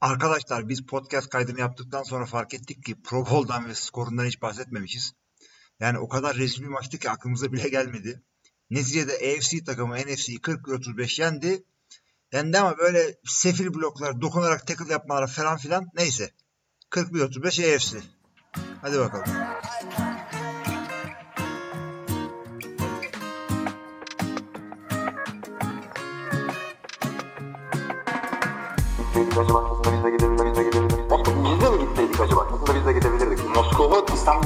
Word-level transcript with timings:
Arkadaşlar 0.00 0.68
biz 0.68 0.86
podcast 0.86 1.28
kaydını 1.28 1.60
yaptıktan 1.60 2.02
sonra 2.02 2.26
fark 2.26 2.54
ettik 2.54 2.84
ki 2.84 3.02
Pro 3.02 3.26
Bowl'dan 3.26 3.68
ve 3.68 3.74
skorundan 3.74 4.24
hiç 4.24 4.42
bahsetmemişiz. 4.42 5.12
Yani 5.80 5.98
o 5.98 6.08
kadar 6.08 6.36
rezil 6.36 6.62
bir 6.62 6.68
maçtı 6.68 6.98
ki 6.98 7.10
aklımıza 7.10 7.52
bile 7.52 7.68
gelmedi. 7.68 8.22
Neticede 8.70 9.12
AFC 9.12 9.64
takımı 9.64 9.96
NFC'yi 9.96 10.38
40-35 10.38 11.20
yendi. 11.20 11.64
Yendi 12.32 12.58
ama 12.58 12.78
böyle 12.78 13.14
sefil 13.24 13.74
bloklar 13.74 14.20
dokunarak 14.20 14.66
tackle 14.66 14.92
yapmalar 14.92 15.26
falan 15.26 15.56
filan 15.56 15.86
neyse. 15.94 16.30
41-35 16.90 17.74
AFC. 17.74 17.98
Hadi 18.82 18.98
bakalım. 18.98 19.48
acaba? 29.38 29.58
Aslında 29.70 29.87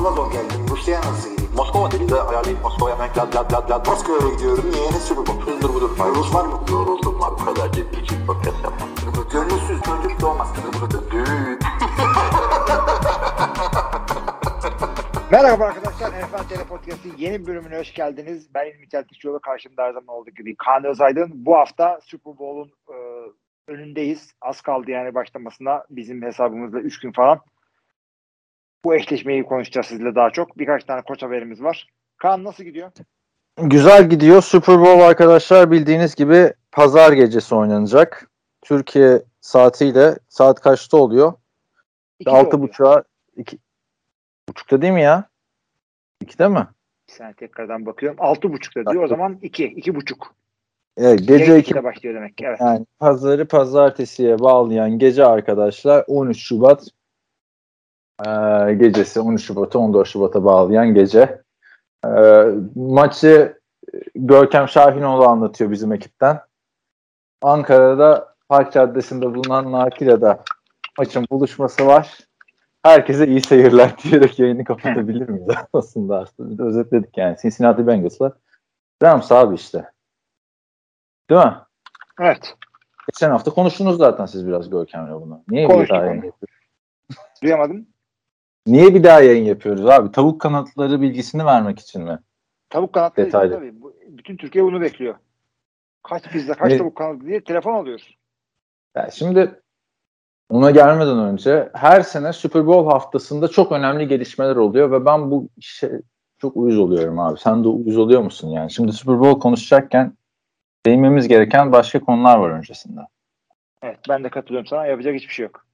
Zor 0.02 0.32
geldim. 0.32 0.68
Rusya'ya 0.70 1.00
nasıl 1.00 1.30
gideyim? 1.30 1.50
Moskova 1.56 1.90
dedi 1.90 2.08
de 2.08 2.22
ayarlayıp 2.22 2.62
Moskova'ya 2.62 2.96
hemen 2.96 3.10
lad 3.16 3.34
lad 3.34 3.52
lad 3.52 3.70
lad. 3.70 3.86
Moskova'ya 3.86 4.34
gidiyorum. 4.34 4.70
Niye? 4.70 4.86
Ne 4.86 5.00
Super 5.00 5.26
Bowl? 5.26 5.50
Hızdır 5.50 5.68
budur. 5.74 5.90
Rus 5.98 6.34
var 6.34 6.44
mı? 6.44 6.60
Yoruldum 6.70 7.20
var. 7.20 7.30
Bu 7.30 7.44
kadar 7.44 7.72
ciddi 7.72 8.00
için 8.00 8.26
podcast 8.26 8.64
yapmam. 8.64 8.88
Gönülsüz 9.32 9.82
çocuk 9.82 10.20
doğmaz. 10.20 10.54
Düğün. 11.10 11.58
Merhaba 15.30 15.64
arkadaşlar. 15.64 16.10
NFL 16.10 16.48
Tele 16.48 16.64
Podcast'ın 16.64 17.12
yeni 17.18 17.46
bölümüne 17.46 17.78
hoş 17.78 17.94
geldiniz. 17.94 18.54
Ben 18.54 18.66
İlmi 18.66 18.88
Çeltikçioğlu 18.88 19.40
karşımda 19.40 19.82
her 19.82 19.92
zaman 19.92 20.16
olduğu 20.16 20.30
gibi 20.30 20.56
Kaan 20.56 20.84
Özaydın. 20.84 21.30
Bu 21.34 21.56
hafta 21.56 22.00
Super 22.02 22.38
Bowl'un 22.38 22.72
e, 22.88 22.96
önündeyiz. 23.72 24.34
Az 24.40 24.60
kaldı 24.60 24.90
yani 24.90 25.14
başlamasına. 25.14 25.84
Bizim 25.90 26.22
hesabımızda 26.22 26.80
3 26.80 27.00
gün 27.00 27.12
falan. 27.12 27.40
Bu 28.84 28.94
eşleşmeyi 28.94 29.44
konuşacağız 29.44 29.86
sizle 29.86 30.14
daha 30.14 30.30
çok. 30.30 30.58
Birkaç 30.58 30.84
tane 30.84 31.02
koç 31.02 31.22
haberimiz 31.22 31.62
var. 31.62 31.88
Kaan 32.16 32.44
nasıl 32.44 32.64
gidiyor? 32.64 32.90
Güzel 33.56 34.10
gidiyor. 34.10 34.42
Super 34.42 34.78
Bowl 34.78 35.00
arkadaşlar 35.00 35.70
bildiğiniz 35.70 36.14
gibi 36.14 36.52
pazar 36.72 37.12
gecesi 37.12 37.54
oynanacak. 37.54 38.30
Türkiye 38.62 39.22
saatiyle 39.40 40.18
saat 40.28 40.60
kaçta 40.60 40.96
oluyor? 40.96 41.32
Altı 42.26 42.62
buçuğa 42.62 43.02
iki 43.36 43.58
buçukta 44.48 44.82
değil 44.82 44.92
mi 44.92 45.02
ya? 45.02 45.24
İkide 46.20 46.48
mi? 46.48 46.66
Bir 47.08 47.12
saniye 47.12 47.34
tekrardan 47.34 47.86
bakıyorum. 47.86 48.18
Altı 48.20 48.52
buçukta 48.52 48.92
diyor. 48.92 49.04
O 49.04 49.08
zaman 49.08 49.38
iki. 49.42 49.64
iki 49.64 49.94
buçuk. 49.94 50.34
Evet, 50.96 51.18
gece 51.18 51.36
Gece 51.38 51.58
iki 51.58 51.84
başlıyor 51.84 52.14
demek 52.14 52.36
ki. 52.36 52.44
Evet. 52.48 52.60
yani 52.60 52.86
pazarı 52.98 53.48
pazartesiye 53.48 54.38
bağlayan 54.38 54.98
gece 54.98 55.24
arkadaşlar 55.24 56.04
13 56.06 56.38
Şubat 56.38 56.88
eee, 58.26 58.74
gecesi 58.74 59.20
13 59.20 59.44
Şubat'a 59.44 59.78
14 59.78 60.08
Şubat'a 60.08 60.44
bağlayan 60.44 60.94
gece. 60.94 61.42
Eee, 62.06 62.46
maçı 62.74 63.62
Görkem 64.14 64.68
Şahinoğlu 64.68 65.26
anlatıyor 65.28 65.70
bizim 65.70 65.92
ekipten. 65.92 66.40
Ankara'da 67.42 68.34
Park 68.48 68.72
Caddesi'nde 68.72 69.34
bulunan 69.34 69.72
Narkile'de 69.72 70.38
maçın 70.98 71.26
buluşması 71.30 71.86
var. 71.86 72.18
Herkese 72.82 73.26
iyi 73.26 73.40
seyirler 73.40 73.98
diyerek 74.02 74.38
yayını 74.38 74.64
kapatabilir 74.64 75.28
miyiz 75.28 75.48
aslında 75.72 76.18
aslında. 76.18 76.50
Bir 76.50 76.58
de 76.58 76.62
özetledik 76.62 77.18
yani. 77.18 77.36
Cincinnati 77.42 77.86
Bengals'la 77.86 78.32
Rams 79.02 79.32
abi 79.32 79.54
işte. 79.54 79.90
Değil 81.30 81.44
mi? 81.44 81.54
Evet. 82.20 82.56
Geçen 83.06 83.30
hafta 83.30 83.50
konuştunuz 83.50 83.96
zaten 83.98 84.26
siz 84.26 84.46
biraz 84.46 84.70
Görkem'le 84.70 85.20
bunu. 85.20 85.42
Niye 85.48 85.68
bir 85.68 85.88
daha 85.88 85.98
yayın 85.98 86.14
yapıyoruz? 86.14 86.56
Duyamadım. 87.42 87.86
Niye 88.66 88.94
bir 88.94 89.04
daha 89.04 89.20
yayın 89.20 89.44
yapıyoruz 89.44 89.86
abi? 89.86 90.12
Tavuk 90.12 90.40
kanatları 90.40 91.00
bilgisini 91.00 91.44
vermek 91.44 91.78
için 91.78 92.02
mi? 92.02 92.18
Tavuk 92.70 92.92
kanatları 92.92 93.26
Detaylı. 93.26 93.54
tabii. 93.54 93.80
Bu- 93.82 93.94
Bütün 94.08 94.36
Türkiye 94.36 94.64
bunu 94.64 94.80
bekliyor. 94.80 95.14
Kaç 96.02 96.22
pizza, 96.28 96.54
kaç 96.54 96.70
Ne- 96.72 96.78
tavuk 96.78 96.96
kanadı 96.96 97.26
diye 97.26 97.44
telefon 97.44 97.74
alıyoruz. 97.74 98.16
Yani 98.96 99.12
şimdi 99.12 99.60
ona 100.50 100.70
gelmeden 100.70 101.18
önce 101.18 101.70
her 101.74 102.00
sene 102.02 102.32
Super 102.32 102.66
Bowl 102.66 102.90
haftasında 102.90 103.48
çok 103.48 103.72
önemli 103.72 104.08
gelişmeler 104.08 104.56
oluyor 104.56 104.90
ve 104.90 105.04
ben 105.04 105.30
bu 105.30 105.48
işe 105.56 106.00
çok 106.38 106.56
uyuz 106.56 106.78
oluyorum 106.78 107.18
abi. 107.18 107.38
Sen 107.40 107.64
de 107.64 107.68
uyuz 107.68 107.98
oluyor 107.98 108.22
musun 108.22 108.48
yani? 108.48 108.70
Şimdi 108.70 108.92
Super 108.92 109.20
Bowl 109.20 109.40
konuşacakken 109.40 110.12
değinmemiz 110.86 111.28
gereken 111.28 111.72
başka 111.72 112.00
konular 112.00 112.38
var 112.38 112.50
öncesinde. 112.50 113.00
Evet 113.82 113.98
ben 114.08 114.24
de 114.24 114.28
katılıyorum 114.28 114.66
sana. 114.66 114.86
Yapacak 114.86 115.14
hiçbir 115.14 115.32
şey 115.34 115.42
yok. 115.42 115.66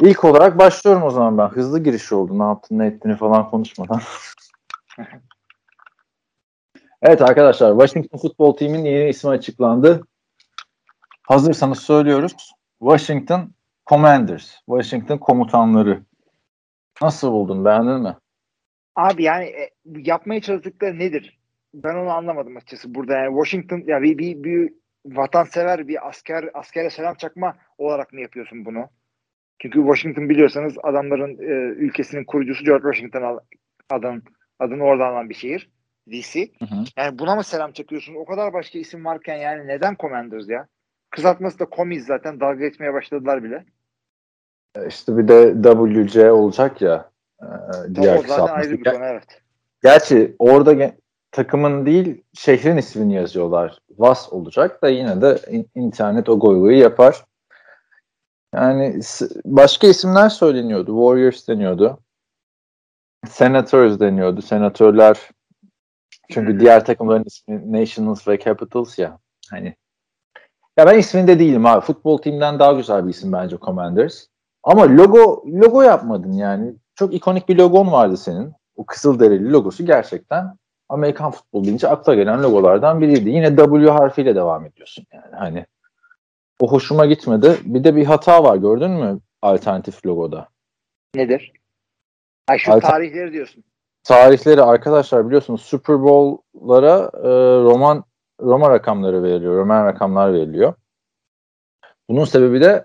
İlk 0.00 0.24
olarak 0.24 0.58
başlıyorum 0.58 1.02
o 1.02 1.10
zaman 1.10 1.38
ben. 1.38 1.48
Hızlı 1.48 1.82
giriş 1.82 2.12
oldu. 2.12 2.38
Ne 2.38 2.42
yaptın 2.42 2.78
ne 2.78 2.86
ettiğini 2.86 3.16
falan 3.16 3.50
konuşmadan. 3.50 4.00
evet 7.02 7.22
arkadaşlar 7.22 7.72
Washington 7.72 8.18
Football 8.18 8.52
Team'in 8.52 8.84
yeni 8.84 9.08
ismi 9.08 9.30
açıklandı. 9.30 10.02
Hazırsanız 11.22 11.78
söylüyoruz. 11.78 12.52
Washington 12.78 13.54
Commanders. 13.86 14.54
Washington 14.66 15.18
komutanları. 15.18 16.02
Nasıl 17.02 17.32
buldun? 17.32 17.64
Beğendin 17.64 18.00
mi? 18.00 18.16
Abi 18.96 19.22
yani 19.22 19.44
e, 19.44 19.70
yapmaya 19.84 20.40
çalıştıkları 20.40 20.98
nedir? 20.98 21.38
Ben 21.74 21.94
onu 21.94 22.10
anlamadım 22.10 22.56
açıkçası. 22.56 22.94
Burada 22.94 23.14
yani 23.14 23.44
Washington 23.44 23.82
ya 23.86 24.02
bir, 24.02 24.18
bir, 24.18 24.44
bir 24.44 24.72
vatansever 25.06 25.88
bir 25.88 26.08
asker 26.08 26.50
askere 26.54 26.90
selam 26.90 27.14
çakma 27.14 27.56
olarak 27.78 28.12
mı 28.12 28.20
yapıyorsun 28.20 28.64
bunu? 28.64 28.88
Çünkü 29.58 29.78
Washington 29.78 30.28
biliyorsanız 30.28 30.74
adamların 30.82 31.38
e, 31.38 31.74
ülkesinin 31.74 32.24
kurucusu 32.24 32.64
George 32.64 32.82
Washington 32.82 33.40
adın 33.90 34.22
adını 34.58 34.82
oradan 34.84 35.12
alan 35.12 35.28
bir 35.28 35.34
şehir. 35.34 35.70
DC. 36.12 36.40
Hı 36.58 36.64
hı. 36.64 36.84
Yani 36.96 37.18
buna 37.18 37.34
mı 37.36 37.44
selam 37.44 37.72
çakıyorsun? 37.72 38.14
O 38.14 38.24
kadar 38.24 38.52
başka 38.52 38.78
isim 38.78 39.04
varken 39.04 39.36
yani 39.36 39.66
neden 39.68 39.96
Commanders 40.00 40.48
ya? 40.48 40.66
Kısaltması 41.10 41.58
da 41.58 41.66
Comiz 41.76 42.06
zaten 42.06 42.40
dalga 42.40 42.54
geçmeye 42.68 42.92
başladılar 42.94 43.44
bile. 43.44 43.64
E, 44.76 44.86
İşte 44.88 45.18
bir 45.18 45.28
de 45.28 45.54
WC 45.62 46.30
olacak 46.32 46.82
ya. 46.82 47.10
e, 47.42 47.46
Tabii 47.72 47.94
Diğer 47.94 48.12
o 48.16 48.16
zaten 48.16 48.22
kısaltması. 48.22 48.52
ayrı 48.52 48.78
bir 48.78 48.84
konu 48.84 49.04
evet. 49.04 49.42
Gerçi 49.82 50.36
orada 50.38 50.72
ge- 50.74 50.92
takımın 51.32 51.86
değil 51.86 52.22
şehrin 52.34 52.76
ismini 52.76 53.14
yazıyorlar. 53.14 53.78
VAS 53.98 54.32
olacak 54.32 54.82
da 54.82 54.88
yine 54.88 55.20
de 55.22 55.38
in- 55.50 55.70
internet 55.74 56.28
o 56.28 56.38
goygoyu 56.40 56.78
yapar. 56.78 57.24
Yani 58.54 59.00
başka 59.44 59.86
isimler 59.86 60.28
söyleniyordu. 60.28 60.86
Warriors 60.86 61.48
deniyordu. 61.48 61.98
Senators 63.28 64.00
deniyordu. 64.00 64.42
Senatörler 64.42 65.18
çünkü 66.30 66.52
Hmm. 66.52 66.60
diğer 66.60 66.84
takımların 66.84 67.24
ismi 67.26 67.72
Nationals 67.80 68.28
ve 68.28 68.38
Capitals 68.38 68.98
ya. 68.98 69.18
Hani 69.50 69.74
ya 70.78 70.86
ben 70.86 70.98
isminde 70.98 71.38
değilim 71.38 71.66
abi. 71.66 71.80
Futbol 71.80 72.18
team'den 72.18 72.58
daha 72.58 72.72
güzel 72.72 73.04
bir 73.04 73.10
isim 73.10 73.32
bence 73.32 73.56
Commanders. 73.58 74.26
Ama 74.64 74.88
logo 74.88 75.44
logo 75.46 75.82
yapmadın 75.82 76.32
yani. 76.32 76.74
Çok 76.94 77.14
ikonik 77.14 77.48
bir 77.48 77.56
logon 77.56 77.92
vardı 77.92 78.16
senin. 78.16 78.52
O 78.76 78.86
Kızılderili 78.86 79.52
logosu 79.52 79.86
gerçekten 79.86 80.56
Amerikan 80.88 81.30
futbol 81.30 81.64
deyince 81.64 81.88
akla 81.88 82.14
gelen 82.14 82.42
logolardan 82.42 83.00
biriydi. 83.00 83.30
Yine 83.30 83.56
W 83.56 83.90
harfiyle 83.90 84.34
devam 84.34 84.66
ediyorsun 84.66 85.06
yani. 85.12 85.36
Hani 85.36 85.66
o 86.60 86.72
hoşuma 86.72 87.06
gitmedi. 87.06 87.56
Bir 87.64 87.84
de 87.84 87.96
bir 87.96 88.04
hata 88.04 88.44
var 88.44 88.56
gördün 88.56 88.90
mü 88.90 89.20
alternatif 89.42 90.06
logoda? 90.06 90.48
Nedir? 91.14 91.52
Ay 92.48 92.58
şu 92.58 92.72
Alter- 92.72 92.90
tarihleri 92.90 93.32
diyorsun. 93.32 93.64
Tarihleri 94.04 94.62
arkadaşlar 94.62 95.26
biliyorsunuz 95.26 95.62
Super 95.62 96.02
Bowl'lara 96.02 97.10
e, 97.14 97.28
roman 97.62 98.04
Roma 98.40 98.70
rakamları 98.70 99.22
veriliyor. 99.22 99.56
Roman 99.56 99.84
rakamlar 99.86 100.32
veriliyor. 100.32 100.74
Bunun 102.08 102.24
sebebi 102.24 102.60
de 102.60 102.84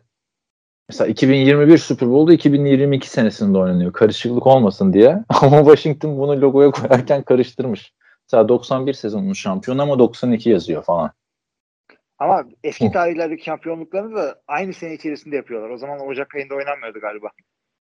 mesela 0.90 1.08
2021 1.08 1.78
Super 1.78 2.10
Bowl'da 2.10 2.34
2022 2.34 3.10
senesinde 3.10 3.58
oynanıyor. 3.58 3.94
Karışıklık 3.94 4.48
olmasın 4.48 4.94
diye. 4.94 5.24
Ama 5.42 5.58
Washington 5.58 6.18
bunu 6.18 6.42
logoya 6.42 6.72
koyarken 6.72 7.24
karıştırmış. 7.24 7.94
Mesela 8.28 8.50
91 8.50 8.94
sezonunun 8.94 9.34
şampiyonu 9.34 9.82
ama 9.82 10.00
92 10.00 10.50
yazıyor 10.50 10.84
falan. 10.84 11.12
Ama 12.24 12.44
eski 12.64 12.92
tarihlerdeki 12.92 13.44
şampiyonluklarını 13.44 14.16
da 14.16 14.36
aynı 14.48 14.74
sene 14.74 14.94
içerisinde 14.94 15.36
yapıyorlar. 15.36 15.70
O 15.70 15.78
zaman 15.78 16.08
Ocak 16.08 16.36
ayında 16.36 16.56
oynanmıyordu 16.56 17.00
galiba. 17.00 17.30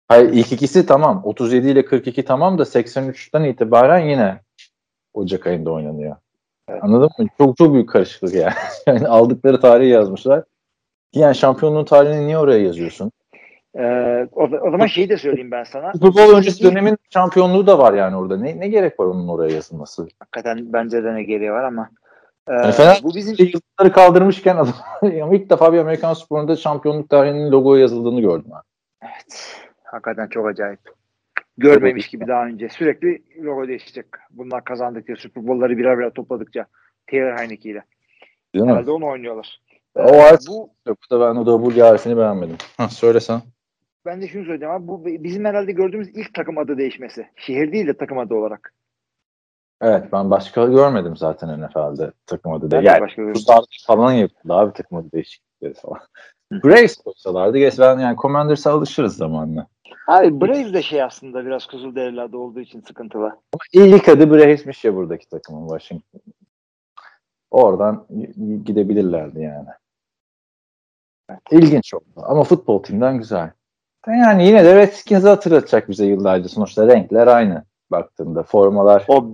Hayır 0.07 0.29
ilk 0.33 0.51
ikisi 0.51 0.85
tamam. 0.85 1.21
37 1.23 1.69
ile 1.69 1.85
42 1.85 2.25
tamam 2.25 2.57
da 2.57 2.63
83'ten 2.63 3.43
itibaren 3.43 3.99
yine 3.99 4.39
Ocak 5.13 5.47
ayında 5.47 5.71
oynanıyor. 5.71 6.15
Evet. 6.69 6.83
Anladın 6.83 7.09
mı? 7.17 7.27
Çok 7.37 7.57
çok 7.57 7.73
büyük 7.73 7.89
karışıklık 7.89 8.33
yani. 8.33 8.53
yani 8.87 9.07
aldıkları 9.07 9.59
tarihi 9.59 9.89
yazmışlar. 9.89 10.43
Yani 11.13 11.35
şampiyonluğun 11.35 11.85
tarihini 11.85 12.27
niye 12.27 12.37
oraya 12.37 12.59
yazıyorsun? 12.59 13.11
Ee, 13.77 14.27
o, 14.31 14.43
o 14.43 14.71
zaman 14.71 14.87
şeyi 14.87 15.09
de 15.09 15.17
söyleyeyim 15.17 15.51
ben 15.51 15.63
sana. 15.63 15.93
Super 15.93 16.13
Bowl 16.13 16.35
öncesi 16.35 16.63
dönemin 16.63 16.97
şampiyonluğu 17.09 17.67
da 17.67 17.79
var 17.79 17.93
yani 17.93 18.15
orada. 18.15 18.37
Ne, 18.37 18.59
ne 18.59 18.67
gerek 18.67 18.99
var 18.99 19.05
onun 19.05 19.27
oraya 19.27 19.55
yazılması? 19.55 20.07
Hakikaten 20.19 20.73
bence 20.73 21.03
de 21.03 21.15
ne 21.15 21.23
gereği 21.23 21.51
var 21.51 21.63
ama 21.63 21.89
Ee, 22.47 22.53
Yani 22.53 22.71
Fener 22.71 22.99
bu 23.03 23.15
bizim 23.15 23.35
yıldızları 23.39 23.91
kaldırmışken 23.93 24.57
ilk 25.31 25.49
defa 25.49 25.73
bir 25.73 25.77
Amerikan 25.77 26.13
sporunda 26.13 26.55
şampiyonluk 26.55 27.09
tarihinin 27.09 27.51
logoya 27.51 27.81
yazıldığını 27.81 28.21
gördüm. 28.21 28.51
Ben. 28.51 28.61
evet, 29.01 29.57
hakikaten 29.83 30.27
çok 30.27 30.47
acayip. 30.47 30.79
Görmemiş 31.57 32.07
gibi 32.07 32.27
daha 32.27 32.45
önce. 32.45 32.69
Sürekli 32.69 33.23
logo 33.43 33.67
değişecek. 33.67 34.05
Bunlar 34.31 34.63
kazandıkça 34.63 35.15
Super 35.15 35.47
Bowl'ları 35.47 35.77
birer 35.77 35.97
birer 35.97 36.09
topladıkça 36.09 36.65
Taylor 37.11 37.37
Heineke 37.37 37.69
ile. 37.69 37.83
Değil 38.55 38.65
mi? 38.65 38.71
Herhalde 38.71 38.91
onu 38.91 39.07
oynuyorlar. 39.07 39.61
O 39.95 40.01
Ee, 40.01 40.37
bu 40.47 40.69
yok 40.87 40.97
da 41.11 41.19
ben 41.19 41.35
o 41.35 41.45
double 41.45 41.81
harfini 41.81 42.17
beğenmedim. 42.17 42.55
Hah, 42.77 42.89
söylesen. 42.89 43.41
ben 44.05 44.21
de 44.21 44.27
şunu 44.27 44.45
söyleyeceğim 44.45 44.73
abi. 44.73 44.87
Bu 44.87 45.05
bizim 45.05 45.45
herhalde 45.45 45.71
gördüğümüz 45.71 46.09
ilk 46.09 46.33
takım 46.33 46.57
adı 46.57 46.77
değişmesi. 46.77 47.27
Şehir 47.35 47.71
değil 47.71 47.87
de 47.87 47.97
takım 47.97 48.17
adı 48.17 48.35
olarak. 48.35 48.73
Evet 49.83 50.11
ben 50.11 50.31
başka 50.31 50.65
görmedim 50.65 51.17
zaten 51.17 51.61
NFL'de 51.61 52.11
takım 52.25 52.53
adı 52.53 52.71
değil. 52.71 52.83
de 52.83 52.87
Yani 52.87 53.01
başka 53.01 53.61
falan 53.87 54.11
yapıldı 54.11 54.53
abi 54.53 54.73
takım 54.73 54.97
adı 54.97 55.11
değişiklikleri 55.11 55.73
falan. 55.73 55.99
Braves 56.51 56.97
olsalardı 57.05 57.57
geç 57.57 57.79
ben 57.79 57.99
yani 57.99 58.17
Commanders'a 58.17 58.71
alışırız 58.71 59.17
zamanla. 59.17 59.67
Abi 60.07 60.41
Braves 60.41 60.73
de 60.73 60.81
şey 60.81 61.03
aslında 61.03 61.45
biraz 61.45 61.67
Kızılderililerde 61.67 62.37
olduğu 62.37 62.59
için 62.59 62.81
sıkıntılı. 62.81 63.25
Ama 63.25 63.61
ilk 63.73 64.09
adı 64.09 64.31
Braves'miş 64.31 64.85
ya 64.85 64.95
buradaki 64.95 65.29
takımın 65.29 65.67
Washington. 65.67 66.21
Oradan 67.51 68.07
gidebilirlerdi 68.65 69.41
yani. 69.41 69.69
İlginç 71.51 71.93
oldu. 71.93 72.03
Ama 72.15 72.43
futbol 72.43 72.83
timden 72.83 73.17
güzel. 73.17 73.51
Yani 74.07 74.47
yine 74.47 74.65
de 74.65 74.75
Redskins'i 74.75 75.27
hatırlatacak 75.27 75.89
bize 75.89 76.05
yıllarca. 76.05 76.49
Sonuçta 76.49 76.87
renkler 76.87 77.27
aynı 77.27 77.63
baktığında. 77.91 78.43
Formalar. 78.43 79.05
O 79.07 79.27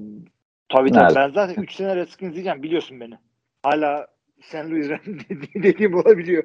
tabii 0.70 0.92
tabii 0.92 1.04
Nerede? 1.04 1.16
ben 1.16 1.30
zaten 1.32 1.62
3 1.62 1.76
sene 1.76 1.96
Redskins 1.96 2.34
diyeceğim 2.34 2.64
biliyorsun 2.64 3.00
beni. 3.00 3.18
Hala 3.64 4.08
St. 4.42 4.56
Louis 4.56 4.90
dediğim, 5.64 5.94
olabiliyor. 5.94 6.44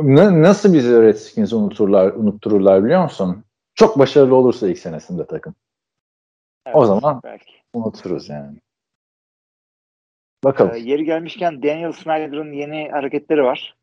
Na- 0.00 0.42
nasıl 0.42 0.74
bizi 0.74 1.02
Redskins'i 1.02 1.56
unuturlar, 1.56 2.12
unuttururlar 2.12 2.84
biliyor 2.84 3.02
musun? 3.02 3.44
Çok 3.74 3.98
başarılı 3.98 4.36
olursa 4.36 4.68
ilk 4.68 4.78
senesinde 4.78 5.26
takım. 5.26 5.54
O 6.74 6.84
zaman- 6.84 7.20
belki. 7.24 7.52
Unuturuz 7.74 8.28
yani. 8.28 8.56
Bakalım. 10.44 10.74
Ee, 10.74 10.78
yeri 10.78 11.04
gelmişken 11.04 11.62
Daniel 11.62 11.92
Snyder'ın 11.92 12.52
yeni 12.52 12.90
hareketleri 12.90 13.42
var. 13.42 13.76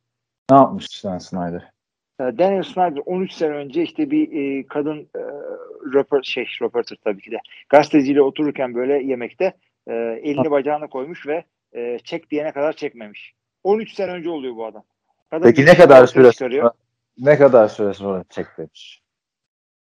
ne 0.51 0.57
yapmış 0.57 0.85
sen 0.89 1.17
Snyder? 1.17 1.69
Ee, 2.19 2.23
Daniel 2.23 2.63
Snyder 2.63 3.01
13 3.05 3.31
sene 3.31 3.53
önce 3.55 3.83
işte 3.83 4.11
bir 4.11 4.31
e, 4.59 4.67
kadın 4.67 5.09
e, 5.15 5.21
röper, 5.93 6.21
şey 6.23 6.47
röporter 6.61 6.97
tabii 7.03 7.21
ki 7.21 7.31
de 7.31 7.37
gazeteciyle 7.69 8.21
otururken 8.21 8.75
böyle 8.75 9.03
yemekte 9.03 9.53
e, 9.87 9.93
elini 10.23 10.51
bacağına 10.51 10.87
koymuş 10.87 11.27
ve 11.27 11.43
e, 11.75 11.99
çek 12.03 12.31
diyene 12.31 12.51
kadar 12.51 12.73
çekmemiş. 12.73 13.33
13 13.63 13.93
sene 13.93 14.11
önce 14.11 14.29
oluyor 14.29 14.55
bu 14.55 14.65
adam. 14.65 14.83
Kadın 15.29 15.43
Peki 15.43 15.65
ne 15.65 15.75
kadar 15.75 16.07
süre 16.07 16.31
sonra, 16.31 16.73
ne 17.17 17.37
kadar 17.37 17.67
süre 17.67 17.93
sonra 17.93 18.23
çek 18.29 18.45
demiş. 18.57 19.01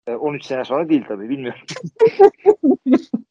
E, 0.06 0.14
13 0.14 0.44
sene 0.44 0.64
sonra 0.64 0.88
değil 0.88 1.04
tabii 1.08 1.28
bilmiyorum. 1.28 1.60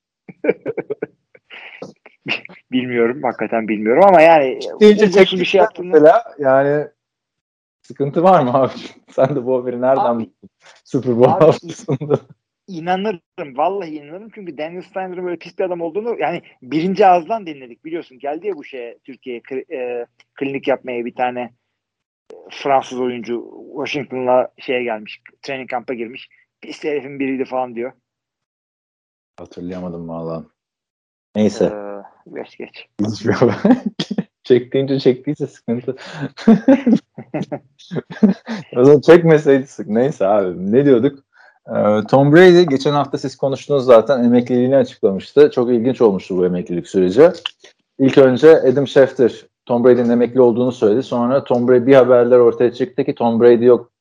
bilmiyorum 2.72 3.24
hakikaten 3.24 3.68
bilmiyorum 3.68 4.04
ama 4.08 4.22
yani 4.22 4.60
Deyince 4.80 5.06
umutsuz 5.06 5.40
bir 5.40 5.46
şey 5.46 5.60
yaptığını 5.60 5.88
Mesela 5.88 6.24
yani 6.40 6.88
sıkıntı 7.82 8.24
var 8.24 8.44
mı 8.44 8.54
abi? 8.54 8.74
Sen 9.12 9.36
de 9.36 9.46
bu 9.46 9.62
haberi 9.62 9.82
nereden 9.82 10.06
Abi- 10.06 10.24
buldun? 10.24 10.50
Super 10.84 11.18
Bowl 11.18 11.32
Abi- 11.32 11.44
haftasında. 11.44 12.20
İnanırım. 12.68 13.58
Vallahi 13.58 13.90
inanırım. 13.90 14.30
Çünkü 14.36 14.58
Daniel 14.58 14.82
Snyder'ın 14.82 15.26
böyle 15.26 15.38
pis 15.38 15.60
bir 15.60 15.64
adam 15.64 15.82
olduğunu 15.82 16.20
yani 16.20 16.42
birinci 16.62 17.06
ağızdan 17.06 17.48
dinledik. 17.48 17.86
Biliyorsun 17.86 18.20
geldi 18.20 18.48
ya 18.48 18.56
bu 18.56 18.64
şeye 18.64 18.98
Türkiye'ye 19.04 19.42
e, 19.72 20.06
klinik 20.36 20.68
yapmaya 20.68 21.06
bir 21.06 21.16
tane 21.16 21.42
e, 22.34 22.36
Fransız 22.52 23.00
oyuncu 23.00 23.66
Washington'la 23.76 24.54
şeye 24.58 24.84
gelmiş. 24.84 25.22
Training 25.42 25.70
kamp'a 25.70 25.94
girmiş. 25.94 26.30
Pis 26.62 26.84
herifin 26.84 27.20
biriydi 27.20 27.46
falan 27.46 27.76
diyor. 27.76 27.92
Hatırlayamadım 29.40 30.10
valla. 30.10 30.46
Neyse. 31.36 31.66
Ee, 31.66 32.34
geç 32.34 32.58
geç. 32.58 32.90
Çektiğince 34.44 35.00
çektiyse 35.00 35.48
sıkıntı. 35.48 35.96
o 38.76 38.84
zaman 38.84 39.02
çekmeseydi 39.02 39.68
sık. 39.68 39.88
Neyse 39.88 40.28
abi 40.28 40.72
ne 40.72 40.86
diyorduk? 40.86 41.25
Ee, 41.70 42.02
Tom 42.10 42.34
Brady 42.34 42.64
geçen 42.64 42.94
hafta 42.94 43.18
siz 43.18 43.36
konuştunuz 43.36 43.86
zaten 43.86 44.24
emekliliğini 44.24 44.76
açıklamıştı. 44.76 45.52
Çok 45.52 45.70
ilginç 45.70 46.02
olmuştu 46.02 46.38
bu 46.38 46.46
emeklilik 46.46 46.88
süreci. 46.88 47.32
İlk 48.00 48.18
önce 48.18 48.62
Adam 48.62 48.88
Schefter 48.88 49.46
Tom 49.66 49.84
Brady'nin 49.84 50.10
emekli 50.10 50.42
olduğunu 50.42 50.72
söyledi. 50.72 51.04
Sonra 51.04 51.44
Tom 51.44 51.68
Brady 51.68 51.86
bir 51.86 51.96
haberler 51.96 52.38
ortaya 52.38 52.74
çıktı 52.74 53.04
ki 53.04 53.16
Tom 53.16 53.42
Brady 53.42 53.66
yok 53.66 53.92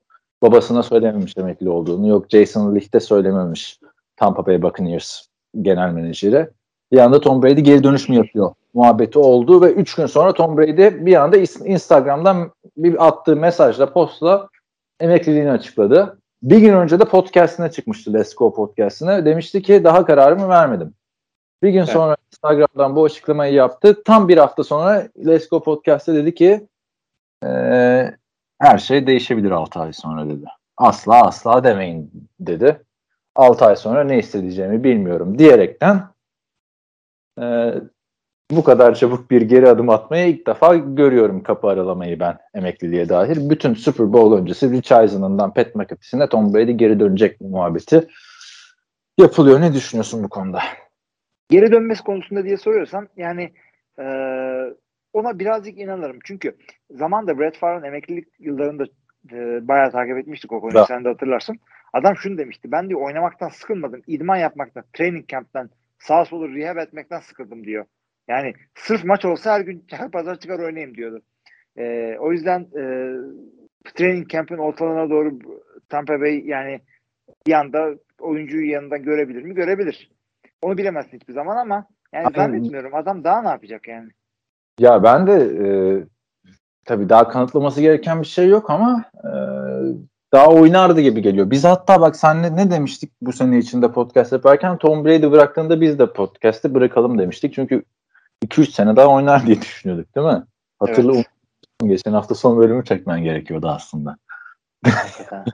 babasına 0.42 0.82
söylememiş 0.82 1.36
emekli 1.36 1.68
olduğunu. 1.68 2.08
Yok 2.08 2.26
Jason 2.28 2.74
Licht'e 2.74 3.00
söylememiş 3.00 3.80
Tampa 4.16 4.46
Bay 4.46 4.62
Buccaneers 4.62 5.26
genel 5.62 5.90
menajeri. 5.90 6.48
Bir 6.92 6.98
anda 6.98 7.20
Tom 7.20 7.42
Brady 7.42 7.60
geri 7.60 7.84
dönüş 7.84 8.08
mü 8.08 8.16
yapıyor 8.16 8.52
muhabbeti 8.74 9.18
oldu 9.18 9.62
ve 9.62 9.72
3 9.72 9.94
gün 9.94 10.06
sonra 10.06 10.32
Tom 10.32 10.58
Brady 10.58 11.06
bir 11.06 11.22
anda 11.22 11.36
Instagram'dan 11.64 12.50
bir 12.76 13.06
attığı 13.06 13.36
mesajla 13.36 13.92
postla 13.92 14.48
emekliliğini 15.00 15.50
açıkladı. 15.50 16.18
Bir 16.44 16.58
gün 16.58 16.72
önce 16.72 17.00
de 17.00 17.04
podcastine 17.04 17.70
çıkmıştı 17.70 18.12
Let's 18.12 18.34
Go 18.34 18.54
podcastine. 18.54 19.24
Demişti 19.24 19.62
ki 19.62 19.84
daha 19.84 20.04
kararımı 20.04 20.48
vermedim. 20.48 20.94
Bir 21.62 21.70
gün 21.70 21.84
sonra 21.84 22.16
Instagram'dan 22.32 22.96
bu 22.96 23.04
açıklamayı 23.04 23.54
yaptı. 23.54 24.02
Tam 24.04 24.28
bir 24.28 24.38
hafta 24.38 24.64
sonra 24.64 25.08
Let's 25.26 25.48
Go 25.48 25.62
podcast'te 25.62 26.14
dedi 26.14 26.34
ki 26.34 26.68
eee, 27.44 28.16
her 28.58 28.78
şey 28.78 29.06
değişebilir 29.06 29.50
6 29.50 29.80
ay 29.80 29.92
sonra 29.92 30.26
dedi. 30.30 30.44
Asla 30.76 31.26
asla 31.26 31.64
demeyin 31.64 32.28
dedi. 32.40 32.82
6 33.36 33.64
ay 33.64 33.76
sonra 33.76 34.04
ne 34.04 34.18
hissedeceğimi 34.18 34.84
bilmiyorum 34.84 35.38
diyerekten 35.38 36.02
eee, 37.40 37.82
bu 38.56 38.64
kadar 38.64 38.94
çabuk 38.94 39.30
bir 39.30 39.42
geri 39.42 39.68
adım 39.68 39.88
atmayı 39.88 40.28
ilk 40.28 40.46
defa 40.46 40.76
görüyorum 40.76 41.42
kapı 41.42 41.68
aralamayı 41.68 42.20
ben 42.20 42.38
emekliliğe 42.54 43.08
dair. 43.08 43.50
Bütün 43.50 43.74
Super 43.74 44.12
Bowl 44.12 44.36
öncesi 44.36 44.70
Rich 44.70 44.92
Eisen'ından 44.92 45.54
Pat 45.54 45.74
McAfee'sine 45.74 46.28
Tom 46.28 46.54
Brady 46.54 46.72
geri 46.72 47.00
dönecek 47.00 47.40
mi 47.40 47.48
muhabbeti 47.48 48.08
yapılıyor. 49.18 49.60
Ne 49.60 49.74
düşünüyorsun 49.74 50.22
bu 50.24 50.28
konuda? 50.28 50.60
Geri 51.48 51.72
dönmesi 51.72 52.02
konusunda 52.02 52.44
diye 52.44 52.56
soruyorsan 52.56 53.08
yani 53.16 53.52
e, 53.98 54.04
ona 55.12 55.38
birazcık 55.38 55.78
inanırım. 55.78 56.18
Çünkü 56.24 56.56
zamanda 56.90 57.38
Brett 57.38 57.56
Favre'ın 57.56 57.84
emeklilik 57.84 58.28
yıllarında 58.38 58.84
e, 59.32 59.68
bayağı 59.68 59.90
takip 59.90 60.18
etmiştik 60.18 60.52
o 60.52 60.60
konuyu. 60.60 60.74
Da. 60.74 60.86
Sen 60.86 61.04
de 61.04 61.08
hatırlarsın. 61.08 61.58
Adam 61.92 62.16
şunu 62.16 62.38
demişti. 62.38 62.72
Ben 62.72 62.88
diyor 62.88 63.00
oynamaktan 63.00 63.48
sıkılmadım. 63.48 64.02
idman 64.06 64.36
yapmaktan, 64.36 64.84
training 64.92 65.28
camp'ten, 65.28 65.70
sağ 65.98 66.24
solu 66.24 66.54
rehab 66.54 66.76
etmekten 66.76 67.20
sıkıldım 67.20 67.64
diyor. 67.64 67.84
Yani 68.28 68.54
sırf 68.74 69.04
maç 69.04 69.24
olsa 69.24 69.52
her 69.52 69.60
gün 69.60 69.84
her 69.90 70.10
pazar 70.10 70.40
çıkar 70.40 70.58
oynayayım 70.58 70.94
diyordu. 70.94 71.22
E, 71.78 72.16
o 72.20 72.32
yüzden 72.32 72.60
e, 72.60 72.84
training 73.94 74.30
camp'in 74.30 74.58
ortalarına 74.58 75.10
doğru 75.10 75.38
Tampa 75.88 76.20
Bay 76.20 76.46
yani 76.46 76.80
bir 77.46 77.52
anda 77.52 77.94
oyuncuyu 78.20 78.70
yanında 78.70 78.96
görebilir 78.96 79.42
mi? 79.42 79.54
Görebilir. 79.54 80.10
Onu 80.62 80.78
bilemezsin 80.78 81.16
hiçbir 81.16 81.32
zaman 81.32 81.56
ama 81.56 81.86
yani 82.12 82.26
Aynen. 82.26 82.36
zannetmiyorum. 82.36 82.94
Adam 82.94 83.24
daha 83.24 83.42
ne 83.42 83.48
yapacak 83.48 83.88
yani? 83.88 84.10
Ya 84.78 85.02
ben 85.02 85.26
de 85.26 85.32
e, 85.32 85.68
tabii 86.84 87.08
daha 87.08 87.28
kanıtlaması 87.28 87.80
gereken 87.80 88.20
bir 88.20 88.26
şey 88.26 88.48
yok 88.48 88.70
ama 88.70 89.04
e, 89.24 89.30
daha 90.32 90.48
oynardı 90.48 91.00
gibi 91.00 91.22
geliyor. 91.22 91.50
Biz 91.50 91.64
hatta 91.64 92.00
bak 92.00 92.16
senle 92.16 92.56
ne 92.56 92.70
demiştik 92.70 93.12
bu 93.20 93.32
sene 93.32 93.58
içinde 93.58 93.92
podcast 93.92 94.32
yaparken 94.32 94.78
Tom 94.78 95.04
Brady 95.04 95.30
bıraktığında 95.30 95.80
biz 95.80 95.98
de 95.98 96.12
podcast'ı 96.12 96.74
bırakalım 96.74 97.18
demiştik. 97.18 97.54
Çünkü 97.54 97.82
2-3 98.46 98.70
sene 98.70 98.96
daha 98.96 99.06
oynar 99.06 99.46
diye 99.46 99.60
düşünüyorduk 99.62 100.14
değil 100.16 100.26
mi? 100.26 100.42
Hatırla 100.78 101.14
Evet. 101.14 101.26
geçen 101.84 102.12
hafta 102.12 102.34
son 102.34 102.58
bölümü 102.58 102.84
çekmen 102.84 103.22
gerekiyordu 103.24 103.68
aslında. 103.68 104.16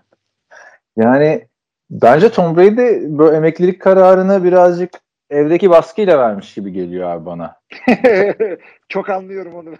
Yani 0.96 1.48
bence 1.90 2.30
Tom 2.32 2.56
Brady 2.56 3.00
bu 3.18 3.32
emeklilik 3.34 3.80
kararını 3.80 4.44
birazcık 4.44 4.90
evdeki 5.30 5.70
baskıyla 5.70 6.18
vermiş 6.18 6.54
gibi 6.54 6.72
geliyor 6.72 7.10
abi 7.10 7.26
bana. 7.26 7.56
Çok 8.88 9.10
anlıyorum 9.10 9.54
onu. 9.54 9.74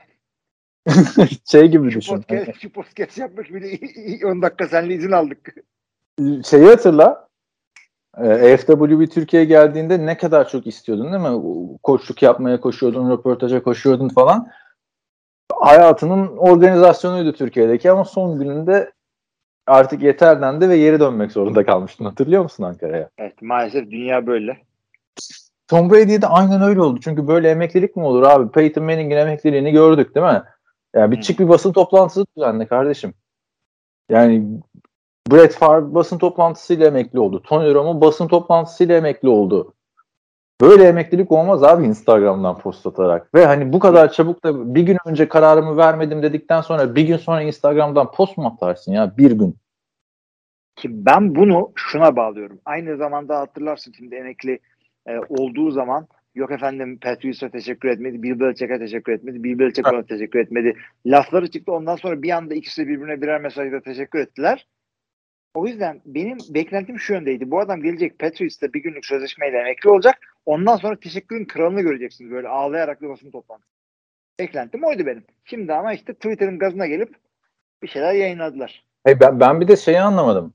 şey 1.50 1.68
gibi 1.68 1.90
Şu 1.90 2.00
düşün. 2.00 2.16
podcast, 2.16 2.60
şu 2.60 2.72
podcast 2.72 3.18
yapmış 3.18 3.50
bir 3.50 3.62
de 3.62 4.26
10 4.26 4.42
dakika 4.42 4.68
seninle 4.68 4.94
izin 4.94 5.12
aldık. 5.12 5.54
şeyi 6.44 6.66
hatırla. 6.66 7.28
E, 8.18 8.52
AFWB 8.52 9.10
Türkiye'ye 9.10 9.48
geldiğinde 9.48 10.06
ne 10.06 10.16
kadar 10.16 10.48
çok 10.48 10.66
istiyordun 10.66 11.12
değil 11.12 11.22
mi? 11.22 11.78
Koçluk 11.82 12.22
yapmaya 12.22 12.60
koşuyordun, 12.60 13.10
röportaja 13.10 13.62
koşuyordun 13.62 14.08
falan. 14.08 14.48
Hayatının 15.52 16.36
organizasyonuydu 16.36 17.32
Türkiye'deki 17.32 17.90
ama 17.90 18.04
son 18.04 18.38
gününde 18.38 18.92
artık 19.66 20.02
yeter 20.02 20.40
dendi 20.40 20.68
ve 20.68 20.78
geri 20.78 21.00
dönmek 21.00 21.32
zorunda 21.32 21.66
kalmıştın. 21.66 22.04
Hatırlıyor 22.04 22.42
musun 22.42 22.64
Ankara'ya? 22.64 23.10
Evet 23.18 23.42
maalesef 23.42 23.90
dünya 23.90 24.26
böyle. 24.26 24.56
Tom 25.68 25.90
Brady'ye 25.90 26.22
de 26.22 26.26
aynen 26.26 26.62
öyle 26.62 26.80
oldu. 26.80 27.00
Çünkü 27.04 27.28
böyle 27.28 27.50
emeklilik 27.50 27.96
mi 27.96 28.04
olur 28.04 28.22
abi? 28.22 28.50
Peyton 28.50 28.84
Manning'in 28.84 29.16
emekliliğini 29.16 29.72
gördük 29.72 30.14
değil 30.14 30.26
mi? 30.26 30.42
Yani 30.94 31.10
bir 31.12 31.20
çık 31.20 31.38
bir 31.40 31.48
basın 31.48 31.72
toplantısı 31.72 32.26
düzenle 32.36 32.66
kardeşim. 32.66 33.14
Yani 34.08 34.60
Brett 35.32 35.54
Favre 35.54 35.94
basın 35.94 36.18
toplantısıyla 36.18 36.86
emekli 36.86 37.20
oldu. 37.20 37.42
Tony 37.42 37.74
Romo 37.74 38.00
basın 38.00 38.28
toplantısıyla 38.28 38.96
emekli 38.96 39.28
oldu. 39.28 39.74
Böyle 40.60 40.84
emeklilik 40.84 41.32
olmaz 41.32 41.62
abi 41.62 41.86
Instagram'dan 41.86 42.58
post 42.58 42.86
atarak. 42.86 43.34
Ve 43.34 43.46
hani 43.46 43.72
bu 43.72 43.78
kadar 43.78 44.12
çabuk 44.12 44.44
da 44.44 44.74
bir 44.74 44.82
gün 44.82 44.96
önce 45.06 45.28
kararımı 45.28 45.76
vermedim 45.76 46.22
dedikten 46.22 46.60
sonra 46.60 46.94
bir 46.94 47.02
gün 47.02 47.16
sonra 47.16 47.42
Instagram'dan 47.42 48.10
post 48.10 48.38
mu 48.38 48.46
atarsın 48.46 48.92
ya 48.92 49.16
bir 49.18 49.30
gün? 49.30 49.56
Ki 50.76 50.88
ben 51.06 51.34
bunu 51.34 51.72
şuna 51.74 52.16
bağlıyorum. 52.16 52.60
Aynı 52.64 52.96
zamanda 52.96 53.38
hatırlarsın 53.38 53.92
şimdi 53.92 54.14
emekli 54.14 54.58
e, 55.08 55.18
olduğu 55.28 55.70
zaman 55.70 56.06
yok 56.34 56.50
efendim 56.50 56.98
Patriots'a 57.02 57.48
teşekkür 57.48 57.88
etmedi, 57.88 58.22
Bill 58.22 58.40
Belichick'e 58.40 58.78
teşekkür 58.78 59.12
etmedi, 59.12 59.44
Bill 59.44 59.58
Belichick 59.58 59.92
ona 59.92 60.02
teşekkür 60.02 60.38
etmedi. 60.38 60.76
Lafları 61.06 61.50
çıktı 61.50 61.72
ondan 61.72 61.96
sonra 61.96 62.22
bir 62.22 62.30
anda 62.30 62.54
ikisi 62.54 62.88
birbirine 62.88 63.22
birer 63.22 63.40
mesajla 63.40 63.80
teşekkür 63.80 64.18
ettiler. 64.18 64.66
O 65.54 65.66
yüzden 65.66 66.00
benim 66.04 66.38
beklentim 66.48 66.98
şu 66.98 67.12
yöndeydi. 67.12 67.50
Bu 67.50 67.60
adam 67.60 67.82
gelecek 67.82 68.18
Patriots'ta 68.18 68.72
bir 68.72 68.82
günlük 68.82 69.06
sözleşmeyle 69.06 69.58
emekli 69.58 69.90
olacak. 69.90 70.14
Ondan 70.46 70.76
sonra 70.76 71.00
teşekkürün 71.00 71.44
kralını 71.44 71.80
göreceksiniz 71.80 72.30
böyle 72.30 72.48
ağlayarak 72.48 73.02
bir 73.02 73.08
basın 73.08 73.30
toplantısı. 73.30 73.70
Beklentim 74.40 74.84
oydu 74.84 75.06
benim. 75.06 75.24
Şimdi 75.44 75.74
ama 75.74 75.92
işte 75.92 76.14
Twitter'ın 76.14 76.58
gazına 76.58 76.86
gelip 76.86 77.16
bir 77.82 77.88
şeyler 77.88 78.12
yayınladılar. 78.12 78.84
Hey, 79.04 79.20
ben, 79.20 79.40
ben 79.40 79.60
bir 79.60 79.68
de 79.68 79.76
şeyi 79.76 80.00
anlamadım. 80.00 80.54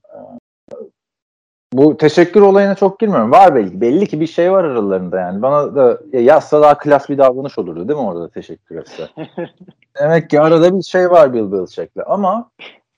Bu 1.73 1.97
teşekkür 1.97 2.41
olayına 2.41 2.75
çok 2.75 2.99
girmiyorum. 2.99 3.31
Var 3.31 3.55
belli, 3.55 3.81
belli 3.81 4.07
ki 4.07 4.19
bir 4.19 4.27
şey 4.27 4.51
var 4.51 4.63
aralarında 4.63 5.19
yani. 5.19 5.41
Bana 5.41 5.75
da 5.75 6.01
ya 6.13 6.21
yazsa 6.21 6.61
daha 6.61 6.77
klas 6.77 7.09
bir 7.09 7.17
davranış 7.17 7.57
olurdu 7.57 7.87
değil 7.87 7.99
mi 7.99 8.05
orada 8.05 8.29
teşekkür 8.29 8.75
etse? 8.75 9.07
Demek 9.99 10.29
ki 10.29 10.41
arada 10.41 10.77
bir 10.77 10.83
şey 10.83 11.09
var 11.09 11.33
Bill 11.33 11.51
Belichick'le. 11.51 12.03
Ama 12.05 12.49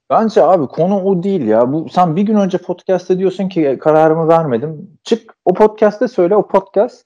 bence 0.10 0.44
abi 0.44 0.68
konu 0.68 1.02
o 1.02 1.24
değil 1.24 1.42
ya. 1.42 1.74
Bu 1.74 1.90
sen 1.90 2.16
bir 2.16 2.22
gün 2.22 2.36
önce 2.36 2.58
podcast'te 2.58 3.20
diyorsun 3.20 3.50
ki 3.50 3.78
kararımı 3.82 4.28
vermedim. 4.28 4.92
Çık 5.04 5.36
o 5.46 5.54
podcast'te 5.54 6.08
söyle 6.08 6.36
o 6.36 6.48
podcast 6.48 7.06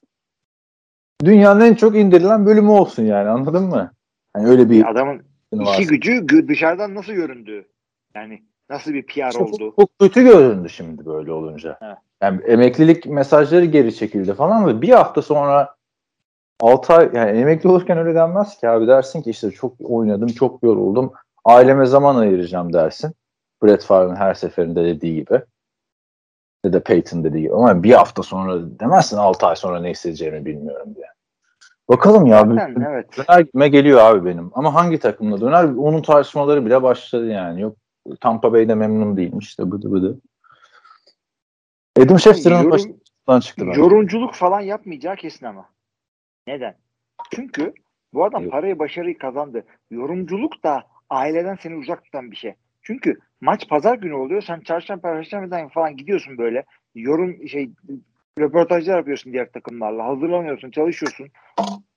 dünyanın 1.25 1.61
en 1.61 1.73
çok 1.73 1.95
indirilen 1.95 2.45
bölümü 2.45 2.69
olsun 2.69 3.03
yani 3.03 3.29
anladın 3.29 3.63
mı? 3.63 3.91
Yani 4.35 4.47
öyle 4.47 4.69
bir 4.69 4.89
adamın 4.91 5.21
işi 5.61 5.87
gücü 5.87 6.47
dışarıdan 6.47 6.95
nasıl 6.95 7.13
göründü? 7.13 7.67
Yani 8.15 8.41
Nasıl 8.71 8.93
bir 8.93 9.05
PR 9.05 9.31
çok, 9.31 9.53
oldu? 9.53 9.73
Çok 9.79 9.99
kötü 9.99 10.23
göründü 10.23 10.69
şimdi 10.69 11.05
böyle 11.05 11.31
olunca. 11.31 11.77
He. 11.79 11.95
Yani 12.21 12.41
emeklilik 12.43 13.05
mesajları 13.05 13.65
geri 13.65 13.95
çekildi 13.95 14.33
falan 14.33 14.67
ve 14.67 14.81
bir 14.81 14.89
hafta 14.89 15.21
sonra 15.21 15.75
6 16.59 16.93
ay 16.93 17.09
yani 17.13 17.39
emekli 17.39 17.69
olurken 17.69 17.97
öyle 17.97 18.15
denmez 18.15 18.59
ki 18.59 18.69
abi 18.69 18.87
dersin 18.87 19.21
ki 19.21 19.29
işte 19.29 19.51
çok 19.51 19.73
oynadım 19.83 20.27
çok 20.27 20.63
yoruldum 20.63 21.13
aileme 21.45 21.85
zaman 21.85 22.15
ayıracağım 22.15 22.73
dersin. 22.73 23.13
Brett 23.63 23.83
Favre'ın 23.83 24.15
her 24.15 24.33
seferinde 24.33 24.83
dediği 24.83 25.15
gibi. 25.15 25.41
Ya 26.65 26.73
da 26.73 26.83
Peyton 26.83 27.23
dediği 27.23 27.41
gibi. 27.41 27.53
Ama 27.53 27.83
bir 27.83 27.93
hafta 27.93 28.23
sonra 28.23 28.79
demezsin 28.79 29.17
6 29.17 29.45
ay 29.45 29.55
sonra 29.55 29.79
ne 29.79 29.89
hissedeceğimi 29.89 30.45
bilmiyorum 30.45 30.95
diye. 30.95 31.05
Bakalım 31.89 32.25
ya. 32.25 32.39
Zaten, 32.39 32.85
evet. 32.89 33.17
Döner 33.17 33.39
gitme 33.39 33.67
geliyor 33.67 33.99
abi 33.99 34.25
benim. 34.25 34.51
Ama 34.53 34.73
hangi 34.73 34.99
takımla 34.99 35.41
döner? 35.41 35.63
Onun 35.63 36.01
tartışmaları 36.01 36.65
bile 36.65 36.83
başladı 36.83 37.27
yani. 37.27 37.61
Yok 37.61 37.75
Tampa 38.21 38.53
Bay'de 38.53 38.75
memnun 38.75 39.17
değilmiş 39.17 39.47
işte 39.47 39.71
bıdı 39.71 39.91
bıdı. 39.91 40.19
Adam 41.99 42.19
Schefter'ın 42.19 42.71
başından 42.71 43.39
çıktı. 43.39 43.67
Bence. 43.67 43.79
Yorumculuk 43.79 44.33
falan 44.33 44.61
yapmayacağı 44.61 45.15
kesin 45.15 45.45
ama. 45.45 45.65
Neden? 46.47 46.75
Çünkü 47.31 47.73
bu 48.13 48.25
adam 48.25 48.43
Yok. 48.43 48.51
parayı 48.51 48.79
başarıyı 48.79 49.17
kazandı. 49.17 49.63
Yorumculuk 49.91 50.63
da 50.63 50.83
aileden 51.11 51.55
seni 51.55 51.75
uzak 51.75 52.03
tutan 52.03 52.31
bir 52.31 52.35
şey. 52.35 52.53
Çünkü 52.81 53.19
maç 53.41 53.69
pazar 53.69 53.97
günü 53.97 54.13
oluyor. 54.13 54.41
Sen 54.41 54.59
çarşamba, 54.59 55.13
perşembeden 55.13 55.67
falan 55.67 55.97
gidiyorsun 55.97 56.37
böyle. 56.37 56.63
Yorum 56.95 57.47
şey 57.47 57.69
röportajlar 58.39 58.97
yapıyorsun 58.97 59.33
diğer 59.33 59.51
takımlarla. 59.51 60.05
Hazırlanıyorsun, 60.05 60.71
çalışıyorsun. 60.71 61.27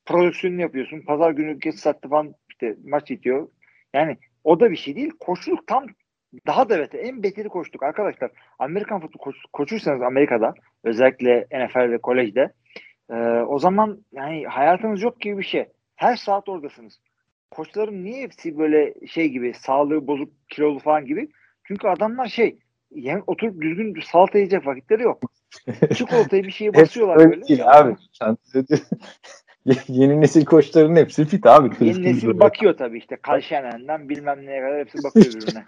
Prodüksiyonunu 0.06 0.60
yapıyorsun. 0.60 1.00
Pazar 1.00 1.30
günü 1.30 1.58
geç 1.58 1.74
saatte 1.74 2.08
falan 2.08 2.34
işte 2.50 2.76
maç 2.84 3.10
bitiyor. 3.10 3.48
Yani 3.94 4.16
o 4.44 4.60
da 4.60 4.70
bir 4.70 4.76
şey 4.76 4.96
değil. 4.96 5.10
Koçluk 5.20 5.66
tam 5.66 5.86
daha 6.46 6.68
da 6.68 6.78
beter. 6.78 6.98
En 6.98 7.22
beteri 7.22 7.48
koçluk 7.48 7.82
arkadaşlar. 7.82 8.30
Amerikan 8.58 9.00
futbol 9.00 9.18
koç, 9.18 9.36
koçuysanız 9.52 10.02
Amerika'da 10.02 10.54
özellikle 10.84 11.46
NFL 11.52 11.90
ve 11.90 11.98
kolejde 11.98 12.52
e, 13.10 13.14
o 13.48 13.58
zaman 13.58 14.04
yani 14.12 14.46
hayatınız 14.46 15.02
yok 15.02 15.20
gibi 15.20 15.38
bir 15.38 15.44
şey. 15.44 15.66
Her 15.96 16.16
saat 16.16 16.48
oradasınız. 16.48 17.00
Koçların 17.50 18.04
niye 18.04 18.22
hepsi 18.22 18.58
böyle 18.58 18.94
şey 19.06 19.28
gibi 19.28 19.54
sağlığı 19.54 20.06
bozuk 20.06 20.32
kilolu 20.48 20.78
falan 20.78 21.06
gibi? 21.06 21.28
Çünkü 21.64 21.88
adamlar 21.88 22.26
şey 22.26 22.58
yani 22.94 23.22
oturup 23.26 23.60
düzgün 23.60 24.00
salata 24.00 24.38
yiyecek 24.38 24.66
vakitleri 24.66 25.02
yok. 25.02 25.22
Çikolatayı 25.94 26.44
bir 26.44 26.50
şeye 26.50 26.74
basıyorlar 26.74 27.20
Hep 27.20 27.30
böyle. 27.30 27.48
Değil 27.48 27.80
abi. 27.80 27.96
Yeni 29.88 30.20
nesil 30.20 30.44
koçların 30.44 30.96
hepsi 30.96 31.24
fit 31.24 31.46
abi. 31.46 31.70
Yeni 31.80 32.02
nesil 32.02 32.20
kızları. 32.20 32.40
bakıyor 32.40 32.76
tabii 32.76 32.98
işte 32.98 33.16
Kalşenen'den 33.16 34.08
bilmem 34.08 34.46
neye 34.46 34.60
kadar 34.60 34.78
hepsi 34.78 34.98
bakıyor 35.04 35.26
birbirine. 35.26 35.64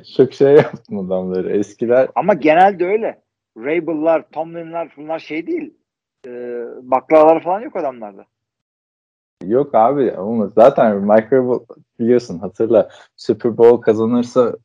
Çok 0.16 0.32
şey 0.32 0.54
yaptım 0.54 0.98
adamları. 0.98 1.56
Eskiler 1.56 2.08
Ama 2.14 2.34
genelde 2.34 2.84
öyle. 2.84 3.22
Rabel'lar, 3.56 4.30
Tomlin'lar 4.32 4.92
bunlar 4.96 5.18
şey 5.18 5.46
değil. 5.46 5.74
E, 6.26 6.30
baklalar 6.82 7.42
falan 7.42 7.60
yok 7.60 7.76
adamlarda. 7.76 8.26
Yok 9.44 9.74
abi. 9.74 10.12
Olmaz. 10.12 10.52
Zaten 10.54 10.96
Michael 10.96 11.60
biliyorsun 11.98 12.38
hatırla. 12.38 12.88
Super 13.16 13.58
Bowl 13.58 13.80
kazanırsa 13.80 14.56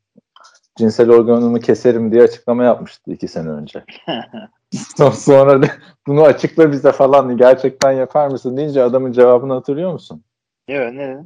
cinsel 0.75 1.09
organımı 1.09 1.59
keserim 1.59 2.11
diye 2.11 2.23
açıklama 2.23 2.63
yapmıştı 2.63 3.11
iki 3.11 3.27
sene 3.27 3.49
önce. 3.49 3.83
Sonra 5.13 5.61
da 5.61 5.67
bunu 6.07 6.23
açıkla 6.23 6.71
bize 6.71 6.91
falan 6.91 7.37
gerçekten 7.37 7.91
yapar 7.91 8.27
mısın 8.27 8.57
deyince 8.57 8.83
adamın 8.83 9.11
cevabını 9.11 9.53
hatırlıyor 9.53 9.93
musun? 9.93 10.23
Evet 10.67 10.93
ne? 10.93 11.25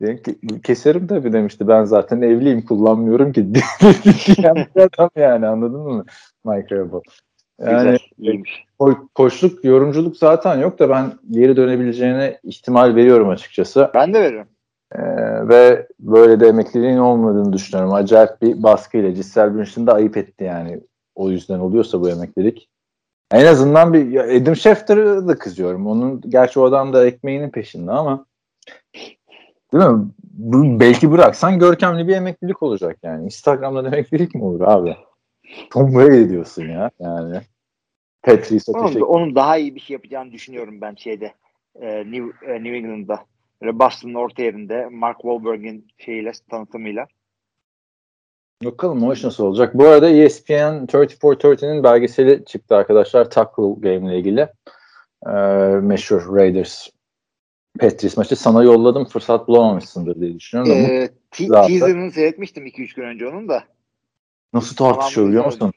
Dedim 0.00 0.22
ki, 0.22 0.62
keserim 0.62 1.06
tabii 1.06 1.32
demişti. 1.32 1.68
Ben 1.68 1.84
zaten 1.84 2.22
evliyim 2.22 2.64
kullanmıyorum 2.64 3.32
ki. 3.32 3.54
Diyen 4.36 4.66
adam 4.76 5.10
yani 5.16 5.46
anladın 5.46 5.80
mı? 5.80 6.04
Rabel. 6.46 7.00
Yani 7.60 7.76
Güzel, 7.76 7.98
iyiymiş. 8.18 8.64
koçluk, 9.14 9.64
yorumculuk 9.64 10.16
zaten 10.16 10.58
yok 10.58 10.78
da 10.78 10.88
ben 10.88 11.12
geri 11.30 11.56
dönebileceğine 11.56 12.40
ihtimal 12.42 12.94
veriyorum 12.94 13.28
açıkçası. 13.28 13.90
Ben 13.94 14.14
de 14.14 14.22
veririm. 14.22 14.46
Ee, 14.92 14.98
ve 15.48 15.86
böyle 16.00 16.40
de 16.40 16.46
emekliliğin 16.46 16.98
olmadığını 16.98 17.52
düşünüyorum. 17.52 17.94
Acayip 17.94 18.42
bir 18.42 18.62
baskıyla 18.62 19.14
Cisel 19.14 19.54
Bündchen 19.54 19.86
de 19.86 19.92
ayıp 19.92 20.16
etti 20.16 20.44
yani. 20.44 20.80
O 21.14 21.30
yüzden 21.30 21.58
oluyorsa 21.58 22.00
bu 22.00 22.10
emeklilik. 22.10 22.68
En 23.32 23.46
azından 23.46 23.92
bir 23.92 24.08
ya 24.08 24.22
Adam 24.22 24.56
Schefter'ı 24.56 25.28
da 25.28 25.38
kızıyorum. 25.38 25.86
Onun 25.86 26.20
gerçi 26.20 26.60
o 26.60 26.64
adam 26.64 26.92
da 26.92 27.06
ekmeğinin 27.06 27.50
peşinde 27.50 27.90
ama 27.92 28.26
değil 29.72 29.84
mi? 29.84 30.06
Bu, 30.22 30.80
belki 30.80 31.10
bıraksan 31.10 31.58
görkemli 31.58 32.08
bir 32.08 32.16
emeklilik 32.16 32.62
olacak 32.62 32.96
yani. 33.02 33.24
Instagram'dan 33.24 33.84
emeklilik 33.84 34.34
mi 34.34 34.44
olur 34.44 34.60
abi? 34.60 34.96
Tom 35.70 35.94
Brady 35.94 36.28
diyorsun 36.28 36.64
ya 36.68 36.90
yani. 37.00 37.40
Patrice'e 38.22 38.72
Onun, 38.72 38.86
teşekkür 38.86 39.06
onun 39.06 39.34
daha 39.34 39.56
iyi 39.56 39.74
bir 39.74 39.80
şey 39.80 39.94
yapacağını 39.94 40.32
düşünüyorum 40.32 40.80
ben 40.80 40.94
şeyde. 40.94 41.32
E, 41.80 42.10
New, 42.12 42.52
e, 42.52 42.64
New 42.64 42.76
England'da. 42.76 43.24
Böyle 43.62 43.78
Boston'ın 43.78 44.14
orta 44.14 44.42
yerinde 44.42 44.88
Mark 44.90 45.20
Wahlberg'in 45.20 45.86
şeyiyle 45.98 46.32
tanıtımıyla. 46.50 47.06
Bakalım 48.64 49.02
o 49.02 49.12
iş 49.12 49.24
nasıl 49.24 49.44
olacak. 49.44 49.74
Bu 49.74 49.86
arada 49.86 50.10
ESPN 50.10 50.86
3430'nin 50.86 51.84
belgeseli 51.84 52.44
çıktı 52.44 52.76
arkadaşlar. 52.76 53.30
Tackle 53.30 53.62
Game 53.78 54.10
ile 54.10 54.18
ilgili. 54.18 54.48
Ee, 55.26 55.30
meşhur 55.82 56.36
Raiders 56.36 56.88
Patriots 57.78 58.16
maçı. 58.16 58.36
Sana 58.36 58.62
yolladım. 58.62 59.04
Fırsat 59.04 59.48
bulamamışsındır 59.48 60.20
diye 60.20 60.34
düşünüyorum. 60.34 60.72
da 60.72 60.88
bu 60.88 60.92
E, 60.92 61.08
te- 61.30 61.48
teaser'ını 61.48 62.10
seyretmiştim 62.10 62.66
2-3 62.66 62.94
gün 62.94 63.02
önce 63.02 63.28
onun 63.28 63.48
da. 63.48 63.64
Nasıl 64.52 64.76
tartışıyor 64.76 65.28
biliyor 65.28 65.44
musun? 65.44 65.72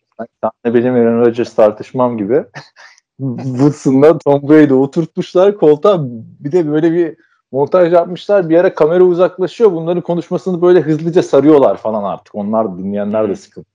Sen 0.63 0.73
benim 0.73 0.95
Aaron 0.95 1.19
Rodgers 1.19 1.55
tartışmam 1.55 2.17
gibi. 2.17 2.45
Woodson'la 3.19 4.17
Tom 4.17 4.49
Brady 4.49 4.73
oturtmuşlar 4.73 5.57
koltuğa. 5.57 5.99
Bir 6.39 6.51
de 6.51 6.71
böyle 6.71 6.91
bir 6.91 7.15
montaj 7.51 7.93
yapmışlar. 7.93 8.49
Bir 8.49 8.57
ara 8.57 8.73
kamera 8.73 9.03
uzaklaşıyor. 9.03 9.71
Bunların 9.71 10.01
konuşmasını 10.01 10.61
böyle 10.61 10.81
hızlıca 10.81 11.23
sarıyorlar 11.23 11.77
falan 11.77 12.03
artık. 12.03 12.35
Onlar 12.35 12.77
dinleyenler 12.77 13.29
de 13.29 13.35
sıkıldı. 13.35 13.65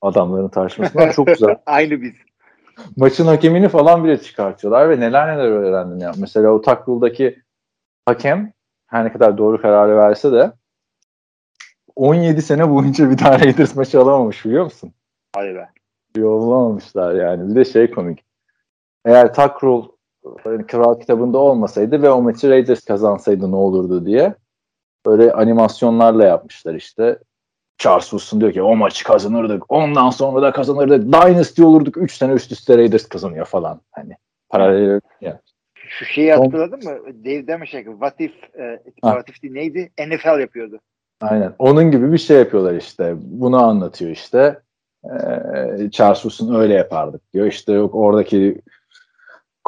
Adamların 0.00 0.48
tartışmasından 0.48 1.10
çok 1.10 1.26
güzel. 1.26 1.56
Aynı 1.66 2.02
biz. 2.02 2.14
maçın 2.96 3.26
hakemini 3.26 3.68
falan 3.68 4.04
bile 4.04 4.20
çıkartıyorlar 4.20 4.90
ve 4.90 5.00
neler 5.00 5.36
neler 5.36 5.48
öğrendim 5.48 5.98
ya. 5.98 6.12
Mesela 6.18 6.50
o 6.50 6.60
tackle'daki 6.60 7.42
hakem 8.06 8.52
her 8.86 9.04
ne 9.04 9.12
kadar 9.12 9.38
doğru 9.38 9.62
kararı 9.62 9.96
verse 9.96 10.32
de 10.32 10.52
17 11.98 12.42
sene 12.42 12.70
boyunca 12.70 13.10
bir 13.10 13.18
daha 13.18 13.40
Raiders 13.40 13.76
maçı 13.76 14.00
alamamış 14.00 14.44
biliyor 14.44 14.64
musun? 14.64 14.92
Hadi 15.34 15.54
be. 15.54 15.68
Yollamamışlar 16.16 17.14
yani. 17.14 17.50
Bir 17.50 17.54
de 17.54 17.64
şey 17.64 17.90
komik. 17.90 18.24
eğer 19.04 19.26
e, 19.26 19.32
Kral 20.66 21.00
kitabında 21.00 21.38
olmasaydı 21.38 22.02
ve 22.02 22.10
o 22.10 22.22
maçı 22.22 22.50
Raiders 22.50 22.84
kazansaydı 22.84 23.50
ne 23.50 23.56
olurdu 23.56 24.06
diye 24.06 24.34
böyle 25.06 25.32
animasyonlarla 25.32 26.24
yapmışlar 26.24 26.74
işte. 26.74 27.18
Charles 27.78 28.04
Woodson 28.04 28.40
diyor 28.40 28.52
ki 28.52 28.62
o 28.62 28.76
maçı 28.76 29.04
kazanırdık. 29.04 29.72
Ondan 29.72 30.10
sonra 30.10 30.42
da 30.42 30.52
kazanırdık. 30.52 31.02
Dynasty 31.02 31.62
olurduk. 31.62 31.96
3 31.96 32.12
sene 32.12 32.32
üst 32.32 32.52
üste 32.52 32.78
Raiders 32.78 33.08
kazanıyor 33.08 33.46
falan. 33.46 33.80
Hani 33.90 34.16
paralel 34.48 35.00
ya. 35.20 35.40
Şu 35.74 36.04
şeyi 36.04 36.34
hatırladın 36.34 36.84
mı? 36.84 37.24
Dave 37.24 37.46
Damashek 37.46 37.86
What 37.86 38.20
If, 38.20 38.32
e, 38.54 38.82
What 39.00 39.28
If 39.28 39.42
neydi? 39.42 39.92
NFL 39.98 40.40
yapıyordu. 40.40 40.80
Aynen. 41.20 41.54
Onun 41.58 41.90
gibi 41.90 42.12
bir 42.12 42.18
şey 42.18 42.38
yapıyorlar 42.38 42.74
işte. 42.74 43.14
Bunu 43.20 43.62
anlatıyor 43.64 44.10
işte. 44.10 44.60
Ee, 45.04 45.90
Charles 45.90 46.22
Woodson 46.22 46.54
öyle 46.54 46.74
yapardık 46.74 47.32
diyor. 47.32 47.46
İşte 47.46 47.72
yok 47.72 47.94
oradaki 47.94 48.62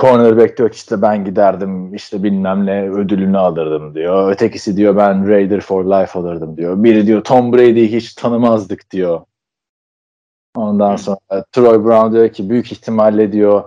cornerback 0.01 0.59
diyor 0.59 0.71
işte 0.71 1.03
ben 1.03 1.25
giderdim 1.25 1.95
işte 1.95 2.23
bilmem 2.23 2.67
ne 2.67 2.91
ödülünü 2.91 3.39
alırdım 3.39 3.95
diyor. 3.95 4.33
Ötekisi 4.33 4.77
diyor 4.77 4.97
ben 4.97 5.29
Raider 5.29 5.61
for 5.61 5.85
life 5.85 6.19
alırdım 6.19 6.57
diyor. 6.57 6.85
Biri 6.85 7.07
diyor 7.07 7.25
Tom 7.25 7.53
Brady'yi 7.53 7.93
hiç 7.93 8.15
tanımazdık 8.15 8.91
diyor. 8.91 9.21
Ondan 10.57 10.97
sonra 10.97 11.45
Troy 11.53 11.85
Brown 11.85 12.13
diyor 12.13 12.29
ki 12.29 12.51
büyük 12.51 12.73
ihtimalle 12.73 13.33
diyor 13.33 13.65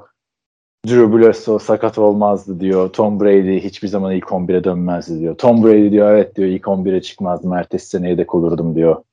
Drew 0.87 1.17
Bledsoe 1.17 1.59
sakat 1.59 1.97
olmazdı 1.97 2.59
diyor. 2.59 2.89
Tom 2.89 3.19
Brady 3.19 3.59
hiçbir 3.59 3.87
zaman 3.87 4.11
ilk 4.11 4.25
11'e 4.25 4.63
dönmezdi 4.63 5.19
diyor. 5.19 5.35
Tom 5.37 5.63
Brady 5.63 5.91
diyor 5.91 6.11
evet 6.11 6.35
diyor 6.35 6.49
ilk 6.49 6.63
11'e 6.63 7.01
çıkmazdım. 7.01 7.53
Ertesi 7.53 7.87
sene 7.87 8.09
yedek 8.09 8.35
olurdum 8.35 8.75
diyor. 8.75 9.03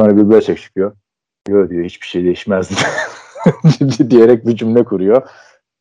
Sonra 0.00 0.16
bir 0.16 0.30
böyle 0.30 0.56
çıkıyor. 0.56 0.92
Diyor 1.46 1.70
diyor 1.70 1.84
hiçbir 1.84 2.06
şey 2.06 2.24
değişmezdi 2.24 2.74
diyerek 4.10 4.46
bir 4.46 4.56
cümle 4.56 4.84
kuruyor. 4.84 5.22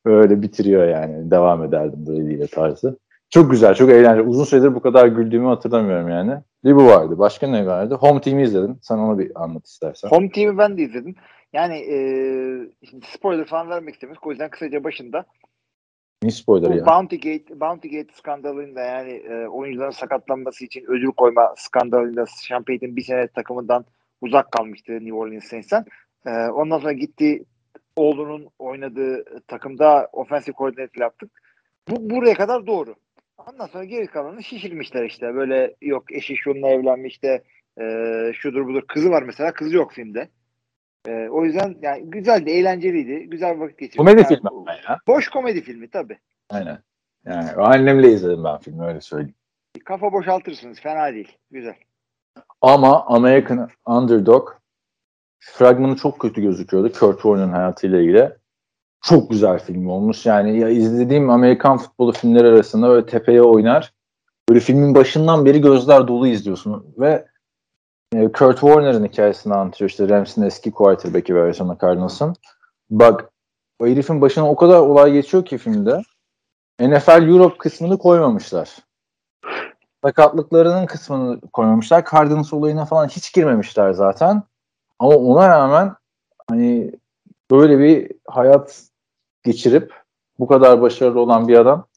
Öyle 0.05 0.41
bitiriyor 0.41 0.87
yani. 0.87 1.31
Devam 1.31 1.63
ederdim 1.63 2.07
Brady 2.07 2.33
ile 2.33 2.47
tarzı. 2.47 2.97
Çok 3.29 3.51
güzel, 3.51 3.75
çok 3.75 3.89
eğlenceli. 3.89 4.27
Uzun 4.27 4.43
süredir 4.43 4.75
bu 4.75 4.81
kadar 4.81 5.07
güldüğümü 5.07 5.47
hatırlamıyorum 5.47 6.09
yani. 6.09 6.33
Bir 6.63 6.75
bu 6.75 6.85
vardı. 6.85 7.19
Başka 7.19 7.47
ne 7.47 7.65
vardı? 7.65 7.95
Home 7.95 8.21
Team'i 8.21 8.43
izledin. 8.43 8.77
Sen 8.81 8.97
onu 8.97 9.19
bir 9.19 9.31
anlat 9.35 9.67
istersen. 9.67 10.09
Home 10.09 10.31
Team'i 10.31 10.57
ben 10.57 10.77
de 10.77 10.81
izledim. 10.81 11.15
Yani 11.53 11.75
e, 11.75 11.97
şimdi 12.89 13.05
spoiler 13.05 13.45
falan 13.45 13.69
vermek 13.69 13.93
istemiyoruz. 13.93 14.21
O 14.25 14.31
yüzden 14.31 14.49
kısaca 14.49 14.83
başında 14.83 15.25
ne 16.23 16.31
spoiler 16.31 16.75
ya? 16.75 16.85
Bounty 16.85 17.15
Gate, 17.15 17.59
Bounty 17.59 17.87
Gate 17.87 18.13
skandalında 18.13 18.81
yani 18.81 19.11
e, 19.11 19.47
oyuncuların 19.47 19.91
sakatlanması 19.91 20.65
için 20.65 20.85
ödül 20.87 21.11
koyma 21.11 21.53
skandalında 21.57 22.25
Sean 22.25 22.63
Payton 22.63 22.95
bir 22.95 23.01
sene 23.01 23.27
takımından 23.27 23.85
uzak 24.21 24.51
kalmıştı 24.51 24.91
New 24.91 25.13
Orleans 25.13 25.43
Saints'ten. 25.43 25.85
E, 26.25 26.29
ondan 26.29 26.79
sonra 26.79 26.93
gitti 26.93 27.43
oğlunun 27.95 28.49
oynadığı 28.59 29.39
takımda 29.47 30.09
ofensif 30.13 30.55
koordinatör 30.55 31.01
yaptık. 31.01 31.31
Bu 31.89 32.09
buraya 32.09 32.33
kadar 32.33 32.67
doğru. 32.67 32.95
Ondan 33.47 33.65
sonra 33.65 33.83
geri 33.83 34.07
kalanı 34.07 34.43
şişirmişler 34.43 35.05
işte. 35.05 35.35
Böyle 35.35 35.75
yok 35.81 36.11
eşi 36.11 36.37
şununla 36.37 36.69
evlenmiş 36.69 37.23
de 37.23 37.43
e, 37.81 37.83
şudur 38.33 38.67
budur. 38.67 38.83
Kızı 38.87 39.09
var 39.09 39.23
mesela. 39.23 39.53
Kızı 39.53 39.75
yok 39.75 39.93
filmde. 39.93 40.29
E, 41.09 41.29
o 41.29 41.45
yüzden 41.45 41.75
yani 41.81 42.03
güzeldi, 42.03 42.49
eğlenceliydi. 42.49 43.29
Güzel 43.29 43.59
vakit 43.59 43.77
geçirdik. 43.77 43.97
Komedi 43.97 44.17
yani, 44.17 44.27
filmi 44.27 44.49
ama 44.49 44.71
ya. 44.71 44.99
Boş 45.07 45.27
komedi 45.27 45.61
filmi 45.61 45.89
tabii. 45.89 46.17
Aynen. 46.49 46.77
Yani 47.25 47.51
annemle 47.51 48.11
izledim 48.11 48.43
ben 48.43 48.57
filmi 48.57 48.85
öyle 48.85 49.01
söyleyeyim. 49.01 49.35
Kafa 49.85 50.13
boşaltırsınız. 50.13 50.79
Fena 50.79 51.13
değil. 51.13 51.37
Güzel. 51.51 51.75
Ama 52.61 53.05
American 53.05 53.69
Underdog 53.85 54.49
fragmanı 55.39 55.95
çok 55.95 56.19
kötü 56.19 56.41
gözüküyordu. 56.41 56.91
Kurt 56.99 57.15
Warner'ın 57.15 57.51
hayatıyla 57.51 57.99
ilgili. 57.99 58.31
Çok 59.01 59.29
güzel 59.29 59.59
film 59.59 59.89
olmuş. 59.89 60.25
Yani 60.25 60.59
ya 60.59 60.69
izlediğim 60.69 61.29
Amerikan 61.29 61.77
futbolu 61.77 62.11
filmleri 62.11 62.47
arasında 62.47 62.91
öyle 62.91 63.05
tepeye 63.05 63.41
oynar. 63.41 63.93
Böyle 64.49 64.59
filmin 64.59 64.95
başından 64.95 65.45
beri 65.45 65.61
gözler 65.61 66.07
dolu 66.07 66.27
izliyorsun 66.27 66.93
ve 66.97 67.25
Kurt 68.13 68.59
Warner'ın 68.59 69.05
hikayesini 69.05 69.53
anlatıyor. 69.53 69.89
İşte 69.89 70.09
Rams'in 70.09 70.41
eski 70.41 70.71
quarterback'i 70.71 71.35
ve 71.35 71.41
Arizona 71.41 71.77
Cardinals'ın. 71.81 72.35
Bak 72.89 73.31
o 73.79 73.87
herifin 73.87 74.21
başına 74.21 74.49
o 74.49 74.55
kadar 74.55 74.79
olay 74.79 75.11
geçiyor 75.11 75.45
ki 75.45 75.57
filmde. 75.57 76.01
NFL 76.79 77.27
Europe 77.27 77.57
kısmını 77.57 77.97
koymamışlar. 77.97 78.77
Sakatlıklarının 80.03 80.85
kısmını 80.85 81.41
koymamışlar. 81.41 82.05
Cardinals 82.11 82.53
olayına 82.53 82.85
falan 82.85 83.07
hiç 83.07 83.33
girmemişler 83.33 83.91
zaten. 83.91 84.43
Ama 84.99 85.15
ona 85.15 85.49
rağmen 85.49 85.95
hani 86.49 86.91
böyle 87.51 87.79
bir 87.79 88.11
hayat 88.27 88.83
geçirip 89.43 89.93
bu 90.39 90.47
kadar 90.47 90.81
başarılı 90.81 91.19
olan 91.19 91.47
bir 91.47 91.57
adam. 91.57 91.87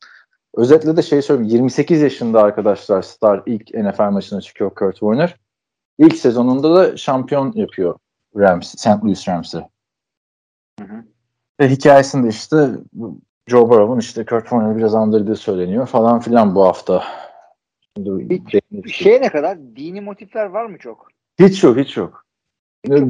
Özetle 0.55 0.97
de 0.97 1.03
şey 1.03 1.23
söyleyeyim. 1.23 1.51
28 1.51 2.03
yaşında 2.03 2.43
arkadaşlar 2.43 3.03
Star 3.03 3.43
ilk 3.47 3.75
NFL 3.75 4.11
maçına 4.11 4.41
çıkıyor 4.41 4.71
Kurt 4.75 4.95
Warner. 4.95 5.37
İlk 5.99 6.17
sezonunda 6.17 6.75
da 6.75 6.97
şampiyon 6.97 7.53
yapıyor 7.55 7.99
Rams, 8.37 8.75
St. 8.79 9.05
Louis 9.05 9.29
Rams'i. 9.29 9.59
Ve 11.61 11.69
hikayesinde 11.69 12.29
işte 12.29 12.57
Joe 13.47 13.69
Burrow'un 13.71 13.99
işte 13.99 14.25
Kurt 14.25 14.43
Warner 14.43 14.77
biraz 14.77 14.95
andırdığı 14.95 15.37
söyleniyor 15.37 15.87
falan 15.87 16.21
filan 16.21 16.55
bu 16.55 16.65
hafta. 16.65 17.05
Hiç, 18.31 18.95
şey 18.95 19.21
ne 19.21 19.29
kadar? 19.29 19.59
Dini 19.77 20.01
motifler 20.01 20.47
var 20.47 20.67
mı 20.67 20.79
çok? 20.79 21.09
Hiç 21.39 21.65
yok, 21.65 21.77
hiç 21.77 21.97
yok. 21.97 22.27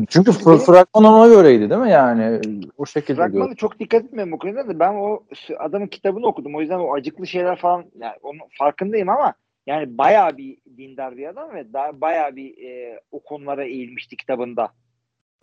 Çünkü 0.08 0.30
fr- 0.30 0.58
fragman 0.58 1.12
ona 1.12 1.34
göreydi 1.34 1.70
değil 1.70 1.80
mi 1.80 1.90
yani? 1.90 2.40
O 2.76 2.86
şekilde 2.86 3.16
Fragmanı 3.16 3.44
diyor. 3.44 3.56
çok 3.56 3.78
dikkat 3.78 4.04
etmiyorum 4.04 4.32
o 4.32 4.38
konuda 4.38 4.68
da 4.68 4.78
ben 4.78 4.94
o 4.94 5.22
adamın 5.58 5.86
kitabını 5.86 6.26
okudum. 6.26 6.54
O 6.56 6.60
yüzden 6.60 6.78
o 6.78 6.94
acıklı 6.94 7.26
şeyler 7.26 7.58
falan 7.58 7.84
yani 7.98 8.14
onun 8.22 8.40
farkındayım 8.58 9.08
ama 9.08 9.34
yani 9.66 9.98
bayağı 9.98 10.36
bir 10.36 10.58
dindar 10.76 11.16
bir 11.16 11.28
adam 11.28 11.54
ve 11.54 11.72
daha 11.72 12.00
bayağı 12.00 12.36
bir 12.36 12.64
e, 12.64 13.00
o 13.12 13.22
konulara 13.22 13.64
eğilmişti 13.64 14.16
kitabında. 14.16 14.68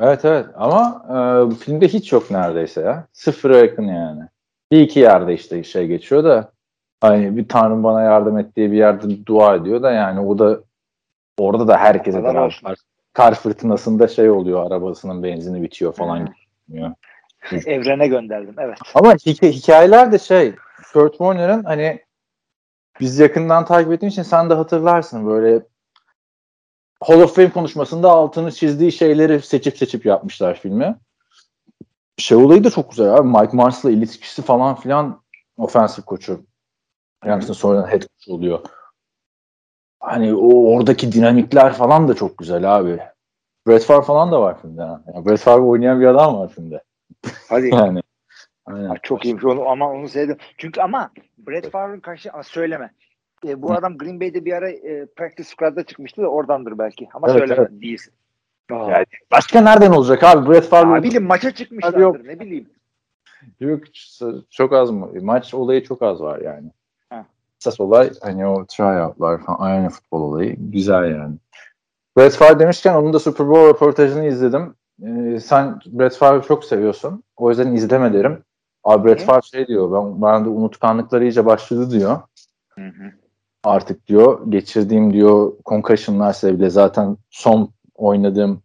Evet 0.01 0.25
evet 0.25 0.45
ama 0.55 1.05
e, 1.09 1.55
filmde 1.55 1.87
hiç 1.87 2.11
yok 2.11 2.31
neredeyse 2.31 2.81
ya. 2.81 3.07
Sıfıra 3.13 3.57
yakın 3.57 3.83
yani. 3.83 4.21
Bir 4.71 4.81
iki 4.81 4.99
yerde 4.99 5.33
işte 5.33 5.63
şey 5.63 5.87
geçiyor 5.87 6.23
da 6.23 6.51
hani 7.01 7.37
bir 7.37 7.47
tanrım 7.47 7.83
bana 7.83 8.01
yardım 8.01 8.37
et 8.37 8.55
diye 8.55 8.71
bir 8.71 8.77
yerde 8.77 9.25
dua 9.25 9.55
ediyor 9.55 9.83
da 9.83 9.91
yani 9.91 10.19
o 10.19 10.39
da 10.39 10.59
orada 11.37 11.67
da 11.67 11.77
herkese 11.77 12.23
beraber 12.23 12.61
kar 13.13 13.35
fırtınasında 13.35 14.07
şey 14.07 14.29
oluyor 14.29 14.71
arabasının 14.71 15.23
benzini 15.23 15.61
bitiyor 15.61 15.93
falan. 15.93 16.33
Evrene 17.65 18.07
gönderdim 18.07 18.55
evet. 18.57 18.77
Ama 18.93 19.15
hikaye, 19.15 19.51
hikayeler 19.51 20.11
de 20.11 20.19
şey 20.19 20.55
Kurt 20.93 21.11
Warner'ın 21.11 21.63
hani 21.63 21.99
biz 22.99 23.19
yakından 23.19 23.65
takip 23.65 23.91
ettiğim 23.91 24.09
için 24.09 24.23
sen 24.23 24.49
de 24.49 24.53
hatırlarsın 24.53 25.27
böyle 25.27 25.65
Hall 27.01 27.21
of 27.21 27.35
Fame 27.35 27.51
konuşmasında 27.51 28.11
altını 28.11 28.51
çizdiği 28.51 28.91
şeyleri 28.91 29.41
seçip 29.41 29.77
seçip 29.77 30.05
yapmışlar 30.05 30.59
filmi. 30.59 30.95
Şey 32.17 32.37
olayı 32.37 32.63
da 32.63 32.69
çok 32.69 32.89
güzel 32.89 33.13
abi. 33.15 33.27
Mike 33.27 33.57
Mars'la 33.57 33.91
ilişkisi 33.91 34.41
falan 34.41 34.75
filan 34.75 35.21
offensive 35.57 36.05
koçu. 36.05 36.45
Yani 37.25 37.43
sonra 37.43 37.87
head 37.91 38.01
coach 38.01 38.29
oluyor. 38.29 38.59
Hani 39.99 40.35
o 40.35 40.75
oradaki 40.75 41.11
dinamikler 41.11 41.73
falan 41.73 42.07
da 42.07 42.13
çok 42.13 42.37
güzel 42.37 42.77
abi. 42.77 42.99
Brett 43.67 43.83
Favre 43.83 44.01
falan 44.01 44.31
da 44.31 44.41
var 44.41 44.61
filmde. 44.61 44.81
Yani 44.81 45.25
Brett 45.25 45.39
Favre 45.39 45.61
oynayan 45.61 46.01
bir 46.01 46.05
adam 46.05 46.37
var 46.37 46.49
filmde. 46.49 46.83
Hadi. 47.49 47.69
yani. 47.75 48.01
Aynen. 48.73 48.95
Çok 49.03 49.25
iyiymiş 49.25 49.45
onu 49.45 49.69
ama 49.69 49.91
onu 49.91 50.09
sevdim. 50.09 50.37
Çünkü 50.57 50.81
ama 50.81 51.11
Brett 51.37 51.71
Favre'ın 51.71 51.99
karşı 51.99 52.31
söyleme. 52.43 52.91
E, 53.47 53.61
bu 53.61 53.69
Hı. 53.69 53.73
adam 53.73 53.97
Green 53.97 54.19
Bay'de 54.19 54.45
bir 54.45 54.53
ara 54.53 54.69
e, 54.69 55.05
practice 55.05 55.49
squad'da 55.49 55.83
çıkmıştı 55.83 56.21
da 56.21 56.27
oradandır 56.27 56.77
belki. 56.77 57.09
Ama 57.13 57.27
evet, 57.29 57.39
söyleme 57.39 57.61
evet. 57.61 57.81
değilsin. 57.81 58.13
Yani 58.71 59.05
başka 59.31 59.61
nereden 59.61 59.91
olacak 59.91 60.23
abi? 60.23 60.49
Brett 60.49 60.65
Favre. 60.65 60.99
Ne 60.99 61.03
bileyim 61.03 61.25
maça 61.25 61.51
çıkmışlardır 61.51 61.99
yok. 61.99 62.25
ne 62.25 62.39
bileyim. 62.39 62.69
Yok 63.59 63.83
çok 64.49 64.73
az 64.73 64.91
mı? 64.91 65.09
Maç 65.21 65.53
olayı 65.53 65.83
çok 65.83 66.01
az 66.01 66.21
var 66.21 66.39
yani. 66.39 66.71
Esas 67.61 67.79
olay 67.79 68.11
hani 68.21 68.47
o 68.47 68.65
tryoutlar 68.65 69.43
falan 69.43 69.57
aynı 69.59 69.89
futbol 69.89 70.21
olayı. 70.21 70.55
Güzel 70.59 71.11
yani. 71.11 71.35
Brett 72.17 72.33
Favre 72.33 72.59
demişken 72.59 72.95
onun 72.95 73.13
da 73.13 73.19
Super 73.19 73.47
Bowl 73.47 73.69
röportajını 73.69 74.25
izledim. 74.25 74.75
Ee, 75.03 75.39
sen 75.39 75.79
Brett 75.85 76.15
Favre'ı 76.15 76.41
çok 76.41 76.65
seviyorsun. 76.65 77.23
O 77.37 77.49
yüzden 77.49 77.73
izleme 77.73 78.13
derim. 78.13 78.43
Abi 78.83 79.07
Brett 79.07 79.21
Favre 79.21 79.41
şey 79.41 79.67
diyor. 79.67 79.91
Ben, 79.91 80.21
ben 80.21 80.45
de 80.45 80.49
unutkanlıkları 80.49 81.23
iyice 81.23 81.45
başladı 81.45 81.91
diyor. 81.91 82.19
Hı 82.69 82.81
hı. 82.81 83.11
Artık 83.63 84.07
diyor 84.07 84.51
geçirdiğim 84.51 85.13
diyor 85.13 85.53
concussionlar 85.65 86.33
sebebiyle 86.33 86.69
zaten 86.69 87.17
son 87.29 87.73
oynadığım 87.95 88.63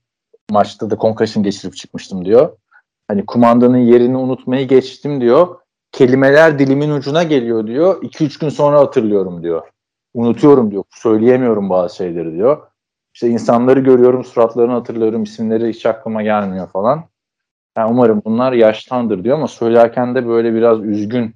maçta 0.50 0.90
da 0.90 0.96
concussion 0.96 1.44
geçirip 1.44 1.76
çıkmıştım 1.76 2.24
diyor. 2.24 2.56
Hani 3.08 3.26
kumandanın 3.26 3.78
yerini 3.78 4.16
unutmayı 4.16 4.68
geçtim 4.68 5.20
diyor 5.20 5.56
kelimeler 5.94 6.58
dilimin 6.58 6.90
ucuna 6.90 7.22
geliyor 7.22 7.66
diyor. 7.66 8.02
2-3 8.02 8.40
gün 8.40 8.48
sonra 8.48 8.78
hatırlıyorum 8.78 9.42
diyor. 9.42 9.62
Unutuyorum 10.14 10.70
diyor. 10.70 10.84
Söyleyemiyorum 10.90 11.70
bazı 11.70 11.96
şeyleri 11.96 12.32
diyor. 12.32 12.66
İşte 13.14 13.28
insanları 13.28 13.80
görüyorum, 13.80 14.24
suratlarını 14.24 14.72
hatırlıyorum, 14.72 15.22
isimleri 15.22 15.68
hiç 15.68 15.86
aklıma 15.86 16.22
gelmiyor 16.22 16.68
falan. 16.68 17.04
Yani 17.76 17.90
umarım 17.90 18.22
bunlar 18.24 18.52
yaştandır 18.52 19.24
diyor 19.24 19.36
ama 19.36 19.48
söylerken 19.48 20.14
de 20.14 20.26
böyle 20.26 20.54
biraz 20.54 20.80
üzgün 20.80 21.34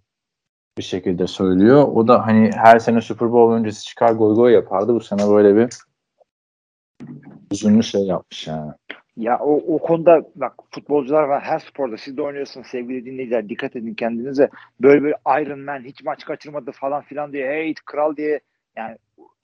bir 0.78 0.82
şekilde 0.82 1.26
söylüyor. 1.26 1.88
O 1.88 2.08
da 2.08 2.26
hani 2.26 2.50
her 2.54 2.78
sene 2.78 3.00
Super 3.00 3.32
Bowl 3.32 3.54
öncesi 3.54 3.84
çıkar 3.84 4.12
goy 4.12 4.34
goy 4.34 4.52
yapardı. 4.52 4.94
Bu 4.94 5.00
sene 5.00 5.28
böyle 5.28 5.56
bir 5.56 5.68
üzünlü 7.52 7.82
şey 7.82 8.00
yapmış 8.00 8.46
yani. 8.46 8.72
Ya 9.16 9.38
o, 9.38 9.74
o 9.74 9.78
konuda 9.78 10.22
bak 10.34 10.54
futbolcular 10.70 11.22
var 11.22 11.42
her 11.42 11.58
sporda 11.58 11.96
siz 11.96 12.16
de 12.16 12.22
oynuyorsunuz 12.22 12.66
sevgili 12.66 13.04
dinleyiciler 13.04 13.48
dikkat 13.48 13.76
edin 13.76 13.94
kendinize 13.94 14.48
böyle 14.80 15.04
bir 15.04 15.14
Iron 15.42 15.60
Man 15.60 15.84
hiç 15.84 16.04
maç 16.04 16.24
kaçırmadı 16.24 16.72
falan 16.72 17.02
filan 17.02 17.32
diye 17.32 17.48
hey 17.48 17.74
kral 17.86 18.16
diye 18.16 18.40
yani 18.76 18.96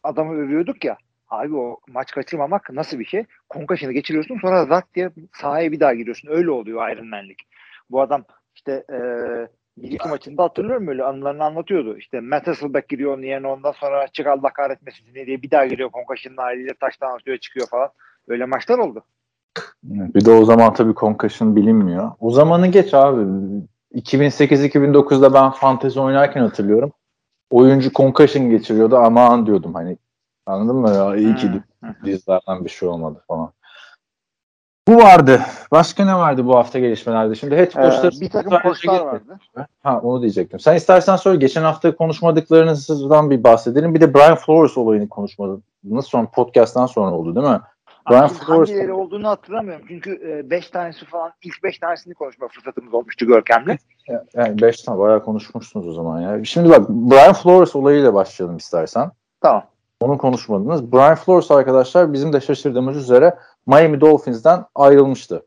adamı 0.02 0.35
övüyorduk 0.35 0.85
ya 0.85 0.96
abi 1.28 1.56
o 1.56 1.80
maç 1.88 2.12
kaçırmamak 2.12 2.70
nasıl 2.70 2.98
bir 2.98 3.04
şey? 3.04 3.24
Konkaşını 3.48 3.92
geçiriyorsun 3.92 4.38
sonra 4.40 4.66
zak 4.66 4.94
diye 4.94 5.10
sahaya 5.32 5.72
bir 5.72 5.80
daha 5.80 5.94
giriyorsun 5.94 6.28
öyle 6.32 6.50
oluyor 6.50 6.90
Iron 6.90 7.08
Man'lik. 7.08 7.42
Bu 7.90 8.00
adam 8.00 8.24
işte 8.54 8.84
e, 8.90 8.98
bir 9.76 9.90
iki 9.92 10.08
maçında 10.08 10.42
hatırlıyorum 10.42 10.87
böyle 10.87 11.04
anılarını 11.04 11.44
anlatıyordu. 11.44 11.98
İşte 11.98 12.20
Matt 12.20 12.46
Hasselbeck 12.46 12.88
giriyor 12.88 13.14
onun 13.14 13.22
yerine 13.22 13.46
ondan 13.46 13.72
sonra 13.72 14.08
çık 14.08 14.26
Allah 14.26 14.52
kahretmesin 14.52 15.14
diye 15.14 15.42
bir 15.42 15.50
daha 15.50 15.66
giriyor 15.66 15.90
Konkaş'ın 15.90 16.37
haliyle 16.37 16.74
taştan 16.80 17.14
atıyor 17.14 17.38
çıkıyor 17.38 17.66
falan. 17.68 17.88
Öyle 18.28 18.44
maçlar 18.44 18.78
oldu. 18.78 19.04
Bir 19.84 20.24
de 20.24 20.30
o 20.30 20.44
zaman 20.44 20.74
tabii 20.74 20.94
concussion 20.94 21.56
bilinmiyor. 21.56 22.10
O 22.20 22.30
zamanı 22.30 22.66
geç 22.66 22.94
abi. 22.94 23.20
2008-2009'da 23.94 25.34
ben 25.34 25.50
fantezi 25.50 26.00
oynarken 26.00 26.40
hatırlıyorum. 26.40 26.92
Oyuncu 27.50 27.92
concussion 27.92 28.50
geçiriyordu 28.50 28.96
aman 28.96 29.46
diyordum 29.46 29.74
hani. 29.74 29.96
Anladın 30.46 30.76
mı? 30.76 30.90
Ya, 30.94 31.16
iyi 31.16 31.35
ki 31.37 31.50
dizlerden 32.04 32.64
bir 32.64 32.70
şey 32.70 32.88
olmadı 32.88 33.24
falan. 33.28 33.52
Bu 34.88 34.96
vardı. 34.96 35.40
Başka 35.70 36.04
ne 36.04 36.14
vardı 36.14 36.46
bu 36.46 36.57
hafta 36.57 36.78
gelişmelerde? 36.78 37.35
Şimdi 37.35 37.57
head 37.57 37.72
coachlar 37.72 38.12
ee, 38.16 38.20
bir 38.20 38.30
takım 38.30 38.59
koçlar 38.62 39.00
vardı. 39.00 39.38
Ha 39.83 40.00
onu 40.00 40.20
diyecektim. 40.22 40.61
Sen 40.61 40.76
istersen 40.76 41.16
söyle. 41.16 41.38
Geçen 41.38 41.62
hafta 41.62 41.96
konuşmadıklarınızdan 41.96 43.30
bir 43.30 43.44
bahsedelim. 43.44 43.94
Bir 43.94 44.00
de 44.00 44.14
Brian 44.14 44.37
Flores 44.37 44.78
olayını 44.78 45.09
konuşmadınız. 45.09 46.07
Sonra 46.07 46.30
podcast'tan 46.30 46.87
sonra 46.87 47.11
oldu 47.11 47.35
değil 47.35 47.46
mi? 47.46 47.61
Brian 48.11 48.28
Flores 48.28 48.70
hangileri 48.70 48.92
olduğunu 48.92 49.28
hatırlamıyorum. 49.28 49.87
Çünkü 49.88 50.20
5 50.50 50.66
e, 50.66 50.70
tanesi 50.70 51.04
falan 51.04 51.33
ilk 51.42 51.62
5 51.62 51.78
tanesini 51.78 52.14
konuşma 52.14 52.48
fırsatımız 52.48 52.94
olmuştu 52.94 53.26
Görkem'le. 53.26 53.76
Yani 54.35 54.62
5 54.62 54.83
tane 54.83 54.98
bayağı 54.98 55.24
konuşmuşsunuz 55.24 55.88
o 55.88 55.92
zaman 55.92 56.20
ya. 56.20 56.44
Şimdi 56.44 56.70
bak 56.70 56.88
Brian 56.88 57.33
Flores 57.33 57.76
olayıyla 57.76 58.14
başlayalım 58.14 58.57
istersen. 58.57 59.11
Tamam. 59.40 59.73
Onu 60.04 60.18
konuşmadınız. 60.18 60.92
Brian 60.92 61.14
Flores 61.14 61.50
arkadaşlar 61.50 62.12
bizim 62.12 62.32
de 62.32 62.40
şaşırdığımız 62.40 62.96
üzere 62.96 63.38
Miami 63.66 64.00
Dolphins'ten 64.00 64.64
ayrılmıştı. 64.74 65.46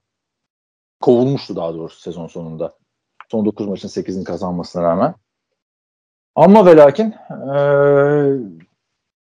Kovulmuştu 1.01 1.55
daha 1.55 1.73
doğrusu 1.73 1.99
sezon 1.99 2.27
sonunda. 2.27 2.73
Son 3.31 3.45
9 3.45 3.67
maçın 3.67 3.87
8'ini 3.87 4.23
kazanmasına 4.23 4.83
rağmen. 4.83 5.15
Ama 6.35 6.65
ve 6.65 6.77
lakin 6.77 7.15
ee, 7.55 8.33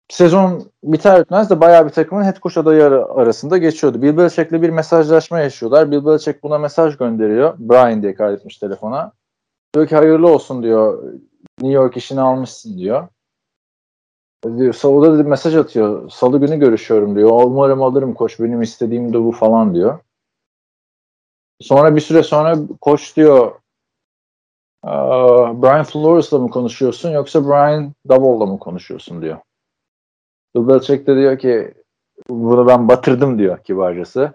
sezon 0.10 0.72
biter 0.84 1.22
bitmez 1.22 1.50
de 1.50 1.62
bayağı 1.62 1.86
bir 1.86 1.92
takımın 1.92 2.24
head 2.24 2.40
coach 2.40 2.58
adayı 2.58 2.86
arasında 2.86 3.58
geçiyordu. 3.58 4.02
Bill 4.02 4.18
Belichick'le 4.18 4.62
bir 4.62 4.70
mesajlaşma 4.70 5.40
yaşıyorlar. 5.40 5.92
Bill 5.92 6.06
Belichick 6.06 6.44
buna 6.44 6.58
mesaj 6.58 6.98
gönderiyor. 6.98 7.56
Brian 7.60 8.02
diye 8.02 8.16
kaydetmiş 8.16 8.58
telefona. 8.58 9.12
Diyor 9.76 9.88
ki 9.88 9.96
hayırlı 9.96 10.28
olsun 10.28 10.64
diyor. 10.64 11.04
New 11.62 11.76
York 11.76 11.98
işini 11.98 12.22
almışsın 12.22 12.78
diyor. 12.78 13.08
Diyor, 14.46 14.74
da 14.84 15.24
mesaj 15.24 15.56
atıyor. 15.56 16.10
Salı 16.10 16.40
günü 16.40 16.60
görüşüyorum 16.60 17.16
diyor. 17.16 17.30
Umarım 17.44 17.84
alırım 17.84 18.14
koç 18.14 18.40
benim 18.40 18.62
istediğim 18.62 19.14
de 19.14 19.24
bu 19.24 19.32
falan 19.32 19.76
diyor. 19.76 20.00
Sonra 21.62 21.96
bir 21.96 22.02
süre 22.02 22.24
sonra 22.24 22.56
koç 22.82 23.16
diyor 23.16 23.52
Brian 25.54 25.84
Flores'la 25.84 26.40
mı 26.40 26.50
konuşuyorsun 26.50 27.10
yoksa 27.10 27.48
Brian 27.48 27.94
Daboll'la 28.10 28.46
mı 28.46 28.60
konuşuyorsun 28.60 29.22
diyor. 29.22 29.38
Bill 30.56 30.68
Belichick 30.68 31.08
de 31.08 31.16
diyor 31.16 31.40
ki 31.40 31.74
bunu 32.30 32.68
ben 32.68 32.88
batırdım 32.88 33.40
diyor 33.40 33.64
kibarcası. 33.64 34.34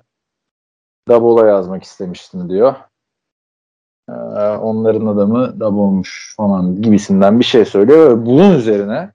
Dabola 1.09 1.47
yazmak 1.47 1.83
istemiştim 1.83 2.51
diyor. 2.51 2.75
Onların 4.61 5.07
adamı 5.07 5.61
Dabo 5.61 5.81
olmuş 5.81 6.35
falan 6.37 6.83
gibisinden 6.83 7.41
bir 7.41 7.45
şey 7.45 7.65
söylüyor. 7.65 8.27
Bunun 8.27 8.55
üzerine 8.55 9.13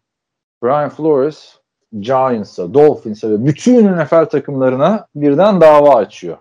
Brian 0.64 0.90
Flores 0.90 1.60
Giants'a, 2.00 2.74
Dolphins'e 2.74 3.30
ve 3.30 3.46
bütün 3.46 3.98
NFL 3.98 4.26
takımlarına 4.26 5.08
birden 5.16 5.62
dava 5.62 5.96
açıyor. 5.96 6.38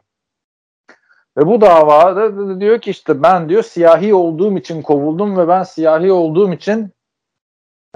Ve 1.38 1.46
bu 1.46 1.60
davada 1.60 2.60
diyor 2.60 2.80
ki 2.80 2.90
işte 2.90 3.22
ben 3.22 3.48
diyor 3.48 3.62
siyahi 3.62 4.14
olduğum 4.14 4.58
için 4.58 4.82
kovuldum 4.82 5.36
ve 5.36 5.48
ben 5.48 5.62
siyahi 5.62 6.12
olduğum 6.12 6.52
için 6.52 6.92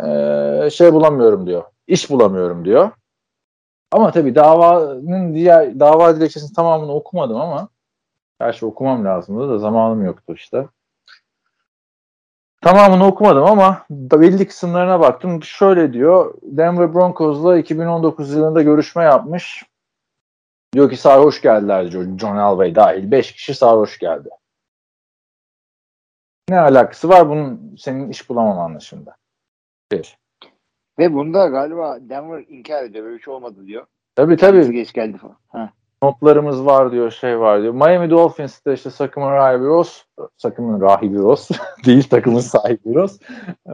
ee, 0.02 0.68
şey 0.72 0.92
bulamıyorum 0.92 1.46
diyor 1.46 1.64
iş 1.87 2.10
bulamıyorum 2.10 2.64
diyor. 2.64 2.90
Ama 3.92 4.10
tabii 4.10 4.34
davanın 4.34 5.34
diğer 5.34 5.80
dava 5.80 6.16
dilekçesinin 6.16 6.54
tamamını 6.54 6.92
okumadım 6.92 7.37
ama 7.37 7.68
gerçi 8.40 8.66
okumam 8.66 9.04
lazımdı 9.04 9.48
da 9.48 9.58
zamanım 9.58 10.04
yoktu 10.04 10.34
işte. 10.34 10.68
Tamamını 12.64 13.07
okumadım 13.07 13.44
ama 13.44 13.87
belli 13.90 14.46
kısımlarına 14.46 15.00
baktım. 15.00 15.42
Şöyle 15.42 15.92
diyor. 15.92 16.35
Denver 16.42 16.94
Broncos'la 16.94 17.59
2019 17.59 18.35
yılında 18.35 18.62
görüşme 18.62 19.03
yapmış. 19.03 19.64
Diyor 20.74 20.90
ki 20.90 20.96
sarhoş 20.96 21.42
geldiler 21.42 21.92
diyor. 21.92 22.18
John 22.18 22.37
Elway 22.37 22.74
dahil. 22.74 23.11
5 23.11 23.33
kişi 23.33 23.55
sarhoş 23.55 23.98
geldi. 23.98 24.29
Ne 26.48 26.59
alakası 26.59 27.09
var 27.09 27.29
bunun 27.29 27.77
senin 27.79 28.11
iş 28.11 28.29
bulamamanla 28.31 28.81
şimdi? 28.81 29.11
Bir. 29.92 30.18
Ve 30.98 31.14
bunda 31.14 31.46
galiba 31.46 31.98
Denver 32.00 32.44
inkar 32.48 32.85
ediyor. 32.85 33.05
Böyle 33.05 33.16
bir 33.16 33.22
şey 33.22 33.35
olmadı 33.35 33.66
diyor. 33.66 33.87
Tabii 34.14 34.37
tabii. 34.37 34.72
Geç 34.72 34.92
geldi 34.92 35.18
falan. 35.18 35.37
Ha. 35.48 35.72
Notlarımız 36.04 36.64
var 36.64 36.92
diyor, 36.92 37.10
şey 37.10 37.40
var 37.40 37.62
diyor. 37.62 37.74
Miami 37.74 38.10
Dolphins'te 38.10 38.74
işte 38.74 38.90
takımın 38.90 39.30
rahibi 39.30 39.64
Ross, 39.64 40.04
takımın 40.42 40.80
rahibi 40.80 41.18
Ross 41.18 41.50
değil 41.84 42.08
takımın 42.08 42.40
sahibi 42.40 42.94
Ross. 42.94 43.18
Ee, 43.68 43.72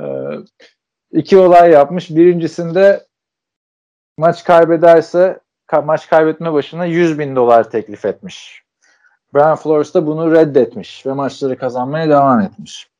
iki 1.12 1.38
olay 1.38 1.70
yapmış. 1.70 2.10
Birincisinde 2.10 3.06
maç 4.18 4.44
kaybederse 4.44 5.40
maç 5.84 6.08
kaybetme 6.08 6.52
başına 6.52 6.84
100 6.84 7.18
bin 7.18 7.36
dolar 7.36 7.70
teklif 7.70 8.04
etmiş. 8.04 8.62
Brian 9.34 9.56
Flores 9.56 9.94
da 9.94 10.06
bunu 10.06 10.32
reddetmiş 10.32 11.06
ve 11.06 11.12
maçları 11.12 11.58
kazanmaya 11.58 12.08
devam 12.08 12.40
etmiş 12.40 12.90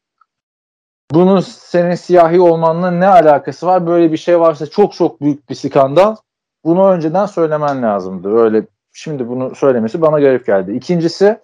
bunun 1.12 1.40
senin 1.40 1.94
siyahi 1.94 2.40
olmanla 2.40 2.90
ne 2.90 3.06
alakası 3.06 3.66
var? 3.66 3.86
Böyle 3.86 4.12
bir 4.12 4.16
şey 4.16 4.40
varsa 4.40 4.66
çok 4.66 4.92
çok 4.92 5.20
büyük 5.20 5.50
bir 5.50 5.54
skandal. 5.54 6.16
Bunu 6.64 6.88
önceden 6.88 7.26
söylemen 7.26 7.82
lazımdı. 7.82 8.36
Öyle 8.36 8.66
şimdi 8.92 9.28
bunu 9.28 9.54
söylemesi 9.54 10.02
bana 10.02 10.20
garip 10.20 10.46
geldi. 10.46 10.72
İkincisi 10.72 11.40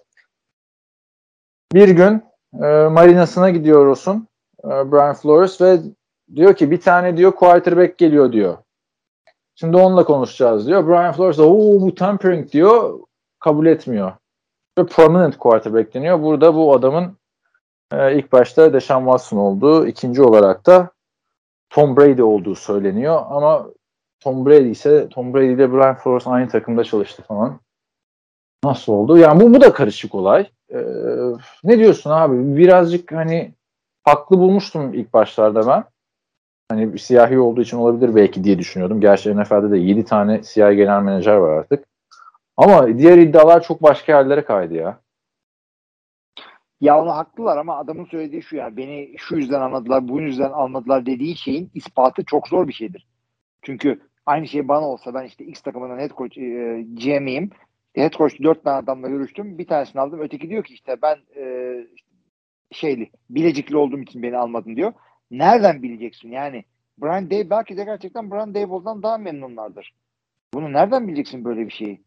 bir 1.73 1.89
gün 1.89 2.23
e, 2.53 2.67
marinasına 2.87 3.49
gidiyorsun 3.49 4.27
e, 4.63 4.67
Brian 4.67 5.13
Flores 5.13 5.61
ve 5.61 5.79
diyor 6.35 6.55
ki 6.55 6.71
bir 6.71 6.81
tane 6.81 7.17
diyor 7.17 7.31
quarterback 7.31 7.97
geliyor 7.97 8.31
diyor. 8.31 8.57
Şimdi 9.55 9.77
onunla 9.77 10.03
konuşacağız 10.03 10.67
diyor. 10.67 10.87
Brian 10.87 11.13
Flores 11.13 11.37
da 11.37 11.49
o 11.49 11.81
bu 11.81 11.95
tampering 11.95 12.51
diyor 12.51 12.99
kabul 13.39 13.65
etmiyor. 13.65 14.11
Ve 14.77 14.85
prominent 14.85 15.37
quarterback 15.37 15.93
deniyor. 15.93 16.21
Burada 16.21 16.55
bu 16.55 16.73
adamın 16.73 17.17
ee, 17.91 18.17
ilk 18.17 18.31
başta 18.31 18.73
Deshaun 18.73 19.03
Watson 19.03 19.37
oldu. 19.37 19.87
İkinci 19.87 20.21
olarak 20.21 20.65
da 20.65 20.91
Tom 21.69 21.97
Brady 21.97 22.23
olduğu 22.23 22.55
söyleniyor 22.55 23.21
ama 23.29 23.67
Tom 24.19 24.45
Brady 24.45 24.71
ise 24.71 25.09
Tom 25.09 25.33
Brady 25.33 25.53
ile 25.53 25.73
Brian 25.73 25.95
Flores 25.95 26.27
aynı 26.27 26.49
takımda 26.49 26.83
çalıştı 26.83 27.23
falan. 27.23 27.59
Nasıl 28.63 28.93
oldu? 28.93 29.17
Yani 29.17 29.41
bu, 29.41 29.53
bu 29.53 29.61
da 29.61 29.73
karışık 29.73 30.15
olay. 30.15 30.49
Ee, 30.69 30.77
ne 31.63 31.79
diyorsun 31.79 32.09
abi? 32.09 32.57
Birazcık 32.57 33.11
hani 33.11 33.53
haklı 34.03 34.37
bulmuştum 34.37 34.93
ilk 34.93 35.13
başlarda 35.13 35.67
ben. 35.67 35.83
Hani 36.69 36.93
bir 36.93 36.99
siyahi 36.99 37.39
olduğu 37.39 37.61
için 37.61 37.77
olabilir 37.77 38.15
belki 38.15 38.43
diye 38.43 38.59
düşünüyordum. 38.59 39.01
Gerçi 39.01 39.37
NFL'de 39.37 39.71
de 39.71 39.77
7 39.77 40.05
tane 40.05 40.43
siyahi 40.43 40.75
genel 40.75 41.01
menajer 41.01 41.35
var 41.35 41.57
artık. 41.57 41.85
Ama 42.57 42.97
diğer 42.97 43.17
iddialar 43.17 43.63
çok 43.63 43.83
başka 43.83 44.11
yerlere 44.11 44.45
kaydı 44.45 44.73
ya. 44.73 44.99
Ya 46.81 47.01
onu 47.01 47.11
haklılar 47.11 47.57
ama 47.57 47.77
adamın 47.77 48.05
söylediği 48.05 48.43
şu 48.43 48.55
ya 48.55 48.77
beni 48.77 49.15
şu 49.17 49.35
yüzden 49.35 49.61
anladılar 49.61 50.07
bu 50.07 50.21
yüzden 50.21 50.51
almadılar 50.51 51.05
dediği 51.05 51.35
şeyin 51.35 51.71
ispatı 51.73 52.25
çok 52.25 52.47
zor 52.47 52.67
bir 52.67 52.73
şeydir. 52.73 53.07
Çünkü 53.61 54.01
aynı 54.27 54.47
şey 54.47 54.67
bana 54.67 54.85
olsa 54.87 55.13
ben 55.13 55.25
işte 55.25 55.45
X 55.45 55.61
takımının 55.61 55.99
head 55.99 56.11
coach 56.17 56.37
e, 56.37 56.41
GM'iyim. 56.81 57.49
Head 57.93 58.13
coach 58.13 58.43
dört 58.43 58.63
tane 58.63 58.77
adamla 58.77 59.07
görüştüm. 59.07 59.57
Bir 59.57 59.67
tanesini 59.67 60.01
aldım. 60.01 60.19
Öteki 60.19 60.49
diyor 60.49 60.63
ki 60.63 60.73
işte 60.73 60.97
ben 61.01 61.17
e, 61.35 61.75
şeyli 62.71 63.09
bilecikli 63.29 63.77
olduğum 63.77 63.99
için 63.99 64.23
beni 64.23 64.37
almadın 64.37 64.75
diyor. 64.75 64.93
Nereden 65.31 65.83
bileceksin 65.83 66.31
yani? 66.31 66.63
Brian 66.97 67.31
Day 67.31 67.49
belki 67.49 67.77
de 67.77 67.83
gerçekten 67.83 68.31
Brian 68.31 68.55
Daboll'dan 68.55 69.03
daha 69.03 69.17
memnunlardır. 69.17 69.93
Bunu 70.53 70.73
nereden 70.73 71.07
bileceksin 71.07 71.45
böyle 71.45 71.65
bir 71.65 71.71
şeyi? 71.71 72.01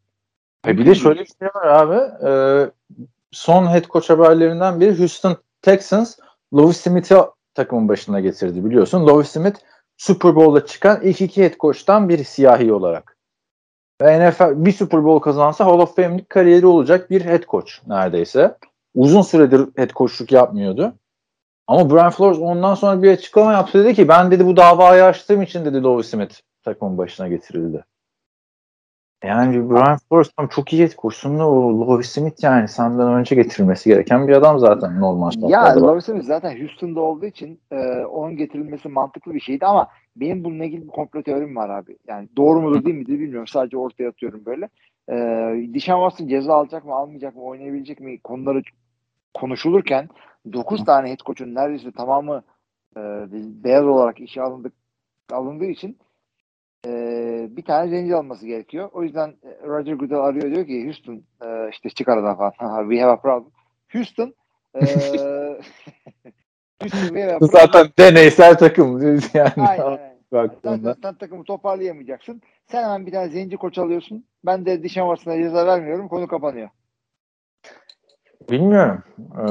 E 0.67 0.79
bir 0.79 0.87
de 0.87 0.95
şöyle 0.95 1.21
bir 1.21 1.31
şey 1.39 1.49
var 1.55 1.67
abi. 1.67 2.27
E, 2.29 2.33
son 3.31 3.67
head 3.67 3.85
coach 3.85 4.11
haberlerinden 4.11 4.81
biri 4.81 4.99
Houston 4.99 5.37
Texans 5.63 6.19
Louis 6.55 6.77
Smith'i 6.77 7.15
takımın 7.55 7.89
başına 7.89 8.21
getirdi 8.21 8.65
biliyorsun. 8.65 9.07
Louis 9.07 9.29
Smith 9.29 9.59
Super 10.01 10.37
Bowl'da 10.37 10.67
çıkan 10.67 11.01
ilk 11.03 11.21
iki 11.21 11.43
head 11.43 11.55
coach'tan 11.61 12.09
biri 12.09 12.25
siyahi 12.25 12.73
olarak. 12.73 13.17
Ve 14.03 14.31
NFL 14.31 14.65
bir 14.65 14.73
Super 14.73 15.05
Bowl 15.05 15.25
kazansa 15.25 15.67
Hall 15.67 15.79
of 15.79 15.97
Fame'lik 15.97 16.31
kariyeri 16.31 16.67
olacak 16.67 17.11
bir 17.11 17.21
head 17.25 17.43
coach 17.43 17.73
neredeyse. 17.87 18.57
Uzun 18.95 19.23
süredir 19.23 19.69
head 19.77 19.91
coachluk 19.91 20.33
yapmıyordu. 20.33 20.95
Ama 21.67 21.91
Brian 21.91 22.11
Flores 22.11 22.39
ondan 22.39 22.75
sonra 22.75 23.03
bir 23.03 23.11
açıklama 23.11 23.53
yaptı 23.53 23.85
dedi 23.85 23.95
ki 23.95 24.09
ben 24.09 24.31
dedi 24.31 24.47
bu 24.47 24.57
davayı 24.57 25.05
açtığım 25.05 25.43
için 25.43 25.65
dedi 25.65 25.83
Louis 25.83 26.11
Smith 26.11 26.35
takımın 26.63 26.99
başına 26.99 27.29
getirildi. 27.29 27.85
Yani 29.25 29.71
Brian 29.71 29.99
Flores 30.09 30.31
tam 30.37 30.49
çok 30.49 30.73
iyi 30.73 30.89
koşsun 30.97 31.39
da 31.39 31.49
o 31.49 31.81
Louis 31.81 32.11
Smith 32.11 32.45
yani 32.45 32.69
senden 32.69 33.13
önce 33.13 33.35
getirilmesi 33.35 33.91
gereken 33.91 34.29
bir 34.29 34.33
adam 34.33 34.59
zaten 34.59 35.01
normal 35.01 35.31
şartlarda. 35.31 35.53
Ya 35.53 35.83
Louis 35.83 36.05
Smith 36.05 36.25
zaten 36.25 36.61
Houston'da 36.61 37.01
olduğu 37.01 37.27
için 37.27 37.61
e, 37.71 37.77
onun 38.05 38.37
getirilmesi 38.37 38.89
mantıklı 38.89 39.35
bir 39.35 39.41
şeydi 39.41 39.67
ama 39.67 39.89
benim 40.17 40.45
bununla 40.45 40.65
ilgili 40.65 40.83
bir 40.83 40.89
komplo 40.89 41.23
teorim 41.23 41.57
var 41.57 41.69
abi. 41.71 41.99
Yani 42.09 42.29
doğru 42.37 42.61
mudur 42.61 42.85
değil 42.85 42.97
midir 42.97 43.21
bilmiyorum. 43.21 43.47
Sadece 43.47 43.77
ortaya 43.77 44.09
atıyorum 44.09 44.45
böyle. 44.47 44.69
E, 45.11 45.75
Dişan 45.75 45.99
Watson 46.01 46.29
ceza 46.29 46.55
alacak 46.55 46.85
mı 46.85 46.95
almayacak 46.95 47.37
mı 47.37 47.43
oynayabilecek 47.43 48.01
mi 48.01 48.21
konuları 48.21 48.63
konuşulurken 49.35 50.09
9 50.53 50.85
tane 50.85 51.11
head 51.11 51.19
coach'un 51.27 51.55
neredeyse 51.55 51.93
tamamı 51.93 52.43
e, 52.97 53.01
beyaz 53.65 53.85
olarak 53.87 54.21
işe 54.21 54.43
alındık 54.43 54.73
alındığı 55.33 55.67
için 55.67 55.99
e, 56.87 57.47
bir 57.51 57.63
tane 57.63 57.91
zenci 57.91 58.15
alması 58.15 58.47
gerekiyor. 58.47 58.89
O 58.93 59.03
yüzden 59.03 59.29
e, 59.29 59.67
Roger 59.67 59.93
Goodell 59.93 60.19
arıyor 60.19 60.51
diyor 60.51 60.67
ki 60.67 60.85
Houston 60.85 61.23
e, 61.45 61.71
işte 61.71 61.91
çık 61.91 62.09
aradan 62.09 62.37
falan. 62.37 62.51
We 62.91 63.01
have 63.03 63.13
a 63.13 63.21
problem. 63.21 63.53
Houston 63.93 64.35
e, 64.75 64.81
Houston 66.81 67.09
we 67.09 67.23
have 67.23 67.35
a 67.35 67.39
problem. 67.39 67.51
Zaten 67.53 67.89
deneysel 67.99 68.59
takım. 68.59 69.01
Yani. 69.35 69.53
Aynen. 69.57 70.11
Zaten 70.33 70.95
sen 71.03 71.15
takımı 71.15 71.45
toparlayamayacaksın. 71.45 72.43
Sen 72.67 72.83
hemen 72.83 73.07
bir 73.07 73.13
tane 73.13 73.29
zenci 73.29 73.57
koç 73.57 73.79
alıyorsun. 73.79 74.25
Ben 74.45 74.67
de 74.67 74.83
Dişan 74.83 75.15
Watson'a 75.15 75.43
ceza 75.43 75.67
vermiyorum. 75.67 76.09
Konu 76.09 76.29
kapanıyor. 76.29 76.69
Bilmiyorum. 78.51 79.03
Ee, 79.19 79.45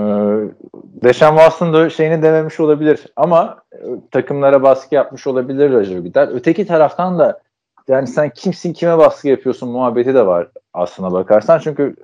Deşan 1.04 1.36
Watson 1.36 1.74
da 1.74 1.90
şeyini 1.90 2.22
dememiş 2.22 2.60
olabilir 2.60 3.06
ama 3.16 3.64
e, 3.74 3.78
takımlara 4.12 4.64
baskı 4.64 4.96
yapmış 4.96 5.28
olabilir 5.28 5.74
Roger 5.74 6.00
Goodell. 6.00 6.30
Öteki 6.30 6.68
taraftan 6.68 7.20
da 7.20 7.42
yani 7.88 8.08
sen 8.08 8.30
kimsin 8.30 8.74
kime 8.74 8.98
baskı 8.98 9.28
yapıyorsun 9.28 9.70
muhabbeti 9.70 10.14
de 10.14 10.26
var 10.26 10.48
aslına 10.74 11.12
bakarsan. 11.12 11.60
Çünkü 11.60 11.96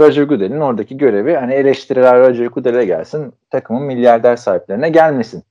Roger 0.00 0.22
Goodell'in 0.22 0.60
oradaki 0.60 0.96
görevi 0.96 1.34
hani 1.34 1.54
eleştiriler 1.54 2.20
Roger 2.20 2.46
Goodell'e 2.46 2.84
gelsin 2.84 3.32
takımın 3.50 3.82
milyarder 3.82 4.36
sahiplerine 4.36 4.88
gelmesin 4.88 5.42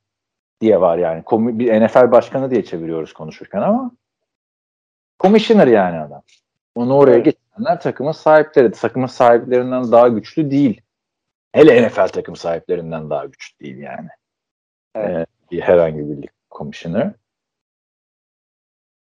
diye 0.61 0.81
var 0.81 0.97
yani. 0.97 1.23
Bir 1.31 1.85
NFL 1.85 2.11
başkanı 2.11 2.51
diye 2.51 2.65
çeviriyoruz 2.65 3.13
konuşurken 3.13 3.61
ama 3.61 3.91
commissioner 5.19 5.67
yani 5.67 5.99
adam. 5.99 6.21
Onu 6.75 6.95
oraya 6.95 7.15
evet. 7.15 7.25
Getirenler 7.55 7.81
takımın 7.81 8.11
sahipleri. 8.11 8.71
Takımın 8.71 9.07
sahiplerinden 9.07 9.91
daha 9.91 10.07
güçlü 10.07 10.51
değil. 10.51 10.81
Hele 11.53 11.87
NFL 11.87 12.07
takım 12.07 12.35
sahiplerinden 12.35 13.09
daha 13.09 13.25
güçlü 13.25 13.65
değil 13.65 13.77
yani. 13.77 14.09
Evet. 14.95 15.27
Ee, 15.51 15.59
herhangi 15.59 15.97
bir 15.97 16.21
lig 16.21 16.29
komisyonu. 16.49 17.13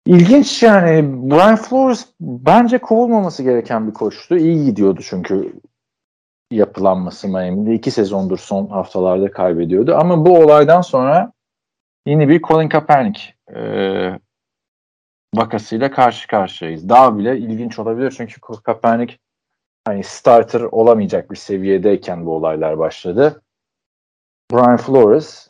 İlginç 0.06 0.62
yani 0.62 1.30
Brian 1.30 1.56
Flores 1.56 2.06
bence 2.20 2.78
kovulmaması 2.78 3.42
gereken 3.42 3.88
bir 3.88 3.94
koçtu. 3.94 4.36
İyi 4.36 4.64
gidiyordu 4.64 5.00
çünkü 5.02 5.52
yapılanması 6.50 7.28
Miami'de. 7.28 7.74
iki 7.74 7.90
sezondur 7.90 8.38
son 8.38 8.66
haftalarda 8.66 9.30
kaybediyordu. 9.30 9.94
Ama 9.94 10.26
bu 10.26 10.38
olaydan 10.38 10.80
sonra 10.80 11.32
yeni 12.06 12.28
bir 12.28 12.42
Colin 12.42 12.68
Kaepernick 12.68 13.34
e, 13.54 13.60
vakasıyla 15.36 15.90
karşı 15.90 16.28
karşıyayız. 16.28 16.88
Daha 16.88 17.18
bile 17.18 17.38
ilginç 17.38 17.78
olabilir 17.78 18.14
çünkü 18.16 18.40
Kaepernick 18.40 19.18
hani 19.84 20.04
starter 20.04 20.60
olamayacak 20.60 21.30
bir 21.30 21.36
seviyedeyken 21.36 22.26
bu 22.26 22.32
olaylar 22.32 22.78
başladı. 22.78 23.42
Brian 24.52 24.76
Flores 24.76 25.48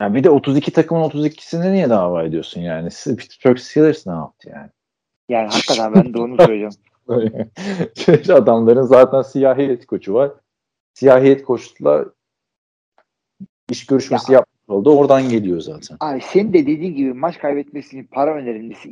yani 0.00 0.14
bir 0.14 0.24
de 0.24 0.30
32 0.30 0.72
takımın 0.72 1.08
32'sini 1.08 1.72
niye 1.72 1.90
dava 1.90 2.22
ediyorsun 2.22 2.60
yani? 2.60 2.88
Pittsburgh 3.16 3.58
Steelers 3.58 4.06
ne 4.06 4.12
yaptı 4.12 4.50
yani? 4.54 4.70
Yani 5.28 5.48
hakikaten 5.48 5.94
ben 5.94 6.14
de 6.14 6.20
onu 6.20 6.36
söyleyeceğim. 6.36 6.72
Adamların 8.34 8.82
zaten 8.82 9.22
siyahi 9.22 9.62
et 9.62 9.86
koçu 9.86 10.14
var. 10.14 10.30
Siyahi 10.94 11.28
et 11.28 11.42
koçla 11.42 12.04
iş 13.70 13.86
görüşmesi 13.86 14.32
ya, 14.32 14.44
oldu. 14.70 14.98
Oradan 14.98 15.28
geliyor 15.28 15.60
zaten. 15.60 15.96
Abi 16.00 16.20
senin 16.20 16.52
de 16.52 16.66
dediğin 16.66 16.94
gibi 16.94 17.12
maç 17.12 17.38
kaybetmesinin 17.38 18.04
para 18.04 18.34
önerilmesi 18.34 18.88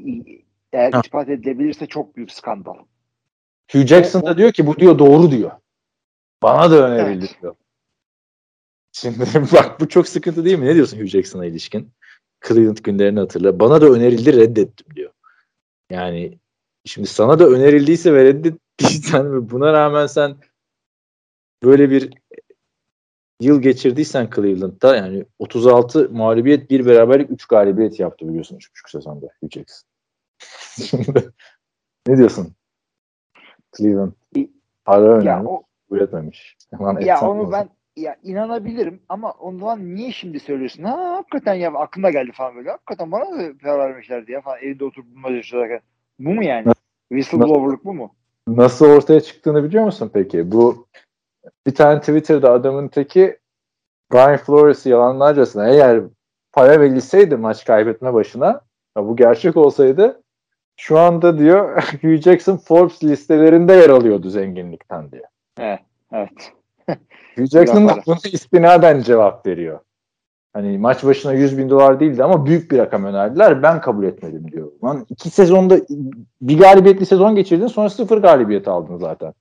eğer 0.72 0.92
ha. 0.92 1.00
ispat 1.04 1.28
edilebilirse 1.28 1.86
çok 1.86 2.16
büyük 2.16 2.32
skandal. 2.32 2.74
Hugh 3.72 3.86
Jackson 3.86 4.22
da 4.22 4.38
diyor 4.38 4.52
ki 4.52 4.66
bu 4.66 4.76
diyor 4.76 4.98
doğru 4.98 5.30
diyor. 5.30 5.50
Bana 6.42 6.70
da 6.70 6.88
önerildi 6.88 7.24
evet. 7.24 7.42
diyor. 7.42 7.54
Şimdi 8.92 9.18
bak 9.52 9.80
bu 9.80 9.88
çok 9.88 10.08
sıkıntı 10.08 10.44
değil 10.44 10.58
mi? 10.58 10.66
Ne 10.66 10.74
diyorsun 10.74 10.98
Hugh 10.98 11.06
Jackson'a 11.06 11.46
ilişkin? 11.46 11.92
Cleveland 12.48 12.76
günlerini 12.76 13.18
hatırla. 13.20 13.60
Bana 13.60 13.80
da 13.80 13.86
önerildi 13.86 14.36
reddettim 14.36 14.96
diyor. 14.96 15.12
Yani 15.90 16.38
şimdi 16.84 17.08
sana 17.08 17.38
da 17.38 17.48
önerildiyse 17.48 18.14
ve 18.14 18.24
reddettiysen 18.24 19.32
ve 19.32 19.50
buna 19.50 19.72
rağmen 19.72 20.06
sen 20.06 20.36
böyle 21.62 21.90
bir 21.90 22.10
yıl 23.40 23.62
geçirdiysen 23.62 24.29
Cleveland'da 24.35 24.96
yani 24.96 25.24
36 25.38 26.09
mağlubiyet 26.12 26.70
bir 26.70 26.87
beraberlik 26.87 27.31
3 27.31 27.46
galibiyet 27.46 28.01
yaptı 28.01 28.29
biliyorsun 28.29 28.57
3,5 28.57 28.90
sezonda 28.90 29.27
Hugh 29.40 29.51
Jackson. 29.51 29.88
Şimdi 30.85 31.31
ne 32.09 32.16
diyorsun? 32.18 32.55
Cleveland 33.77 34.12
para 34.85 35.03
önemli. 35.03 35.48
O, 35.48 35.62
üretmemiş. 35.90 36.57
Hemen 36.70 37.01
ya 37.01 37.20
onu 37.20 37.38
lazım. 37.38 37.53
ben 37.53 37.68
ya 38.03 38.16
inanabilirim 38.22 39.01
ama 39.09 39.33
o 39.33 39.59
zaman 39.59 39.94
niye 39.94 40.12
şimdi 40.12 40.40
söylüyorsun? 40.40 40.83
Ha 40.83 41.16
hakikaten 41.16 41.55
ya 41.55 41.72
aklıma 41.72 42.11
geldi 42.11 42.33
falan 42.35 42.57
böyle. 42.57 42.70
Hakikaten 42.70 43.12
bana 43.12 43.24
da 43.24 43.59
para 43.62 43.79
vermişlerdi 43.79 44.33
ya 44.33 44.40
falan 44.40 44.59
evde 44.62 44.85
oturup 44.85 45.07
bulmaca 45.14 45.37
yaşarken. 45.37 45.81
Bu 46.18 46.35
mu 46.35 46.44
yani? 46.44 46.72
Whistleblower'lık 47.12 47.85
bu 47.85 47.94
mu? 47.94 48.14
Nasıl 48.48 48.87
ortaya 48.87 49.20
çıktığını 49.20 49.64
biliyor 49.64 49.85
musun 49.85 50.11
peki? 50.14 50.53
Bu 50.53 50.87
bir 51.66 51.74
tane 51.74 52.00
Twitter'da 52.00 52.52
adamın 52.52 52.88
teki 52.88 53.38
Brian 54.12 54.37
Flores'i 54.37 54.88
yalanlarcasına 54.88 55.68
eğer 55.68 56.02
para 56.52 56.80
verilseydi 56.80 57.37
maç 57.37 57.64
kaybetme 57.64 58.14
başına 58.14 58.61
ya 58.96 59.06
bu 59.06 59.16
gerçek 59.16 59.56
olsaydı 59.56 60.22
şu 60.76 60.98
anda 60.98 61.38
diyor 61.38 61.82
Hugh 62.02 62.22
Jackson 62.22 62.56
Forbes 62.56 63.04
listelerinde 63.04 63.72
yer 63.72 63.90
alıyordu 63.90 64.30
zenginlikten 64.30 65.12
diyor. 65.12 65.24
Evet. 65.58 65.80
evet. 66.12 66.52
Hugh 67.37 67.46
Jackson 67.46 67.88
da 67.88 67.96
buna 68.06 68.16
istinaden 68.32 69.00
cevap 69.00 69.46
veriyor. 69.46 69.78
Hani 70.52 70.78
maç 70.78 71.04
başına 71.04 71.32
100 71.32 71.58
bin 71.58 71.70
dolar 71.70 72.00
değildi 72.00 72.24
ama 72.24 72.46
büyük 72.46 72.70
bir 72.70 72.78
rakam 72.78 73.04
önerdiler. 73.04 73.62
Ben 73.62 73.80
kabul 73.80 74.04
etmedim 74.04 74.52
diyor. 74.52 74.72
Lan 74.84 75.06
iki 75.08 75.30
sezonda 75.30 75.78
bir 76.40 76.58
galibiyetli 76.58 77.06
sezon 77.06 77.34
geçirdin 77.34 77.66
sonra 77.66 77.90
sıfır 77.90 78.18
galibiyet 78.18 78.68
aldın 78.68 78.96
zaten. 78.96 79.34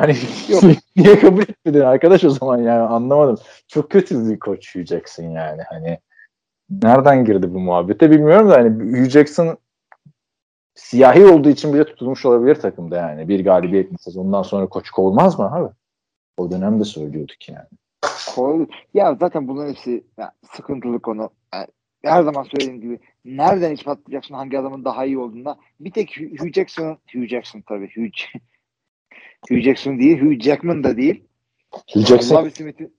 Hani 0.00 0.16
yok 0.48 0.62
niye 0.96 1.18
kabul 1.18 1.42
etmedin 1.42 1.80
arkadaş 1.80 2.24
o 2.24 2.30
zaman 2.30 2.58
yani 2.58 2.80
anlamadım. 2.80 3.38
Çok 3.68 3.90
kötü 3.90 4.30
bir 4.30 4.38
koç 4.38 4.76
Hugh 4.76 4.86
Jackson 4.86 5.24
yani 5.24 5.62
hani 5.62 5.98
nereden 6.70 7.24
girdi 7.24 7.54
bu 7.54 7.60
muhabbete 7.60 8.10
bilmiyorum 8.10 8.50
da 8.50 8.54
hani 8.54 8.98
Hugh 8.98 9.10
Jackson 9.10 9.58
siyahi 10.74 11.26
olduğu 11.26 11.48
için 11.48 11.74
bile 11.74 11.84
tutulmuş 11.84 12.26
olabilir 12.26 12.54
takımda 12.54 12.96
yani. 12.96 13.28
Bir 13.28 13.44
galibiyet 13.44 14.02
sezonundan 14.02 14.42
sonra 14.42 14.66
koç 14.66 14.90
kovulmaz 14.90 15.38
mı 15.38 15.54
abi? 15.54 15.68
O 16.36 16.50
dönemde 16.50 16.84
söylüyorduk 16.84 17.48
yani. 17.48 17.66
Ya 18.94 19.16
zaten 19.20 19.48
bunların 19.48 19.70
hepsi 19.70 20.04
ya, 20.18 20.32
sıkıntılı 20.56 21.00
konu. 21.00 21.30
Yani 21.54 21.66
her 22.04 22.22
zaman 22.22 22.42
söylediğim 22.42 22.80
gibi 22.80 22.98
nereden 23.24 23.72
ispatlayacaksın 23.72 24.34
hangi 24.34 24.58
adamın 24.58 24.84
daha 24.84 25.04
iyi 25.04 25.18
olduğunda 25.18 25.56
bir 25.80 25.90
tek 25.90 26.20
Hugh 26.20 26.52
Jackson 26.52 26.98
Hugh 27.12 27.28
Jackson 27.28 27.60
tabii 27.60 27.90
Hugh 27.94 28.10
Hugh 29.48 29.60
Jackson 29.60 29.98
değil 29.98 30.20
Hugh 30.20 30.40
Jackman 30.40 30.84
da 30.84 30.96
değil. 30.96 31.24
Hugh 31.92 32.06
Jackson. 32.06 32.36
Love 32.36 32.50
Smith'in 32.50 32.94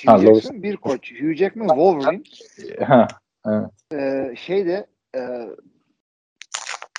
Hugh 0.00 0.08
ha, 0.08 0.18
Jackson 0.18 0.62
bir 0.62 0.76
koç. 0.76 1.12
Hugh 1.20 1.34
Jackman 1.34 1.68
Wolverine. 1.68 2.22
Ha, 2.86 3.08
evet. 3.46 3.70
Ee, 3.92 4.34
şey 4.36 4.66
de 4.66 4.86
e, 5.14 5.18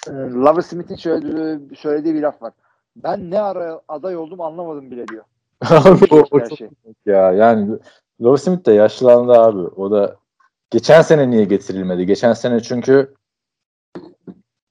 e, 0.07 0.12
Love 0.12 0.62
Smith'in 0.62 0.95
söylediği, 0.95 1.75
söylediği 1.75 2.15
bir 2.15 2.21
laf 2.21 2.41
var. 2.41 2.53
Ben 2.95 3.31
ne 3.31 3.39
ara 3.39 3.81
aday 3.88 4.17
oldum 4.17 4.41
anlamadım 4.41 4.91
bile 4.91 5.07
diyor. 5.07 5.23
abi, 5.69 6.05
o, 6.12 6.23
o 6.31 6.39
çok 6.39 6.57
şey. 6.57 6.69
ya 7.05 7.31
yani 7.31 7.77
Love 8.21 8.38
Smith 8.38 8.65
de 8.65 8.73
yaşlandı 8.73 9.31
abi. 9.31 9.59
O 9.59 9.91
da 9.91 10.17
geçen 10.69 11.01
sene 11.01 11.29
niye 11.29 11.45
getirilmedi? 11.45 12.05
Geçen 12.05 12.33
sene 12.33 12.59
çünkü 12.59 13.13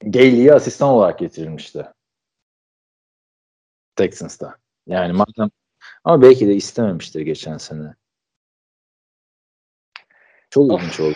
Gailey'e 0.02 0.52
asistan 0.54 0.88
olarak 0.88 1.18
getirilmişti. 1.18 1.86
Texans'ta. 3.96 4.56
Yani 4.86 5.12
madem 5.12 5.50
ama 6.04 6.22
belki 6.22 6.48
de 6.48 6.54
istememiştir 6.54 7.20
geçen 7.20 7.56
sene. 7.56 7.94
Çok 10.50 10.72
ilginç 10.72 11.00
oldu. 11.00 11.14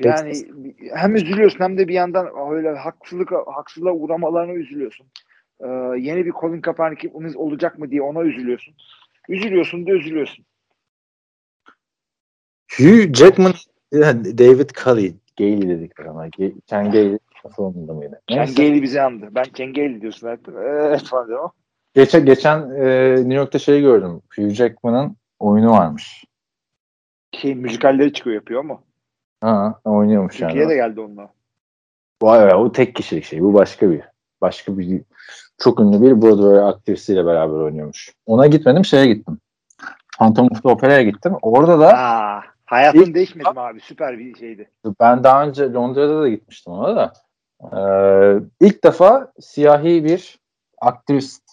Yani 0.00 0.32
hem 0.94 1.16
üzülüyorsun 1.16 1.60
hem 1.60 1.78
de 1.78 1.88
bir 1.88 1.94
yandan 1.94 2.28
öyle 2.50 2.78
haksızlık 2.78 3.32
haksızlığa 3.32 3.92
uğramalarına 3.92 4.52
üzülüyorsun. 4.52 5.06
Ee, 5.60 5.66
yeni 5.98 6.26
bir 6.26 6.32
Colin 6.32 6.60
Kaepernick 6.60 7.36
olacak 7.36 7.78
mı 7.78 7.90
diye 7.90 8.02
ona 8.02 8.22
üzülüyorsun. 8.22 8.74
Üzülüyorsun 9.28 9.86
da 9.86 9.90
üzülüyorsun. 9.90 10.44
Hugh 12.72 13.14
Jackman 13.14 13.52
David 14.38 14.70
Cully 14.70 15.14
Gailey 15.38 15.68
dedik 15.68 16.00
ama. 16.00 16.30
Ken 16.66 16.90
Gailey 16.90 17.18
sonunda 17.56 17.94
mıydı? 17.94 18.20
Ken 18.26 18.54
Gailey 18.56 18.82
bize 18.82 19.02
andı. 19.02 19.28
Ben 19.30 19.44
Ken 19.44 19.72
Gailey 19.72 20.00
diyorsun 20.00 20.26
artık. 20.26 20.54
Evet 20.58 21.04
falan 21.04 21.28
diyorum. 21.28 21.50
Geçen, 21.96 22.24
geçen 22.24 22.70
e, 22.70 23.14
New 23.16 23.34
York'ta 23.34 23.58
şey 23.58 23.80
gördüm. 23.80 24.22
Hugh 24.36 24.50
Jackman'ın 24.50 25.16
oyunu 25.38 25.70
varmış. 25.70 26.24
Şey 27.32 27.54
müzikalleri 27.54 28.12
çıkıyor 28.12 28.34
yapıyor 28.34 28.62
mu? 28.62 28.82
Ha, 29.40 29.80
oynuyormuş 29.84 30.32
Türkiye'ye 30.32 30.54
yani. 30.54 30.68
Türkiye'ye 30.68 30.88
de 30.88 30.88
geldi 30.88 31.00
onunla. 31.00 31.28
Vay 32.22 32.40
vay 32.40 32.54
o 32.54 32.72
tek 32.72 32.94
kişilik 32.94 33.24
şey. 33.24 33.42
Bu 33.42 33.54
başka 33.54 33.90
bir. 33.90 34.00
Başka 34.40 34.78
bir 34.78 35.02
çok 35.58 35.80
ünlü 35.80 36.02
bir 36.02 36.22
Broadway 36.22 36.68
aktrisiyle 36.68 37.26
beraber 37.26 37.54
oynuyormuş. 37.54 38.12
Ona 38.26 38.46
gitmedim 38.46 38.84
şeye 38.84 39.06
gittim. 39.06 39.38
Phantom 40.18 40.46
of 40.46 40.62
the 40.62 40.68
Opera'ya 40.68 41.02
gittim. 41.02 41.32
Orada 41.42 41.80
da 41.80 41.98
Aa, 41.98 42.40
hayatım 42.64 43.02
İlk, 43.02 43.14
değişmedi 43.14 43.50
mi 43.50 43.60
abi? 43.60 43.80
Süper 43.80 44.18
bir 44.18 44.34
şeydi. 44.34 44.70
Ben 45.00 45.24
daha 45.24 45.46
önce 45.46 45.72
Londra'da 45.72 46.22
da 46.22 46.28
gitmiştim 46.28 46.72
ona 46.72 46.96
da. 46.96 47.12
Ee, 47.62 48.66
ilk 48.66 48.84
defa 48.84 49.32
siyahi 49.40 50.04
bir 50.04 50.38
aktris 50.80 51.45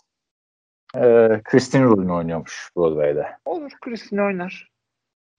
e, 0.95 1.41
Christine 1.43 1.84
rolünü 1.84 2.12
oynuyormuş 2.12 2.69
Broadway'de. 2.77 3.27
Olur 3.45 3.71
Christine 3.82 4.21
oynar. 4.21 4.73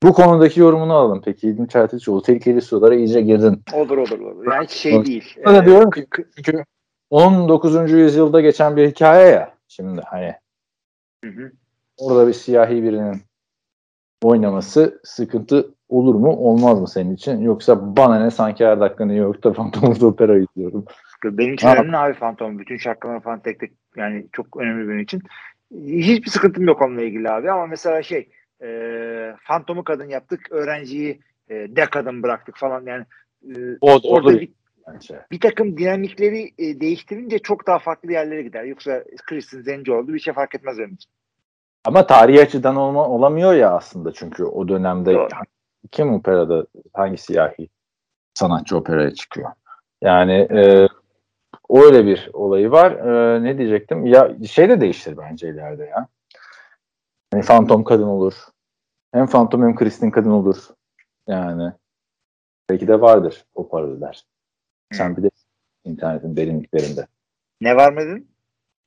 Bu 0.03 0.13
konudaki 0.13 0.61
yorumunu 0.61 0.93
alalım 0.93 1.23
peki. 1.25 1.49
İlgin 1.49 1.67
Çertecioğlu. 1.67 2.23
Tehlikeli 2.23 2.63
sulara 2.63 2.95
iyice 2.95 3.21
girdin. 3.21 3.63
Olur 3.73 3.99
olur 3.99 4.21
olur. 4.21 4.53
Yani 4.53 4.69
şey 4.69 5.07
değil. 5.07 5.35
Ben 5.47 5.55
ee, 5.55 5.67
diyorum 5.67 5.91
ki 5.91 6.07
çünkü 6.37 6.65
19. 7.11 7.93
yüzyılda 7.93 8.41
geçen 8.41 8.77
bir 8.77 8.89
hikaye 8.89 9.29
ya 9.29 9.55
şimdi 9.69 10.01
hani. 10.01 10.35
Hı 11.25 11.31
hı. 11.31 11.53
Orada 11.99 12.29
bir 12.29 12.33
siyahi 12.33 12.83
birinin 12.83 13.23
oynaması 14.23 15.01
sıkıntı 15.05 15.75
olur 15.89 16.15
mu 16.15 16.37
olmaz 16.37 16.81
mı 16.81 16.89
senin 16.89 17.15
için? 17.15 17.41
Yoksa 17.41 17.97
bana 17.97 18.19
ne 18.19 18.31
sanki 18.31 18.65
her 18.65 18.81
dakika 18.81 19.05
New 19.05 19.23
York'ta 19.23 19.53
Phantom 19.53 19.91
of 19.91 20.01
the 20.01 20.07
Opera 20.07 20.39
izliyorum. 20.39 20.85
Benim 21.25 21.55
için 21.55 21.69
önemli 21.69 21.97
abi 21.97 22.15
Phantom. 22.15 22.59
Bütün 22.59 22.77
şarkıları 22.77 23.21
falan 23.21 23.41
tek 23.41 23.61
tek 23.61 23.73
yani 23.97 24.27
çok 24.33 24.57
önemli 24.57 24.89
benim 24.89 25.01
için. 25.01 25.23
Hiçbir 25.87 26.31
sıkıntım 26.31 26.67
yok 26.67 26.83
onunla 26.83 27.03
ilgili 27.03 27.31
abi 27.31 27.51
ama 27.51 27.67
mesela 27.67 28.03
şey 28.03 28.29
e, 28.63 28.69
Phantom'u 29.47 29.85
kadın 29.85 30.09
yaptık 30.09 30.53
öğrenciyi 30.53 31.21
e, 31.49 31.55
de 31.55 31.87
kadın 31.87 32.23
bıraktık 32.23 32.57
falan 32.57 32.87
yani 32.87 33.05
e, 33.43 33.53
o, 33.81 34.01
orada 34.05 34.41
bir, 34.41 34.51
bir 35.31 35.41
takım 35.41 35.77
dinamikleri 35.77 36.51
e, 36.59 36.81
değiştirince 36.81 37.39
çok 37.39 37.67
daha 37.67 37.79
farklı 37.79 38.13
yerlere 38.13 38.43
gider. 38.43 38.65
Yoksa 38.65 39.05
Kristen 39.27 39.61
Zenci 39.61 39.93
oldu 39.93 40.15
bir 40.15 40.19
şey 40.19 40.35
fark 40.35 40.55
etmez 40.55 40.79
benim 40.79 40.95
için. 40.95 41.11
Ama 41.85 42.07
tarihi 42.07 42.41
açıdan 42.41 42.77
olma, 42.77 43.09
olamıyor 43.09 43.55
ya 43.55 43.71
aslında 43.71 44.13
çünkü 44.13 44.45
o 44.45 44.69
dönemde 44.69 45.15
Doğru. 45.15 45.29
kim 45.91 46.13
operada 46.13 46.67
hangi 46.93 47.19
siyahi 47.19 47.69
sanatçı 48.35 48.77
operaya 48.77 49.15
çıkıyor. 49.15 49.51
Yani 50.03 50.33
e, 50.33 50.89
öyle 51.71 52.07
bir 52.07 52.31
olayı 52.33 52.71
var. 52.71 52.91
E, 52.93 53.43
ne 53.43 53.59
diyecektim? 53.59 54.07
Ya 54.07 54.37
şey 54.47 54.69
de 54.69 54.81
değiştir 54.81 55.17
bence 55.17 55.49
ileride 55.49 55.85
ya. 55.85 56.09
Yani 57.33 57.45
Phantom 57.45 57.85
kadın 57.85 58.07
olur. 58.07 58.35
Hem 59.13 59.27
Phantom 59.27 59.63
hem 59.63 59.75
Kristin 59.75 60.11
kadın 60.11 60.31
olur. 60.31 60.69
Yani 61.27 61.73
belki 62.71 62.89
de 62.89 63.01
vardır 63.01 63.45
o 63.55 63.69
paralel. 63.69 64.13
Sen 64.93 65.17
bir 65.17 65.23
de 65.23 65.31
internetin 65.85 66.37
derinliklerinde. 66.37 67.07
Ne 67.61 67.77
var 67.77 67.93
mı 67.93 68.01
dedin? 68.01 68.31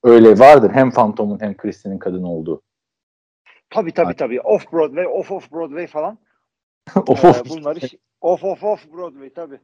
Öyle 0.03 0.39
vardır. 0.39 0.71
Hem 0.71 0.91
Phantom'un 0.91 1.39
hem 1.39 1.57
Kristin'in 1.57 1.97
kadın 1.97 2.23
olduğu. 2.23 2.61
Tabii 3.69 3.91
tabii 3.91 4.15
tabii. 4.15 4.41
Off 4.41 4.73
Broadway, 4.73 5.07
off 5.07 5.31
off 5.31 5.51
Broadway 5.51 5.87
falan. 5.87 6.17
off 6.95 7.25
ee, 7.25 7.27
off. 7.27 7.49
Bunları 7.49 7.79
off 8.21 8.43
off 8.43 8.63
off 8.63 8.93
Broadway 8.93 9.33
tabii. 9.33 9.59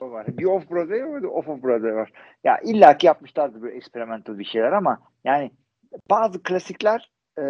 Var. 0.00 0.26
Bir 0.38 0.44
off 0.44 0.70
Broadway 0.70 1.08
var, 1.08 1.22
off 1.22 1.48
off 1.48 1.62
Broadway 1.62 1.94
var. 1.94 2.12
Ya 2.44 2.58
illaki 2.58 3.06
yapmışlardı 3.06 3.62
böyle 3.62 3.76
experimental 3.76 4.38
bir 4.38 4.44
şeyler 4.44 4.72
ama 4.72 4.98
yani 5.24 5.50
bazı 6.10 6.42
klasikler 6.42 7.10
e, 7.38 7.44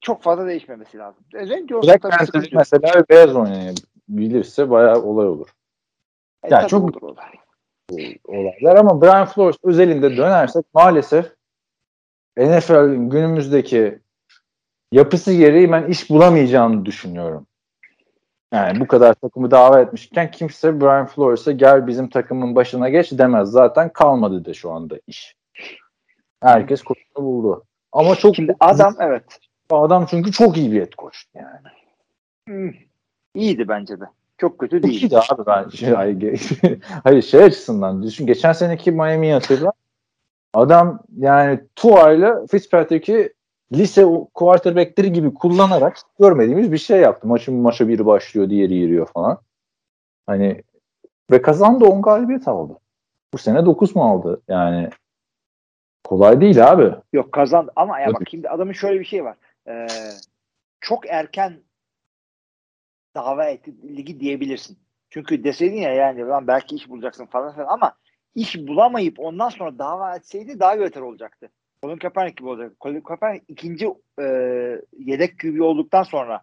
çok 0.00 0.22
fazla 0.22 0.46
değişmemesi 0.46 0.98
lazım. 0.98 1.24
Renk 1.34 1.70
Black 1.70 2.02
Panther 2.02 2.50
mesela 2.52 3.04
beyaz 3.10 3.36
oynayabilirse 3.36 4.70
bayağı 4.70 5.02
olay 5.02 5.26
olur. 5.26 5.48
E, 6.44 6.48
yani 6.54 6.68
çok 6.68 6.84
olur 6.84 7.02
olay. 7.02 7.32
olaylar 8.24 8.76
ama 8.76 9.02
Brian 9.02 9.26
Flores 9.26 9.56
özelinde 9.64 10.16
dönersek 10.16 10.66
maalesef 10.74 11.32
NFL'in 12.36 13.10
günümüzdeki 13.10 13.98
yapısı 14.92 15.34
gereği 15.34 15.72
ben 15.72 15.86
iş 15.86 16.10
bulamayacağını 16.10 16.86
düşünüyorum. 16.86 17.46
Yani 18.52 18.80
bu 18.80 18.86
kadar 18.86 19.14
takımı 19.14 19.50
davet 19.50 19.86
etmişken 19.86 20.30
kimse 20.30 20.80
Brian 20.80 21.06
Flores'e 21.06 21.52
gel 21.52 21.86
bizim 21.86 22.08
takımın 22.08 22.54
başına 22.54 22.88
geç 22.88 23.12
demez. 23.12 23.50
Zaten 23.50 23.92
kalmadı 23.92 24.44
da 24.44 24.54
şu 24.54 24.70
anda 24.70 24.98
iş. 25.06 25.36
Herkes 26.42 26.82
koçunu 26.82 27.24
buldu. 27.24 27.64
Ama 27.92 28.16
çok 28.16 28.36
Şimdi 28.36 28.56
adam 28.60 28.96
evet. 29.00 29.24
Adam 29.70 30.06
çünkü 30.10 30.32
çok 30.32 30.56
iyi 30.56 30.72
bir 30.72 30.82
et 30.82 30.94
koç 30.94 31.24
yani. 31.34 31.68
Hmm. 32.48 32.72
İyiydi 33.34 33.68
bence 33.68 34.00
de. 34.00 34.04
Çok 34.38 34.58
kötü 34.58 34.82
değil. 34.82 35.00
İyiydi 35.00 35.18
abi 35.18 35.46
ben. 35.46 35.64
Hayır 37.04 37.22
şey 37.22 37.42
açısından 37.42 38.02
düşün. 38.02 38.26
Geçen 38.26 38.52
seneki 38.52 38.92
Miami'yi 38.92 39.32
hatırla. 39.32 39.72
Adam 40.54 41.00
yani 41.18 41.60
Tua 41.76 42.12
ile 42.12 42.46
Fitzpatrick'i 42.50 43.32
lise 43.72 44.06
quarterback'leri 44.34 45.12
gibi 45.12 45.34
kullanarak 45.34 45.96
görmediğimiz 46.20 46.72
bir 46.72 46.78
şey 46.78 47.00
yaptı. 47.00 47.26
Maçın 47.26 47.54
maça 47.54 47.88
biri 47.88 48.06
başlıyor, 48.06 48.50
diğeri 48.50 48.74
yürüyor 48.74 49.06
falan. 49.06 49.38
Hani 50.26 50.62
ve 51.30 51.42
kazandı 51.42 51.84
10 51.84 52.02
galibiyet 52.02 52.48
aldı. 52.48 52.78
Bu 53.32 53.38
sene 53.38 53.66
9 53.66 53.96
mu 53.96 54.04
aldı? 54.04 54.42
Yani 54.48 54.90
kolay 56.04 56.40
değil 56.40 56.72
abi. 56.72 56.94
Yok 57.12 57.32
kazandı 57.32 57.72
ama 57.76 58.00
ya 58.00 58.14
bak 58.14 58.22
şimdi 58.30 58.48
adamın 58.48 58.72
şöyle 58.72 59.00
bir 59.00 59.04
şey 59.04 59.24
var. 59.24 59.36
Ee, 59.68 59.86
çok 60.80 61.10
erken 61.10 61.62
dava 63.14 63.44
etti 63.44 63.96
ligi 63.96 64.20
diyebilirsin. 64.20 64.78
Çünkü 65.10 65.44
deseydin 65.44 65.76
ya 65.76 65.92
yani 65.92 66.20
lan 66.20 66.46
belki 66.46 66.76
iş 66.76 66.88
bulacaksın 66.88 67.26
falan 67.26 67.52
filan 67.54 67.66
ama 67.66 67.96
iş 68.34 68.58
bulamayıp 68.58 69.20
ondan 69.20 69.48
sonra 69.48 69.78
dava 69.78 70.16
etseydi 70.16 70.60
daha 70.60 70.80
beter 70.80 71.00
olacaktı. 71.00 71.50
Colin 71.82 71.98
Kaepernick 71.98 72.36
gibi 72.36 72.48
olacak. 72.48 72.72
Colin 72.80 73.00
Kaepernick 73.00 73.44
ikinci 73.48 73.86
e, 74.20 74.24
yedek 74.98 75.38
QB 75.38 75.60
olduktan 75.60 76.02
sonra 76.02 76.42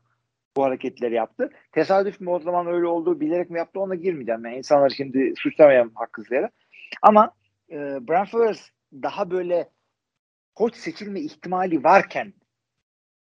bu 0.57 0.63
hareketleri 0.63 1.13
yaptı. 1.13 1.49
Tesadüf 1.71 2.21
mü 2.21 2.29
o 2.29 2.39
zaman 2.39 2.67
öyle 2.67 2.87
oldu, 2.87 3.19
bilerek 3.19 3.49
mi 3.49 3.57
yaptı 3.57 3.79
ona 3.79 3.95
girmeyeceğim. 3.95 4.45
Yani 4.45 4.57
insanları 4.57 4.91
şimdi 4.91 5.33
suçlamayalım 5.37 5.91
haksız 5.95 6.31
yere. 6.31 6.49
Ama 7.01 7.31
e, 7.71 7.75
Brian 7.77 8.55
daha 8.93 9.31
böyle 9.31 9.69
koç 10.55 10.75
seçilme 10.75 11.19
ihtimali 11.19 11.83
varken 11.83 12.33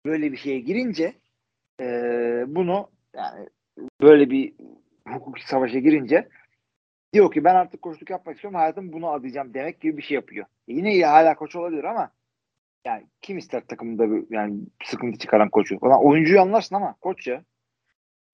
böyle 0.06 0.32
bir 0.32 0.36
şeye 0.36 0.60
girince 0.60 1.12
e, 1.80 1.84
bunu 2.46 2.90
yani 3.14 3.48
böyle 4.02 4.30
bir 4.30 4.52
hukuki 5.08 5.48
savaşa 5.48 5.78
girince 5.78 6.28
diyor 7.12 7.32
ki 7.32 7.44
ben 7.44 7.54
artık 7.54 7.82
koçluk 7.82 8.10
yapmak 8.10 8.36
istiyorum 8.36 8.58
hayatım 8.58 8.92
bunu 8.92 9.10
adayacağım 9.10 9.54
demek 9.54 9.80
gibi 9.80 9.96
bir 9.96 10.02
şey 10.02 10.14
yapıyor. 10.14 10.46
E 10.68 10.72
yine 10.72 11.06
hala 11.06 11.34
koç 11.34 11.56
olabilir 11.56 11.84
ama 11.84 12.10
yani 12.84 13.06
kim 13.22 13.38
ister 13.38 13.66
takımında 13.66 14.10
bir, 14.10 14.24
yani 14.30 14.60
sıkıntı 14.84 15.18
çıkaran 15.18 15.50
koçu? 15.50 15.78
Ulan 15.80 16.04
oyuncuyu 16.04 16.40
anlarsın 16.40 16.74
ama 16.74 16.94
koç 17.00 17.26
ya. 17.26 17.44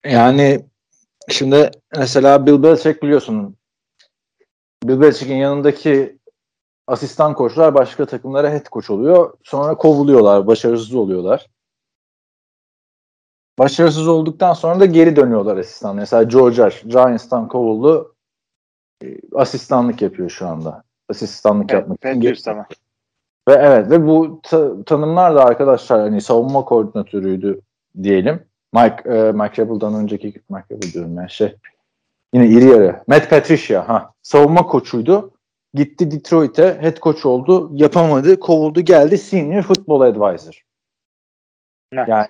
Yani 0.05 0.65
şimdi 1.29 1.71
mesela 1.97 2.45
Bill 2.45 2.63
Belichick 2.63 3.03
biliyorsun 3.03 3.57
Bill 4.83 5.01
Belichick'in 5.01 5.35
yanındaki 5.35 6.17
asistan 6.87 7.33
koçlar 7.33 7.73
başka 7.73 8.05
takımlara 8.05 8.51
head 8.51 8.69
koç 8.69 8.89
oluyor. 8.89 9.33
Sonra 9.43 9.75
kovuluyorlar, 9.75 10.47
başarısız 10.47 10.95
oluyorlar. 10.95 11.47
Başarısız 13.59 14.07
olduktan 14.07 14.53
sonra 14.53 14.79
da 14.79 14.85
geri 14.85 15.15
dönüyorlar 15.15 15.57
asistan. 15.57 15.95
Mesela 15.95 16.23
George 16.23 16.69
Giants'tan 16.85 17.47
kovuldu. 17.47 18.16
E, 19.03 19.17
asistanlık 19.35 20.01
yapıyor 20.01 20.29
şu 20.29 20.47
anda. 20.47 20.83
Asistanlık 21.09 21.71
evet, 21.71 21.81
yapmak 21.81 21.99
için. 21.99 22.21
Geri... 22.21 22.41
Tamam. 22.41 22.65
Ve 23.47 23.53
evet 23.53 23.91
ve 23.91 24.07
bu 24.07 24.39
ta- 24.43 24.83
tanımlar 24.83 25.35
da 25.35 25.45
arkadaşlar 25.45 25.99
hani 25.99 26.21
savunma 26.21 26.65
koordinatörüydü 26.65 27.61
diyelim. 28.03 28.43
Mike 28.73 29.09
e, 29.09 29.31
Mike 29.31 29.61
Rebel'dan 29.61 29.93
önceki 29.93 30.27
Mike 30.49 30.65
Rebel 30.71 30.93
diyorum 30.93 31.15
ya 31.15 31.27
şey. 31.27 31.55
Yine 32.33 32.47
iri 32.47 32.65
yarı. 32.65 33.03
Matt 33.07 33.29
Patricia 33.29 33.89
ha. 33.89 34.13
Savunma 34.21 34.67
koçuydu. 34.67 35.31
Gitti 35.73 36.11
Detroit'e 36.11 36.77
head 36.81 36.97
coach 36.97 37.25
oldu. 37.25 37.69
Yapamadı. 37.73 38.39
Kovuldu. 38.39 38.81
Geldi 38.81 39.17
senior 39.17 39.63
football 39.63 40.01
advisor. 40.01 40.63
Evet. 41.93 42.07
Yani 42.07 42.27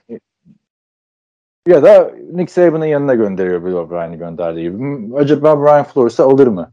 ya 1.67 1.83
da 1.83 2.11
Nick 2.31 2.51
Saban'ın 2.51 2.85
yanına 2.85 3.15
gönderiyor 3.15 3.65
Bill 3.65 3.73
O'Brien'i 3.73 4.17
gönderdiği 4.17 4.71
gibi. 4.71 5.15
Acaba 5.17 5.61
Brian 5.61 5.83
Flores'ı 5.83 6.23
alır 6.23 6.47
mı? 6.47 6.71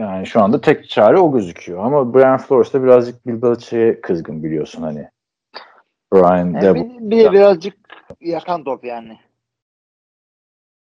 Yani 0.00 0.26
şu 0.26 0.42
anda 0.42 0.60
tek 0.60 0.88
çare 0.88 1.18
o 1.18 1.32
gözüküyor. 1.32 1.84
Ama 1.84 2.14
Brian 2.14 2.38
Flores 2.38 2.72
da 2.72 2.82
birazcık 2.82 3.26
Bill 3.26 3.42
Belichick'e 3.42 4.00
kızgın 4.00 4.42
biliyorsun 4.42 4.82
hani. 4.82 5.08
Brian 6.12 6.36
Yani 6.36 6.62
Debo. 6.62 6.74
bir, 6.74 7.10
bir 7.10 7.24
de 7.24 7.32
birazcık 7.32 7.74
yakan 8.20 8.64
top 8.64 8.84
yani. 8.84 9.18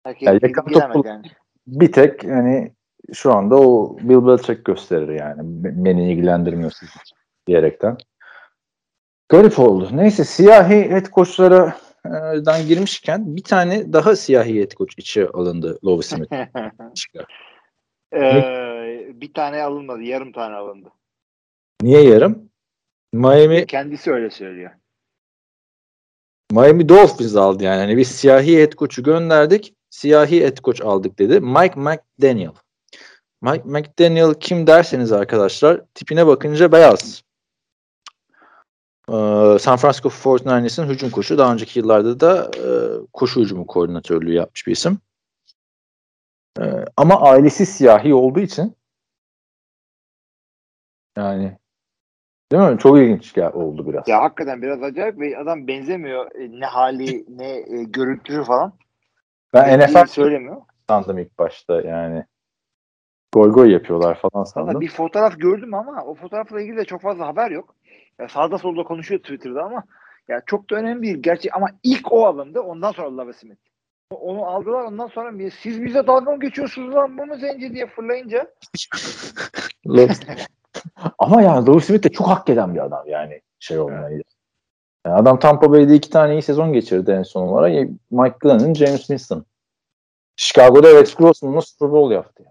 Herkes 0.05 0.27
Ya 0.29 0.39
yakan 0.43 0.93
top- 0.93 1.07
yani. 1.07 1.27
Bir 1.67 1.93
tek 1.93 2.25
hani 2.25 2.73
şu 3.13 3.33
anda 3.33 3.57
o 3.57 3.97
Bill 4.01 4.27
Belichick 4.27 4.65
gösterir 4.65 5.09
yani. 5.09 5.41
Be- 5.65 5.85
Beni 5.85 6.13
ilgilendirmiyor 6.13 6.71
siz 6.71 6.89
diyerekten. 7.47 7.97
Garip 9.29 9.59
oldu. 9.59 9.89
Neyse 9.93 10.25
siyahi 10.25 10.91
head 10.91 11.07
coach'lardan 12.07 12.67
girmişken 12.67 13.37
bir 13.37 13.43
tane 13.43 13.93
daha 13.93 14.17
siyahi 14.17 14.61
head 14.61 14.71
coach 14.71 14.99
içe 14.99 15.29
alındı 15.29 15.79
Love 15.85 16.03
Smith. 16.03 16.33
Ee, 18.15 19.09
bir 19.15 19.35
tane 19.35 19.63
alınmadı. 19.63 20.03
Yarım 20.03 20.33
tane 20.33 20.55
alındı. 20.55 20.89
Niye 21.83 22.03
yarım? 22.03 22.51
Miami 23.13 23.67
Kendisi 23.67 24.13
öyle 24.13 24.31
söylüyor. 24.31 24.71
Miami 26.53 26.89
Dolphins 26.89 27.37
aldı 27.37 27.65
yani. 27.65 27.81
Hani 27.81 27.97
biz 27.97 28.09
siyahi 28.09 28.59
head 28.59 28.73
coach'u 28.73 29.03
gönderdik. 29.03 29.75
Siyahi 29.91 30.41
head 30.41 30.57
coach 30.57 30.85
aldık 30.85 31.19
dedi. 31.19 31.41
Mike 31.41 31.81
McDaniel. 31.81 32.53
Mike 33.43 33.63
McDaniel 33.65 34.35
kim 34.41 34.67
derseniz 34.67 35.13
arkadaşlar 35.13 35.81
tipine 35.95 36.27
bakınca 36.27 36.73
beyaz. 36.73 37.23
Ee, 39.11 39.59
San 39.59 39.77
Francisco 39.77 40.09
49ers'ın 40.09 40.87
hücum 40.89 41.11
koçu. 41.11 41.39
Daha 41.39 41.53
önceki 41.53 41.79
yıllarda 41.79 42.21
da 42.21 42.51
e, 42.59 42.69
koşu 43.13 43.41
hücumu 43.41 43.67
koordinatörlüğü 43.67 44.33
yapmış 44.35 44.67
bir 44.67 44.73
isim. 44.73 44.99
Ee, 46.61 46.85
ama 46.97 47.21
ailesi 47.21 47.67
siyahi 47.67 48.15
olduğu 48.15 48.41
için 48.41 48.77
yani 51.17 51.59
değil 52.53 52.63
mi? 52.73 52.79
Çok 52.79 52.99
ilginç 52.99 53.33
gel- 53.35 53.53
oldu 53.53 53.87
biraz. 53.89 54.09
Ya 54.09 54.23
hakikaten 54.23 54.63
biraz 54.63 54.83
acayip 54.83 55.19
ve 55.21 55.39
adam 55.39 55.69
benzemiyor. 55.69 56.35
E, 56.35 56.61
Ne 56.61 56.67
hali 56.67 57.25
ne 57.29 57.51
e, 57.57 57.85
görüntüsü 57.85 58.45
falan. 58.45 58.73
ben 59.55 59.81
Bildiğini 59.81 59.93
NFL 60.03 60.07
söylemiyor. 60.07 60.63
sandım 60.89 61.19
ilk 61.19 61.39
başta 61.39 61.81
yani. 61.81 62.25
Goy 63.33 63.51
goy 63.53 63.73
yapıyorlar 63.73 64.19
falan 64.21 64.45
sandım. 64.45 64.81
bir 64.81 64.89
fotoğraf 64.89 65.39
gördüm 65.39 65.75
ama 65.75 66.05
o 66.05 66.15
fotoğrafla 66.15 66.61
ilgili 66.61 66.77
de 66.77 66.85
çok 66.85 67.01
fazla 67.03 67.27
haber 67.27 67.51
yok. 67.51 67.76
Ya 68.21 68.29
sağda 68.29 68.59
solda 68.59 68.85
konuşuyor 68.85 69.21
Twitter'da 69.21 69.63
ama 69.63 69.85
ya 70.29 70.43
çok 70.47 70.71
da 70.71 70.77
önemli 70.77 71.03
değil. 71.03 71.19
Gerçi 71.21 71.53
ama 71.53 71.69
ilk 71.83 72.13
o 72.13 72.27
alındı. 72.27 72.61
Ondan 72.61 72.93
sonra 72.93 73.17
Love 73.17 73.33
Smith. 73.33 73.61
Onu 74.11 74.47
aldılar 74.47 74.83
ondan 74.83 75.07
sonra 75.07 75.51
siz 75.51 75.83
bize 75.83 76.07
dalga 76.07 76.33
mı 76.33 76.41
geçiyorsunuz 76.41 76.95
lan 76.95 77.19
bu 77.19 77.27
mu 77.27 77.37
zenci 77.37 77.75
diye 77.75 77.87
fırlayınca 77.87 78.51
Ama 81.19 81.43
yani 81.43 81.67
Love 81.67 81.81
Smith 81.81 82.05
de 82.05 82.09
çok 82.09 82.29
hak 82.29 82.49
eden 82.49 82.75
bir 82.75 82.85
adam 82.85 83.09
yani 83.09 83.41
şey 83.59 83.79
olmayı. 83.79 84.23
Yani 85.07 85.17
adam 85.17 85.39
Tampa 85.39 85.73
Bay'de 85.73 85.95
iki 85.95 86.11
tane 86.11 86.33
iyi 86.33 86.43
sezon 86.43 86.73
geçirdi 86.73 87.11
en 87.11 87.23
son 87.23 87.49
olarak. 87.49 87.89
Mike 88.11 88.37
Glennon, 88.41 88.75
James 88.75 89.01
Winston. 89.01 89.47
Chicago'da 90.37 90.95
Rex 90.95 91.15
Grossman'la 91.15 91.61
Super 91.61 91.91
Bowl 91.93 92.15
yaptı. 92.15 92.45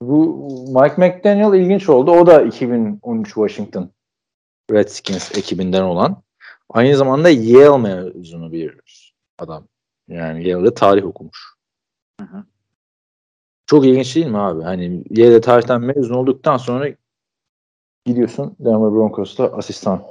Bu 0.00 0.48
Mike 0.66 0.94
McDaniel 0.96 1.60
ilginç 1.60 1.88
oldu. 1.88 2.10
O 2.10 2.26
da 2.26 2.42
2013 2.42 3.26
Washington 3.28 3.90
Redskins 4.70 5.38
ekibinden 5.38 5.82
olan. 5.82 6.22
Aynı 6.70 6.96
zamanda 6.96 7.30
Yale 7.30 7.78
mezunu 7.78 8.52
bir 8.52 8.80
adam. 9.38 9.64
Yani 10.08 10.48
Yale'de 10.48 10.74
tarih 10.74 11.06
okumuş. 11.06 11.54
Hı 12.20 12.26
hı. 12.26 12.44
Çok 13.66 13.86
ilginç 13.86 14.16
değil 14.16 14.26
mi 14.26 14.38
abi? 14.38 14.62
Hani 14.62 15.04
Yale'de 15.10 15.40
tarihten 15.40 15.80
mezun 15.80 16.14
olduktan 16.14 16.56
sonra 16.56 16.88
gidiyorsun 18.04 18.56
Denver 18.60 18.92
Broncos'ta 18.92 19.52
asistan. 19.52 20.02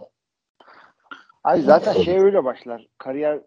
Ay 1.43 1.61
zaten 1.61 1.93
şey 1.93 2.19
öyle 2.19 2.43
başlar. 2.43 2.87
Kariyer 2.97 3.39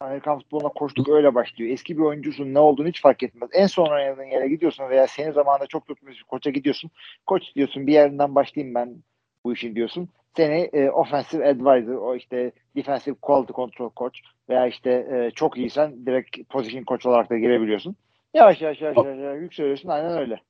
Amerikan 0.00 0.38
futboluna 0.38 0.68
koştuk 0.68 1.08
öyle 1.08 1.34
başlıyor. 1.34 1.70
Eski 1.70 1.96
bir 1.96 2.02
oyuncusun 2.02 2.54
ne 2.54 2.58
olduğunu 2.58 2.88
hiç 2.88 3.02
fark 3.02 3.22
etmez. 3.22 3.50
En 3.52 3.66
son 3.66 3.86
oynadığın 3.86 4.24
yere 4.24 4.48
gidiyorsun 4.48 4.88
veya 4.88 5.06
senin 5.06 5.32
zamanında 5.32 5.66
çok 5.66 5.86
tutmuş 5.86 6.18
bir 6.18 6.22
koça 6.22 6.50
gidiyorsun. 6.50 6.90
Koç 7.26 7.42
diyorsun 7.54 7.86
bir 7.86 7.92
yerinden 7.92 8.34
başlayayım 8.34 8.74
ben 8.74 8.96
bu 9.44 9.52
işin 9.52 9.74
diyorsun. 9.74 10.08
Seni 10.36 10.70
e, 10.72 10.90
offensive 10.90 11.48
advisor, 11.48 11.94
o 11.94 12.16
işte 12.16 12.52
defensive 12.76 13.14
quality 13.22 13.52
control 13.52 13.90
coach 13.96 14.18
veya 14.48 14.66
işte 14.66 14.90
e, 14.90 15.30
çok 15.30 15.58
iyisen 15.58 16.06
direkt 16.06 16.48
position 16.48 16.84
coach 16.84 17.06
olarak 17.06 17.30
da 17.30 17.38
girebiliyorsun. 17.38 17.96
Yavaş 18.34 18.62
yavaş 18.62 18.80
yavaş 18.80 18.96
yavaş, 18.96 19.18
yavaş 19.18 19.40
yükseliyorsun 19.40 19.88
aynen 19.88 20.18
öyle. 20.18 20.40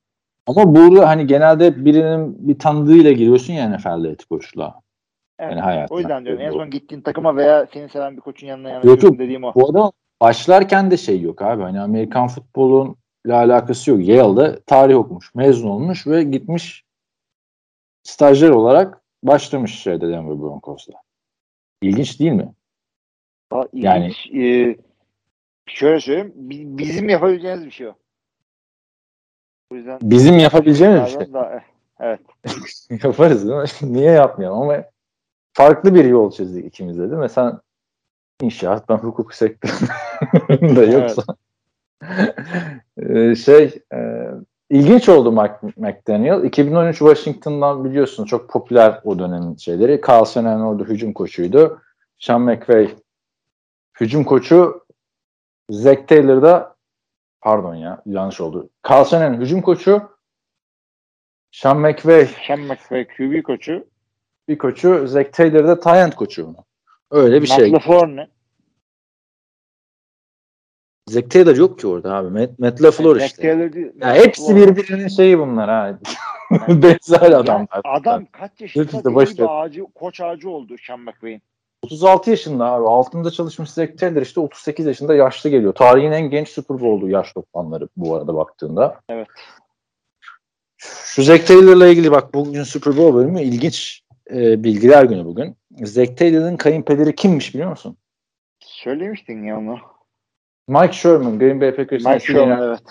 Ama 0.47 0.75
burada 0.75 1.09
hani 1.09 1.27
genelde 1.27 1.85
birinin 1.85 2.49
bir 2.49 2.59
tanıdığıyla 2.59 3.13
giriyorsun 3.13 3.53
ya 3.53 3.69
NFL'de 3.69 4.09
et 4.09 4.25
koçluğa. 4.25 4.86
Evet. 5.39 5.53
Yani 5.53 5.61
hayatına. 5.61 5.97
O 5.97 5.99
yüzden 6.01 6.25
diyorum 6.25 6.43
en 6.43 6.51
son 6.51 6.71
gittiğin 6.71 7.03
takıma 7.03 7.37
veya 7.37 7.67
seni 7.73 7.89
seven 7.89 8.17
bir 8.17 8.21
koçun 8.21 8.47
yanına 8.47 8.71
yok. 8.71 9.03
dediğim 9.19 9.45
o. 9.45 9.55
Bu 9.55 9.71
adam 9.71 9.93
başlarken 10.21 10.91
de 10.91 10.97
şey 10.97 11.21
yok 11.21 11.43
abi. 11.43 11.63
Hani 11.63 11.81
Amerikan 11.81 12.29
futbolun 12.29 12.97
alakası 13.31 13.91
yok. 13.91 14.09
Yale'de 14.09 14.61
tarih 14.67 14.97
okumuş, 14.97 15.35
mezun 15.35 15.69
olmuş 15.69 16.07
ve 16.07 16.23
gitmiş 16.23 16.85
stajyer 18.03 18.51
olarak 18.51 19.01
başlamış 19.23 19.79
şeyde 19.83 20.09
Denver 20.09 20.39
Broncos'ta. 20.41 20.93
İlginç 21.83 22.21
değil 22.21 22.33
mi? 22.33 22.55
Aa, 23.51 23.65
Yani- 23.73 24.05
ilginç. 24.07 24.35
Ee, 24.35 24.77
şöyle 25.67 26.01
söyleyeyim. 26.01 26.33
bi- 26.37 26.79
Bizim 26.79 27.09
yapabileceğimiz 27.09 27.67
bir 27.67 27.71
şey 27.71 27.87
o. 27.89 27.95
O 29.71 29.75
yüzden 29.75 29.99
Bizim 30.03 30.39
yapabileceğimiz 30.39 31.05
bir 31.05 31.25
şey. 31.25 31.33
Daha- 31.33 31.63
evet. 32.01 32.21
Yaparız 33.05 33.49
değil 33.49 33.57
mi? 33.61 33.65
Niye 33.95 34.11
yapmayalım 34.11 34.59
ama 34.63 34.85
farklı 35.57 35.95
bir 35.95 36.05
yol 36.05 36.31
çizdik 36.31 36.67
ikimiz 36.67 36.99
de 36.99 37.11
değil 37.11 37.23
mi? 37.23 37.29
Sen 37.29 37.61
inşaat, 38.43 38.89
ben 38.89 38.97
hukuk 38.97 39.35
sektöründe 39.35 40.81
yoksa. 40.81 41.23
Ee, 42.99 43.35
şey 43.35 43.83
e, 43.95 43.99
ilginç 44.71 45.09
oldu 45.09 45.33
McDaniel. 45.77 46.45
2013 46.45 46.99
Washington'dan 46.99 47.85
biliyorsun 47.85 48.25
çok 48.25 48.51
popüler 48.51 49.01
o 49.05 49.19
dönemin 49.19 49.57
şeyleri. 49.57 50.01
Carl 50.09 50.25
Shanahan 50.25 50.61
orada 50.61 50.85
hücum 50.85 51.13
koçuydu. 51.13 51.81
Sean 52.19 52.41
McVay 52.41 52.95
hücum 54.01 54.25
koçu. 54.25 54.85
Zach 55.71 56.09
Taylor 56.09 56.43
da 56.43 56.77
pardon 57.41 57.75
ya 57.75 58.03
yanlış 58.07 58.41
oldu. 58.41 58.71
Carl 58.91 59.05
Shanahan 59.05 59.41
hücum 59.41 59.63
koçu. 59.63 60.03
Sean 61.51 61.79
McVay 61.79 62.27
Sean 62.47 62.61
McVay 62.61 63.07
QB 63.07 63.43
koçu. 63.43 63.87
Bir 64.49 64.59
koçu. 64.59 65.09
Zach 65.09 65.33
Taylor 65.33 65.85
da 65.85 66.03
end 66.03 66.13
koçu. 66.13 66.55
Öyle 67.11 67.43
bir 67.43 67.49
Matt 67.49 67.59
şey. 67.59 67.73
LaFleur 67.73 68.09
ne? 68.09 68.29
Zach 71.09 71.31
Taylor 71.31 71.57
yok 71.57 71.79
ki 71.79 71.87
orada 71.87 72.15
abi. 72.15 72.41
Matt, 72.41 72.59
Matt 72.59 72.83
LaFleur 72.83 73.17
işte. 73.17 73.43
Taylor 73.43 73.75
Ya 73.75 73.93
Matt 74.15 74.27
hepsi 74.27 74.43
LaFleur. 74.43 74.77
birbirinin 74.77 75.09
şeyi 75.09 75.39
bunlar 75.39 75.71
ha. 75.71 75.99
Benzer 76.69 77.31
Ya 77.31 77.39
adamlar. 77.39 77.81
adam 77.85 78.27
kaç 78.33 78.61
yaşında 78.61 79.05
bir 79.05 79.43
ağacı, 79.49 79.85
koç 79.95 80.21
ağacı 80.21 80.51
oldu 80.51 80.77
Sean 80.87 81.01
McVay'in. 81.01 81.43
36 81.83 82.31
yaşında 82.31 82.65
abi. 82.65 82.89
Altında 82.89 83.31
çalışmış 83.31 83.71
Zach 83.71 83.99
Taylor 83.99 84.23
işte 84.23 84.41
38 84.41 84.87
yaşında 84.87 85.15
yaşlı 85.15 85.51
geliyor. 85.51 85.75
Tarihin 85.75 86.13
en 86.13 86.31
genç 86.31 86.49
Super 86.49 86.81
Bowl'u 86.81 87.09
yaş 87.11 87.33
toplamları 87.33 87.89
bu 87.97 88.15
arada 88.15 88.35
baktığında. 88.35 89.01
Evet. 89.09 89.29
Şu 90.79 91.23
Zach 91.23 91.47
Taylor'la 91.47 91.87
ilgili 91.87 92.11
bak 92.11 92.35
bugün 92.35 92.63
Super 92.63 92.97
Bowl 92.97 93.15
bölümü 93.17 93.43
ilginç 93.43 94.03
e, 94.31 94.65
bilgiler 94.65 95.05
günü 95.05 95.25
bugün. 95.25 95.57
Zach 95.71 96.17
Taylor'ın 96.17 96.57
kayınpederi 96.57 97.15
kimmiş 97.15 97.55
biliyor 97.55 97.71
musun? 97.71 97.97
Söylemiştin 98.61 99.43
ya 99.43 99.59
onu. 99.59 99.79
Mike 100.69 100.93
Sherman, 100.93 101.39
Green 101.39 101.61
Bay 101.61 101.77
Packers'ın 101.77 102.13
Mike 102.13 102.25
Sherman 102.25 102.63
evet. 102.63 102.83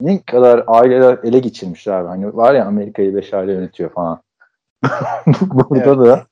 Ne 0.00 0.22
kadar 0.22 0.64
aileler 0.66 1.18
ele 1.24 1.38
geçirmiş 1.38 1.88
abi. 1.88 2.08
Hani 2.08 2.36
var 2.36 2.54
ya 2.54 2.66
Amerika'yı 2.66 3.14
beş 3.14 3.34
aile 3.34 3.52
yönetiyor 3.52 3.90
falan. 3.90 4.22
Burada 5.42 6.04
da 6.04 6.26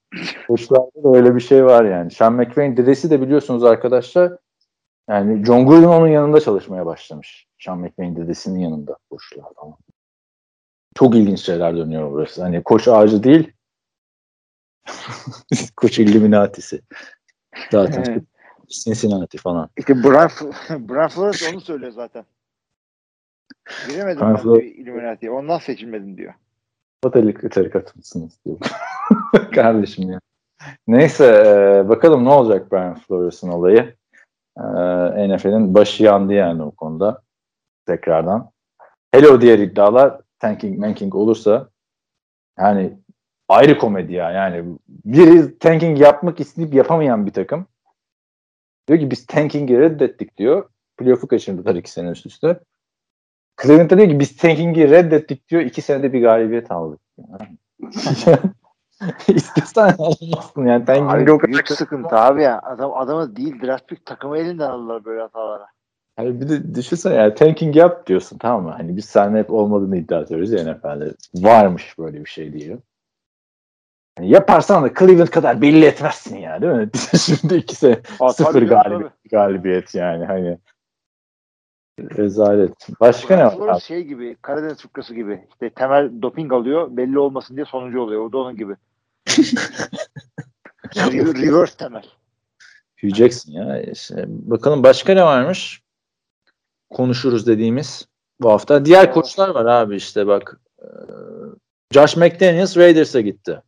koçlarda 0.49 1.05
da 1.05 1.17
öyle 1.19 1.35
bir 1.35 1.41
şey 1.41 1.65
var 1.65 1.85
yani. 1.85 2.11
Sean 2.11 2.33
McVay'in 2.33 2.77
dedesi 2.77 3.11
de 3.11 3.23
biliyorsunuz 3.23 3.65
arkadaşlar 3.65 4.33
yani 5.09 5.45
John 5.45 5.67
Gruden 5.67 5.89
onun 5.89 6.09
yanında 6.09 6.41
çalışmaya 6.41 6.87
başlamış. 6.87 7.47
Sean 7.59 7.79
McVay'in 7.79 8.17
dedesinin 8.17 8.59
yanında 8.59 8.97
koçlar 9.11 9.45
falan. 9.57 9.77
Çok 10.95 11.15
ilginç 11.15 11.41
şeyler 11.41 11.77
dönüyor 11.77 12.13
burası. 12.13 12.43
Hani 12.43 12.63
koç 12.63 12.89
ağacı 12.89 13.23
değil 13.23 13.53
koç 15.77 15.99
illuminatisi. 15.99 16.83
Zaten 17.71 18.05
Evet. 18.09 18.23
Cincinnati 18.69 19.39
falan. 19.39 19.71
İşte 19.77 19.95
Brian, 19.95 20.29
F- 20.29 20.89
Brian 20.89 21.09
Flores 21.09 21.53
onu 21.53 21.61
söylüyor 21.61 21.93
zaten. 21.93 22.25
Giremedim 23.89 24.21
Ben 24.21 24.43
diyor 24.43 24.63
Illuminati'ye. 24.63 25.33
Ondan 25.33 25.59
seçilmedim 25.59 26.17
diyor. 26.17 26.35
Katolik 27.03 27.53
tarikat 27.53 27.97
mısınız 27.97 28.39
diyor. 28.45 28.59
Kardeşim 29.55 30.11
ya. 30.11 30.21
Neyse 30.87 31.25
e, 31.47 31.89
bakalım 31.89 32.25
ne 32.25 32.29
olacak 32.29 32.73
Brian 32.73 32.95
Flores'ın 32.95 33.49
olayı. 33.49 33.95
E, 34.57 34.63
NFL'in 35.29 35.75
başı 35.75 36.03
yandı 36.05 36.33
yani 36.33 36.63
o 36.63 36.71
konuda. 36.71 37.23
Tekrardan. 37.87 38.51
Hele 39.13 39.29
o 39.29 39.41
diğer 39.41 39.59
iddialar 39.59 40.21
tanking 40.39 40.79
manking 40.79 41.15
olursa 41.15 41.69
yani 42.59 42.99
ayrı 43.51 43.79
komedi 43.79 44.13
ya. 44.13 44.31
Yani 44.31 44.65
biri 44.89 45.59
tanking 45.59 46.01
yapmak 46.01 46.41
isteyip 46.41 46.75
yapamayan 46.75 47.27
bir 47.27 47.33
takım. 47.33 47.67
Diyor 48.89 49.01
ki 49.01 49.11
biz 49.11 49.27
tanking'i 49.27 49.79
reddettik 49.79 50.37
diyor. 50.37 50.69
Playoff'u 50.97 51.29
kaçırdılar 51.29 51.75
iki 51.75 51.91
sene 51.91 52.11
üst 52.11 52.27
üste. 52.27 52.61
Cleveland'da 53.63 53.99
diyor 53.99 54.09
ki 54.09 54.21
biz 54.21 54.37
tanking'i 54.37 54.91
reddettik 54.91 55.49
diyor. 55.49 55.63
iki 55.63 55.83
senede 55.83 56.13
bir 56.13 56.23
galibiyet 56.23 56.71
aldık. 56.71 57.01
İstesen 59.29 59.95
alamazsın 59.99 60.67
yani. 60.67 60.85
Tanking 60.85 61.11
Abi 61.11 61.25
kadar 61.25 61.43
büyük 61.43 61.69
sıkıntı 61.69 62.17
abi 62.17 62.43
ya. 62.43 62.61
Adam 62.63 62.93
adamı 62.95 63.37
değil 63.37 63.63
draft 63.63 63.89
pick 63.89 64.07
takımı 64.07 64.39
elinden 64.39 64.71
aldılar 64.71 65.05
böyle 65.05 65.21
hatalara. 65.21 65.67
Hani 66.17 66.41
bir 66.41 66.49
de 66.49 66.75
düşünsene 66.75 67.15
yani 67.15 67.35
tanking 67.35 67.77
yap 67.77 68.07
diyorsun 68.07 68.39
tamam 68.39 68.63
mı? 68.63 68.71
Hani 68.71 68.97
biz 68.97 69.05
seninle 69.05 69.39
hep 69.39 69.51
olmadığını 69.51 69.97
iddia 69.97 70.21
ediyoruz 70.21 70.53
ya 70.53 70.73
NFL'de. 70.73 71.15
Varmış 71.35 71.99
böyle 71.99 72.25
bir 72.25 72.31
şey 72.31 72.53
diye. 72.53 72.79
Yani 74.19 74.31
yaparsan 74.31 74.83
da 74.85 74.95
Cleveland 74.95 75.29
kadar 75.29 75.63
belli 75.63 75.85
etmezsin 75.85 76.37
ya 76.37 76.63
değil 76.63 76.73
mi? 76.73 76.91
Şimdi 77.21 77.55
ikisi 77.55 78.03
Aa, 78.21 78.33
sıfır 78.33 78.63
galibiyet, 78.63 79.13
galibiyet 79.31 79.95
yani 79.95 80.25
hani. 80.25 80.59
Rezalet. 82.01 82.89
Başka 83.01 83.37
ne 83.37 83.45
var? 83.45 83.57
Flores 83.57 83.83
şey 83.85 84.03
gibi 84.05 84.37
Karadeniz 84.43 84.79
fıkrası 84.83 85.15
gibi 85.15 85.47
işte 85.51 85.71
temel 85.71 86.23
doping 86.23 86.53
alıyor 86.53 86.97
belli 86.97 87.19
olmasın 87.19 87.57
diye 87.57 87.67
sonuncu 87.67 88.01
oluyor. 88.01 88.25
O 88.25 88.33
da 88.33 88.39
onun 88.39 88.57
gibi. 88.57 88.77
Re- 90.87 91.43
Reverse 91.43 91.77
temel. 91.77 92.05
Jackson 93.03 93.53
ya. 93.53 93.83
İşte 93.83 94.25
bakalım 94.29 94.83
başka 94.83 95.15
ne 95.15 95.23
varmış? 95.25 95.83
Konuşuruz 96.91 97.47
dediğimiz 97.47 98.09
bu 98.41 98.51
hafta. 98.51 98.85
Diğer 98.85 99.05
Evet. 99.05 99.15
koçlar 99.15 99.49
var 99.49 99.67
abi 99.67 99.97
işte 99.97 100.27
bak. 100.27 100.61
Ee, 100.83 100.87
Josh 101.91 102.17
McDaniels 102.17 102.77
Raiders'a 102.77 103.21
gitti. 103.21 103.63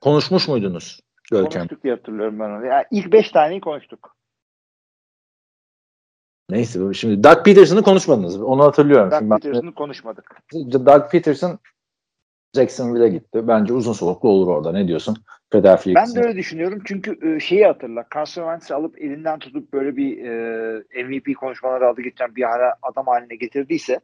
Konuşmuş 0.00 0.48
muydunuz 0.48 1.00
Görkem? 1.30 1.60
Konuştuk 1.60 1.84
diye 1.84 1.94
hatırlıyorum 1.94 2.40
ben 2.40 2.50
onu. 2.50 2.66
Ya 2.66 2.84
ilk 2.90 3.12
beş 3.12 3.30
taneyi 3.30 3.60
konuştuk. 3.60 4.16
Neyse 6.50 6.94
şimdi 6.94 7.24
Doug 7.24 7.44
Peterson'ı 7.44 7.82
konuşmadınız. 7.82 8.42
Onu 8.42 8.64
hatırlıyorum. 8.64 9.10
Doug 9.10 9.42
Peterson'ı 9.42 9.74
konuşmadık. 9.74 10.36
Doug 10.54 11.10
Peterson 11.10 11.58
Jacksonville'e 12.54 13.08
gitti. 13.08 13.48
Bence 13.48 13.72
uzun 13.72 13.92
soluklu 13.92 14.28
olur 14.28 14.48
orada. 14.48 14.72
Ne 14.72 14.88
diyorsun? 14.88 15.16
Philadelphia 15.50 15.94
Ben 15.94 16.14
de 16.14 16.20
öyle 16.20 16.36
düşünüyorum 16.36 16.82
çünkü 16.84 17.36
e, 17.36 17.40
şeyi 17.40 17.66
hatırla. 17.66 18.04
Carson 18.14 18.42
Wentz'i 18.42 18.74
alıp 18.74 18.98
elinden 18.98 19.38
tutup 19.38 19.72
böyle 19.72 19.96
bir 19.96 20.24
e, 20.24 21.04
MVP 21.04 21.36
konuşmaları 21.36 21.88
aldı 21.88 22.00
geçen 22.00 22.36
bir 22.36 22.54
ara 22.54 22.74
adam 22.82 23.06
haline 23.06 23.36
getirdiyse 23.36 24.00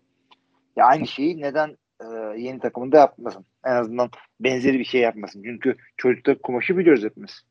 ya 0.76 0.86
aynı 0.86 1.06
şeyi 1.06 1.40
neden 1.40 1.76
e, 2.00 2.06
yeni 2.40 2.60
takımında 2.60 2.96
yapmasın? 2.96 3.44
En 3.64 3.76
azından 3.76 4.10
benzeri 4.40 4.78
bir 4.78 4.84
şey 4.84 5.00
yapmasın. 5.00 5.42
Çünkü 5.44 5.76
çocukta 5.96 6.38
kumaşı 6.38 6.78
biliyoruz 6.78 7.04
hepimiz. 7.04 7.44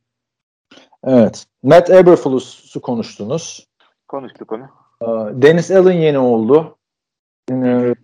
Evet. 1.04 1.46
Matt 1.64 1.90
Eberflus'u 1.90 2.82
konuştunuz. 2.82 3.68
Konuştuk 4.08 4.52
onu. 4.52 4.70
Ee, 5.02 5.42
Dennis 5.42 5.72
Allen 5.72 5.94
yeni 5.94 6.18
oldu. 6.18 6.78
Ee, 7.52 7.96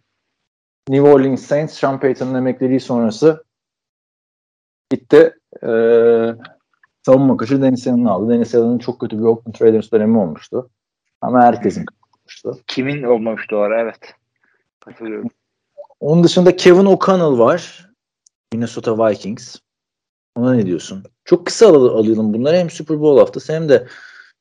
New 0.90 1.10
Orleans 1.10 1.42
Saints, 1.42 1.74
Sean 1.74 2.00
Payton'ın 2.00 2.36
emekliliği 2.36 2.80
sonrası 2.80 3.46
gitti. 4.90 5.38
Ee, 5.64 6.34
savunma 7.06 7.38
koçu 7.38 7.62
Dennis 7.62 7.88
Allen'ı 7.88 8.12
aldı. 8.12 8.34
Dennis 8.34 8.56
Allen'ın 8.56 8.80
çok 8.80 9.00
kötü 9.02 9.20
bir 9.20 9.24
Oakland 9.24 9.56
Raiders 9.62 9.92
dönemi 9.92 10.18
olmuştu. 10.18 10.70
Ama 11.22 11.42
herkesin 11.42 11.86
olmuştu. 12.18 12.64
Kimin 12.68 13.04
olmamıştı 13.04 13.58
o 13.58 13.60
ara 13.60 13.82
evet. 13.82 14.16
Hatırlıyorum. 14.86 15.30
Onun 16.00 16.24
dışında 16.24 16.56
Kevin 16.56 16.86
O'Connell 16.86 17.40
var. 17.40 17.90
Minnesota 18.54 19.08
Vikings. 19.08 19.56
Ona 20.36 20.54
ne 20.54 20.66
diyorsun? 20.66 21.04
Çok 21.26 21.46
kısa 21.46 21.68
al- 21.68 21.74
alalım 21.86 22.34
bunları. 22.34 22.58
Hem 22.58 22.70
Super 22.70 23.00
Bowl 23.00 23.20
haftası 23.20 23.54
hem 23.54 23.70
de 23.70 23.88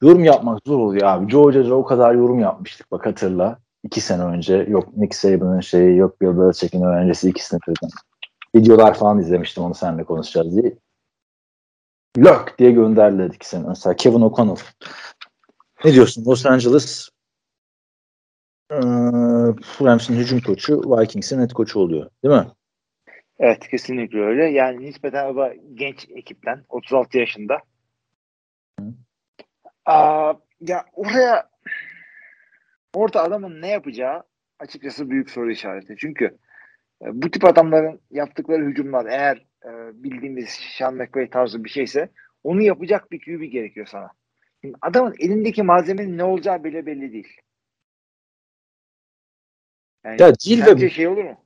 yorum 0.03 0.25
yapmak 0.25 0.61
zor 0.67 0.79
oluyor 0.79 1.07
abi. 1.07 1.31
Joe 1.31 1.53
Judge'a 1.53 1.75
o 1.75 1.85
kadar 1.85 2.15
yorum 2.15 2.41
yapmıştık 2.41 2.91
bak 2.91 3.07
hatırla. 3.07 3.59
İki 3.85 4.01
sene 4.01 4.23
önce. 4.23 4.67
Yok 4.69 4.97
Nick 4.97 5.17
Saban'ın 5.17 5.61
şeyi, 5.61 5.97
yok 5.97 6.21
Bill 6.21 6.39
Belichick'in 6.39 6.83
öğrencisi 6.83 7.29
ikisini 7.29 7.61
birden. 7.69 7.91
Videolar 8.55 8.95
falan 8.95 9.19
izlemiştim 9.19 9.65
onu 9.65 9.75
seninle 9.75 10.05
konuşacağız 10.05 10.57
diye. 10.57 10.79
Lök 12.19 12.59
diye 12.59 12.71
gönderdiler 12.71 13.31
iki 13.35 13.49
sene. 13.49 13.69
Mesela 13.69 13.97
Kevin 13.97 14.21
O'Connell. 14.21 14.57
Ne 15.85 15.93
diyorsun? 15.93 16.25
Los 16.25 16.47
Angeles 16.47 17.09
eee 18.71 18.79
Rams'in 19.83 20.15
hücum 20.15 20.41
koçu, 20.41 20.81
Vikings'in 20.81 21.41
head 21.41 21.53
koçu 21.53 21.79
oluyor. 21.81 22.11
Değil 22.25 22.35
mi? 22.35 22.47
Evet 23.39 23.69
kesinlikle 23.69 24.21
öyle. 24.21 24.45
Yani 24.45 24.81
nispeten 24.81 25.37
da 25.37 25.55
genç 25.75 26.07
ekipten 26.17 26.65
36 26.69 27.19
yaşında. 27.19 27.59
Aa, 29.87 30.35
ya 30.61 30.85
oraya 30.93 31.49
orada 32.95 33.23
adamın 33.23 33.63
ne 33.63 33.69
yapacağı 33.69 34.23
açıkçası 34.59 35.11
büyük 35.11 35.31
soru 35.31 35.51
işareti. 35.51 35.95
Çünkü 35.99 36.25
e, 37.03 37.07
bu 37.13 37.31
tip 37.31 37.45
adamların 37.45 38.01
yaptıkları 38.11 38.65
hücumlar 38.65 39.07
eğer 39.07 39.37
e, 39.65 39.71
bildiğimiz 40.03 40.49
Sean 40.49 40.95
McVay 40.95 41.31
tarzı 41.31 41.65
bir 41.65 41.71
şeyse 41.71 42.09
onu 42.45 42.63
yapacak 42.63 43.13
bir 43.13 43.21
QB 43.21 43.53
gerekiyor 43.53 43.87
sana. 43.87 44.11
Şimdi 44.61 44.77
adamın 44.81 45.15
elindeki 45.19 45.63
malzemenin 45.63 46.19
ne 46.19 46.25
olacağı 46.25 46.65
bile 46.65 46.87
belli 46.87 47.13
değil. 47.13 47.37
Yani 50.05 50.23
Ya 50.23 50.33
sence 50.39 50.87
ve 50.87 50.91
şey 50.91 51.09
olur 51.09 51.25
mu? 51.25 51.37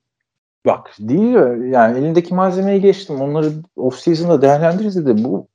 bak 0.66 0.90
değil 0.98 1.34
de 1.34 1.66
yani 1.68 1.98
elindeki 1.98 2.34
malzemeyi 2.34 2.80
geçtim. 2.80 3.20
Onları 3.20 3.52
off-season'da 3.76 4.42
değerlendiririz 4.42 5.06
de 5.06 5.24
bu 5.24 5.48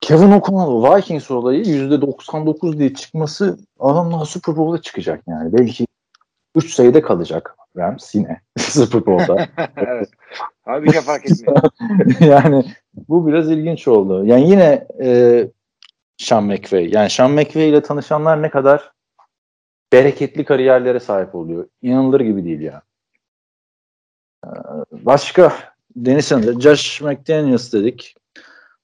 Kevin 0.00 0.32
O'Connell 0.32 0.96
Vikings 0.96 1.30
olayı 1.30 1.62
%99 1.62 2.78
diye 2.78 2.94
çıkması 2.94 3.58
adamlar 3.78 4.24
Super 4.24 4.56
Bowl'a 4.56 4.82
çıkacak 4.82 5.22
yani. 5.28 5.52
Belki 5.52 5.86
3 6.54 6.74
sayıda 6.74 7.02
kalacak 7.02 7.56
Rams 7.76 8.14
yine 8.14 8.40
Super 8.58 9.06
Bowl'da. 9.06 9.48
evet. 9.76 10.08
Abi 10.66 10.86
bir 10.86 10.92
şey 10.92 11.00
fark 11.00 11.30
etmiyor. 11.30 11.62
yani 12.20 12.64
bu 13.08 13.26
biraz 13.26 13.50
ilginç 13.50 13.88
oldu. 13.88 14.24
Yani 14.24 14.50
yine 14.50 14.86
e, 15.02 15.40
Sean 16.16 16.44
McVay. 16.44 16.90
Yani 16.92 17.10
Sean 17.10 17.30
McVay 17.30 17.68
ile 17.68 17.82
tanışanlar 17.82 18.42
ne 18.42 18.50
kadar 18.50 18.93
bereketli 19.94 20.44
kariyerlere 20.44 21.00
sahip 21.00 21.34
oluyor. 21.34 21.68
İnanılır 21.82 22.20
gibi 22.20 22.44
değil 22.44 22.60
ya. 22.60 22.82
Ee, 24.46 24.48
Başka 24.92 25.52
Deniz 25.96 26.32
Hanım, 26.32 26.60
Josh 26.60 27.00
McDaniels 27.00 27.72
dedik. 27.72 28.14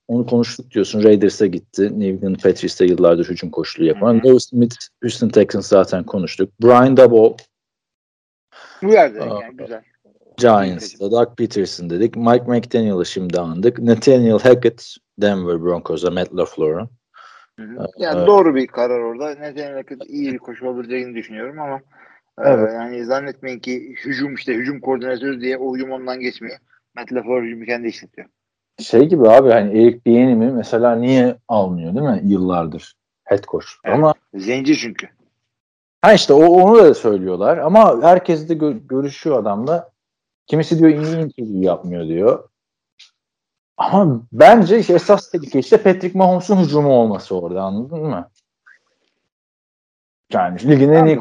Onu 0.08 0.26
konuştuk 0.26 0.70
diyorsun. 0.70 1.02
Raiders'a 1.02 1.46
gitti. 1.46 1.82
New 1.82 2.08
England 2.08 2.36
Patriots'ta 2.36 2.84
yıllardır 2.84 3.28
hücum 3.28 3.50
koçluğu 3.50 3.84
yapan. 3.84 4.14
Hı 4.14 4.18
hı. 4.18 4.28
Lewis 4.28 4.48
Smith, 4.48 4.76
Houston 5.02 5.28
Texans 5.28 5.68
zaten 5.68 6.04
konuştuk. 6.04 6.52
Brian 6.62 6.96
Daboll, 6.96 7.36
Bu 8.82 8.92
yerde 8.92 9.18
yani 9.18 9.56
güzel. 9.56 9.82
Giants'ta. 10.36 11.11
Doug 11.11 11.36
Peterson 11.36 11.90
dedik. 11.90 12.16
Mike 12.16 12.44
McDaniel'ı 12.46 13.06
şimdi 13.06 13.40
andık. 13.40 13.78
Nathaniel 13.78 14.38
Hackett, 14.38 14.96
Denver 15.18 15.62
Broncos'a, 15.62 16.11
Matt 16.11 16.36
LaFleur'a. 16.36 16.88
Hı 17.61 17.64
hı. 17.64 17.86
Yani 17.98 18.18
Evet. 18.18 18.26
doğru 18.26 18.54
bir 18.54 18.66
karar 18.66 18.98
orada. 19.00 19.34
Neden 19.34 19.84
iyi 20.08 20.32
bir 20.32 20.38
koşu 20.38 20.66
olabileceğini 20.66 21.14
düşünüyorum 21.14 21.61
ama 21.61 21.76
e, 22.38 22.42
Evet. 22.44 22.72
yani 22.74 23.04
zannetmeyin 23.04 23.58
ki 23.58 23.94
hücum 24.04 24.34
işte 24.34 24.54
hücum 24.54 24.80
koordinatörü 24.80 25.40
diye 25.40 25.58
o 25.58 25.74
hücum 25.76 25.90
ondan 25.90 26.20
geçmiyor. 26.20 26.58
Matt 26.96 27.12
LaFleur 27.12 27.42
hücumu 27.42 27.64
kendi 27.64 27.88
işletiyor. 27.88 28.28
Şey 28.78 29.08
gibi 29.08 29.28
abi 29.28 29.50
hani 29.50 29.82
Eric 29.82 30.00
Bieniemy 30.06 30.52
mesela 30.52 30.96
niye 30.96 31.36
almıyor 31.48 31.94
değil 31.94 32.06
mi 32.06 32.20
yıllardır 32.24 32.94
head 33.24 33.44
coach. 33.44 33.66
Evet. 33.84 33.94
Ama 33.96 34.14
Zenci 34.34 34.76
çünkü. 34.76 35.08
ha 36.02 36.12
işte 36.12 36.32
o, 36.32 36.44
onu 36.44 36.78
da 36.78 36.94
söylüyorlar 36.94 37.58
ama 37.58 38.02
herkes 38.02 38.48
de 38.48 38.52
gö- 38.52 38.86
görüşüyor 38.86 39.38
adamla. 39.38 39.90
Kimisi 40.46 40.78
diyor 40.78 40.90
iyi 40.90 41.16
interview 41.24 41.58
yapmıyor 41.66 42.08
diyor. 42.08 42.48
Ama 43.81 44.22
bence 44.33 44.78
işte 44.78 44.95
esas 44.95 45.31
tehlike 45.31 45.59
işte 45.59 45.83
Patrick 45.83 46.18
Mahomes'un 46.18 46.57
hücumu 46.57 46.91
olması 46.91 47.37
orada 47.37 47.62
anladın 47.62 47.99
mı? 47.99 48.31
Yani 50.33 50.68
ligin 50.68 50.89
en 50.89 51.07
iyi 51.07 51.20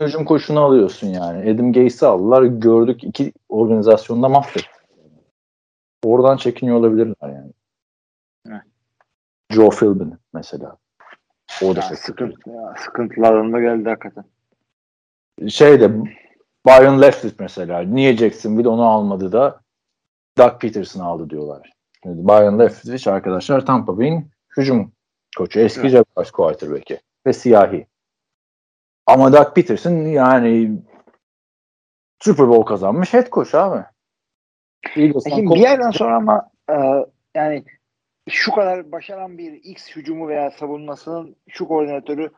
hücum 0.00 0.24
koşunu 0.24 0.60
alıyorsun 0.60 1.06
yani. 1.06 1.50
Adam 1.50 1.72
Gase'i 1.72 2.08
aldılar. 2.08 2.42
Gördük 2.42 3.04
iki 3.04 3.32
organizasyonda 3.48 4.28
mahvet. 4.28 4.64
Oradan 6.04 6.36
çekiniyor 6.36 6.76
olabilirler 6.76 7.28
yani. 7.28 7.52
Evet. 8.48 8.62
Joe 9.50 9.70
Philbin 9.70 10.14
mesela. 10.32 10.76
O 11.62 11.76
da 11.76 11.80
Ya, 11.80 11.96
sıkıntı, 11.96 12.50
ya, 12.50 12.74
sıkıntılar 12.84 13.34
önüme 13.34 13.60
geldi 13.60 13.88
hakikaten. 13.88 14.24
Şeyde 15.48 15.90
Byron 16.66 17.02
Leftwich 17.02 17.34
mesela. 17.38 17.80
Niye 17.80 18.16
Jacksonville 18.16 18.68
onu 18.68 18.84
almadı 18.84 19.32
da 19.32 19.60
Doug 20.38 20.60
Peterson 20.60 21.00
aldı 21.00 21.30
diyorlar. 21.30 21.79
Şimdi 22.02 22.28
Byron 22.28 22.58
Leftwich 22.58 23.08
arkadaşlar 23.08 23.66
Tampa 23.66 23.98
Bay'in 23.98 24.30
hücum 24.56 24.92
koçu. 25.36 25.60
Eski 25.60 25.80
evet. 25.80 25.90
Jaguars 25.90 26.30
quarterback'i 26.30 27.00
ve 27.26 27.32
siyahi. 27.32 27.86
Ama 29.06 29.32
Doug 29.32 29.54
Peterson 29.54 29.92
yani 29.92 30.78
Super 32.20 32.48
Bowl 32.48 32.66
kazanmış 32.66 33.14
head 33.14 33.30
coach 33.30 33.54
abi. 33.54 33.84
Şimdi 34.94 35.54
bir 35.54 35.60
yerden 35.60 35.90
sonra 35.90 36.16
ama 36.16 36.50
e, 36.70 36.74
yani 37.34 37.64
şu 38.30 38.52
kadar 38.52 38.92
başaran 38.92 39.38
bir 39.38 39.52
X 39.52 39.96
hücumu 39.96 40.28
veya 40.28 40.50
savunmasının 40.50 41.36
şu 41.48 41.68
koordinatörü 41.68 42.30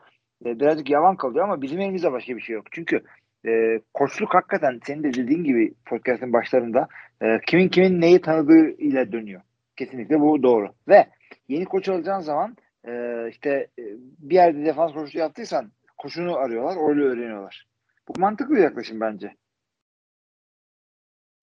e, 0.45 0.59
birazcık 0.59 0.89
yavan 0.89 1.15
kalıyor 1.15 1.43
ama 1.43 1.61
bizim 1.61 1.79
elimizde 1.79 2.11
başka 2.11 2.35
bir 2.35 2.41
şey 2.41 2.55
yok. 2.55 2.65
Çünkü 2.71 3.03
e, 3.47 3.79
koçluk 3.93 4.33
hakikaten 4.33 4.79
senin 4.85 5.03
de 5.03 5.13
dediğin 5.13 5.43
gibi 5.43 5.73
podcast'ın 5.85 6.33
başlarında 6.33 6.87
e, 7.21 7.39
kimin 7.47 7.69
kimin 7.69 8.01
neyi 8.01 8.21
tanıdığı 8.21 8.69
ile 8.69 9.11
dönüyor. 9.11 9.41
Kesinlikle 9.75 10.19
bu 10.19 10.43
doğru. 10.43 10.73
Ve 10.87 11.07
yeni 11.47 11.65
koç 11.65 11.89
alacağın 11.89 12.19
zaman 12.19 12.57
e, 12.87 13.25
işte 13.29 13.49
e, 13.79 13.83
bir 13.99 14.35
yerde 14.35 14.65
defans 14.65 14.93
koçluğu 14.93 15.19
yaptıysan 15.19 15.71
koçunu 15.97 16.35
arıyorlar, 16.35 16.89
öyle 16.89 17.01
öğreniyorlar. 17.01 17.67
Bu 18.07 18.19
mantıklı 18.19 18.55
bir 18.55 18.61
yaklaşım 18.61 19.01
bence. 19.01 19.35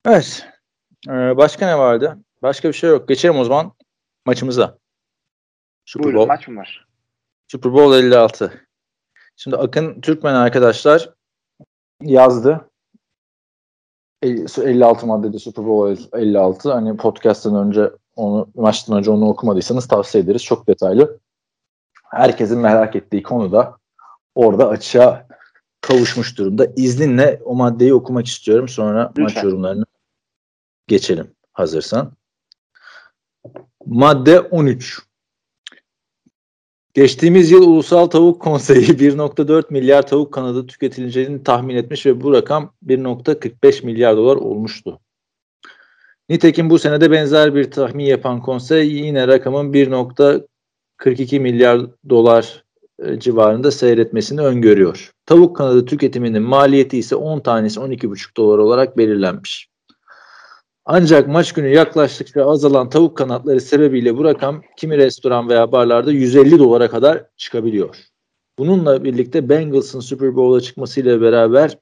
Evet. 0.07 0.47
Ee, 1.09 1.37
başka 1.37 1.67
ne 1.67 1.79
vardı? 1.79 2.19
Başka 2.43 2.69
bir 2.69 2.75
şey 2.75 2.91
yok. 2.91 3.09
Geçelim 3.09 3.37
o 3.37 3.45
zaman 3.45 3.73
maçımıza. 4.27 4.79
Super 5.85 6.05
Buyurun, 6.05 6.21
Bowl. 6.21 6.29
maç 6.29 6.49
mı 6.49 6.61
var? 6.61 6.89
Super 7.49 7.73
Bowl 7.73 8.05
56. 8.05 8.67
Şimdi 9.37 9.57
Akın 9.57 10.01
Türkmen 10.01 10.35
arkadaşlar 10.35 11.15
yazdı. 12.03 12.71
56 14.23 15.07
maddede 15.07 15.39
Super 15.39 15.65
Bowl 15.65 16.17
56. 16.19 16.73
Hani 16.73 16.97
podcast'tan 16.97 17.67
önce 17.67 17.91
onu 18.21 18.49
maçtan 18.55 18.99
önce 18.99 19.11
onu 19.11 19.29
okumadıysanız 19.29 19.89
tavsiye 19.89 20.25
ederiz. 20.25 20.45
Çok 20.45 20.67
detaylı. 20.67 21.19
Herkesin 22.11 22.59
merak 22.59 22.97
ettiği 22.97 23.23
konu 23.23 23.53
da 23.53 23.77
orada 24.35 24.69
açığa 24.69 25.27
kavuşmuş 25.81 26.39
durumda. 26.39 26.67
İzninle 26.77 27.41
o 27.45 27.55
maddeyi 27.55 27.95
okumak 27.95 28.27
istiyorum. 28.27 28.69
Sonra 28.69 29.09
Lütfen. 29.09 29.25
maç 29.25 29.45
yorumlarını 29.45 29.85
geçelim 30.87 31.31
hazırsan. 31.53 32.13
Madde 33.87 34.41
13. 34.41 35.03
Geçtiğimiz 36.95 37.51
yıl 37.51 37.63
Ulusal 37.63 38.07
Tavuk 38.07 38.43
Konseyi 38.43 38.87
1.4 38.87 39.65
milyar 39.71 40.07
tavuk 40.07 40.33
kanadı 40.35 40.67
tüketileceğini 40.67 41.43
tahmin 41.43 41.77
etmiş 41.77 42.07
ve 42.07 42.21
bu 42.21 42.33
rakam 42.33 42.75
1.45 42.87 43.87
milyar 43.87 44.17
dolar 44.17 44.37
olmuştu. 44.37 45.01
Nitekim 46.31 46.71
bu 46.71 46.79
senede 46.79 47.11
benzer 47.11 47.55
bir 47.55 47.71
tahmin 47.71 48.05
yapan 48.05 48.43
konsey 48.43 48.89
yine 48.89 49.29
rakamın 49.29 49.73
1.42 49.73 51.41
milyar 51.41 51.81
dolar 52.09 52.65
e, 52.99 53.21
civarında 53.21 53.71
seyretmesini 53.71 54.41
öngörüyor. 54.41 55.13
Tavuk 55.27 55.57
kanadı 55.57 55.85
tüketiminin 55.85 56.43
maliyeti 56.43 56.99
ise 56.99 57.17
10 57.17 57.41
tanesi 57.41 57.81
12,5 57.81 58.37
dolar 58.37 58.59
olarak 58.59 58.99
belirlenmiş. 58.99 59.69
Ancak 60.85 61.29
maç 61.29 61.53
günü 61.53 61.69
yaklaştıkça 61.69 62.47
azalan 62.51 62.91
tavuk 62.91 63.17
kanatları 63.17 63.61
sebebiyle 63.61 64.17
bu 64.17 64.25
rakam 64.25 64.63
kimi 64.77 64.99
restoran 64.99 65.49
veya 65.49 65.73
barlarda 65.73 66.13
150 66.13 66.59
dolara 66.59 66.91
kadar 66.91 67.25
çıkabiliyor. 67.37 67.97
Bununla 68.59 69.05
birlikte 69.05 69.49
Bengals'ın 69.49 70.01
Super 70.01 70.37
Bowl'a 70.37 70.61
çıkmasıyla 70.61 71.21
beraber 71.21 71.79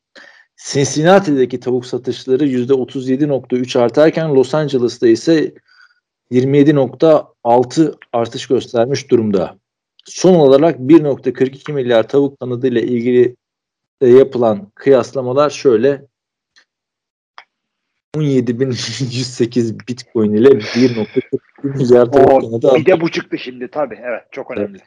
Cincinnati'deki 0.59 1.61
tavuk 1.61 1.87
satışları 1.87 2.47
%37.3 2.47 3.79
artarken 3.79 4.35
Los 4.35 4.55
Angeles'ta 4.55 5.09
ise 5.09 5.55
27.6 6.33 7.95
artış 8.13 8.47
göstermiş 8.47 9.11
durumda. 9.11 9.59
Son 10.05 10.35
olarak 10.35 10.79
1.42 10.81 11.73
milyar 11.73 12.09
tavuk 12.09 12.41
kanadı 12.41 12.67
ile 12.67 12.83
ilgili 12.83 13.37
yapılan 14.01 14.71
kıyaslamalar 14.75 15.51
şöyle 15.51 16.07
17.108 18.17 19.89
bitcoin 19.89 20.35
ile 20.35 20.49
1.42 20.49 21.19
milyar 21.63 22.13
tavuk 22.13 22.41
kanadı 22.41 22.75
Bir 22.77 22.87
de 22.87 23.01
bu 23.01 23.11
çıktı 23.11 23.39
şimdi 23.39 23.69
tabii. 23.69 23.99
Evet 24.03 24.23
çok 24.31 24.51
önemli. 24.51 24.79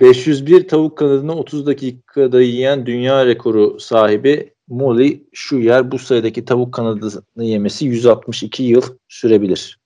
501 0.00 0.68
tavuk 0.68 0.98
kanadını 0.98 1.34
30 1.34 1.66
dakikada 1.66 2.42
yiyen 2.42 2.86
dünya 2.86 3.26
rekoru 3.26 3.80
sahibi 3.80 4.54
Molly 4.70 5.24
şu 5.32 5.58
yer 5.58 5.92
bu 5.92 5.98
sayıdaki 5.98 6.44
tavuk 6.44 6.74
kanadını 6.74 7.44
yemesi 7.44 7.86
162 7.86 8.62
yıl 8.62 8.82
sürebilir. 9.08 9.78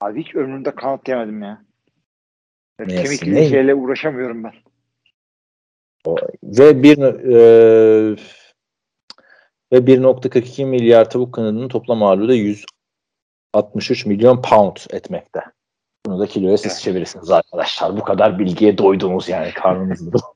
Abi 0.00 0.24
hiç 0.24 0.34
ömrümde 0.34 0.74
kanat 0.74 1.08
yemedim 1.08 1.42
ya. 1.42 1.64
Kemikli 2.88 3.48
şeyle 3.48 3.74
uğraşamıyorum 3.74 4.44
ben. 4.44 4.52
Ve 6.42 6.82
bir 6.82 6.98
e, 6.98 8.16
ve 9.72 9.76
1.42 9.76 10.64
milyar 10.64 11.10
tavuk 11.10 11.34
kanadının 11.34 11.68
toplam 11.68 12.02
ağırlığı 12.02 12.28
da 12.28 12.34
163 12.34 14.06
milyon 14.06 14.42
pound 14.42 14.76
etmekte. 14.90 15.40
Bunu 16.06 16.20
da 16.20 16.26
kiloya 16.26 16.56
siz 16.56 16.72
evet. 16.72 16.80
çevirirsiniz 16.80 17.30
arkadaşlar. 17.30 17.96
Bu 17.96 18.04
kadar 18.04 18.38
bilgiye 18.38 18.78
doydunuz 18.78 19.28
yani 19.28 19.52
karnınızda. 19.52 20.18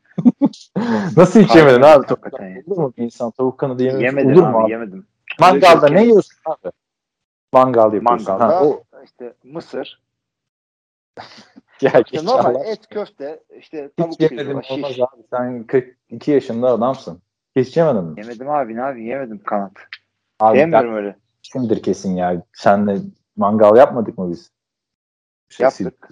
Nasıl 1.16 1.40
hiç 1.40 1.54
yemedin 1.54 1.82
abi? 1.82 2.06
Tavuk 2.06 2.40
olur 2.66 2.76
mu 2.76 2.92
bir 2.98 3.02
insan 3.02 3.30
tavuk 3.30 3.58
kanadı 3.58 3.82
yememiş? 3.82 4.04
Yemedim 4.04 4.30
olur 4.30 4.42
abi, 4.42 4.52
mu 4.52 4.58
abi? 4.58 4.70
yemedim. 4.70 5.06
Mangalda 5.40 5.88
ne 5.88 6.02
yiyorsun 6.02 6.38
abi? 6.46 6.72
Mangal 7.52 7.94
yapıyorsun. 7.94 8.04
Mangalda 8.04 8.56
ha, 8.56 8.64
o... 8.64 8.82
işte 9.04 9.34
mısır. 9.44 10.02
ya 11.80 11.92
işte 12.12 12.26
normal 12.26 12.66
et 12.66 12.88
köfte 12.90 13.40
işte 13.58 13.90
tavuk 13.96 14.12
Hiç 14.12 14.20
yemedim 14.20 14.60
olmaz 14.70 14.92
abi. 15.00 15.22
Sen 15.30 15.64
42 15.64 16.30
yaşında 16.30 16.68
adamsın. 16.68 17.22
Hiç 17.56 17.76
yemedin 17.76 18.04
mi? 18.04 18.20
Yemedim 18.20 18.50
abi 18.50 18.76
ne 18.76 18.82
abi 18.82 19.04
yemedim 19.04 19.42
kanat. 19.42 19.72
Abi 20.40 20.58
Yemiyorum 20.58 20.94
öyle. 20.94 21.16
Kimdir 21.42 21.82
kesin 21.82 22.16
ya. 22.16 22.42
Senle 22.52 22.96
mangal 23.36 23.76
yapmadık 23.76 24.18
mı 24.18 24.30
biz? 24.30 24.50
Şey, 25.48 25.64
Yaptık. 25.64 26.10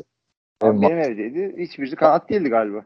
Abi 0.60 0.82
benim 0.82 0.98
evdeydi. 0.98 1.54
Hiçbirisi 1.58 1.96
kanat 1.96 2.30
değildi 2.30 2.48
galiba. 2.48 2.84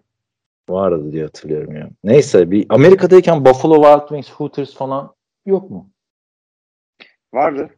Vardı 0.68 1.12
diye 1.12 1.22
hatırlıyorum 1.24 1.76
ya. 1.76 1.90
Neyse 2.04 2.50
bir 2.50 2.66
Amerika'dayken 2.68 3.44
Buffalo 3.44 3.74
Wild 3.74 4.08
Wings, 4.08 4.30
Hooters 4.30 4.74
falan 4.74 5.14
yok 5.46 5.70
mu? 5.70 5.90
Vardı. 7.34 7.70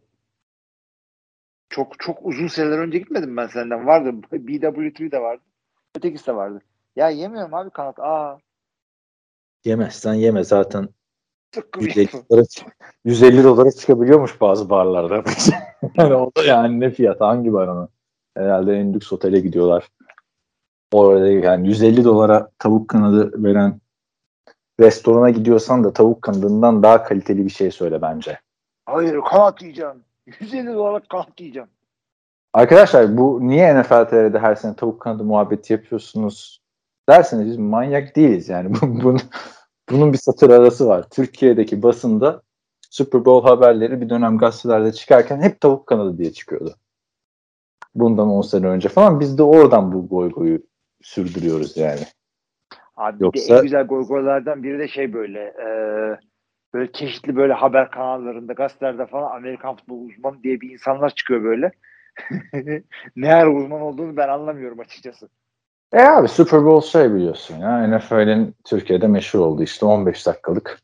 Çok 1.68 2.00
çok 2.00 2.18
uzun 2.22 2.46
seneler 2.46 2.78
önce 2.78 2.98
gitmedim 2.98 3.36
ben 3.36 3.46
senden. 3.46 3.86
Vardı. 3.86 4.08
BW3 4.32 5.12
de 5.12 5.20
vardı. 5.20 5.42
Ötekisi 5.96 6.26
de 6.26 6.36
vardı. 6.36 6.62
Ya 6.96 7.08
yemiyorum 7.10 7.54
abi 7.54 7.70
kanat. 7.70 7.98
Aa. 7.98 8.38
Yemezsen 9.64 10.14
yeme 10.14 10.44
zaten 10.44 10.88
150 11.80 12.08
dolara, 12.30 12.44
150 13.04 13.44
dolara 13.44 13.70
çıkabiliyormuş 13.70 14.40
bazı 14.40 14.70
barlarda. 14.70 15.24
yani 15.96 16.14
o 16.14 16.32
da 16.36 16.44
yani 16.44 16.80
ne 16.80 16.90
fiyat 16.90 17.20
hangi 17.20 17.52
bar 17.52 17.68
onu? 17.68 17.88
Herhalde 18.34 18.72
en 18.72 18.94
lüks 18.94 19.12
otele 19.12 19.40
gidiyorlar. 19.40 19.88
Orada 20.94 21.28
yani 21.28 21.68
150 21.68 22.04
dolara 22.04 22.50
tavuk 22.58 22.88
kanadı 22.88 23.42
veren 23.44 23.80
restorana 24.80 25.30
gidiyorsan 25.30 25.84
da 25.84 25.92
tavuk 25.92 26.22
kanadından 26.22 26.82
daha 26.82 27.04
kaliteli 27.04 27.44
bir 27.44 27.50
şey 27.50 27.70
söyle 27.70 28.02
bence. 28.02 28.40
Hayır 28.86 29.20
kanat 29.30 29.62
yiyeceğim. 29.62 30.04
150 30.40 30.74
dolara 30.74 31.00
kanat 31.00 31.40
yiyeceğim. 31.40 31.68
Arkadaşlar 32.52 33.16
bu 33.16 33.38
niye 33.42 33.80
NFL 33.80 34.04
TR'de 34.04 34.38
her 34.38 34.54
sene 34.54 34.76
tavuk 34.76 35.00
kanadı 35.00 35.24
muhabbeti 35.24 35.72
yapıyorsunuz 35.72 36.62
derseniz 37.08 37.46
biz 37.46 37.56
manyak 37.56 38.16
değiliz 38.16 38.48
yani. 38.48 38.74
bunun, 38.82 39.20
bunun 39.90 40.12
bir 40.12 40.18
satır 40.18 40.50
arası 40.50 40.88
var. 40.88 41.06
Türkiye'deki 41.10 41.82
basında 41.82 42.42
Super 42.90 43.24
Bowl 43.24 43.48
haberleri 43.48 44.00
bir 44.00 44.10
dönem 44.10 44.38
gazetelerde 44.38 44.92
çıkarken 44.92 45.40
hep 45.40 45.60
tavuk 45.60 45.86
kanadı 45.86 46.18
diye 46.18 46.32
çıkıyordu. 46.32 46.74
Bundan 47.94 48.28
10 48.28 48.42
sene 48.42 48.66
önce 48.66 48.88
falan 48.88 49.20
biz 49.20 49.38
de 49.38 49.42
oradan 49.42 49.92
bu 49.92 50.08
goy 50.08 50.30
goyu 50.30 50.73
sürdürüyoruz 51.04 51.76
yani. 51.76 52.00
Abi 52.96 53.24
Yoksa... 53.24 53.56
en 53.56 53.62
güzel 53.62 53.86
goygoylardan 53.86 54.62
biri 54.62 54.78
de 54.78 54.88
şey 54.88 55.12
böyle 55.12 55.40
e, 55.40 55.68
böyle 56.74 56.92
çeşitli 56.92 57.36
böyle 57.36 57.52
haber 57.52 57.90
kanallarında 57.90 58.52
gazetelerde 58.52 59.06
falan 59.06 59.36
Amerikan 59.36 59.76
futbol 59.76 60.00
uzmanı 60.00 60.42
diye 60.42 60.60
bir 60.60 60.70
insanlar 60.70 61.10
çıkıyor 61.10 61.44
böyle. 61.44 61.72
ne 63.16 63.28
her 63.28 63.46
uzman 63.46 63.80
olduğunu 63.80 64.16
ben 64.16 64.28
anlamıyorum 64.28 64.80
açıkçası. 64.80 65.28
E 65.92 66.02
abi 66.02 66.28
Super 66.28 66.64
Bowl 66.64 66.88
şey 66.88 67.14
biliyorsun 67.14 67.58
ya 67.58 67.86
NFL'in 67.86 68.54
Türkiye'de 68.64 69.06
meşhur 69.06 69.38
oldu 69.38 69.62
işte 69.62 69.86
15 69.86 70.26
dakikalık 70.26 70.78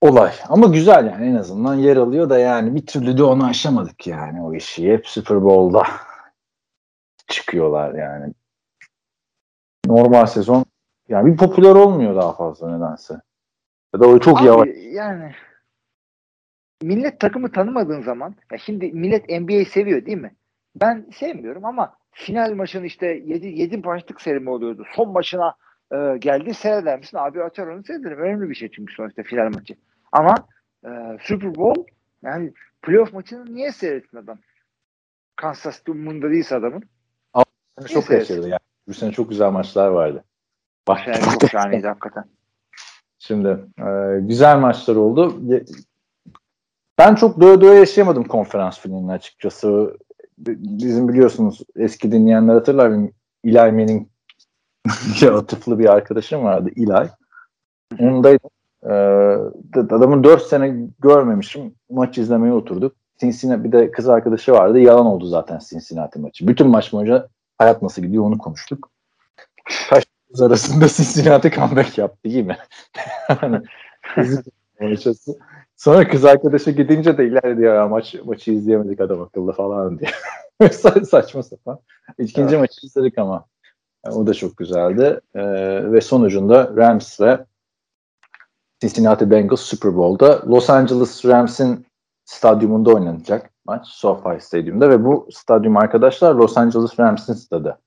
olay. 0.00 0.32
Ama 0.48 0.66
güzel 0.66 1.06
yani 1.06 1.26
en 1.26 1.34
azından 1.34 1.74
yer 1.74 1.96
alıyor 1.96 2.30
da 2.30 2.38
yani 2.38 2.74
bir 2.74 2.86
türlü 2.86 3.18
de 3.18 3.22
onu 3.22 3.46
aşamadık 3.46 4.06
yani 4.06 4.42
o 4.42 4.54
işi. 4.54 4.92
Hep 4.92 5.08
Super 5.08 5.42
Bowl'da 5.42 5.86
çıkıyorlar 7.28 7.94
yani 7.94 8.34
normal 9.86 10.26
sezon 10.26 10.64
yani 11.08 11.32
bir 11.32 11.36
popüler 11.36 11.74
olmuyor 11.74 12.16
daha 12.16 12.32
fazla 12.32 12.76
nedense. 12.76 13.14
Ya 13.94 14.00
da 14.00 14.06
o 14.06 14.18
çok 14.18 14.40
Abi, 14.40 14.46
yavaş. 14.46 14.68
Yani 14.92 15.32
millet 16.82 17.20
takımı 17.20 17.52
tanımadığın 17.52 18.00
zaman 18.00 18.34
ya 18.52 18.58
şimdi 18.58 18.92
millet 18.92 19.28
NBA'yi 19.28 19.64
seviyor 19.64 20.06
değil 20.06 20.18
mi? 20.18 20.34
Ben 20.76 21.06
sevmiyorum 21.12 21.64
ama 21.64 21.96
final 22.12 22.52
maçın 22.54 22.84
işte 22.84 23.06
7 23.06 23.46
7 23.46 23.76
maçlık 23.76 24.20
seri 24.20 24.40
mi 24.40 24.50
oluyordu? 24.50 24.84
Son 24.96 25.12
maçına 25.12 25.54
e, 25.92 26.16
geldi 26.18 26.54
seyreder 26.54 26.98
misin? 26.98 27.18
Abi 27.18 27.42
açar 27.42 27.66
onu 27.66 27.84
seyrederim. 27.84 28.18
Önemli 28.18 28.50
bir 28.50 28.54
şey 28.54 28.70
çünkü 28.70 28.94
sonuçta 28.94 29.22
final 29.22 29.48
maçı. 29.54 29.74
Ama 30.12 30.34
e, 30.84 30.88
Super 31.20 31.54
Bowl 31.54 31.80
yani 32.22 32.52
playoff 32.82 33.12
maçını 33.12 33.54
niye 33.54 33.72
seyretsin 33.72 34.16
adam? 34.16 34.38
Kansas 35.36 35.82
umurunda 35.88 36.30
değilse 36.30 36.56
adamın. 36.56 36.82
çok 37.88 38.10
yaşadı 38.10 38.48
yani. 38.48 38.63
Bu 38.88 38.94
sene 38.94 39.12
çok 39.12 39.28
güzel 39.28 39.50
maçlar 39.50 39.88
vardı. 39.88 40.24
Bak, 40.88 41.06
yani 41.06 41.38
çok 41.40 41.50
şahaneydi 41.50 41.86
hakikaten. 41.86 42.24
Şimdi 43.18 43.48
e, 43.78 44.20
güzel 44.20 44.58
maçlar 44.58 44.96
oldu. 44.96 45.40
Ben 46.98 47.14
çok 47.14 47.40
doya 47.40 47.60
doya 47.60 47.74
yaşayamadım 47.74 48.24
konferans 48.24 48.80
finalini 48.80 49.12
açıkçası. 49.12 49.96
Bizim 50.38 51.08
biliyorsunuz 51.08 51.62
eski 51.76 52.12
dinleyenler 52.12 52.54
hatırlar 52.54 52.92
benim 52.92 53.12
Eli 53.44 53.72
Manning 53.72 54.08
atıflı 55.38 55.78
bir 55.78 55.92
arkadaşım 55.92 56.44
vardı 56.44 56.70
Eli. 56.76 57.10
Ondaydım. 57.98 58.50
Ee, 58.84 58.92
adamın 59.76 60.24
4 60.24 60.42
sene 60.42 60.76
görmemişim. 60.98 61.74
Maç 61.90 62.18
izlemeye 62.18 62.52
oturduk. 62.52 62.96
Cincinnati 63.18 63.64
bir 63.64 63.72
de 63.72 63.90
kız 63.90 64.08
arkadaşı 64.08 64.52
vardı. 64.52 64.78
Yalan 64.78 65.06
oldu 65.06 65.26
zaten 65.26 65.58
Cincinnati 65.68 66.18
maçı. 66.18 66.48
Bütün 66.48 66.68
maç 66.68 66.92
boyunca 66.92 67.28
hayat 67.58 67.82
nasıl 67.82 68.02
gidiyor 68.02 68.24
onu 68.24 68.38
konuştuk. 68.38 68.90
Kaç 69.90 70.04
arasında 70.40 70.88
Cincinnati 70.96 71.50
comeback 71.50 71.98
yaptı 71.98 72.18
değil 72.24 72.44
mi? 72.44 72.58
hani, 73.28 73.62
Sonra 75.76 76.08
kız 76.08 76.24
arkadaşı 76.24 76.70
gidince 76.70 77.18
de 77.18 77.26
ileride 77.26 77.64
ya 77.64 77.88
maç 77.88 78.14
maçı 78.24 78.52
izleyemedik 78.52 79.00
adam 79.00 79.22
akıllı 79.22 79.52
falan 79.52 79.98
diye. 79.98 80.10
Saçma 81.04 81.42
sapan. 81.42 81.78
İkinci 82.18 82.54
evet. 82.54 82.60
maçı 82.60 82.86
izledik 82.86 83.18
ama 83.18 83.46
o 84.10 84.26
da 84.26 84.34
çok 84.34 84.56
güzeldi. 84.56 85.20
Ee, 85.34 85.42
ve 85.92 86.00
sonucunda 86.00 86.72
Rams 86.76 87.20
ve 87.20 87.44
Cincinnati 88.80 89.30
Bengals 89.30 89.60
Super 89.60 89.96
Bowl'da 89.96 90.42
Los 90.46 90.70
Angeles 90.70 91.24
Rams'in 91.24 91.86
stadyumunda 92.24 92.94
oynanacak 92.94 93.50
maç 93.64 93.86
SoFi 93.88 94.44
Stadyum'da 94.44 94.90
ve 94.90 95.04
bu 95.04 95.28
stadyum 95.32 95.76
arkadaşlar 95.76 96.34
Los 96.34 96.56
Angeles 96.56 97.00
Rams'in 97.00 97.34
stadı. 97.34 97.78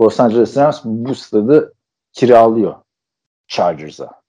Los 0.00 0.20
Angeles 0.20 0.56
Rams 0.56 0.80
bu 0.84 1.14
stadı 1.14 1.74
kiralıyor 2.12 2.74
Chargers'a. 3.48 4.20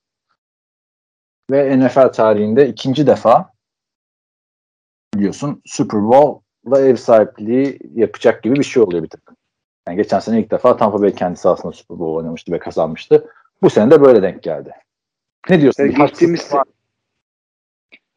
Ve 1.52 1.80
NFL 1.80 2.08
tarihinde 2.08 2.68
ikinci 2.68 3.08
defa 3.08 3.52
biliyorsun 5.16 5.62
Super 5.66 6.02
Bowl'la 6.02 6.82
ev 6.82 6.96
sahipliği 6.96 7.80
yapacak 7.94 8.44
gibi 8.44 8.56
bir 8.56 8.64
şey 8.64 8.84
oluyor 8.84 9.04
bir 9.04 9.10
takım. 9.10 9.36
Yani 9.88 9.98
geçen 9.98 10.20
sene 10.20 10.40
ilk 10.40 10.52
defa 10.52 10.78
Tampa 10.78 11.02
Bay 11.02 11.16
kendisi 11.16 11.50
aslında 11.50 11.74
Super 11.74 12.00
Bowl 12.00 12.18
oynamıştı 12.18 12.52
ve 12.52 12.60
kazanmıştı. 12.60 13.28
Bu 13.62 13.70
sene 13.70 13.92
de 13.92 14.02
böyle 14.02 14.22
denk 14.22 14.44
geldi. 14.44 14.72
Ne 15.50 15.62
diyorsun? 15.62 15.84
Ya 15.84 15.90
geçtiğimiz 15.90 16.42
sene, 16.42 16.62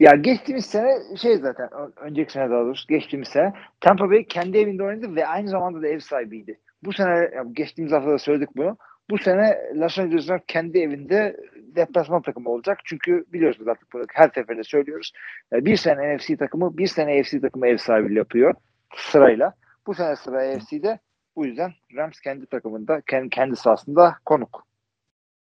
ya 0.00 0.14
geçtiğimiz 0.14 0.66
sene 0.66 1.16
şey 1.16 1.36
zaten 1.36 1.68
önceki 1.96 2.32
sene 2.32 2.50
daha 2.50 2.60
doğrusu 2.60 2.88
geçtiğimiz 2.88 3.28
sene 3.28 3.52
Tampa 3.80 4.10
Bay 4.10 4.24
kendi 4.24 4.58
evinde 4.58 4.84
oynadı 4.84 5.16
ve 5.16 5.26
aynı 5.26 5.48
zamanda 5.48 5.82
da 5.82 5.88
ev 5.88 5.98
sahibiydi. 5.98 6.60
Bu 6.84 6.92
sene 6.92 7.30
geçtiğimiz 7.52 7.92
hafta 7.92 8.10
da 8.10 8.18
söyledik 8.18 8.48
bunu. 8.56 8.76
Bu 9.10 9.18
sene 9.18 9.72
Los 9.74 9.98
Angeles 9.98 10.28
Rams 10.28 10.42
kendi 10.46 10.78
evinde 10.78 11.36
deplasman 11.56 12.22
takımı 12.22 12.50
olacak. 12.50 12.78
Çünkü 12.84 13.24
biliyorsunuz 13.32 13.68
artık 13.68 13.92
bunu 13.92 14.04
her 14.12 14.30
seferinde 14.34 14.64
söylüyoruz. 14.64 15.12
E, 15.52 15.64
bir 15.64 15.76
sene 15.76 16.16
NFC 16.16 16.36
takımı, 16.36 16.78
bir 16.78 16.86
sene 16.86 17.20
NFC 17.22 17.40
takımı 17.40 17.66
ev 17.66 17.76
sahibi 17.76 18.14
yapıyor 18.14 18.54
sırayla. 18.96 19.54
Bu 19.86 19.94
sene 19.94 20.16
sıra 20.16 20.56
NFC'de 20.56 20.98
bu 21.36 21.46
yüzden 21.46 21.72
Rams 21.96 22.20
kendi 22.20 22.46
takımında, 22.46 23.00
kendi, 23.00 23.30
kendi 23.30 23.56
sahasında 23.56 24.14
konuk. 24.24 24.66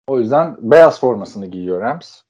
O 0.06 0.18
yüzden 0.18 0.56
beyaz 0.58 1.00
formasını 1.00 1.46
giyiyor 1.46 1.80
Rams. 1.80 2.22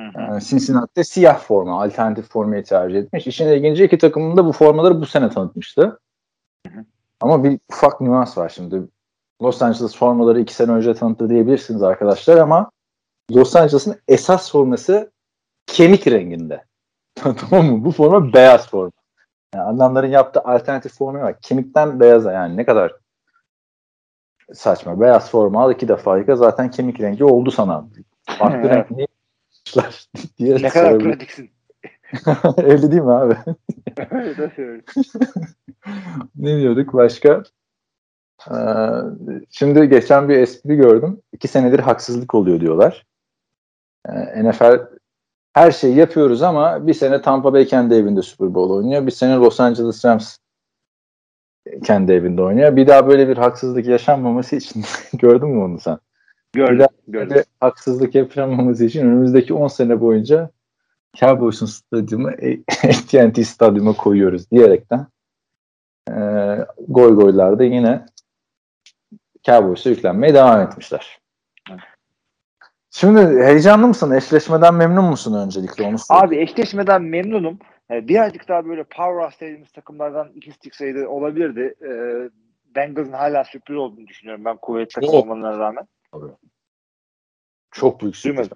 Hı 0.00 0.40
Cincinnati'de 0.40 1.04
siyah 1.04 1.38
forma, 1.38 1.82
alternatif 1.82 2.30
formayı 2.30 2.64
tercih 2.64 2.98
etmiş. 2.98 3.26
İşin 3.26 3.46
ilginci 3.46 3.84
iki 3.84 3.98
takımın 3.98 4.36
da 4.36 4.44
bu 4.44 4.52
formaları 4.52 5.00
bu 5.00 5.06
sene 5.06 5.30
tanıtmıştı. 5.30 6.00
Hı 6.66 6.72
hı. 6.72 6.84
Ama 7.20 7.44
bir 7.44 7.60
ufak 7.70 8.00
nüans 8.00 8.38
var 8.38 8.48
şimdi. 8.48 8.82
Los 9.42 9.62
Angeles 9.62 9.96
formaları 9.96 10.40
iki 10.40 10.54
sene 10.54 10.72
önce 10.72 10.94
tanıttı 10.94 11.30
diyebilirsiniz 11.30 11.82
arkadaşlar 11.82 12.36
ama 12.36 12.70
Los 13.30 13.56
Angeles'ın 13.56 14.00
esas 14.08 14.52
forması 14.52 15.12
kemik 15.66 16.06
renginde. 16.06 16.64
tamam 17.14 17.66
mı? 17.66 17.84
Bu 17.84 17.92
forma 17.92 18.32
beyaz 18.32 18.70
forma. 18.70 18.92
Yani 19.54 19.64
adamların 19.64 20.10
yaptığı 20.10 20.40
alternatif 20.40 20.98
forma 20.98 21.20
var. 21.20 21.40
Kemikten 21.40 22.00
beyaza 22.00 22.32
yani 22.32 22.56
ne 22.56 22.64
kadar 22.64 22.92
saçma. 24.54 25.00
Beyaz 25.00 25.30
forma 25.30 25.62
al 25.62 25.72
iki 25.72 25.88
defa 25.88 26.18
yıka 26.18 26.36
zaten 26.36 26.70
kemik 26.70 27.00
rengi 27.00 27.24
oldu 27.24 27.50
sana. 27.50 27.86
Farklı 28.38 28.70
renk 28.70 29.05
niye 30.38 30.38
diye 30.58 30.62
Ne 30.62 30.68
kadar 30.68 30.98
pratiksin. 30.98 31.50
Öyle 32.56 32.82
değil 32.90 33.02
mi 33.02 33.12
abi? 33.12 33.36
ne 36.36 36.60
diyorduk 36.60 36.94
başka? 36.94 37.42
Ee, 38.50 38.54
şimdi 39.50 39.88
geçen 39.88 40.28
bir 40.28 40.38
espri 40.38 40.76
gördüm. 40.76 41.20
İki 41.32 41.48
senedir 41.48 41.78
haksızlık 41.78 42.34
oluyor 42.34 42.60
diyorlar. 42.60 43.06
Ee, 44.08 44.44
NFL 44.44 44.80
her 45.52 45.70
şeyi 45.70 45.96
yapıyoruz 45.96 46.42
ama 46.42 46.86
bir 46.86 46.94
sene 46.94 47.22
Tampa 47.22 47.52
Bay 47.52 47.66
kendi 47.66 47.94
evinde 47.94 48.22
Super 48.22 48.54
Bowl 48.54 48.74
oynuyor. 48.74 49.06
Bir 49.06 49.10
sene 49.10 49.34
Los 49.34 49.60
Angeles 49.60 50.04
Rams 50.04 50.36
kendi 51.84 52.12
evinde 52.12 52.42
oynuyor. 52.42 52.76
Bir 52.76 52.86
daha 52.86 53.08
böyle 53.08 53.28
bir 53.28 53.36
haksızlık 53.36 53.86
yaşanmaması 53.86 54.56
için 54.56 54.84
gördün 55.12 55.48
mü 55.48 55.64
onu 55.64 55.80
sen? 55.80 55.98
Gördüm. 56.56 56.86
gördüm. 57.08 57.42
haksızlık 57.60 58.14
yapılmaması 58.14 58.84
için 58.84 59.06
önümüzdeki 59.06 59.54
10 59.54 59.68
sene 59.68 60.00
boyunca 60.00 60.50
Cowboys'un 61.16 61.66
stadyumu 61.66 62.28
AT&T 62.84 63.44
stadyuma 63.44 63.92
koyuyoruz 63.92 64.50
diyerekten 64.50 65.06
e, 66.10 66.14
goy 66.88 67.14
goylarda 67.14 67.64
yine 67.64 68.06
Cowboys'a 69.44 69.90
yüklenmeye 69.90 70.34
devam 70.34 70.60
etmişler. 70.60 71.18
Şimdi 72.90 73.20
heyecanlı 73.20 73.88
mısın? 73.88 74.10
Eşleşmeden 74.10 74.74
memnun 74.74 75.04
musun 75.04 75.46
öncelikle 75.46 75.84
onu. 75.84 75.96
Abi 76.10 76.36
eşleşmeden 76.36 77.02
memnunum. 77.02 77.58
Ee, 77.90 78.08
birazcık 78.08 78.48
daha 78.48 78.66
böyle 78.66 78.84
power 78.84 79.40
dediğimiz 79.40 79.72
takımlardan 79.72 80.28
ikisi 80.34 80.58
çıksaydı 80.60 81.08
olabilirdi. 81.08 81.74
Ee, 81.82 82.30
Bengals'ın 82.74 83.12
hala 83.12 83.44
sürpriz 83.44 83.76
olduğunu 83.76 84.06
düşünüyorum 84.06 84.44
ben 84.44 84.56
kuvvetli 84.56 85.00
takım 85.00 85.14
olmalarına 85.14 85.58
rağmen. 85.58 85.86
Çok 87.70 88.00
büyük 88.00 88.16
sürpriz. 88.16 88.48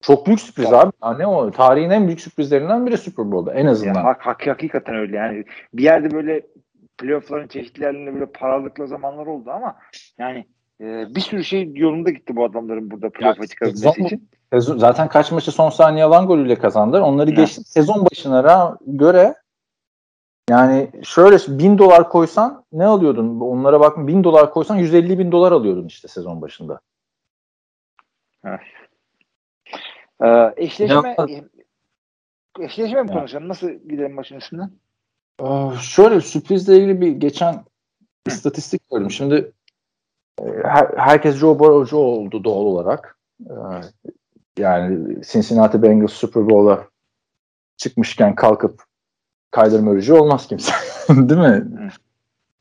Çok 0.00 0.26
büyük 0.26 0.40
sürpriz 0.40 0.70
ya. 0.70 0.80
abi. 0.80 0.92
Ya 1.02 1.14
ne 1.14 1.26
o? 1.26 1.50
Tarihin 1.50 1.90
en 1.90 2.06
büyük 2.06 2.20
sürprizlerinden 2.20 2.86
biri 2.86 2.98
Super 2.98 3.32
Bowl'da 3.32 3.54
en 3.54 3.66
azından. 3.66 3.94
Ya, 3.94 4.04
hak, 4.04 4.26
hak, 4.26 4.46
hakikaten 4.46 4.94
öyle 4.94 5.16
yani. 5.16 5.44
Bir 5.74 5.82
yerde 5.82 6.10
böyle 6.10 6.46
playoff'ların 6.98 7.48
çeşitli 7.48 7.82
yerlerinde 7.82 8.14
böyle 8.14 8.26
paralıklı 8.26 8.88
zamanlar 8.88 9.26
oldu 9.26 9.50
ama 9.50 9.76
yani 10.18 10.46
e, 10.80 11.14
bir 11.14 11.20
sürü 11.20 11.44
şey 11.44 11.72
yolunda 11.74 12.10
gitti 12.10 12.36
bu 12.36 12.44
adamların 12.44 12.90
burada 12.90 13.10
playoff'a 13.10 13.46
çıkabilmesi 13.46 14.02
için. 14.02 14.28
Sezon, 14.52 14.78
zaten 14.78 15.08
kaç 15.08 15.32
maçı 15.32 15.52
son 15.52 15.70
saniye 15.70 16.04
alan 16.04 16.26
golüyle 16.26 16.54
kazandılar. 16.54 17.00
Onları 17.00 17.30
geçti. 17.30 17.64
Sezon 17.64 18.06
başına 18.10 18.76
göre 18.86 19.34
yani 20.52 20.90
şöyle 21.02 21.58
bin 21.58 21.78
dolar 21.78 22.08
koysan 22.08 22.64
ne 22.72 22.86
alıyordun? 22.86 23.40
Onlara 23.40 23.80
bak 23.80 24.06
bin 24.06 24.24
dolar 24.24 24.50
koysan 24.50 24.76
150 24.76 25.18
bin 25.18 25.32
dolar 25.32 25.52
alıyordun 25.52 25.86
işte 25.86 26.08
sezon 26.08 26.42
başında. 26.42 26.80
Evet. 28.44 28.60
Ee, 30.22 30.52
eşleşme 30.56 31.16
ya, 31.18 31.26
eşleşme 32.60 33.02
mi 33.02 33.08
konuşalım? 33.08 33.48
Nasıl 33.48 33.68
gidelim 33.68 34.14
maçın 34.14 34.36
üstünden? 34.36 34.70
Ee, 35.42 35.70
şöyle 35.80 36.20
sürprizle 36.20 36.76
ilgili 36.76 37.00
bir 37.00 37.12
geçen 37.12 37.64
istatistik 38.26 38.90
gördüm. 38.90 39.10
Şimdi 39.10 39.52
e, 40.40 40.44
her, 40.64 40.88
herkes 40.96 41.36
Joe 41.36 41.58
Burrow 41.58 41.96
oldu 41.96 42.44
doğal 42.44 42.64
olarak. 42.64 43.18
Ee, 43.40 43.54
yani 44.58 45.22
Cincinnati 45.22 45.82
Bengals 45.82 46.12
Super 46.12 46.50
Bowl'a 46.50 46.88
çıkmışken 47.76 48.34
kalkıp 48.34 48.91
kaydırma 49.52 50.14
olmaz 50.20 50.46
kimse. 50.46 50.72
Değil 51.08 51.40
mi? 51.40 51.64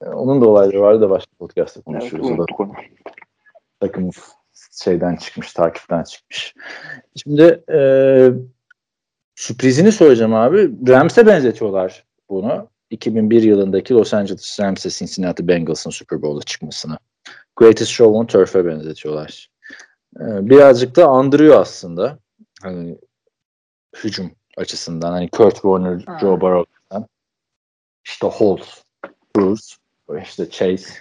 Onun 0.06 0.42
da 0.42 0.50
olayları 0.50 0.82
vardı 0.82 1.02
da 1.02 1.10
başka 1.10 1.32
podcast'ta 1.40 1.82
konuşuyoruz. 1.82 2.30
Evet, 2.30 2.40
o 2.40 2.68
da 2.68 2.74
takım 3.80 4.10
şeyden 4.84 5.16
çıkmış, 5.16 5.54
takipten 5.54 6.04
çıkmış. 6.04 6.56
Şimdi 7.16 7.64
e, 7.74 7.80
sürprizini 9.36 9.92
söyleyeceğim 9.92 10.34
abi. 10.34 10.72
Rams'e 10.88 11.26
benzetiyorlar 11.26 12.06
bunu. 12.30 12.68
2001 12.90 13.44
yılındaki 13.44 13.94
Los 13.94 14.14
Angeles 14.14 14.60
Rams'e 14.60 14.90
Cincinnati 14.90 15.48
Bengals'ın 15.48 15.90
Super 15.90 16.22
Bowl'a 16.22 16.42
çıkmasını. 16.42 16.98
Greatest 17.56 17.92
Show 17.92 18.18
on 18.18 18.26
Turf'e 18.26 18.66
benzetiyorlar. 18.66 19.50
Ee, 20.20 20.50
birazcık 20.50 20.96
da 20.96 21.08
andırıyor 21.08 21.62
aslında. 21.62 22.20
Hani 22.62 22.98
hücum 24.04 24.32
açısından. 24.58 25.12
Hani 25.12 25.30
Kurt 25.30 25.54
Warner, 25.54 26.04
Ha. 26.06 26.18
Joe 26.22 26.42
Burrow'dan. 26.42 26.81
İşte 28.06 28.28
Holt, 28.28 28.82
Bruce, 29.36 29.76
işte 30.24 30.50
Chase, 30.50 30.94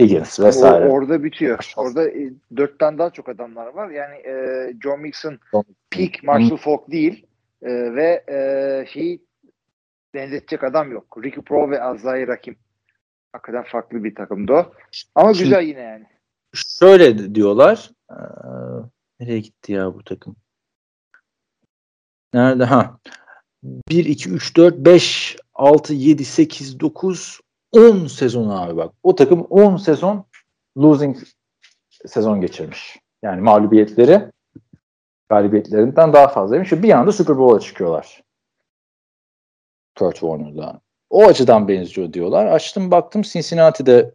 Higgins 0.00 0.40
vesaire. 0.40 0.86
O, 0.86 0.88
orada 0.88 1.24
bitiyor. 1.24 1.72
Orada 1.76 2.10
e, 2.10 2.32
dörtten 2.56 2.98
daha 2.98 3.10
çok 3.10 3.28
adamlar 3.28 3.66
var. 3.66 3.90
Yani 3.90 4.14
e, 4.16 4.34
John 4.82 5.00
Mixon 5.00 5.38
peak 5.90 6.22
Marshall 6.22 6.56
Falk 6.56 6.90
değil 6.90 7.26
e, 7.62 7.70
ve 7.94 8.24
e, 8.28 8.86
şeyi 8.92 9.26
benzetecek 10.14 10.64
adam 10.64 10.92
yok. 10.92 11.18
Ricky 11.24 11.44
Pro 11.44 11.70
ve 11.70 11.82
Azai 11.82 12.26
Rakim. 12.26 12.56
Hakikaten 13.32 13.64
farklı 13.64 14.04
bir 14.04 14.14
takımdı 14.14 14.52
o. 14.52 14.72
Ama 15.14 15.34
Şimdi- 15.34 15.44
güzel 15.44 15.62
yine 15.62 15.80
yani. 15.80 16.06
Şöyle 16.54 17.34
diyorlar. 17.34 17.90
Ee, 18.10 18.14
nereye 19.20 19.40
gitti 19.40 19.72
ya 19.72 19.94
bu 19.94 20.04
takım? 20.04 20.36
Nerede? 22.34 22.64
Ha. 22.64 22.98
1, 23.62 24.04
2, 24.04 24.30
3, 24.30 24.56
4, 24.56 24.76
5, 24.76 25.36
6, 25.56 25.94
7, 25.94 26.24
8, 26.24 26.80
9, 26.80 27.40
10 27.72 28.06
sezon 28.06 28.48
abi 28.48 28.76
bak. 28.76 28.94
O 29.02 29.14
takım 29.14 29.40
10 29.40 29.76
sezon 29.76 30.24
losing 30.78 31.16
sezon 32.06 32.40
geçirmiş. 32.40 32.98
Yani 33.22 33.40
mağlubiyetleri 33.40 34.32
galibiyetlerinden 35.28 36.12
daha 36.12 36.28
fazlaymış. 36.28 36.72
Bir 36.72 36.90
anda 36.90 37.12
Super 37.12 37.38
Bowl'a 37.38 37.60
çıkıyorlar. 37.60 38.22
Kurt 39.98 40.14
Warner'la. 40.14 40.80
O 41.10 41.26
açıdan 41.26 41.68
benziyor 41.68 42.12
diyorlar. 42.12 42.46
Açtım 42.46 42.90
baktım 42.90 43.22
Cincinnati'de 43.22 44.14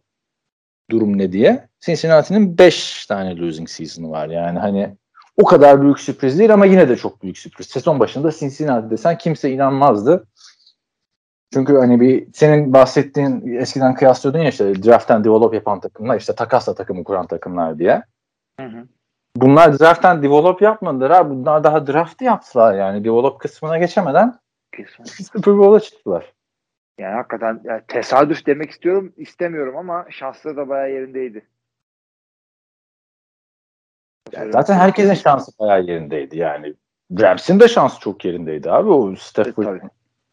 durum 0.90 1.18
ne 1.18 1.32
diye. 1.32 1.68
Cincinnati'nin 1.80 2.58
5 2.58 3.06
tane 3.06 3.36
losing 3.36 3.68
season'ı 3.68 4.10
var. 4.10 4.28
Yani 4.28 4.58
hani 4.58 4.96
o 5.36 5.44
kadar 5.44 5.82
büyük 5.82 6.00
sürpriz 6.00 6.38
değil 6.38 6.54
ama 6.54 6.66
yine 6.66 6.88
de 6.88 6.96
çok 6.96 7.22
büyük 7.22 7.38
sürpriz. 7.38 7.66
Sezon 7.66 8.00
başında 8.00 8.32
Cincinnati 8.32 8.90
desen 8.90 9.18
kimse 9.18 9.50
inanmazdı. 9.50 10.26
Çünkü 11.52 11.76
hani 11.76 12.00
bir 12.00 12.32
senin 12.32 12.72
bahsettiğin 12.72 13.56
eskiden 13.56 13.94
kıyaslıyordun 13.94 14.38
ya 14.38 14.48
işte 14.48 14.82
draft'tan 14.82 15.24
develop 15.24 15.54
yapan 15.54 15.80
takımlar 15.80 16.18
işte 16.18 16.34
takasla 16.34 16.74
takımı 16.74 17.04
kuran 17.04 17.26
takımlar 17.26 17.78
diye. 17.78 18.02
Hı 18.60 18.66
hı. 18.66 18.86
Bunlar 19.36 19.78
draft'tan 19.78 20.22
develop 20.22 20.62
yapmadılar 20.62 21.12
ha. 21.12 21.30
Bunlar 21.30 21.64
daha 21.64 21.86
draft'ı 21.86 22.24
yaptılar 22.24 22.74
yani. 22.74 23.04
Develop 23.04 23.40
kısmına 23.40 23.78
geçemeden 23.78 24.34
Kesin. 24.76 25.04
Super 25.32 25.58
Bowl'a 25.58 25.80
çıktılar. 25.80 26.32
Yani 26.98 27.14
hakikaten 27.14 27.60
yani 27.64 27.82
tesadüf 27.88 28.46
demek 28.46 28.70
istiyorum 28.70 29.12
istemiyorum 29.16 29.76
ama 29.76 30.06
şansları 30.10 30.56
da 30.56 30.68
bayağı 30.68 30.90
yerindeydi. 30.90 31.46
Yani 34.32 34.52
zaten 34.52 34.74
herkesin 34.74 35.14
şansı 35.14 35.52
bayağı 35.58 35.82
yerindeydi 35.82 36.38
yani. 36.38 36.74
Rams'in 37.20 37.60
de 37.60 37.68
şansı 37.68 38.00
çok 38.00 38.24
yerindeydi 38.24 38.70
abi. 38.70 38.90
O 38.90 39.12
E, 39.12 39.16
Stafford 39.16 39.64
tabii. 39.64 39.80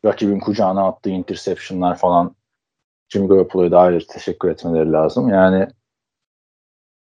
Rakibin 0.05 0.39
kucağına 0.39 0.87
attığı 0.87 1.09
interceptionlar 1.09 1.97
falan 1.97 2.35
Jimmy 3.09 3.27
Garoppolo'ya 3.27 3.71
da 3.71 3.79
ayrı 3.79 4.07
teşekkür 4.07 4.49
etmeleri 4.49 4.91
lazım. 4.91 5.29
Yani 5.29 5.67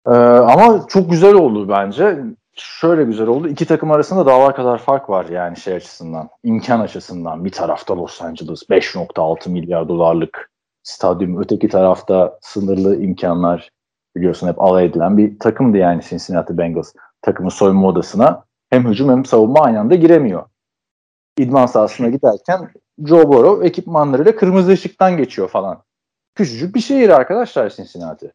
e, 0.07 0.11
ama 0.11 0.87
çok 0.89 1.11
güzel 1.11 1.35
oldu 1.35 1.69
bence. 1.69 2.19
Şöyle 2.57 3.05
güzel 3.05 3.27
oldu. 3.27 3.49
İki 3.49 3.67
takım 3.67 3.91
arasında 3.91 4.27
dağlar 4.27 4.57
kadar 4.57 4.79
fark 4.79 5.11
var 5.11 5.25
yani 5.25 5.57
şey 5.57 5.75
açısından. 5.75 6.29
imkan 6.45 6.81
açısından. 6.81 7.45
Bir 7.45 7.53
tarafta 7.53 7.97
Los 7.97 8.23
Angeles 8.23 8.63
5.6 8.63 9.49
milyar 9.49 9.89
dolarlık 9.89 10.51
stadyum. 10.83 11.43
Öteki 11.43 11.69
tarafta 11.69 12.39
sınırlı 12.43 13.03
imkanlar 13.03 13.71
biliyorsun 14.17 14.49
hep 14.49 14.63
alay 14.63 14.85
edilen 14.85 15.19
bir 15.19 15.39
takımdı 15.39 15.77
yani 15.77 16.03
Cincinnati 16.03 16.59
Bengals. 16.59 16.93
Takımın 17.23 17.51
soyunma 17.51 17.89
odasına 17.89 18.45
hem 18.71 18.89
hücum 18.89 19.11
hem 19.11 19.25
savunma 19.25 19.61
aynı 19.61 19.81
anda 19.81 19.95
giremiyor 19.95 20.45
idman 21.39 21.67
sahasına 21.67 22.09
giderken 22.09 22.71
Joe 23.07 23.29
Burrow 23.29 23.67
ekipmanlarıyla 23.67 24.37
kırmızı 24.37 24.73
ışıktan 24.73 25.17
geçiyor 25.17 25.49
falan. 25.49 25.83
Küçücük 26.35 26.75
bir 26.75 26.81
şehir 26.81 27.09
arkadaşlar 27.09 27.71
Cincinnati. 27.71 28.33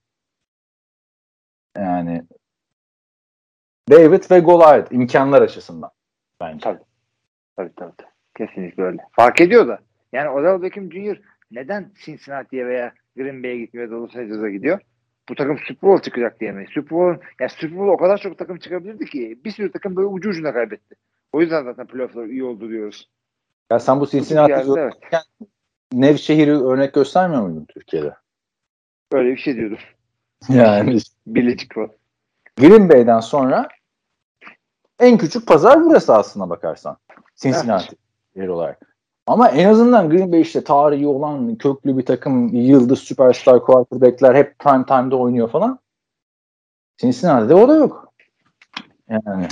Yani 1.78 2.24
David 3.89 4.32
ve 4.32 4.39
Goliath 4.39 4.93
imkanlar 4.93 5.41
açısından 5.41 5.91
bence. 6.41 6.60
Tabii. 6.60 6.84
Tabii 7.58 7.72
tabii. 7.76 7.93
tabii. 7.97 8.10
Kesinlikle 8.38 8.84
öyle. 8.84 8.97
Fark 9.12 9.41
ediyor 9.41 9.68
da. 9.68 9.80
Yani 10.14 10.30
Odell 10.30 10.62
Beckham 10.62 10.91
Jr. 10.91 11.22
neden 11.52 11.91
Cincinnati'ye 12.06 12.68
veya 12.68 12.93
Green 13.16 13.43
Bay'e 13.43 13.58
gitmiyor 13.58 13.91
da 13.91 13.95
Los 13.95 14.16
Angeles'a 14.16 14.50
gidiyor? 14.50 14.80
Bu 15.30 15.36
takım 15.36 15.58
Super 15.58 15.89
Bowl 15.89 16.04
çıkacak 16.04 16.39
diye 16.39 16.52
mi? 16.52 16.66
Super 16.74 16.97
Bowl, 16.97 17.26
ya 17.39 17.50
Super 17.50 17.78
Bowl 17.78 17.91
o 17.91 17.97
kadar 17.97 18.18
çok 18.18 18.38
takım 18.38 18.58
çıkabilirdi 18.58 19.06
ki 19.06 19.39
bir 19.45 19.52
sürü 19.52 19.72
takım 19.72 19.95
böyle 19.95 20.08
ucu 20.08 20.30
ucuna 20.30 20.54
kaybetti. 20.54 20.95
O 21.34 21.41
yüzden 21.41 21.63
zaten 21.63 21.88
playoff'lar 21.88 22.25
iyi 22.25 22.43
oldu 22.43 22.69
diyoruz. 22.69 23.09
Ya 23.71 23.80
sen 23.80 23.99
bu 23.99 24.03
yerde, 24.03 24.17
Cincinnati 24.17 24.80
evet. 24.80 24.93
Nevşehir'i 25.93 26.51
örnek 26.51 26.93
göstermiyor 26.93 27.41
muydun 27.41 27.65
Türkiye'de? 27.65 28.15
Öyle 29.11 29.32
bir 29.32 29.38
şey 29.38 29.55
diyordum. 29.55 29.77
Yani 30.49 30.99
Birleşik 31.27 31.77
var. 31.77 31.89
Green 32.57 32.89
Bay'den 32.89 33.19
sonra 33.19 33.67
en 34.99 35.17
küçük 35.17 35.47
pazar 35.47 35.86
burası 35.86 36.15
aslına 36.15 36.49
bakarsan. 36.49 36.97
Cincinnati 37.36 37.95
yer 38.36 38.47
olarak. 38.47 38.95
Ama 39.27 39.49
en 39.49 39.69
azından 39.69 40.09
Green 40.09 40.32
Bay 40.32 40.41
işte 40.41 40.63
tarihi 40.63 41.07
olan 41.07 41.55
köklü 41.55 41.97
bir 41.97 42.05
takım 42.05 42.47
yıldız 42.47 42.99
süperstar 42.99 43.59
quarterback'ler 43.59 44.36
hep 44.36 44.59
prime 44.59 44.86
time'da 44.86 45.15
oynuyor 45.15 45.49
falan. 45.49 45.80
Cincinnati'de 46.97 47.55
o 47.55 47.67
da 47.67 47.75
yok. 47.75 48.13
Yani 49.09 49.47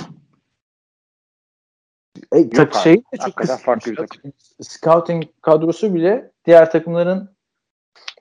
e, 2.31 2.49
tak, 2.49 2.75
abi. 2.75 2.83
şey 2.83 2.95
de 2.95 3.17
çok 3.25 3.59
farklı 3.59 3.91
bir 3.91 3.95
kısıtlı. 3.95 4.31
Scouting 4.61 5.23
kadrosu 5.41 5.95
bile 5.95 6.31
diğer 6.45 6.71
takımların 6.71 7.29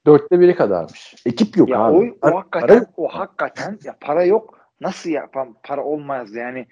dörtte 0.06 0.40
biri 0.40 0.54
kadarmış. 0.54 1.14
Ekip 1.26 1.56
yok 1.56 1.68
Ya 1.68 1.80
abi. 1.80 2.14
o, 2.22 2.28
o 2.28 2.36
hakikaten 2.36 2.78
para- 2.78 2.86
o 2.96 3.08
hakikaten 3.08 3.78
ya 3.84 3.96
para 4.00 4.24
yok. 4.24 4.58
Nasıl 4.80 5.10
yapan 5.10 5.56
para 5.62 5.84
olmaz 5.84 6.34
yani. 6.34 6.66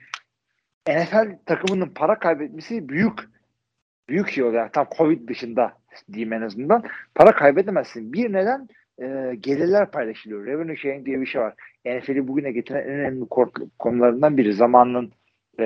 NFL 0.89 1.39
takımının 1.47 1.89
para 1.89 2.18
kaybetmesi 2.18 2.89
büyük 2.89 3.18
büyük 4.09 4.29
oluyor. 4.39 4.53
Yani 4.53 4.70
tam 4.72 4.87
Covid 4.99 5.29
dışında 5.29 5.72
diyeyim 6.12 6.33
en 6.33 6.43
azından. 6.43 6.83
Para 7.14 7.35
kaybedemezsin. 7.35 8.12
Bir 8.12 8.33
neden 8.33 8.68
e, 8.99 9.35
gelirler 9.41 9.91
paylaşılıyor. 9.91 10.47
Revenue 10.47 10.77
sharing 10.77 11.07
diye 11.07 11.20
bir 11.20 11.27
şey 11.27 11.41
var. 11.41 11.55
NFL'i 11.87 12.29
bugüne 12.29 12.53
getiren 12.53 12.83
en 12.83 12.89
önemli 12.89 13.27
konularından 13.79 14.37
biri. 14.37 14.53
Zamanının 14.53 15.12
e, 15.61 15.64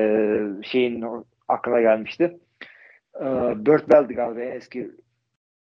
şeyin 0.63 1.05
aklına 1.49 1.81
gelmişti. 1.81 2.39
E, 3.21 3.25
Burt 3.67 3.91
Bell'di 3.91 4.15
galiba 4.15 4.41
eski 4.41 4.91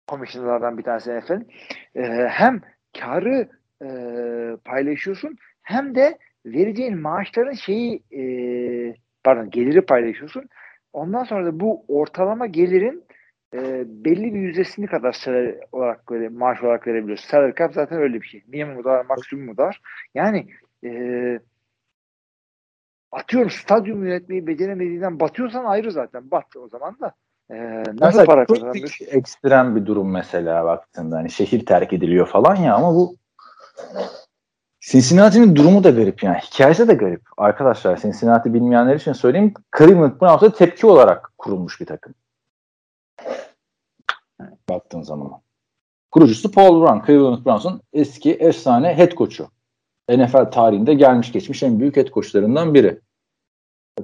komisyonerlardan 0.06 0.78
bir 0.78 0.82
tanesi 0.82 1.18
NFL'in. 1.18 1.48
E, 1.94 2.28
hem 2.28 2.60
karı 3.00 3.48
e, 3.82 3.88
paylaşıyorsun 4.64 5.36
hem 5.62 5.94
de 5.94 6.18
vereceğin 6.46 7.00
maaşların 7.00 7.52
şeyi 7.52 8.02
e, 8.12 8.22
pardon 9.24 9.50
geliri 9.50 9.80
paylaşıyorsun. 9.80 10.48
Ondan 10.92 11.24
sonra 11.24 11.46
da 11.46 11.60
bu 11.60 11.84
ortalama 11.88 12.46
gelirin 12.46 13.04
e, 13.54 13.84
belli 13.86 14.34
bir 14.34 14.40
yüzdesini 14.40 14.86
kadar 14.86 15.12
salary 15.12 15.54
olarak 15.72 16.10
böyle 16.10 16.28
maaş 16.28 16.62
olarak 16.62 16.86
verebiliyorsun. 16.86 17.28
Salary 17.28 17.54
cap 17.58 17.74
zaten 17.74 17.98
öyle 17.98 18.20
bir 18.20 18.26
şey. 18.26 18.42
Minimum 18.46 18.84
da 18.84 18.88
var, 18.88 19.04
maksimum 19.04 19.56
da. 19.56 19.70
Yani 20.14 20.46
e, 20.84 20.90
atıyorum 23.14 23.50
stadyum 23.50 24.06
yönetmeyi 24.06 24.46
beceremediğinden 24.46 25.20
batıyorsan 25.20 25.64
ayrı 25.64 25.92
zaten. 25.92 26.30
Bat 26.30 26.56
o 26.56 26.68
zaman 26.68 26.96
da. 27.00 27.12
E, 27.50 27.82
nasıl 27.82 28.00
Mesela 28.00 28.24
para 28.24 28.46
kazanıyorsun? 28.46 29.06
ekstrem 29.10 29.76
bir 29.76 29.86
durum 29.86 30.10
mesela 30.10 30.64
baktığında. 30.64 31.16
Hani 31.16 31.30
şehir 31.30 31.66
terk 31.66 31.92
ediliyor 31.92 32.26
falan 32.26 32.56
ya 32.56 32.74
ama 32.74 32.94
bu 32.94 33.16
Cincinnati'nin 34.80 35.56
durumu 35.56 35.84
da 35.84 35.90
garip 35.90 36.22
yani. 36.22 36.38
Hikayesi 36.38 36.88
de 36.88 36.94
garip. 36.94 37.22
Arkadaşlar 37.36 38.00
Cincinnati 38.00 38.54
bilmeyenler 38.54 38.96
için 38.96 39.12
söyleyeyim. 39.12 39.54
Cleveland 39.78 40.20
Browns'a 40.20 40.52
tepki 40.52 40.86
olarak 40.86 41.30
kurulmuş 41.38 41.80
bir 41.80 41.86
takım. 41.86 42.14
Baktığın 44.68 45.02
zaman. 45.02 45.30
Kurucusu 46.10 46.52
Paul 46.52 46.82
Brown. 46.82 47.06
Cleveland 47.06 47.44
Browns'un 47.46 47.82
eski 47.92 48.34
efsane 48.34 48.98
head 48.98 49.12
coach'u. 49.12 49.48
NFL 50.08 50.50
tarihinde 50.50 50.94
gelmiş 50.94 51.32
geçmiş 51.32 51.62
en 51.62 51.80
büyük 51.80 51.96
head 51.96 52.08
coach'larından 52.08 52.74
biri. 52.74 53.00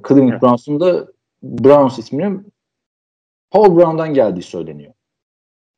Cleveland 0.07 0.31
Evet. 0.31 0.41
Browns'un 0.41 0.79
da 0.79 1.07
Browns 1.43 1.99
isminin 1.99 2.53
Paul 3.51 3.77
Brown'dan 3.77 4.13
geldiği 4.13 4.43
söyleniyor. 4.43 4.93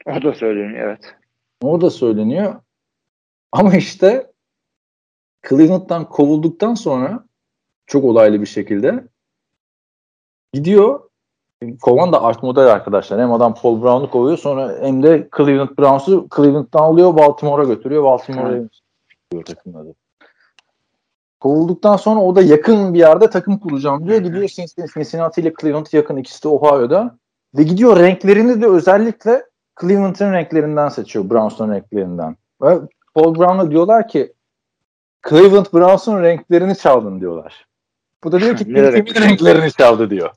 O 0.05 0.23
da 0.23 0.33
söyleniyor 0.33 0.87
evet. 0.87 1.15
O 1.61 1.81
da 1.81 1.89
söyleniyor. 1.89 2.55
Ama 3.51 3.75
işte 3.75 4.31
Cleveland'dan 5.49 6.09
kovulduktan 6.09 6.73
sonra 6.73 7.25
çok 7.85 8.03
olaylı 8.03 8.41
bir 8.41 8.45
şekilde 8.45 9.07
gidiyor. 10.53 11.09
Kovan 11.81 12.13
da 12.13 12.23
art 12.23 12.43
model 12.43 12.67
arkadaşlar. 12.67 13.21
Hem 13.21 13.31
adam 13.31 13.55
Paul 13.55 13.81
Brown'u 13.81 14.09
kovuyor 14.09 14.37
sonra 14.37 14.77
hem 14.81 15.03
de 15.03 15.29
Cleveland 15.37 15.69
Browns'u 15.79 16.27
Cleveland'dan 16.35 16.79
alıyor 16.79 17.17
Baltimore'a 17.17 17.65
götürüyor. 17.65 18.03
Baltimore'a 18.03 18.57
götürüyor 18.57 19.45
takımın 19.45 19.79
adı. 19.79 19.95
Kovulduktan 21.43 21.97
sonra 21.97 22.19
o 22.19 22.35
da 22.35 22.41
yakın 22.41 22.93
bir 22.93 22.99
yerde 22.99 23.29
takım 23.29 23.59
kuracağım 23.59 24.07
diyor. 24.07 24.21
Gidiyor 24.21 24.47
Cincinnati 24.93 25.41
ile 25.41 25.53
Cleveland 25.61 25.85
yakın 25.91 26.17
ikisi 26.17 26.43
de 26.43 26.47
Ohio'da. 26.47 27.17
Ve 27.57 27.63
gidiyor 27.63 27.99
renklerini 27.99 28.61
de 28.61 28.67
özellikle 28.67 29.45
Cleveland'ın 29.81 30.33
renklerinden 30.33 30.89
seçiyor. 30.89 31.29
Browns'un 31.29 31.71
renklerinden. 31.71 32.35
Ve 32.61 32.79
Paul 33.15 33.35
Brown'a 33.35 33.71
diyorlar 33.71 34.07
ki 34.07 34.33
Cleveland 35.29 35.65
Browns'un 35.73 36.23
renklerini 36.23 36.75
çaldın 36.75 37.19
diyorlar. 37.19 37.67
Bu 38.23 38.31
da 38.31 38.39
diyor 38.39 38.57
ki 38.57 38.63
kimin 38.65 38.83
renklerini 38.83 39.71
çaldı 39.71 40.09
diyor. 40.09 40.29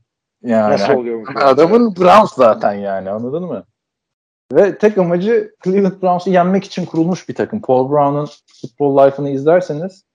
Yani 0.42 0.72
Nasıl 0.72 0.92
oluyor 0.92 1.20
bu? 1.20 1.38
adamın 1.44 1.96
Browns 1.96 2.34
zaten 2.34 2.72
yani 2.72 3.10
anladın 3.10 3.44
mı? 3.44 3.64
Ve 4.52 4.78
tek 4.78 4.98
amacı 4.98 5.54
Cleveland 5.64 6.02
Browns'u 6.02 6.30
yenmek 6.30 6.64
için 6.64 6.86
kurulmuş 6.86 7.28
bir 7.28 7.34
takım. 7.34 7.60
Paul 7.60 7.90
Brown'un 7.90 8.28
futbol 8.60 9.06
life'ını 9.06 9.30
izlerseniz 9.30 10.06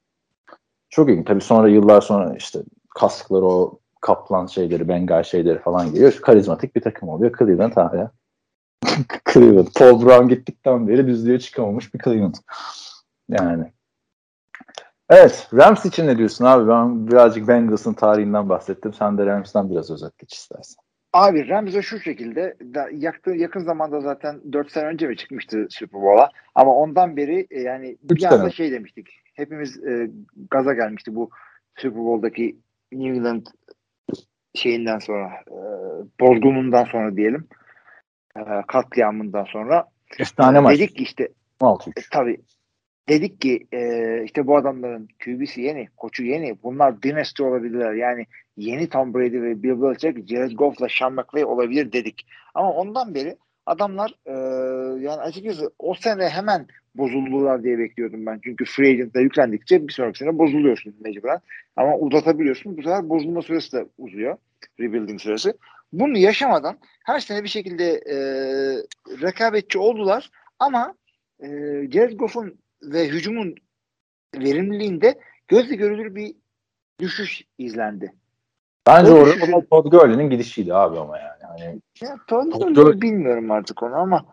çok 0.91 1.09
iyi. 1.09 1.23
Tabii 1.23 1.41
sonra 1.41 1.67
yıllar 1.67 2.01
sonra 2.01 2.35
işte 2.37 2.59
kaskları 2.95 3.45
o 3.45 3.79
kaplan 4.01 4.45
şeyleri, 4.45 4.87
bengal 4.87 5.23
şeyleri 5.23 5.59
falan 5.59 5.93
geliyor. 5.93 6.19
Karizmatik 6.21 6.75
bir 6.75 6.81
takım 6.81 7.09
oluyor. 7.09 7.37
Cleveland 7.39 7.75
hala. 7.75 8.11
Cleveland. 9.33 9.67
Paul 9.75 10.05
Brown 10.05 10.27
gittikten 10.27 10.87
beri 10.87 11.07
düzlüğe 11.07 11.39
çıkamamış 11.39 11.93
bir 11.93 11.99
Cleveland. 11.99 12.35
Yani. 13.29 13.71
Evet. 15.09 15.47
Rams 15.53 15.85
için 15.85 16.07
ne 16.07 16.17
diyorsun 16.17 16.45
abi? 16.45 16.69
Ben 16.69 17.07
birazcık 17.07 17.47
Bengals'ın 17.47 17.93
tarihinden 17.93 18.49
bahsettim. 18.49 18.93
Sen 18.93 19.17
de 19.17 19.25
Rams'tan 19.25 19.69
biraz 19.69 19.91
özet 19.91 20.17
geç 20.17 20.33
istersen. 20.33 20.83
Abi 21.13 21.47
Rams'e 21.47 21.81
şu 21.81 21.99
şekilde 21.99 22.57
yakın, 22.93 23.33
yakın 23.33 23.59
zamanda 23.59 24.01
zaten 24.01 24.41
4 24.53 24.71
sene 24.71 24.85
önce 24.85 25.07
mi 25.07 25.17
çıkmıştı 25.17 25.67
Super 25.69 26.01
Bowl'a 26.01 26.29
ama 26.55 26.75
ondan 26.75 27.17
beri 27.17 27.47
e, 27.51 27.61
yani 27.61 27.97
bir 28.03 28.23
anda 28.23 28.49
şey 28.49 28.71
demiştik. 28.71 29.20
Hepimiz 29.33 29.83
e, 29.83 30.09
gaza 30.51 30.73
gelmişti 30.73 31.15
bu 31.15 31.29
Super 31.77 31.99
Bowl'daki 31.99 32.57
New 32.91 33.17
England 33.17 33.45
şeyinden 34.53 34.99
sonra 34.99 35.31
e, 35.47 35.57
bozgunundan 36.19 36.83
sonra 36.83 37.15
diyelim 37.15 37.47
e, 38.35 38.41
katliamından 38.67 39.43
sonra 39.43 39.85
Efsane 40.19 40.59
maç. 40.59 40.79
dedik 40.79 40.95
ki 40.95 41.03
işte 41.03 41.29
16-3. 41.61 41.89
e, 41.89 42.03
tabii 42.11 42.37
dedik 43.09 43.41
ki 43.41 43.67
e, 43.71 44.23
işte 44.23 44.47
bu 44.47 44.57
adamların 44.57 45.07
QB'si 45.25 45.61
yeni, 45.61 45.87
koçu 45.97 46.23
yeni. 46.23 46.63
Bunlar 46.63 47.01
dynasty 47.01 47.43
olabilirler. 47.43 47.93
Yani 47.93 48.25
yeni 48.57 48.89
Tom 48.89 49.13
Brady 49.13 49.41
ve 49.41 49.63
Bill 49.63 49.81
Belichick, 49.81 50.27
Jared 50.27 50.51
Goff'la 50.51 50.87
Sean 50.89 51.13
McVay 51.13 51.45
olabilir 51.45 51.91
dedik. 51.91 52.27
Ama 52.53 52.71
ondan 52.71 53.15
beri 53.15 53.37
adamlar 53.71 54.15
e, 54.25 54.33
yani 55.01 55.21
açıkçası 55.21 55.71
o 55.79 55.93
sene 55.93 56.29
hemen 56.29 56.67
bozuldular 56.95 57.63
diye 57.63 57.77
bekliyordum 57.77 58.25
ben. 58.25 58.39
Çünkü 58.43 58.65
free 58.65 58.89
agent'la 58.89 59.19
yüklendikçe 59.19 59.87
bir 59.87 59.93
sonraki 59.93 60.19
sene 60.19 60.37
bozuluyorsun 60.37 60.95
mecburen. 60.99 61.39
Ama 61.75 61.97
uzatabiliyorsun. 61.97 62.77
Bu 62.77 62.81
sefer 62.81 63.09
bozulma 63.09 63.41
süresi 63.41 63.71
de 63.71 63.85
uzuyor. 63.97 64.37
Rebuilding 64.79 65.21
süresi. 65.21 65.53
Bunu 65.93 66.17
yaşamadan 66.17 66.77
her 67.05 67.19
sene 67.19 67.43
bir 67.43 67.49
şekilde 67.49 67.85
e, 67.85 68.15
rekabetçi 69.21 69.79
oldular 69.79 70.29
ama 70.59 70.95
e, 71.39 71.47
Jared 71.91 72.19
Goff'un 72.19 72.59
ve 72.83 73.07
hücumun 73.07 73.55
verimliliğinde 74.35 75.19
gözle 75.47 75.75
görülür 75.75 76.15
bir 76.15 76.35
düşüş 76.99 77.41
izlendi. 77.57 78.13
Bence 78.87 79.11
orada 79.11 79.33
düşüşün- 79.33 79.51
o 79.51 79.65
Todd 79.65 79.91
Gurley'nin 79.91 80.29
gidişiydi 80.29 80.73
abi 80.73 80.99
ama 80.99 81.17
yani. 81.17 81.43
Hani 81.43 81.81
Ya, 82.01 82.15
Todd 82.27 82.51
Gurley 82.51 83.01
bilmiyorum 83.01 83.51
artık 83.51 83.83
onu 83.83 83.95
ama 83.95 84.25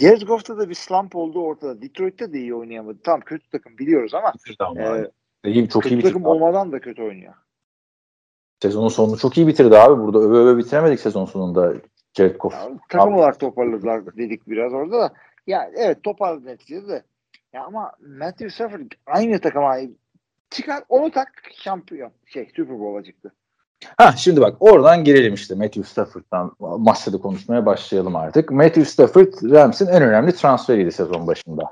Jared 0.00 0.22
Goff'ta 0.22 0.58
da 0.58 0.68
bir 0.68 0.74
slump 0.74 1.16
olduğu 1.16 1.42
ortada. 1.42 1.82
Detroit'te 1.82 2.32
de 2.32 2.38
iyi 2.38 2.54
oynayamadı. 2.54 2.98
Tamam 3.04 3.20
kötü 3.20 3.50
takım 3.50 3.78
biliyoruz 3.78 4.14
ama 4.14 4.32
e, 4.60 4.64
abi. 4.64 5.10
İyi, 5.44 5.68
çok 5.68 5.84
iyi 5.84 5.88
kötü 5.88 5.98
bitirdi. 5.98 6.02
takım 6.02 6.22
abi. 6.22 6.28
olmadan 6.28 6.72
da 6.72 6.80
kötü 6.80 7.02
oynuyor. 7.02 7.34
Sezonun 8.62 8.88
sonunu 8.88 9.18
çok 9.18 9.38
iyi 9.38 9.46
bitirdi 9.46 9.78
abi. 9.78 10.02
Burada 10.02 10.18
öve 10.18 10.36
öve 10.36 10.58
bitiremedik 10.58 11.00
sezon 11.00 11.24
sonunda 11.24 11.74
Jared 12.14 12.36
Goff. 12.36 12.54
Ya, 12.54 12.70
takım 12.88 13.08
Abi. 13.08 13.18
olarak 13.18 13.40
toparladılar 13.40 14.16
dedik 14.16 14.48
biraz 14.48 14.72
orada 14.72 14.98
da. 14.98 15.12
Ya 15.46 15.70
evet 15.76 16.02
toparladı 16.02 16.46
neticede 16.46 16.88
de. 16.88 17.04
Ya 17.52 17.64
ama 17.64 17.92
Matthew 18.00 18.50
Stafford 18.50 18.90
aynı 19.06 19.38
takıma 19.38 19.76
çıkar 20.50 20.84
onu 20.88 21.10
tak 21.10 21.28
şampiyon 21.54 22.12
şey 22.26 22.52
Super 22.56 22.80
Bowl'a 22.80 23.02
çıktı. 23.04 23.32
Ha 23.96 24.12
şimdi 24.16 24.40
bak 24.40 24.56
oradan 24.60 25.04
girelim 25.04 25.34
işte 25.34 25.54
Matthew 25.54 25.82
Stafford'dan 25.82 26.52
bahsedip 26.60 27.22
konuşmaya 27.22 27.66
başlayalım 27.66 28.16
artık. 28.16 28.50
Matthew 28.50 28.84
Stafford 28.84 29.32
Rams'in 29.42 29.86
en 29.86 30.02
önemli 30.02 30.34
transferiydi 30.34 30.92
sezon 30.92 31.26
başında. 31.26 31.62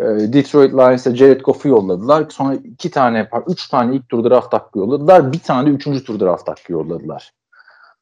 Ee, 0.00 0.04
Detroit 0.04 0.72
Lions'a 0.72 1.14
Jared 1.14 1.40
Goff'u 1.40 1.68
yolladılar. 1.68 2.26
Sonra 2.30 2.54
iki 2.54 2.90
tane, 2.90 3.28
üç 3.48 3.68
tane 3.68 3.96
ilk 3.96 4.08
tur 4.08 4.30
draft 4.30 4.52
hakkı 4.52 4.78
yolladılar. 4.78 5.32
Bir 5.32 5.38
tane 5.38 5.70
de 5.70 5.74
üçüncü 5.74 6.04
tur 6.04 6.20
draft 6.20 6.48
hakkı 6.48 6.72
yolladılar. 6.72 7.32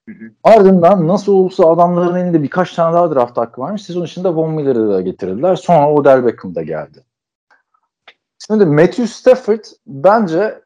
Hı 0.09 0.13
hı. 0.15 0.31
Ardından 0.45 1.09
nasıl 1.09 1.33
olsa 1.33 1.71
adamların 1.71 2.17
elinde 2.17 2.43
birkaç 2.43 2.75
tane 2.75 2.95
daha 2.95 3.15
draft 3.15 3.37
hakkı 3.37 3.61
varmış. 3.61 3.83
Sezon 3.83 4.05
içinde 4.05 4.29
Von 4.29 4.51
Miller'ı 4.51 4.89
da 4.89 5.01
getirdiler. 5.01 5.57
Sonra 5.57 5.93
Odell 5.93 6.27
Beckham 6.27 6.55
da 6.55 6.63
geldi. 6.63 7.05
Şimdi 8.47 8.67
Matthew 8.67 9.07
Stafford 9.07 9.65
bence 9.87 10.63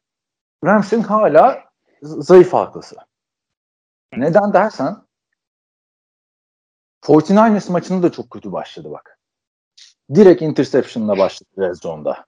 Rams'in 0.65 1.01
hala 1.01 1.65
zayıf 2.05 2.53
halkası. 2.53 2.97
Neden 4.17 4.53
dersen 4.53 4.97
49ers 7.03 7.73
maçında 7.73 8.03
da 8.03 8.13
çok 8.13 8.31
kötü 8.31 8.53
başladı 8.53 8.91
bak. 8.91 9.19
Direkt 10.15 10.43
interception'la 10.43 11.19
başladı 11.19 11.51
red 11.59 11.75
zone'da. 11.75 12.27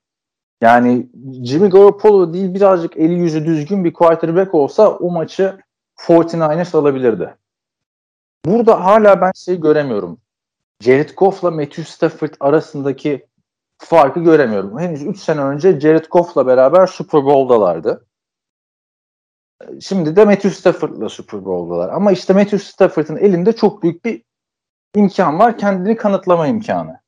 Yani 0.61 1.09
Jimmy 1.45 1.71
Garoppolo 1.71 2.33
değil 2.33 2.55
birazcık 2.55 2.97
eli 2.97 3.15
yüzü 3.15 3.47
düzgün 3.47 3.85
bir 3.85 3.93
quarterback 3.93 4.55
olsa 4.55 4.91
o 4.91 5.11
maçı 5.11 5.61
49ers 5.97 6.77
alabilirdi. 6.77 7.37
Burada 8.45 8.85
hala 8.85 9.21
ben 9.21 9.33
şey 9.33 9.61
göremiyorum. 9.61 10.21
Jared 10.81 11.11
Goff'la 11.17 11.51
Matthew 11.51 11.85
Stafford 11.85 12.35
arasındaki 12.41 13.27
farkı 13.79 14.21
göremiyorum. 14.21 14.79
Henüz 14.79 15.03
3 15.03 15.19
sene 15.19 15.41
önce 15.41 15.81
Jared 15.81 16.05
Goff'la 16.11 16.47
beraber 16.47 16.87
Super 16.87 17.25
Bowl'dalardı. 17.25 18.07
Şimdi 19.81 20.17
de 20.17 20.25
Matthew 20.25 20.51
Stafford'la 20.51 21.09
Super 21.09 21.45
Bowl'dalar. 21.45 21.89
Ama 21.89 22.13
işte 22.13 22.33
Matthew 22.33 22.59
Stafford'ın 22.59 23.17
elinde 23.17 23.53
çok 23.53 23.83
büyük 23.83 24.05
bir 24.05 24.23
imkan 24.95 25.39
var. 25.39 25.59
Kendini 25.59 25.97
kanıtlama 25.97 26.47
imkanı. 26.47 27.01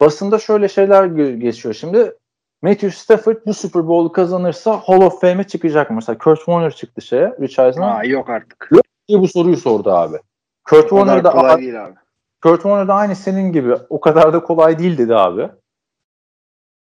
Basında 0.00 0.38
şöyle 0.38 0.68
şeyler 0.68 1.04
geçiyor 1.34 1.74
şimdi. 1.74 2.14
Matthew 2.62 2.90
Stafford 2.90 3.36
bu 3.46 3.54
Super 3.54 3.88
Bowl'u 3.88 4.12
kazanırsa 4.12 4.76
Hall 4.76 5.00
of 5.00 5.20
Fame'e 5.20 5.44
çıkacak 5.44 5.90
mı? 5.90 5.96
Mesela 5.96 6.18
Kurt 6.18 6.38
Warner 6.38 6.70
çıktı 6.70 7.02
şeye. 7.02 7.36
Rich 7.40 7.58
Eisner. 7.58 8.00
Aa, 8.00 8.04
yok 8.04 8.30
artık. 8.30 8.70
diye 9.08 9.20
bu 9.20 9.28
soruyu 9.28 9.56
sordu 9.56 9.90
abi. 9.90 10.16
Kurt 10.64 10.88
Warner 10.88 11.24
da 11.24 11.30
kolay 11.30 11.60
değil 11.60 11.84
abi. 11.84 11.94
Kurt 12.42 12.62
Warner 12.62 12.88
da 12.88 12.94
aynı 12.94 13.16
senin 13.16 13.52
gibi 13.52 13.74
o 13.88 14.00
kadar 14.00 14.32
da 14.32 14.42
kolay 14.42 14.78
değil 14.78 14.98
dedi 14.98 15.16
abi. 15.16 15.50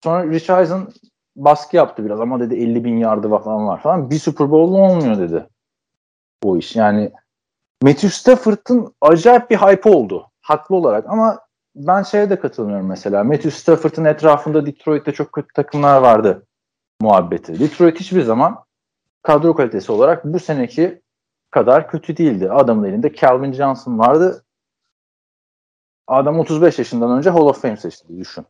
Sonra 0.04 0.30
Rich 0.30 0.50
Eisen 0.50 0.88
baskı 1.36 1.76
yaptı 1.76 2.04
biraz 2.04 2.20
ama 2.20 2.40
dedi 2.40 2.54
50 2.54 2.84
bin 2.84 2.96
yardı 2.96 3.28
falan 3.28 3.66
var 3.66 3.82
falan. 3.82 4.10
Bir 4.10 4.18
Super 4.18 4.50
Bowl'lu 4.50 4.78
olmuyor 4.78 5.18
dedi. 5.18 5.46
Bu 6.42 6.58
iş 6.58 6.76
yani 6.76 7.12
Matthew 7.82 8.08
Stafford'ın 8.08 8.94
acayip 9.00 9.50
bir 9.50 9.56
hype 9.56 9.90
oldu. 9.90 10.26
Haklı 10.40 10.76
olarak 10.76 11.08
ama 11.08 11.40
ben 11.74 12.02
şeye 12.02 12.30
de 12.30 12.40
katılmıyorum 12.40 12.86
mesela. 12.86 13.24
Matthew 13.24 13.50
Stafford'ın 13.50 14.04
etrafında 14.04 14.66
Detroit'te 14.66 15.12
çok 15.12 15.32
kötü 15.32 15.48
takımlar 15.54 16.00
vardı 16.00 16.46
muhabbeti. 17.00 17.60
Detroit 17.60 18.00
hiçbir 18.00 18.22
zaman 18.22 18.64
kadro 19.22 19.54
kalitesi 19.54 19.92
olarak 19.92 20.24
bu 20.24 20.38
seneki 20.38 21.02
kadar 21.50 21.90
kötü 21.90 22.16
değildi. 22.16 22.52
Adamın 22.52 22.84
elinde 22.84 23.14
Calvin 23.14 23.52
Johnson 23.52 23.98
vardı. 23.98 24.44
Adam 26.06 26.38
35 26.38 26.78
yaşından 26.78 27.18
önce 27.18 27.30
Hall 27.30 27.46
of 27.46 27.62
Fame 27.62 27.76
seçti 27.76 28.18
düşün. 28.18 28.46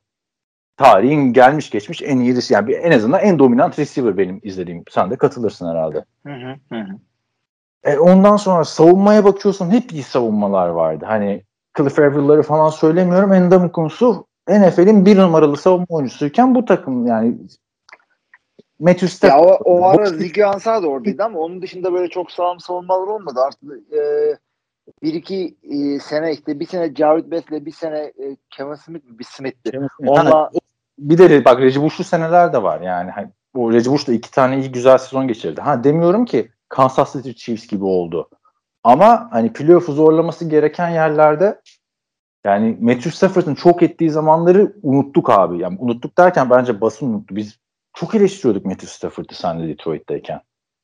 Tarihin 0.80 1.32
gelmiş 1.32 1.70
geçmiş 1.70 2.02
en 2.02 2.18
iyi. 2.18 2.36
Yani 2.50 2.66
bir- 2.68 2.78
en 2.78 2.92
azından 2.92 3.20
en 3.20 3.38
dominant 3.38 3.78
receiver 3.78 4.18
benim 4.18 4.40
izlediğim. 4.42 4.84
Sen 4.90 5.10
de 5.10 5.16
katılırsın 5.16 5.68
herhalde. 5.70 6.04
Hı 6.26 6.32
hı, 6.32 6.54
hı 6.76 6.80
hı. 6.80 6.98
E, 7.84 7.98
ondan 7.98 8.36
sonra 8.36 8.64
savunmaya 8.64 9.24
bakıyorsun 9.24 9.70
hep 9.70 9.92
iyi 9.92 10.02
savunmalar 10.02 10.68
vardı. 10.68 11.04
Hani 11.08 11.44
Cliff 11.76 11.98
Avrill'ları 11.98 12.42
falan 12.42 12.68
söylemiyorum. 12.70 13.32
Endamın 13.32 13.68
konusu 13.68 14.26
NFL'in 14.48 15.06
bir 15.06 15.16
numaralı 15.18 15.56
savunma 15.56 15.86
oyuncusuyken 15.88 16.54
bu 16.54 16.64
takım 16.64 17.06
yani 17.06 17.34
Matthew 18.78 19.06
Ya 19.06 19.10
Stafford. 19.10 19.48
o, 19.48 19.54
o 19.64 19.84
ara 19.84 20.06
Ziggy 20.06 20.44
Ansah 20.44 20.82
da 20.82 20.86
oradaydı 20.88 21.24
ama 21.24 21.38
onun 21.38 21.62
dışında 21.62 21.92
böyle 21.92 22.08
çok 22.08 22.30
sağlam 22.32 22.60
savunmalar 22.60 23.06
olmadı. 23.06 23.40
Artık 23.46 23.62
e, 23.92 24.00
bir 25.02 25.14
iki 25.14 25.56
e, 25.62 25.98
sene 25.98 26.32
işte 26.32 26.60
bir 26.60 26.66
sene 26.66 26.94
Jared 26.94 27.30
Bess'le 27.30 27.50
bir 27.66 27.72
sene 27.72 27.98
e, 27.98 28.36
Kevin 28.50 28.74
Smith 28.74 29.04
mi? 29.04 29.18
Bir 29.18 29.24
Smith'ti. 29.24 29.80
Onunla 30.06 30.50
bir 31.00 31.18
de 31.18 31.44
bak 31.44 31.60
Reggie 31.60 31.82
Bush'lu 31.82 32.04
seneler 32.04 32.52
de 32.52 32.62
var 32.62 32.80
yani. 32.80 33.10
Hani, 33.10 33.28
o 33.54 33.72
Reggie 33.72 33.92
Bush 33.92 34.08
da 34.08 34.12
iki 34.12 34.30
tane 34.30 34.60
iyi 34.60 34.72
güzel 34.72 34.98
sezon 34.98 35.28
geçirdi. 35.28 35.60
Ha 35.60 35.84
demiyorum 35.84 36.24
ki 36.24 36.50
Kansas 36.68 37.12
City 37.12 37.30
Chiefs 37.30 37.66
gibi 37.66 37.84
oldu. 37.84 38.30
Ama 38.84 39.28
hani 39.30 39.52
playoff'u 39.52 39.92
zorlaması 39.92 40.48
gereken 40.48 40.88
yerlerde 40.88 41.60
yani 42.44 42.78
Matthew 42.80 43.10
Stafford'ın 43.10 43.54
çok 43.54 43.82
ettiği 43.82 44.10
zamanları 44.10 44.72
unuttuk 44.82 45.30
abi. 45.30 45.58
Yani 45.58 45.76
unuttuk 45.80 46.18
derken 46.18 46.50
bence 46.50 46.80
basın 46.80 47.06
unuttu. 47.06 47.36
Biz 47.36 47.58
çok 47.94 48.14
eleştiriyorduk 48.14 48.64
Matthew 48.64 48.86
Stafford'ı 48.86 49.34
senle 49.34 49.68
Detroit'teyken. 49.68 50.40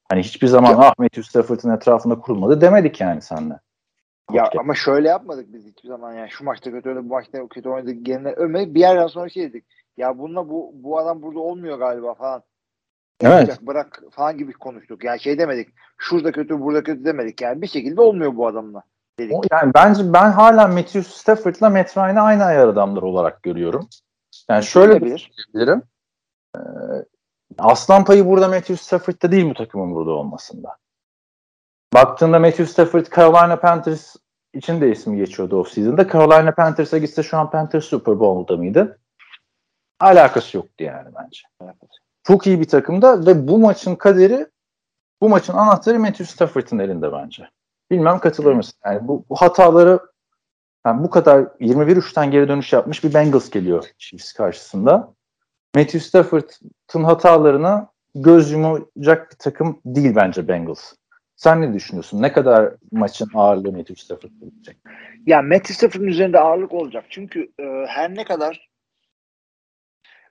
Hani 0.09 0.23
hiçbir 0.23 0.47
zaman 0.47 0.75
ah 0.79 0.93
Matthew 0.99 1.23
Stafford'ın 1.23 1.77
etrafında 1.77 2.19
kurulmadı 2.21 2.61
demedik 2.61 3.01
yani 3.01 3.23
senle. 3.23 3.61
Ya 4.33 4.47
Okey. 4.47 4.61
ama 4.61 4.75
şöyle 4.75 5.09
yapmadık 5.09 5.53
biz 5.53 5.67
hiçbir 5.67 5.89
zaman 5.89 6.13
yani 6.13 6.31
şu 6.31 6.45
maçta 6.45 6.71
kötü 6.71 6.89
oynadı 6.89 7.05
bu 7.05 7.09
maçta 7.09 7.49
kötü 7.49 7.69
oynadı 7.69 7.91
genel 7.91 8.33
övmedik. 8.33 8.75
Bir 8.75 8.81
yerden 8.81 9.07
sonra 9.07 9.29
şey 9.29 9.43
dedik. 9.43 9.65
Ya 9.97 10.19
bununla 10.19 10.49
bu 10.49 10.71
bu 10.75 10.99
adam 10.99 11.23
burada 11.23 11.41
olmuyor 11.41 11.79
galiba 11.79 12.15
falan. 12.15 12.43
Evet. 13.21 13.59
Bırak 13.63 14.03
falan 14.11 14.39
gibi 14.39 14.53
konuştuk. 14.53 15.05
Yani 15.05 15.21
şey 15.21 15.39
demedik. 15.39 15.69
Şurada 15.99 16.33
kötü 16.33 16.61
burada 16.61 16.83
kötü 16.83 17.05
demedik. 17.05 17.41
Yani 17.41 17.63
bir 17.63 17.67
şekilde 17.67 18.01
olmuyor 18.01 18.37
bu 18.37 18.47
adamla. 18.47 18.83
Dedik. 19.19 19.35
O- 19.35 19.43
Yani 19.51 19.73
bence 19.75 20.13
ben 20.13 20.31
hala 20.31 20.69
Matthew 20.69 21.03
Stafford'la 21.03 21.71
Matt 21.71 21.97
Ryan'ı 21.97 22.21
aynı 22.21 22.45
ayar 22.45 22.69
adamlar 22.69 23.03
olarak 23.03 23.43
görüyorum. 23.43 23.89
Yani 24.51 24.65
şöyle 24.65 24.93
Olabilir. 24.93 25.33
diyebilirim. 25.55 25.83
Ee, 26.57 26.61
aslan 27.59 28.05
payı 28.05 28.27
burada 28.27 28.49
Matthew 28.49 28.77
Stafford'da 28.77 29.33
değil 29.33 29.51
bu 29.51 29.55
takımın 29.55 29.95
burada 29.95 30.11
olmasında. 30.11 30.77
Baktığında 31.95 32.39
Matthew 32.39 32.67
Stafford 32.67 33.07
Carolina 33.17 33.57
Panthers 33.61 34.17
için 34.55 34.81
de 34.81 34.91
ismi 34.93 35.17
geçiyordu 35.17 35.61
offseason'da. 35.61 36.09
Carolina 36.09 36.55
Panthers'a 36.55 36.99
gitse 36.99 37.23
şu 37.23 37.39
an 37.39 37.51
Panthers 37.51 37.85
Super 37.85 38.21
Bowl'da 38.21 38.57
mıydı? 38.57 38.99
Alakası 40.01 40.57
yoktu 40.57 40.85
yani 40.85 41.09
bence. 41.15 41.41
Çok 42.23 42.47
iyi 42.47 42.61
bir 42.61 42.69
takımda 42.69 43.27
ve 43.27 43.49
bu 43.49 43.59
maçın 43.59 43.95
kaderi 43.95 44.47
bu 45.21 45.29
maçın 45.29 45.53
anahtarı 45.53 45.99
Matthew 45.99 46.25
Stafford'ın 46.25 46.79
elinde 46.79 47.13
bence. 47.13 47.49
Bilmem 47.91 48.19
katılır 48.19 48.53
mısın? 48.53 48.75
Yani 48.85 49.09
bu, 49.09 49.25
bu 49.31 49.37
hataları 49.37 50.01
yani 50.87 51.05
bu 51.05 51.11
kadar 51.11 51.41
21-3'ten 51.41 52.31
geri 52.31 52.49
dönüş 52.49 52.73
yapmış 52.73 53.05
bir 53.05 53.15
Bengals 53.15 53.51
geliyor 53.51 53.85
Chiefs 53.99 54.33
karşısında. 54.33 55.15
Matthew 55.75 56.01
Stafford'ın 56.01 57.05
hatalarına 57.05 57.89
göz 58.15 58.51
yumacak 58.51 59.31
bir 59.31 59.37
takım 59.39 59.81
değil 59.85 60.15
bence 60.17 60.49
Bengals. 60.49 60.93
Sen 61.37 61.61
ne 61.61 61.75
düşünüyorsun? 61.75 62.23
Ne 62.23 62.33
kadar 62.33 62.75
maçın 62.93 63.31
ağırlığı 63.35 63.73
Matthew 63.73 63.95
Stafford'da 63.95 64.45
gidecek? 64.45 64.77
Ya 65.27 65.43
Matthew 65.43 65.75
Stafford'ın 65.75 66.07
üzerinde 66.07 66.41
ağırlık 66.41 66.73
olacak. 66.73 67.05
Çünkü 67.11 67.53
e, 67.61 67.87
her 67.87 68.15
ne 68.15 68.25
kadar 68.25 68.69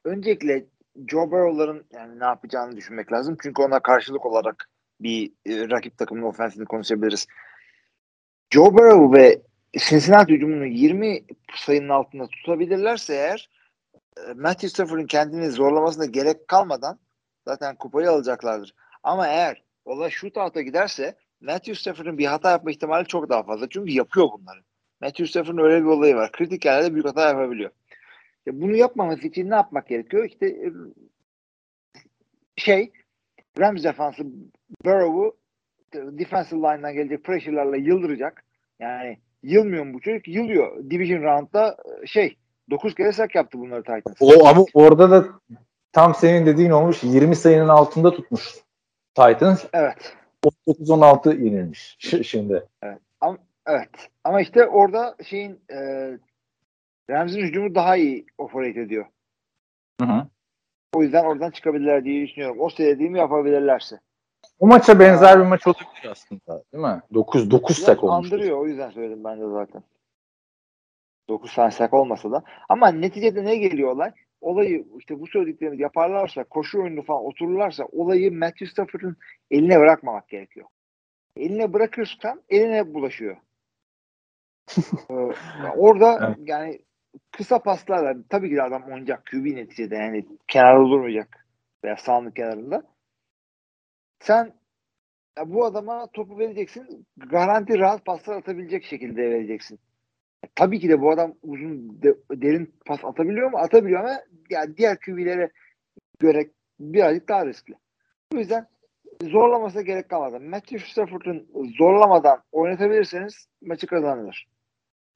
öncelikle 0.05 0.65
Joe 1.07 1.31
Burrow'ların 1.31 1.85
yani 1.93 2.19
ne 2.19 2.23
yapacağını 2.23 2.77
düşünmek 2.77 3.11
lazım. 3.11 3.37
Çünkü 3.43 3.61
ona 3.61 3.79
karşılık 3.79 4.25
olarak 4.25 4.69
bir 4.99 5.31
e, 5.45 5.69
rakip 5.69 5.97
takımın 5.97 6.23
ofensini 6.23 6.65
konuşabiliriz. 6.65 7.27
Joe 8.49 8.73
Burrow 8.73 9.19
ve 9.19 9.41
Cincinnati 9.77 10.33
hücumunu 10.33 10.65
20 10.65 11.23
sayının 11.55 11.89
altında 11.89 12.27
tutabilirlerse 12.27 13.13
eğer 13.13 13.49
e, 14.17 14.33
Matthew 14.33 14.69
Stafford'ın 14.69 15.07
kendini 15.07 15.51
zorlamasına 15.51 16.05
gerek 16.05 16.47
kalmadan 16.47 16.99
zaten 17.47 17.75
kupayı 17.75 18.09
alacaklardır. 18.09 18.75
Ama 19.03 19.27
eğer 19.27 19.63
olay 19.85 20.09
shootout'a 20.09 20.61
giderse 20.61 21.15
Matthew 21.41 21.75
Stafford'ın 21.75 22.17
bir 22.17 22.25
hata 22.25 22.51
yapma 22.51 22.71
ihtimali 22.71 23.07
çok 23.07 23.29
daha 23.29 23.43
fazla. 23.43 23.69
Çünkü 23.69 23.91
yapıyor 23.91 24.27
bunları. 24.31 24.59
Matthew 25.01 25.27
Stafford'ın 25.27 25.63
öyle 25.63 25.81
bir 25.81 25.89
olayı 25.89 26.15
var. 26.15 26.31
Kritik 26.31 26.65
yerlerde 26.65 26.93
büyük 26.93 27.07
hata 27.07 27.27
yapabiliyor. 27.27 27.71
Ya 28.45 28.61
bunu 28.61 28.75
yapmaması 28.75 29.27
için 29.27 29.49
ne 29.49 29.55
yapmak 29.55 29.87
gerekiyor? 29.87 30.25
İşte 30.25 30.47
e, 30.47 30.69
şey 32.55 32.91
Rams 33.59 33.83
defansı 33.83 34.23
Burrow'u 34.85 35.37
defensive 35.93 36.59
line'dan 36.59 36.93
gelecek 36.93 37.23
pressure'larla 37.23 37.77
yıldıracak. 37.77 38.43
Yani 38.79 39.17
yılmıyor 39.43 39.85
mu 39.85 39.93
bu 39.93 40.01
çocuk? 40.01 40.27
Yılıyor. 40.27 40.89
Division 40.89 41.23
round'da 41.23 41.77
e, 42.03 42.07
şey 42.07 42.37
9 42.69 42.95
kere 42.95 43.11
sak 43.11 43.35
yaptı 43.35 43.59
bunları 43.59 43.83
Titans. 43.83 44.17
O 44.19 44.47
ama 44.47 44.65
orada 44.73 45.11
da 45.11 45.25
tam 45.91 46.15
senin 46.15 46.45
dediğin 46.45 46.71
olmuş 46.71 47.03
20 47.03 47.35
sayının 47.35 47.67
altında 47.67 48.11
tutmuş 48.11 48.55
Titans. 49.15 49.65
Evet. 49.73 50.15
19-16 50.67 51.43
yenilmiş 51.43 51.97
şimdi. 52.23 52.65
Evet. 53.67 53.89
Ama 54.23 54.41
işte 54.41 54.65
orada 54.65 55.15
şeyin 55.23 55.59
e, 55.71 56.09
Rams'in 57.09 57.41
hücumu 57.41 57.75
daha 57.75 57.95
iyi 57.95 58.25
operate 58.37 58.81
ediyor. 58.81 59.05
Hı 60.01 60.05
hı. 60.07 60.27
O 60.93 61.03
yüzden 61.03 61.25
oradan 61.25 61.51
çıkabilirler 61.51 62.03
diye 62.03 62.27
düşünüyorum. 62.27 62.57
O 62.59 62.69
söylediğimi 62.69 63.17
yapabilirlerse. 63.17 63.99
O 64.59 64.67
maça 64.67 64.99
benzer 64.99 65.39
bir 65.39 65.45
maç 65.45 65.67
olabilir 65.67 66.11
aslında 66.11 66.63
değil 66.73 66.83
mi? 66.83 67.01
9 67.13 67.51
9 67.51 67.77
Biraz 67.77 67.85
sak 67.85 68.03
olmuş. 68.03 68.33
andırıyor. 68.33 68.57
O 68.57 68.67
yüzden 68.67 68.89
söyledim 68.89 69.23
ben 69.23 69.41
de 69.41 69.49
zaten. 69.49 69.83
9 71.29 71.55
tane 71.55 71.71
sak 71.71 71.93
olmasa 71.93 72.31
da. 72.31 72.43
Ama 72.69 72.87
neticede 72.87 73.45
ne 73.45 73.55
geliyor 73.55 73.91
olay? 73.91 74.11
Olayı 74.41 74.85
işte 74.99 75.19
bu 75.19 75.27
söylediklerimizi 75.27 75.81
yaparlarsa, 75.83 76.43
koşu 76.43 76.81
oyunu 76.81 77.03
falan 77.03 77.25
otururlarsa 77.25 77.85
olayı 77.91 78.31
Matthew 78.31 78.65
Stafford'ın 78.67 79.17
eline 79.51 79.79
bırakmamak 79.79 80.29
gerekiyor. 80.29 80.67
Eline 81.37 81.73
bırakırsan 81.73 82.41
eline 82.49 82.93
bulaşıyor. 82.93 83.37
Ee, 85.09 85.13
orada 85.77 86.19
Evet. 86.27 86.37
yani 86.49 86.79
kısa 87.31 87.59
paslarla 87.59 88.15
tabii 88.29 88.49
ki 88.49 88.61
adam 88.61 88.83
oynayacak 88.83 89.25
QB 89.25 89.45
neticede 89.45 89.95
yani 89.95 90.25
kenarda 90.47 90.89
durmayacak 90.89 91.47
veya 91.83 91.95
sahanlık 91.97 92.35
kenarında. 92.35 92.83
Sen 94.19 94.53
ya 95.37 95.53
bu 95.53 95.65
adama 95.65 96.07
topu 96.13 96.39
vereceksin. 96.39 97.07
Garanti 97.17 97.79
rahat 97.79 98.05
paslar 98.05 98.35
atabilecek 98.35 98.83
şekilde 98.83 99.21
vereceksin. 99.21 99.79
Tabii 100.55 100.79
ki 100.79 100.89
de 100.89 101.01
bu 101.01 101.11
adam 101.11 101.33
uzun 101.43 102.01
de- 102.01 102.17
derin 102.31 102.75
pas 102.85 103.05
atabiliyor 103.05 103.51
mu? 103.51 103.57
Atabiliyor 103.57 103.99
ama 103.99 104.19
yani 104.49 104.77
diğer 104.77 104.99
QB'lere 104.99 105.51
göre 106.19 106.49
birazcık 106.79 107.29
daha 107.29 107.45
riskli. 107.45 107.73
Bu 108.31 108.37
yüzden 108.37 108.67
zorlamasına 109.23 109.81
gerek 109.81 110.09
kalmadı. 110.09 110.39
Matthew 110.39 110.79
Stafford'un 110.79 111.47
zorlamadan 111.77 112.43
oynatabilirseniz 112.51 113.47
maçı 113.61 113.87
kazanılır. 113.87 114.47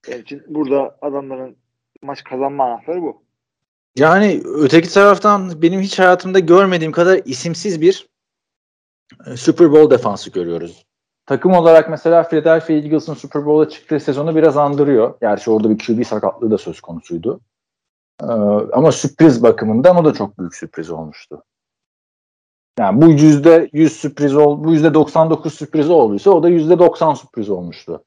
Benim 0.07 0.21
için 0.21 0.43
burada 0.47 0.97
adamların 1.01 1.57
maç 2.03 2.23
kazanma 2.23 2.65
anahtarı 2.65 3.01
bu. 3.01 3.23
Yani 3.97 4.41
öteki 4.45 4.89
taraftan 4.93 5.61
benim 5.61 5.81
hiç 5.81 5.99
hayatımda 5.99 6.39
görmediğim 6.39 6.91
kadar 6.91 7.21
isimsiz 7.25 7.81
bir 7.81 8.09
e, 9.25 9.37
Super 9.37 9.71
Bowl 9.71 9.91
defansı 9.91 10.29
görüyoruz. 10.29 10.85
Takım 11.25 11.51
olarak 11.51 11.89
mesela 11.89 12.23
Philadelphia 12.23 12.73
Eagles'ın 12.73 13.13
Super 13.13 13.45
Bowl'a 13.45 13.69
çıktığı 13.69 13.99
sezonu 13.99 14.35
biraz 14.35 14.57
andırıyor. 14.57 15.13
Gerçi 15.21 15.51
orada 15.51 15.69
bir 15.69 15.77
QB 15.77 16.05
sakatlığı 16.05 16.51
da 16.51 16.57
söz 16.57 16.81
konusuydu. 16.81 17.41
Ee, 18.23 18.25
ama 18.73 18.91
sürpriz 18.91 19.43
bakımından 19.43 19.95
o 19.95 20.05
da 20.05 20.13
çok 20.13 20.39
büyük 20.39 20.55
sürpriz 20.55 20.89
olmuştu. 20.89 21.43
Yani 22.79 23.01
bu 23.01 23.11
yüzde 23.11 23.69
100 23.73 23.93
sürpriz 23.93 24.35
ol, 24.35 24.63
bu 24.63 24.73
yüzde 24.73 24.93
99 24.93 25.53
sürpriz 25.53 25.89
olduysa 25.89 26.31
o 26.31 26.43
da 26.43 26.49
yüzde 26.49 26.79
90 26.79 27.13
sürpriz 27.13 27.49
olmuştu. 27.49 28.03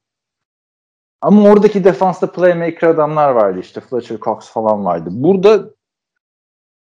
Ama 1.23 1.43
oradaki 1.43 1.85
defansta 1.85 2.33
playmaker 2.33 2.89
adamlar 2.89 3.31
vardı 3.31 3.61
işte 3.61 3.81
Fletcher 3.81 4.19
Cox 4.19 4.51
falan 4.51 4.85
vardı. 4.85 5.09
Burada 5.13 5.71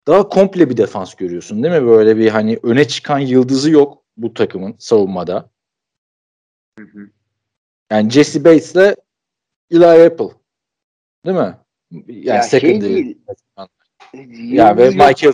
daha 0.07 0.29
komple 0.29 0.69
bir 0.69 0.77
defans 0.77 1.15
görüyorsun 1.15 1.63
değil 1.63 1.81
mi? 1.81 1.87
Böyle 1.87 2.17
bir 2.17 2.29
hani 2.29 2.59
öne 2.63 2.87
çıkan 2.87 3.19
yıldızı 3.19 3.71
yok 3.71 4.03
bu 4.17 4.33
takımın 4.33 4.75
savunmada. 4.79 5.49
Yani 7.91 8.09
Jesse 8.09 8.43
Bates'le 8.45 8.95
Eli 9.71 9.85
Apple. 9.85 10.29
Değil 11.25 11.37
mi? 11.37 11.57
Yani 11.91 12.25
Ya 12.25 12.41
şey 12.41 12.59
secondary. 12.59 12.93
değil. 12.93 13.21
Ya 14.53 14.77
ve. 14.77 14.89
Michael 14.89 15.33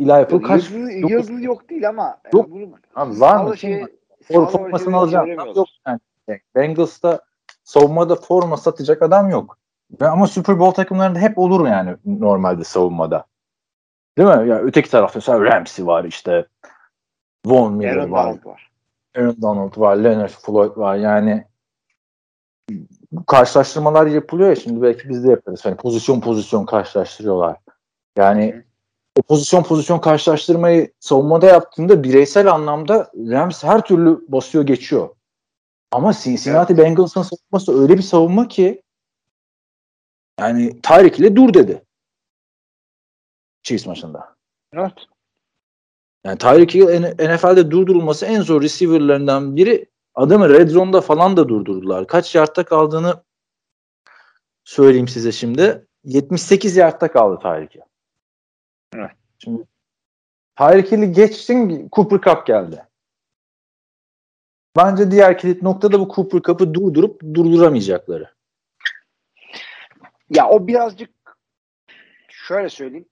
Eli 0.00 0.12
Apple 0.12 0.42
kaç? 0.42 0.70
Yıldız, 0.70 1.42
yok 1.42 1.70
değil 1.70 1.88
ama 1.88 2.20
Yok. 2.32 2.48
yani 2.48 2.50
bunu 2.50 2.78
Abi 2.94 3.20
var 3.20 3.44
mı? 3.44 3.54
For, 4.22 4.50
formasını 4.50 4.96
alacağım. 4.96 5.28
Yok 5.56 5.68
yani. 5.86 6.00
Bengals'ta 6.54 7.20
savunmada 7.64 8.16
forma 8.16 8.56
satacak 8.56 9.02
adam 9.02 9.30
yok. 9.30 9.58
Ama 10.00 10.26
Super 10.26 10.58
Bowl 10.58 10.74
takımlarında 10.74 11.18
hep 11.18 11.38
olur 11.38 11.68
yani 11.68 11.96
normalde 12.04 12.64
savunmada. 12.64 13.26
Değil 14.18 14.28
mi? 14.28 14.48
Ya 14.48 14.58
öteki 14.58 14.90
tarafta 14.90 15.18
mesela 15.18 15.40
Ramsey 15.40 15.86
var 15.86 16.04
işte. 16.04 16.46
Von 17.46 17.72
Miller 17.72 17.96
Aaron 17.96 18.12
var. 18.12 18.24
Donald 18.24 18.44
var. 18.44 18.70
Aaron 19.16 19.42
Donald 19.42 19.76
var. 19.76 19.96
Leonard 19.96 20.30
Floyd 20.30 20.76
var. 20.76 20.96
Yani 20.96 21.44
bu 23.12 23.26
karşılaştırmalar 23.26 24.06
yapılıyor 24.06 24.48
ya 24.48 24.56
şimdi 24.56 24.82
belki 24.82 25.08
biz 25.08 25.24
de 25.24 25.30
yaparız. 25.30 25.64
Hani 25.64 25.76
pozisyon 25.76 26.20
pozisyon 26.20 26.66
karşılaştırıyorlar. 26.66 27.56
Yani 28.16 28.62
o 29.18 29.22
pozisyon 29.22 29.62
pozisyon 29.62 29.98
karşılaştırmayı 29.98 30.92
savunmada 31.00 31.46
yaptığında 31.46 32.02
bireysel 32.02 32.52
anlamda 32.52 33.10
Rams 33.14 33.64
her 33.64 33.80
türlü 33.80 34.24
basıyor 34.28 34.66
geçiyor. 34.66 35.08
Ama 35.90 36.12
Cincinnati 36.12 36.78
Bengals'ın 36.78 37.22
savunması 37.22 37.82
öyle 37.82 37.96
bir 37.96 38.02
savunma 38.02 38.48
ki 38.48 38.82
yani 40.40 40.80
Tyreek 40.80 41.18
ile 41.18 41.36
dur 41.36 41.54
dedi. 41.54 41.82
Chiefs 43.62 43.86
maçında. 43.86 44.36
Evet. 44.72 44.92
Yani 46.24 46.38
Tyreek 46.38 46.74
Hill 46.74 46.86
NFL'de 47.34 47.70
durdurulması 47.70 48.26
en 48.26 48.42
zor 48.42 48.62
receiver'larından 48.62 49.56
biri. 49.56 49.86
Adamı 50.14 50.48
red 50.48 50.68
zone'da 50.68 51.00
falan 51.00 51.36
da 51.36 51.48
durdurdular. 51.48 52.06
Kaç 52.06 52.34
yardta 52.34 52.64
kaldığını 52.64 53.22
söyleyeyim 54.64 55.08
size 55.08 55.32
şimdi. 55.32 55.86
78 56.04 56.76
yardta 56.76 57.12
kaldı 57.12 57.38
Tyreek 57.42 57.74
Hill. 57.74 57.80
Evet. 58.94 59.10
Şimdi 59.38 59.62
Tyreek 60.58 60.92
Hill'i 60.92 61.12
geçtin 61.12 61.88
Cooper 61.92 62.20
Cup 62.20 62.46
geldi. 62.46 62.85
Bence 64.76 65.10
diğer 65.10 65.38
kilit 65.38 65.62
nokta 65.62 65.92
da 65.92 66.00
bu 66.00 66.14
Cooper 66.14 66.40
Cup'ı 66.42 66.74
durdurup 66.74 67.20
durduramayacakları. 67.34 68.30
Ya 70.30 70.48
o 70.48 70.66
birazcık 70.66 71.10
şöyle 72.28 72.68
söyleyeyim. 72.68 73.06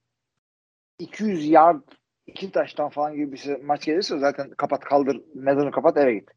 200 0.99 1.45
yard 1.49 1.81
iki 2.27 2.51
taştan 2.51 2.89
falan 2.89 3.15
gibi 3.15 3.31
bir 3.31 3.63
maç 3.63 3.85
gelirse 3.85 4.19
zaten 4.19 4.49
kapat 4.49 4.83
kaldır 4.83 5.21
mezunu 5.35 5.71
kapat 5.71 5.97
eve 5.97 6.13
git. 6.13 6.29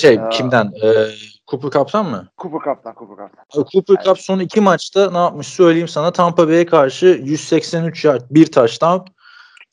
Şey 0.00 0.14
Ya. 0.14 0.28
kimden? 0.28 0.72
Ee, 0.82 1.06
Cooper 1.46 1.70
Cup'tan 1.70 2.06
mı? 2.10 2.28
Cooper 2.38 2.74
Cup'tan 2.74 2.94
Cooper 2.94 3.26
Cup'tan. 3.26 3.64
Cooper 3.72 3.94
Evet. 3.94 4.06
Cup 4.06 4.18
son 4.18 4.38
iki 4.38 4.60
maçta 4.60 5.10
ne 5.10 5.18
yapmış 5.18 5.46
söyleyeyim 5.46 5.88
sana. 5.88 6.12
Tampa 6.12 6.48
Bay'e 6.48 6.66
karşı 6.66 7.06
183 7.06 8.04
yard 8.04 8.22
bir 8.30 8.52
touchdown. 8.52 9.10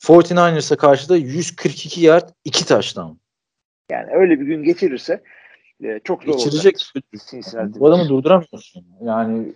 49ers'a 0.00 0.76
karşı 0.76 1.08
da 1.08 1.16
142 1.16 2.00
yard 2.00 2.28
iki 2.44 2.66
touchdown. 2.66 3.19
Yani 3.90 4.10
öyle 4.12 4.40
bir 4.40 4.46
gün 4.46 4.64
geçirirse 4.64 5.22
e, 5.84 6.00
çok 6.04 6.22
zor 6.22 6.32
Geçirecek. 6.32 6.76
olacak. 6.94 7.80
Bu 7.80 7.88
adamı 7.88 8.08
durduramıyorsun. 8.08 8.86
Yani 9.00 9.54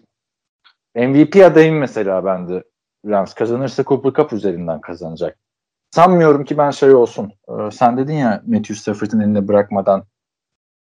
MVP 0.95 1.37
adayım 1.37 1.79
mesela 1.79 2.25
bende. 2.25 2.65
Rams 3.07 3.35
kazanırsa 3.35 3.85
Cooper 3.85 4.13
Cup 4.13 4.33
üzerinden 4.33 4.81
kazanacak. 4.81 5.39
Sanmıyorum 5.91 6.45
ki 6.45 6.59
ben 6.59 6.71
şey 6.71 6.95
olsun. 6.95 7.33
Ee, 7.49 7.71
sen 7.71 7.97
dedin 7.97 8.15
ya 8.15 8.43
Matthew 8.47 8.75
Stafford'ın 8.75 9.21
eline 9.21 9.49
bırakmadan 9.49 10.05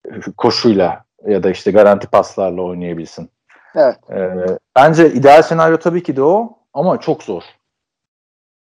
e, 0.05 0.11
koşuyla 0.37 1.05
ya 1.27 1.43
da 1.43 1.51
işte 1.51 1.71
garanti 1.71 2.07
paslarla 2.07 2.63
oynayabilsin. 2.63 3.31
Evet. 3.75 3.97
Ee, 4.11 4.59
bence 4.77 5.13
ideal 5.13 5.43
senaryo 5.43 5.77
tabii 5.77 6.03
ki 6.03 6.17
de 6.17 6.23
o 6.23 6.59
ama 6.73 7.01
çok 7.01 7.23
zor. 7.23 7.43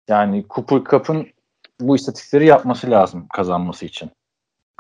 Yani 0.08 0.46
Cooper 0.50 0.84
Cup'ın 0.92 1.28
bu 1.80 1.96
istatistikleri 1.96 2.46
yapması 2.46 2.92
lazım 2.92 3.28
kazanması 3.34 3.86
için. 3.86 4.12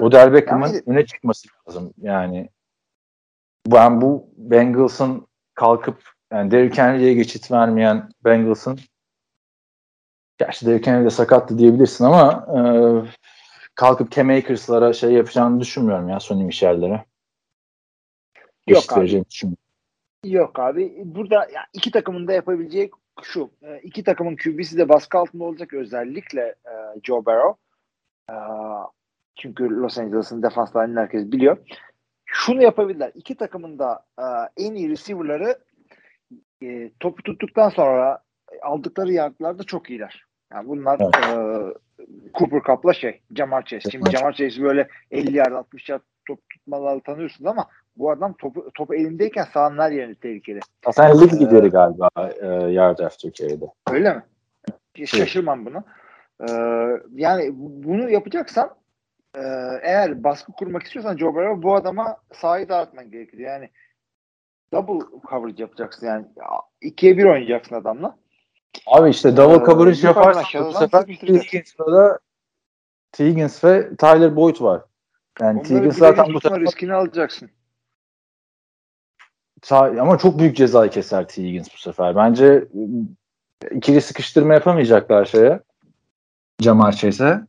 Odell 0.01 0.34
Beckham'ın 0.34 0.67
Yani- 0.67 0.84
öne 0.85 1.05
çıkması 1.05 1.47
lazım. 1.67 1.93
Yani 1.97 2.49
ben 3.67 4.01
bu 4.01 4.30
Bengals'ın 4.38 5.27
kalkıp 5.53 6.03
yani 6.31 6.51
Derrick 6.51 6.81
Henry'e 6.81 7.13
geçit 7.13 7.51
vermeyen 7.51 8.09
Bengals'ın 8.26 8.80
gerçi 10.38 10.65
Derrick 10.65 10.91
Henry 10.91 11.05
de 11.05 11.09
sakattı 11.09 11.57
diyebilirsin 11.57 12.05
ama 12.05 12.47
e, 12.57 12.59
kalkıp 13.76 14.11
Cam 14.11 14.30
Akers'lara 14.30 14.93
şey 14.93 15.11
yapacağını 15.11 15.59
düşünmüyorum 15.59 16.09
ya 16.09 16.19
Sonny 16.19 16.43
Michel'lere. 16.43 17.05
Geçit 18.67 18.91
abi. 18.93 18.99
vereceğini 18.99 19.26
düşünmüyorum. 19.30 19.63
Yok 20.26 20.59
abi. 20.59 21.01
Burada 21.05 21.35
ya 21.35 21.65
iki 21.73 21.91
takımın 21.91 22.27
da 22.27 22.34
yapabileceği 22.34 22.91
şu. 23.23 23.49
e, 23.61 23.80
iki 23.80 24.03
takımın 24.03 24.35
QB'si 24.35 24.77
de 24.77 24.89
baskı 24.89 25.17
altında 25.17 25.43
olacak 25.43 25.73
özellikle 25.73 26.41
e, 26.41 26.73
Joe 27.03 27.26
Burrow. 27.26 27.61
E, 28.30 28.35
çünkü 29.36 29.70
Los 29.70 29.98
Angeles'ın 29.98 30.44
defans 30.44 30.76
line'ını 30.76 30.99
herkes 30.99 31.32
biliyor. 31.32 31.57
Şunu 32.26 32.64
yapabilirler. 32.64 33.12
İki 33.16 33.36
takımın 33.36 33.80
da 33.80 34.03
e, 34.20 34.26
en 34.57 34.76
iyi 34.76 34.90
receiver'ları 34.90 35.57
e, 36.64 36.91
topu 36.99 37.24
tuttuktan 37.24 37.70
sonra 37.70 38.20
aldıkları 38.62 39.14
yardlarda 39.14 39.64
çok 39.64 39.90
iyiler. 39.90 40.26
Yani 40.53 40.68
bunlar 40.68 40.99
Evet. 41.02 41.16
e, 41.16 42.34
Cooper 42.34 42.62
Cup'la 42.66 42.94
şey, 42.94 43.22
Jamar 43.36 43.66
Chase. 43.66 43.90
Şimdi 43.91 44.12
Jamar 44.12 44.34
Chase 44.34 44.62
böyle 44.64 44.88
50 45.12 45.38
yard 45.38 45.52
60 45.52 45.90
yard 45.90 46.02
top 46.28 46.40
tutmaları 46.49 47.02
tanıyorsunuz 47.02 47.48
ama 47.48 47.68
bu 47.98 48.12
adam 48.12 48.34
topu, 48.34 48.72
topu 48.74 48.95
elindeyken 48.95 49.44
sahanın 49.44 49.78
her 49.78 49.91
yerinde 49.91 50.16
tehlikeli. 50.16 50.60
Sen 50.91 51.22
lig 51.22 51.34
lideri 51.34 51.70
galiba 51.70 52.10
e, 52.41 52.48
yard 52.72 52.98
carry'de. 53.34 53.66
Öyle 53.91 54.14
mi? 54.14 54.24
Şaşırmam 55.06 55.66
bunu. 55.66 55.84
Ee, 56.41 56.53
yani 57.14 57.49
bunu 57.53 58.10
yapacaksan 58.10 58.70
e, 59.36 59.41
eğer 59.82 60.24
baskı 60.24 60.52
kurmak 60.52 60.84
istiyorsan 60.84 61.18
Joe 61.18 61.34
Burrow 61.34 61.64
bu 61.64 61.76
adama 61.76 62.18
sahayı 62.34 62.70
dağıtman 62.70 63.12
gerekir. 63.12 63.38
Yani 63.38 63.70
double 64.74 65.06
coverage 65.30 65.64
yapacaksın 65.64 66.07
yani. 66.07 66.26
ikiye 66.82 67.18
bir 67.18 67.26
oynayacaksın 67.26 67.76
adamla. 67.76 68.18
Abi 68.88 69.10
işte 69.10 69.38
double 69.38 69.64
Ee, 69.64 69.66
coverage 69.66 70.07
yukarıdan 70.07 70.28
yaparsan 70.28 70.66
bu 70.66 70.74
sefer 70.74 71.02
sıkıştıracak. 71.02 71.52
T. 71.52 71.86
da 71.86 72.20
T. 73.12 73.26
Higgins 73.26 73.64
ve 73.64 73.95
Tyler 73.95 74.36
Boyd 74.36 74.62
var. 74.62 74.82
Yani 75.41 75.64
Higgins 75.64 75.98
zaten 75.98 76.34
bu 76.34 76.41
sefer 76.41 76.62
riskini 76.62 76.94
alacaksın. 76.94 77.49
Ama 79.72 80.18
çok 80.18 80.40
büyük 80.40 80.57
cezayı 80.57 80.91
keser. 80.91 81.24
Higgins 81.24 81.68
bu 81.74 81.78
sefer. 81.78 82.16
Bence 82.16 82.68
ikili 83.72 84.02
sıkıştırma 84.02 84.53
yapamayacaklar 84.53 85.26
şeye. 85.26 85.60
Jamar 86.62 86.91
Chase'e. 86.91 87.41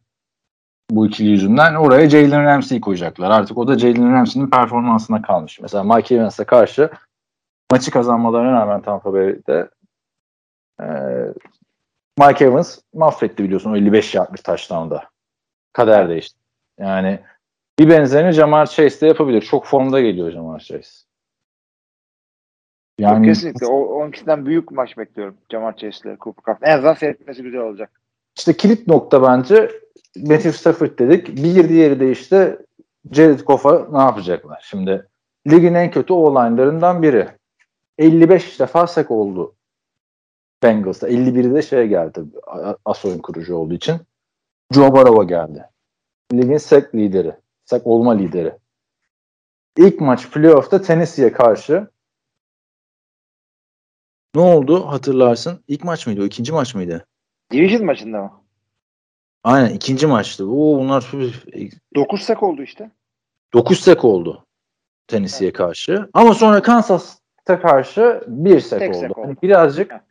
Bu 0.90 1.06
ikili 1.06 1.28
yüzünden 1.28 1.74
oraya 1.74 2.08
Jalen 2.08 2.44
Ramsey'i 2.44 2.80
koyacaklar. 2.80 3.30
Artık 3.30 3.58
o 3.58 3.68
da 3.68 3.78
Jalen 3.78 4.12
Ramsey'nin 4.12 4.50
performansına 4.50 5.22
kalmış. 5.22 5.60
Mesela 5.60 5.84
Mike 5.84 6.14
Evans'a 6.14 6.44
karşı 6.44 6.90
maçı 7.72 7.90
kazanmalarına 7.90 8.52
rağmen 8.52 8.82
Tampa 8.82 9.12
Bay'de 9.12 9.70
e, 10.80 10.86
Mike 12.18 12.44
Evans 12.44 12.78
mahvetti 12.94 13.44
biliyorsun 13.44 13.72
o 13.72 13.76
55 13.76 14.14
yardlık 14.14 14.44
touchdown'da. 14.44 15.04
Kader 15.72 16.08
değişti. 16.08 16.38
Yani 16.78 17.20
bir 17.78 17.88
benzerini 17.88 18.32
Jamar 18.32 18.66
Chase 18.66 19.00
de 19.00 19.06
yapabilir. 19.06 19.40
Çok 19.40 19.66
formda 19.66 20.00
geliyor 20.00 20.30
Jamar 20.30 20.58
Chase. 20.58 21.06
Yok, 22.98 23.10
Yani 23.10 23.26
kesinlikle. 23.26 23.66
O, 23.66 24.00
onunkisinden 24.00 24.46
büyük 24.46 24.70
maç 24.70 24.98
bekliyorum. 24.98 25.36
Jamar 25.52 25.76
Cooper 26.20 26.54
Cup. 26.54 26.58
En 26.62 26.76
azından 26.76 26.94
seyretmesi 26.94 27.42
güzel 27.42 27.60
olacak. 27.60 28.00
İşte 28.36 28.56
kilit 28.56 28.86
nokta 28.86 29.22
bence 29.22 29.70
Matthew 30.16 30.52
Stafford 30.52 30.98
dedik. 30.98 31.36
Bir 31.36 31.68
diğeri 31.68 32.00
de 32.00 32.10
işte 32.10 32.58
Jared 33.12 33.40
Goff'a 33.40 33.88
ne 33.92 33.98
yapacaklar? 33.98 34.64
Şimdi 34.70 35.08
ligin 35.50 35.74
en 35.74 35.90
kötü 35.90 36.12
o-line'larından 36.12 37.02
biri. 37.02 37.28
55 37.98 38.60
defa 38.60 38.86
sek 38.86 39.10
oldu 39.10 39.54
Bengals'ta. 40.62 41.08
51'i 41.08 41.54
de 41.54 41.62
şey 41.62 41.88
geldi. 41.88 42.20
As 42.84 43.04
oyun 43.04 43.18
kurucu 43.18 43.56
olduğu 43.56 43.74
için. 43.74 43.96
Joe 44.72 44.92
Burrow'a 44.92 45.24
geldi. 45.24 45.64
Ligin 46.32 46.58
sek 46.58 46.94
lideri. 46.94 47.32
Sek 47.64 47.86
olma 47.86 48.12
lideri. 48.12 48.52
İlk 49.76 50.00
maç 50.00 50.30
playoff'ta 50.30 50.82
Tennessee'ye 50.82 51.32
karşı 51.32 51.86
ne 54.34 54.40
oldu 54.40 54.86
hatırlarsın? 54.86 55.60
İlk 55.68 55.84
maç 55.84 56.06
mıydı 56.06 56.22
o? 56.22 56.24
ikinci 56.24 56.52
maç 56.52 56.74
mıydı? 56.74 57.06
Division 57.52 57.84
maçında 57.84 58.22
mı? 58.22 58.32
Aynen 59.44 59.68
ikinci 59.74 60.06
maçtı. 60.06 60.46
Oo, 60.50 60.78
bunlar 60.78 61.12
9 61.94 62.22
sek 62.22 62.42
oldu 62.42 62.62
işte. 62.62 62.90
9 63.54 63.80
sek 63.80 64.04
oldu 64.04 64.46
Tennessee'ye 65.06 65.52
karşı. 65.52 66.08
Ama 66.12 66.34
sonra 66.34 66.62
Kansas'a 66.62 67.60
karşı 67.60 68.24
1 68.26 68.60
sek 68.60 68.78
Tek 68.80 68.90
oldu. 68.90 68.98
sek 69.00 69.18
oldu. 69.18 69.26
Hani 69.26 69.36
birazcık 69.42 69.90
Evet. 69.92 70.02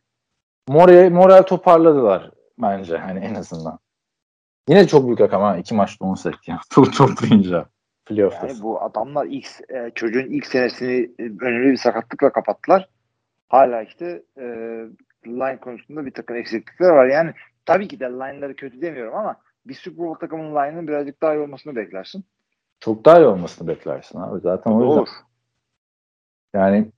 moral, 0.67 1.09
moral 1.09 1.41
toparladılar 1.41 2.31
bence 2.57 2.97
hani 2.97 3.19
en 3.19 3.35
azından. 3.35 3.79
Yine 4.69 4.87
çok 4.87 5.05
büyük 5.05 5.21
rakam 5.21 5.41
ha. 5.41 5.57
2 5.57 5.75
maçta 5.75 6.05
10 6.05 6.15
sek 6.15 6.47
ya. 6.47 6.59
Çok 6.69 6.93
toplayınca. 6.93 7.65
Playoff'ta. 8.05 8.47
Yani 8.47 8.61
bu 8.61 8.81
adamlar 8.81 9.25
ilk 9.25 9.47
e, 9.69 9.91
çocuğun 9.95 10.25
ilk 10.29 10.45
senesini 10.45 11.11
e, 11.19 11.23
önemli 11.23 11.71
bir 11.71 11.77
sakatlıkla 11.77 12.31
kapattılar. 12.31 12.89
Hala 13.49 13.81
işte 13.81 14.23
e, 14.37 14.43
line 15.27 15.59
konusunda 15.59 16.05
bir 16.05 16.11
takım 16.11 16.35
eksiklikler 16.35 16.89
var. 16.89 17.05
Yani 17.05 17.33
tabii 17.65 17.87
ki 17.87 17.99
de 17.99 18.05
line'ları 18.05 18.55
kötü 18.55 18.81
demiyorum 18.81 19.15
ama 19.15 19.35
bir 19.65 19.73
Super 19.73 20.05
Bowl 20.05 20.19
takımının 20.19 20.51
line'ının 20.51 20.87
birazcık 20.87 21.21
daha 21.21 21.35
iyi 21.35 21.39
olmasını 21.39 21.75
beklersin. 21.75 22.23
Çok 22.79 23.05
daha 23.05 23.19
iyi 23.19 23.25
olmasını 23.25 23.67
beklersin 23.67 24.19
abi. 24.19 24.39
Zaten 24.39 24.71
o 24.71 24.81
yüzden. 24.81 24.97
Olur. 24.97 25.09
Yani 26.53 26.91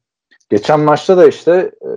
geçen 0.50 0.80
maçta 0.80 1.18
da 1.18 1.28
işte 1.28 1.72
e, 1.82 1.90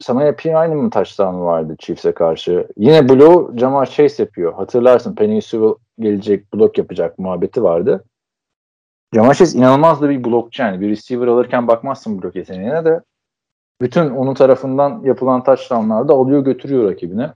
sana 0.00 0.24
yapayım 0.24 0.58
aynı 0.58 0.74
mı 0.74 0.90
taştan 0.90 1.40
vardı 1.40 1.76
Chiefs'e 1.78 2.12
karşı. 2.12 2.68
Yine 2.76 3.08
bloğu 3.08 3.52
Jamar 3.58 3.86
Chase 3.86 4.22
yapıyor. 4.22 4.54
Hatırlarsın 4.54 5.14
Penny 5.14 5.40
Sewell 5.40 5.74
gelecek 5.98 6.54
blok 6.54 6.78
yapacak 6.78 7.18
muhabbeti 7.18 7.62
vardı. 7.62 8.04
Jamar 9.14 9.34
Chase 9.34 9.58
inanılmaz 9.58 10.02
da 10.02 10.10
bir 10.10 10.24
blokçu 10.24 10.62
yani. 10.62 10.80
Bir 10.80 10.88
receiver 10.88 11.26
alırken 11.26 11.68
bakmazsın 11.68 12.22
blok 12.22 12.36
yeteneğine 12.36 12.84
de. 12.84 13.00
Bütün 13.80 14.10
onun 14.10 14.34
tarafından 14.34 15.02
yapılan 15.04 15.44
touchdownlarda 15.44 16.12
alıyor 16.12 16.44
götürüyor 16.44 16.90
rakibine. 16.90 17.32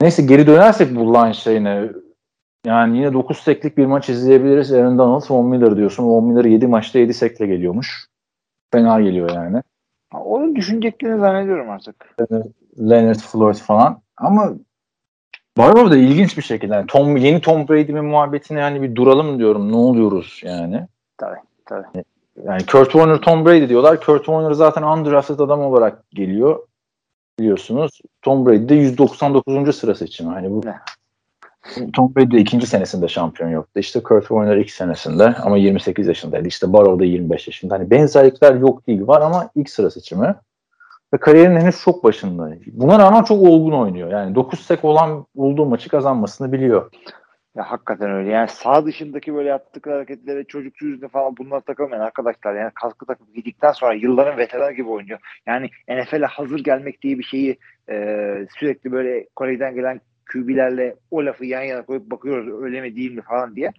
Neyse 0.00 0.22
geri 0.22 0.46
dönersek 0.46 0.96
bu 0.96 1.14
line 1.14 1.34
şeyine 1.34 1.88
yani 2.66 2.98
yine 2.98 3.12
9 3.12 3.38
seklik 3.38 3.76
bir 3.76 3.86
maç 3.86 4.08
izleyebiliriz. 4.08 4.72
Aaron 4.72 4.98
Donald, 4.98 5.30
Von 5.30 5.46
Miller 5.46 5.76
diyorsun. 5.76 6.04
Von 6.04 6.24
Miller 6.24 6.44
7 6.44 6.66
maçta 6.66 6.98
7 6.98 7.14
sekle 7.14 7.46
geliyormuş. 7.46 8.06
Fena 8.72 9.00
geliyor 9.00 9.30
yani. 9.30 9.62
Onu 10.14 10.56
düşüneceklerini 10.56 11.20
zannediyorum 11.20 11.70
artık. 11.70 12.16
Leonard 12.80 13.18
Floyd 13.18 13.54
falan. 13.54 14.00
Ama 14.16 14.52
Barrow 15.58 15.90
da 15.90 15.96
ilginç 15.96 16.36
bir 16.36 16.42
şekilde. 16.42 16.74
Yani 16.74 16.86
Tom, 16.86 17.16
yeni 17.16 17.40
Tom 17.40 17.68
Brady'nin 17.68 18.04
muhabbetine 18.04 18.60
yani 18.60 18.82
bir 18.82 18.94
duralım 18.94 19.38
diyorum. 19.38 19.72
Ne 19.72 19.76
oluyoruz 19.76 20.40
yani. 20.44 20.86
Tabii, 21.18 21.38
tabii. 21.66 22.04
Yani 22.44 22.66
Kurt 22.66 22.92
Warner, 22.92 23.20
Tom 23.20 23.46
Brady 23.46 23.68
diyorlar. 23.68 24.00
Kurt 24.00 24.24
Warner 24.24 24.52
zaten 24.52 24.82
undrafted 24.82 25.38
adam 25.38 25.60
olarak 25.60 26.10
geliyor. 26.10 26.58
Biliyorsunuz. 27.38 28.00
Tom 28.22 28.46
Brady 28.46 28.68
de 28.68 28.74
199. 28.74 29.76
sıra 29.76 29.94
seçimi. 29.94 30.30
Hani 30.30 30.50
bu 30.50 30.62
Tom 31.92 32.14
Brady 32.14 32.30
de 32.30 32.38
ikinci 32.40 32.66
senesinde 32.66 33.08
şampiyon 33.08 33.50
yoktu. 33.50 33.80
İşte 33.80 34.02
Kurt 34.02 34.28
Warner 34.28 34.56
ilk 34.56 34.70
senesinde 34.70 35.34
ama 35.42 35.56
28 35.56 36.08
yaşındaydı. 36.08 36.48
İşte 36.48 36.72
Barrow 36.72 36.98
da 36.98 37.04
25 37.04 37.46
yaşında. 37.46 37.74
Hani 37.74 37.90
benzerlikler 37.90 38.54
yok 38.54 38.86
değil 38.86 39.06
var 39.06 39.20
ama 39.20 39.50
ilk 39.54 39.70
sıra 39.70 39.90
seçimi. 39.90 40.34
Ve 41.14 41.18
kariyerinin 41.18 41.60
henüz 41.60 41.80
çok 41.80 42.04
başında. 42.04 42.50
Buna 42.66 42.98
rağmen 42.98 43.22
çok 43.22 43.42
olgun 43.42 43.72
oynuyor. 43.72 44.10
Yani 44.10 44.34
9 44.34 44.60
sek 44.60 44.84
olan 44.84 45.26
olduğu 45.36 45.66
maçı 45.66 45.88
kazanmasını 45.88 46.52
biliyor. 46.52 46.90
Ya 47.58 47.70
hakikaten 47.70 48.10
öyle. 48.10 48.30
Yani 48.30 48.48
sağ 48.48 48.86
dışındaki 48.86 49.34
böyle 49.34 49.48
yaptıkları 49.48 49.94
hareketlere 49.94 50.44
çocuk 50.44 50.82
yüzüne 50.82 51.08
falan 51.08 51.36
bunlar 51.36 51.60
takılmayan 51.60 52.00
arkadaşlar. 52.02 52.54
Yani 52.54 52.70
kaskı 52.74 53.06
takıp 53.06 53.34
gittikten 53.34 53.72
sonra 53.72 53.94
yılların 53.94 54.38
veteranı 54.38 54.72
gibi 54.72 54.88
oynuyor. 54.88 55.18
Yani 55.46 55.70
NFL'e 55.88 56.26
hazır 56.26 56.58
gelmek 56.64 57.02
diye 57.02 57.18
bir 57.18 57.24
şeyi 57.24 57.58
e, 57.88 57.94
sürekli 58.58 58.92
böyle 58.92 59.26
Kore'den 59.36 59.74
gelen 59.74 60.00
QB'lerle 60.32 60.94
o 61.10 61.24
lafı 61.26 61.44
yan 61.44 61.62
yana 61.62 61.82
koyup 61.82 62.10
bakıyoruz 62.10 62.62
öyle 62.62 62.80
mi 62.80 62.96
değil 62.96 63.12
mi 63.14 63.22
falan 63.22 63.56
diye. 63.56 63.72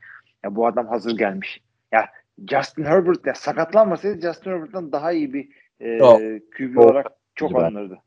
Ya 0.43 0.55
bu 0.55 0.67
adam 0.67 0.87
hazır 0.87 1.17
gelmiş. 1.17 1.61
Ya 1.91 2.05
Justin 2.51 2.83
Herbert 2.83 3.25
ya 3.25 3.33
sakatlanmasaydı 3.33 4.21
Justin 4.21 4.51
Herbert'tan 4.51 4.91
daha 4.91 5.11
iyi 5.11 5.33
bir 5.33 5.49
e, 5.79 6.01
Oh. 6.03 6.19
QB 6.57 6.77
Oh. 6.77 6.83
olarak 6.85 7.07
çok 7.35 7.53
Ben- 7.55 7.59
alınırdı. 7.59 7.97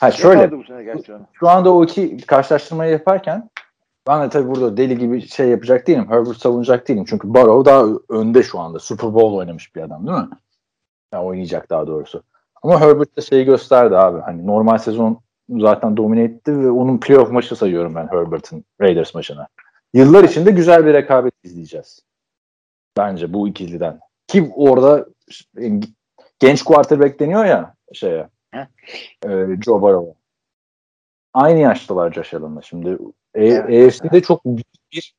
Ha 0.00 0.10
şöyle 0.10 0.52
bu 0.52 0.64
sene 0.64 0.84
gerçi 0.84 1.14
onu. 1.14 1.26
şu 1.32 1.48
anda 1.48 1.74
o 1.74 1.84
iki 1.84 2.26
karşılaştırmayı 2.26 2.92
yaparken 2.92 3.50
ben 4.08 4.22
de 4.22 4.28
tabii 4.28 4.48
burada 4.48 4.76
deli 4.76 4.98
gibi 4.98 5.28
şey 5.28 5.48
yapacak 5.48 5.86
değilim. 5.86 6.06
Herbert 6.08 6.36
savunacak 6.36 6.88
değilim. 6.88 7.04
Çünkü 7.08 7.34
Barrow 7.34 7.70
daha 7.70 7.84
önde 8.08 8.42
şu 8.42 8.58
anda. 8.58 8.78
Super 8.78 9.14
Bowl 9.14 9.36
oynamış 9.36 9.76
bir 9.76 9.82
adam 9.82 10.06
değil 10.06 10.18
mi? 10.18 10.28
Ya 11.12 11.24
oynayacak 11.24 11.70
daha 11.70 11.86
doğrusu. 11.86 12.22
Ama 12.62 12.80
Herbert 12.80 13.16
de 13.16 13.20
şeyi 13.20 13.44
gösterdi 13.44 13.96
abi. 13.96 14.20
Hani 14.20 14.46
normal 14.46 14.78
sezon 14.78 15.20
zaten 15.50 15.96
domine 15.96 16.22
etti 16.22 16.58
ve 16.58 16.70
onun 16.70 16.98
playoff 16.98 17.30
maçı 17.30 17.56
sayıyorum 17.56 17.94
ben 17.94 18.08
Herbert'ın 18.10 18.64
Raiders 18.80 19.14
maçına. 19.14 19.48
Yıllar 19.94 20.24
içinde 20.24 20.50
güzel 20.50 20.86
bir 20.86 20.94
rekabet 20.94 21.34
izleyeceğiz. 21.44 22.00
Bence 22.96 23.32
bu 23.32 23.48
ikiliden. 23.48 24.00
Ki 24.26 24.50
orada 24.54 25.06
genç 26.38 26.62
quarterback 26.62 27.20
deniyor 27.20 27.44
ya 27.44 27.74
şeye. 27.92 28.28
E, 29.24 29.28
Joe 29.64 29.82
Burrow'a. 29.82 30.17
Aynı 31.38 31.60
yaştalar 31.60 32.12
Josh 32.12 32.34
Allen'la. 32.34 32.62
Şimdi 32.62 32.98
Evet. 33.34 33.64
AFC'de 33.64 34.20
çok 34.20 34.44
büyük 34.44 34.66
bir 34.92 35.14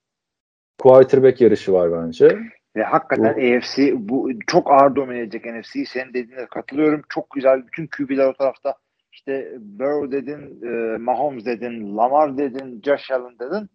quarterback 0.78 1.42
yarışı 1.42 1.74
var 1.74 1.92
bence. 1.92 2.40
Ve 2.76 2.84
hakikaten 2.84 3.58
AFC 3.58 3.94
bu 3.96 4.30
çok 4.48 4.72
ağır 4.72 4.96
domine 4.96 5.20
edecek 5.20 5.46
NFC. 5.46 5.86
Senin 5.86 6.14
dediğine 6.14 6.46
katılıyorum. 6.46 7.02
Çok 7.10 7.30
güzel. 7.30 7.68
Bütün 7.68 7.88
QB'ler 7.88 8.26
o 8.28 8.34
tarafta 8.34 8.76
işte 9.12 9.52
Burrow 9.60 10.12
dedin, 10.12 10.62
e, 10.64 10.98
Mahomes 10.98 11.46
dedin, 11.46 11.98
Lamar 11.98 12.38
dedin, 12.38 12.82
Josh 12.86 13.12
Allen 13.12 13.40
dedin. 13.40 13.70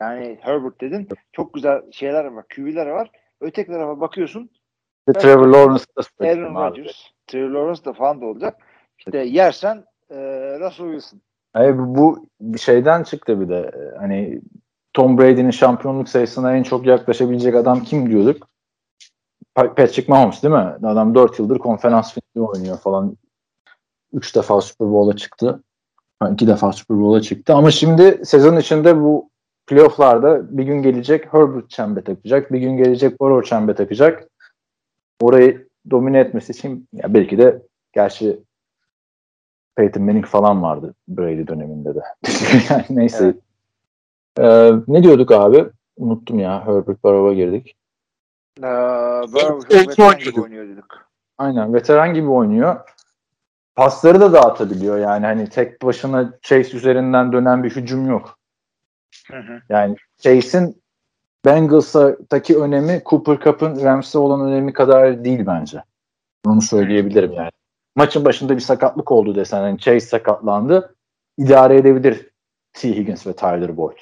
Yani 0.00 0.38
Herbert 0.40 0.80
dedin. 0.80 1.08
Çok 1.32 1.54
güzel 1.54 1.82
şeyler 1.92 2.24
var. 2.24 2.44
QB'ler 2.56 2.86
var. 2.86 3.10
Öteki 3.40 3.70
tarafa 3.70 4.00
bakıyorsun. 4.00 4.50
Ve 5.08 5.12
Trevor 5.12 5.46
Lawrence 5.46 5.84
da 5.96 6.26
Aaron 6.26 6.54
Rodgers, 6.54 7.06
Trevor 7.26 7.50
Lawrence 7.50 7.84
da 7.84 7.92
falan 7.92 8.20
da 8.20 8.26
olacak. 8.26 8.56
İşte 8.98 9.18
yersen 9.18 9.84
e, 10.10 10.16
Russell 10.60 10.86
Wilson. 10.86 11.20
Hayır, 11.52 11.74
bu, 11.78 12.26
bir 12.40 12.58
şeyden 12.58 13.02
çıktı 13.02 13.40
bir 13.40 13.48
de. 13.48 13.70
Hani 13.98 14.40
Tom 14.92 15.18
Brady'nin 15.18 15.50
şampiyonluk 15.50 16.08
sayısına 16.08 16.56
en 16.56 16.62
çok 16.62 16.86
yaklaşabilecek 16.86 17.54
adam 17.54 17.82
kim 17.82 18.10
diyorduk? 18.10 18.48
Pa- 19.56 19.74
Patrick 19.74 20.12
Mahomes 20.12 20.42
değil 20.42 20.54
mi? 20.54 20.86
Adam 20.86 21.14
4 21.14 21.38
yıldır 21.38 21.58
konferans 21.58 22.14
finali 22.14 22.46
oynuyor 22.46 22.78
falan. 22.78 23.16
3 24.12 24.36
defa 24.36 24.60
Super 24.60 24.88
Bowl'a 24.92 25.16
çıktı. 25.16 25.62
2 26.32 26.46
defa 26.46 26.72
Super 26.72 26.96
Bowl'a 26.98 27.22
çıktı. 27.22 27.54
Ama 27.54 27.70
şimdi 27.70 28.20
sezon 28.24 28.56
içinde 28.56 29.00
bu 29.00 29.30
playofflarda 29.66 30.58
bir 30.58 30.64
gün 30.64 30.82
gelecek 30.82 31.32
Herbert 31.32 31.70
çembe 31.70 32.04
takacak. 32.04 32.52
Bir 32.52 32.58
gün 32.58 32.76
gelecek 32.76 33.20
Burrow 33.20 33.48
çembe 33.48 33.74
takacak. 33.74 34.28
Orayı 35.20 35.68
domine 35.90 36.18
etmesi 36.18 36.52
için 36.52 36.88
ya 36.92 37.14
belki 37.14 37.38
de 37.38 37.62
gerçi 37.92 38.40
Peyton 39.80 40.02
Manning 40.02 40.26
falan 40.26 40.62
vardı 40.62 40.94
Brady 41.08 41.46
döneminde 41.46 41.94
de. 41.94 42.02
yani 42.70 42.84
neyse. 42.90 43.34
Ee, 44.38 44.72
ne 44.88 45.02
diyorduk 45.02 45.32
abi? 45.32 45.66
Unuttum 45.96 46.38
ya. 46.38 46.66
Herbert 46.66 47.04
Burrow'a 47.04 47.34
girdik. 47.34 47.76
E, 48.58 48.62
Burrow 48.62 49.76
Evet, 49.76 49.88
veteran 49.88 50.18
gibi 50.18 50.40
oynuyor 50.40 50.68
dedik. 50.68 50.84
Aynen. 51.38 51.74
Veteran 51.74 52.14
gibi 52.14 52.28
oynuyor. 52.28 52.80
Pasları 53.74 54.20
da 54.20 54.32
dağıtabiliyor 54.32 54.98
yani. 54.98 55.26
Hani 55.26 55.48
tek 55.48 55.82
başına 55.82 56.32
Chase 56.42 56.76
üzerinden 56.76 57.32
dönen 57.32 57.64
bir 57.64 57.70
hücum 57.70 58.08
yok. 58.08 58.38
Hı 59.30 59.38
hı. 59.38 59.60
Yani 59.68 59.96
Chase'in 60.18 60.82
Bengals'taki 61.44 62.58
önemi 62.58 63.02
Cooper 63.06 63.40
Cup'ın 63.40 63.84
Rams'e 63.84 64.18
olan 64.18 64.48
önemi 64.48 64.72
kadar 64.72 65.24
değil 65.24 65.46
bence. 65.46 65.82
Onu 66.46 66.62
söyleyebilirim 66.62 67.32
yani. 67.32 67.50
Maçın 67.96 68.24
başında 68.24 68.56
bir 68.56 68.60
sakatlık 68.60 69.12
oldu 69.12 69.34
desen. 69.34 69.62
Yani 69.62 69.78
Chase 69.78 70.00
sakatlandı. 70.00 70.96
İdare 71.38 71.76
edebilir 71.76 72.30
T. 72.72 72.96
Higgins 72.96 73.26
ve 73.26 73.32
Tyler 73.32 73.76
Boyd. 73.76 73.98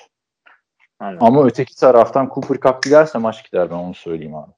Anladım. 1.00 1.26
Ama 1.26 1.44
öteki 1.44 1.76
taraftan 1.76 2.30
Cooper 2.34 2.60
Cup 2.60 2.82
giderse 2.82 3.18
maç 3.18 3.44
gider 3.44 3.70
ben 3.70 3.74
onu 3.74 3.94
söyleyeyim 3.94 4.34
abi. 4.34 4.52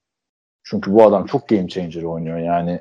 Çünkü 0.62 0.92
bu 0.92 1.04
adam 1.04 1.26
çok 1.26 1.48
game 1.48 1.68
changer 1.68 2.02
oynuyor 2.02 2.38
yani. 2.38 2.80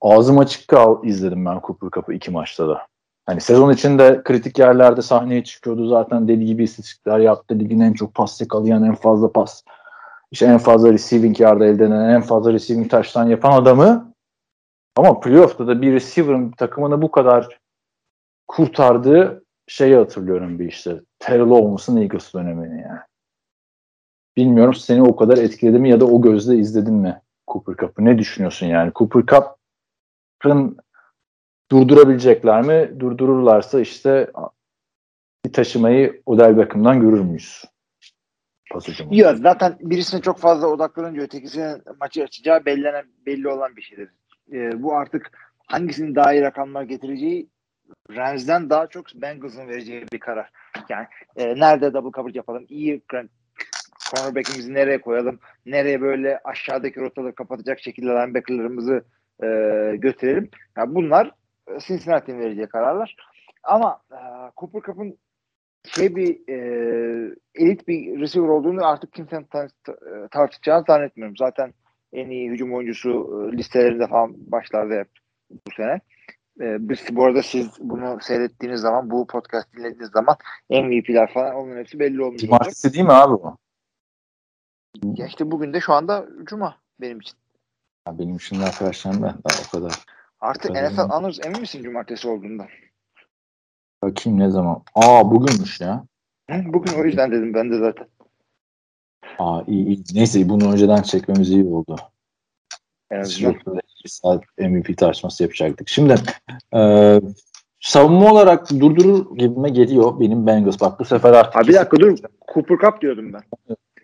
Ağzım 0.00 0.38
açık 0.38 0.68
kal 0.68 1.04
izledim 1.04 1.46
ben 1.46 1.60
Cooper 1.66 1.90
Cup'ı 1.90 2.12
iki 2.12 2.30
maçta 2.30 2.68
da. 2.68 2.86
Hani 3.26 3.40
sezon 3.40 3.72
içinde 3.72 4.22
kritik 4.24 4.58
yerlerde 4.58 5.02
sahneye 5.02 5.44
çıkıyordu 5.44 5.88
zaten 5.88 6.28
deli 6.28 6.46
gibi 6.46 6.64
istatistikler 6.64 7.18
yaptı. 7.18 7.58
Ligin 7.58 7.80
en 7.80 7.92
çok 7.92 8.14
pas 8.14 8.40
yakalayan, 8.40 8.84
en 8.84 8.94
fazla 8.94 9.32
pas, 9.32 9.64
işte 10.30 10.46
en 10.46 10.58
fazla 10.58 10.92
receiving 10.92 11.40
yarda 11.40 11.66
elde 11.66 11.84
eden, 11.84 12.08
en 12.08 12.22
fazla 12.22 12.52
receiving 12.52 12.90
taştan 12.90 13.26
yapan 13.26 13.52
adamı 13.52 14.13
ama 14.96 15.20
playoff'ta 15.20 15.66
da 15.66 15.82
bir 15.82 15.92
receiver'ın 15.92 16.50
takımını 16.50 17.02
bu 17.02 17.10
kadar 17.10 17.58
kurtardığı 18.48 19.44
şeyi 19.66 19.96
hatırlıyorum 19.96 20.58
bir 20.58 20.68
işte. 20.68 21.00
Terrell 21.18 21.50
Owens'ın 21.50 21.96
Eagles 21.96 22.34
dönemini 22.34 22.82
yani. 22.82 23.00
Bilmiyorum 24.36 24.74
seni 24.74 25.02
o 25.02 25.16
kadar 25.16 25.38
etkiledi 25.38 25.78
mi 25.78 25.90
ya 25.90 26.00
da 26.00 26.04
o 26.04 26.22
gözle 26.22 26.56
izledin 26.56 26.94
mi 26.94 27.20
Cooper 27.48 27.76
Cup'ı? 27.76 28.04
Ne 28.04 28.18
düşünüyorsun 28.18 28.66
yani? 28.66 28.92
Cooper 28.94 29.22
Cup'ın 29.26 30.76
durdurabilecekler 31.70 32.62
mi? 32.62 33.00
Durdururlarsa 33.00 33.80
işte 33.80 34.30
bir 35.44 35.52
taşımayı 35.52 36.22
Odell 36.26 36.58
Beckham'dan 36.58 37.00
görür 37.00 37.20
müyüz? 37.20 37.64
Pas 38.72 38.88
hücumu. 38.88 39.16
Yok 39.16 39.36
zaten 39.38 39.76
birisine 39.80 40.20
çok 40.20 40.38
fazla 40.38 40.66
odaklanınca 40.66 41.22
ötekisinin 41.22 41.82
maçı 42.00 42.22
açacağı 42.22 42.64
bellenen, 42.64 43.04
belli 43.26 43.48
olan 43.48 43.76
bir 43.76 43.82
şeydir. 43.82 44.08
Ee, 44.52 44.82
bu 44.82 44.96
artık 44.96 45.30
hangisinin 45.66 46.14
daha 46.14 46.32
iyi 46.32 46.42
rakamlar 46.42 46.82
getireceği 46.82 47.48
Rams'den 48.16 48.70
daha 48.70 48.86
çok 48.86 49.06
Bengals'ın 49.14 49.68
vereceği 49.68 50.06
bir 50.12 50.20
karar. 50.20 50.50
Yani 50.88 51.06
e, 51.36 51.60
nerede 51.60 51.94
double 51.94 52.10
coverage 52.10 52.38
yapalım, 52.38 52.66
iyi 52.68 53.02
cornerback'imizi 54.10 54.74
nereye 54.74 55.00
koyalım, 55.00 55.38
nereye 55.66 56.00
böyle 56.00 56.40
aşağıdaki 56.44 57.00
rotaları 57.00 57.34
kapatacak 57.34 57.80
şekilde 57.80 58.06
linebacker'larımızı 58.06 59.04
e, 59.42 59.46
götürelim. 59.96 60.50
Yani 60.76 60.94
bunlar 60.94 61.30
e, 61.68 61.78
Cincinnati'nin 61.78 62.40
vereceği 62.40 62.66
kararlar. 62.66 63.16
Ama 63.62 64.00
e, 64.12 64.18
Cooper 64.56 64.80
Cup'ın 64.80 65.18
şey 65.86 66.16
bir 66.16 66.48
e, 66.48 66.56
elit 67.54 67.88
bir 67.88 68.20
receiver 68.20 68.48
olduğunu 68.48 68.86
artık 68.86 69.12
kimsenin 69.12 69.44
tar- 69.44 70.28
tartışacağını 70.28 70.84
zannetmiyorum. 70.86 71.36
Zaten 71.36 71.74
en 72.14 72.30
iyi 72.30 72.50
hücum 72.50 72.74
oyuncusu 72.74 73.10
e, 73.52 73.56
listelerinde 73.56 74.06
falan 74.06 74.34
başlarda 74.36 74.94
hep 74.94 75.08
bu 75.50 75.70
sene. 75.76 76.00
E, 76.60 76.88
biz, 76.88 77.00
bu 77.12 77.24
arada 77.24 77.42
siz 77.42 77.68
bunu 77.80 78.18
seyrettiğiniz 78.20 78.80
zaman, 78.80 79.10
bu 79.10 79.26
podcast 79.26 79.76
dinlediğiniz 79.76 80.10
zaman 80.10 80.36
MVP'ler 80.70 81.32
falan 81.32 81.54
onun 81.54 81.76
hepsi 81.76 81.98
belli 81.98 82.22
olmuş. 82.22 82.40
Cumartesi 82.40 82.92
değil 82.94 83.04
mi 83.04 83.12
abi 83.12 83.32
bu? 83.32 83.56
Ya 85.16 85.26
işte 85.26 85.50
bugün 85.50 85.72
de 85.72 85.80
şu 85.80 85.92
anda 85.92 86.26
Cuma 86.44 86.76
benim 87.00 87.20
için. 87.20 87.38
Ya 88.08 88.18
benim 88.18 88.36
için 88.36 88.60
daha 88.60 88.70
perşembe. 88.78 89.26
Daha 89.26 89.60
o 89.68 89.70
kadar. 89.70 89.92
Artık. 90.40 90.70
NFL 90.70 91.00
anırız 91.10 91.40
emin 91.46 91.60
misin 91.60 91.82
cumartesi 91.82 92.28
olduğundan? 92.28 92.66
Bakayım 94.02 94.40
ne 94.40 94.50
zaman. 94.50 94.82
Aa 94.94 95.30
bugünmüş 95.30 95.80
ya. 95.80 96.06
Hı, 96.50 96.62
Bugün 96.66 96.92
o 96.92 97.04
yüzden 97.04 97.32
dedim 97.32 97.54
ben 97.54 97.70
de 97.70 97.78
zaten. 97.78 98.06
Aa 99.38 99.62
iyi 99.66 99.86
iyi. 99.86 100.02
Neyse 100.14 100.48
bunu 100.48 100.72
önceden 100.72 101.02
çekmemiz 101.02 101.50
iyi 101.50 101.64
oldu. 101.64 101.96
En 103.10 103.20
azından. 103.20 103.54
bir 104.04 104.08
saat 104.08 104.44
MVP 104.58 104.98
tartışması 104.98 105.42
yapacaktık. 105.42 105.88
Şimdi 105.88 106.14
e, 106.74 107.20
savunma 107.80 108.32
olarak 108.32 108.70
durdurur 108.70 109.36
gibime 109.36 109.68
geliyor 109.68 110.20
benim 110.20 110.46
Bengals. 110.46 110.80
Bak 110.80 111.00
bu 111.00 111.04
sefer 111.04 111.32
artık. 111.32 111.56
Abi 111.56 111.68
bir 111.68 111.74
dakika 111.74 111.96
dur. 111.96 112.18
Cooper 112.54 112.78
Cup 112.78 113.00
diyordum 113.00 113.32
ben. 113.32 113.42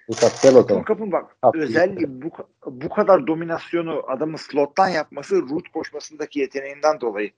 Bu 0.09 0.15
sefer 0.15 0.51
gel 0.51 0.55
bakalım. 0.55 0.85
Cooper 0.85 0.95
Cup'ın 0.95 1.13
bak 1.13 1.37
Cup. 1.45 1.57
özelliği 1.57 2.23
bu, 2.23 2.31
bu 2.67 2.89
kadar 2.89 3.27
dominasyonu 3.27 4.03
adamın 4.09 4.37
slottan 4.37 4.89
yapması 4.89 5.37
root 5.37 5.69
koşmasındaki 5.69 6.41
yeteneğinden 6.41 7.01
dolayı. 7.01 7.31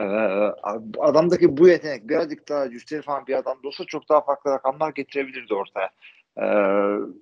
Ee, 0.00 0.04
adamdaki 0.98 1.56
bu 1.56 1.68
yetenek 1.68 2.08
birazcık 2.08 2.48
daha 2.48 2.70
cüsseli 2.70 3.02
falan 3.02 3.26
bir 3.26 3.34
adam 3.34 3.58
olsa 3.64 3.84
çok 3.84 4.08
daha 4.08 4.20
farklı 4.20 4.50
rakamlar 4.50 4.90
getirebilirdi 4.90 5.54
ortaya. 5.54 5.90
Ee, 6.36 6.44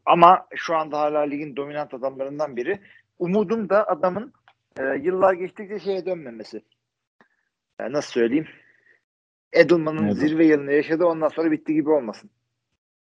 ama 0.06 0.46
şu 0.54 0.76
anda 0.76 1.00
hala 1.00 1.20
ligin 1.20 1.56
dominant 1.56 1.94
adamlarından 1.94 2.56
biri. 2.56 2.80
Umudum 3.18 3.68
da 3.68 3.88
adamın 3.88 4.32
e, 4.78 4.82
yıllar 4.82 5.34
geçtikçe 5.34 5.78
şeye 5.78 6.06
dönmemesi. 6.06 6.62
Yani 7.80 7.92
nasıl 7.92 8.12
söyleyeyim? 8.12 8.46
Edelman'ın 9.52 10.04
evet. 10.04 10.16
zirve 10.16 10.46
yılını 10.46 10.72
yaşadı 10.72 11.04
ondan 11.04 11.28
sonra 11.28 11.50
bitti 11.50 11.74
gibi 11.74 11.90
olmasın. 11.90 12.30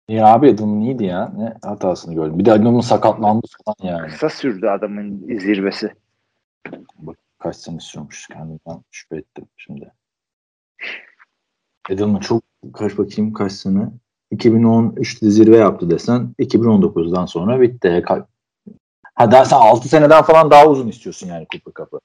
Ya 0.09 0.27
abi 0.27 0.49
Edelman 0.49 0.81
iyiydi 0.81 1.05
ya. 1.05 1.33
Ne 1.37 1.55
hatasını 1.62 2.15
gördüm. 2.15 2.39
Bir 2.39 2.45
de 2.45 2.51
Edelman 2.51 2.81
sakatlandı 2.81 3.47
falan 3.65 3.93
yani. 3.93 4.09
Kısa 4.09 4.29
sürdü 4.29 4.66
adamın 4.66 5.39
zirvesi. 5.39 5.95
Bak 6.99 7.16
kaç 7.39 7.57
sene 7.57 7.81
sürmüş 7.81 8.27
kendimden 8.27 8.83
şüphe 8.91 9.16
ettim 9.16 9.47
şimdi. 9.57 9.93
Edelman 11.91 12.20
çok 12.20 12.43
kaç 12.74 12.99
bakayım 12.99 13.33
kaç 13.33 13.53
sene 13.53 13.89
2013'te 14.33 15.31
zirve 15.31 15.57
yaptı 15.57 15.91
desen 15.91 16.35
2019'dan 16.39 17.27
sonra 17.27 17.61
bitti. 17.61 18.05
Ha 19.15 19.33
daha 19.33 19.45
sen 19.45 19.57
6 19.57 19.89
seneden 19.89 20.23
falan 20.23 20.51
daha 20.51 20.67
uzun 20.67 20.89
istiyorsun 20.89 21.27
yani 21.27 21.47
Cooper 21.53 21.73
Cup'ı. 21.85 22.01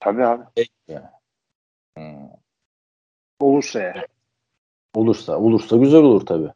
Tabii 0.00 0.26
abi. 0.26 0.42
Yani. 0.88 1.06
Hmm. 1.96 2.28
Olursa 3.40 3.80
ya. 3.80 4.06
Olursa. 4.94 5.38
Olursa 5.38 5.76
güzel 5.76 6.02
olur 6.02 6.26
tabii. 6.26 6.50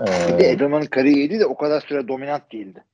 Ee, 0.00 0.04
bir 0.04 0.38
de 0.38 0.50
Edelman'ın 0.50 0.86
kariyeri 0.86 1.40
de 1.40 1.46
o 1.46 1.56
kadar 1.56 1.80
süre 1.80 2.08
dominant 2.08 2.52
değildi. 2.52 2.84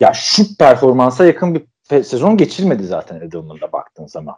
Ya 0.00 0.12
şu 0.14 0.56
performansa 0.58 1.26
yakın 1.26 1.54
bir 1.54 1.62
sezon 2.02 2.36
geçirmedi 2.36 2.82
zaten 2.84 3.20
Edelman'da 3.20 3.72
baktığın 3.72 4.06
zaman. 4.06 4.36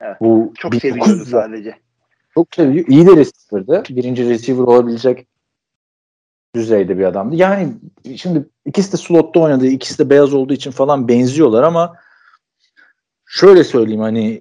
Evet. 0.00 0.16
Bu 0.20 0.52
çok 0.58 0.74
seviyordu 0.74 1.24
sadece. 1.24 1.78
Çok 2.34 2.54
seviyor. 2.54 2.86
İyi 2.88 3.06
de 3.06 3.10
receiver'dı. 3.16 3.82
Birinci 3.90 4.28
receiver 4.28 4.62
olabilecek 4.62 5.26
düzeyde 6.54 6.98
bir 6.98 7.04
adamdı. 7.04 7.36
Yani 7.36 7.72
şimdi 8.16 8.48
ikisi 8.66 8.92
de 8.92 8.96
slotta 8.96 9.40
oynadığı, 9.40 9.66
ikisi 9.66 9.98
de 9.98 10.10
beyaz 10.10 10.34
olduğu 10.34 10.52
için 10.52 10.70
falan 10.70 11.08
benziyorlar 11.08 11.62
ama 11.62 11.96
şöyle 13.26 13.64
söyleyeyim 13.64 14.00
hani 14.00 14.40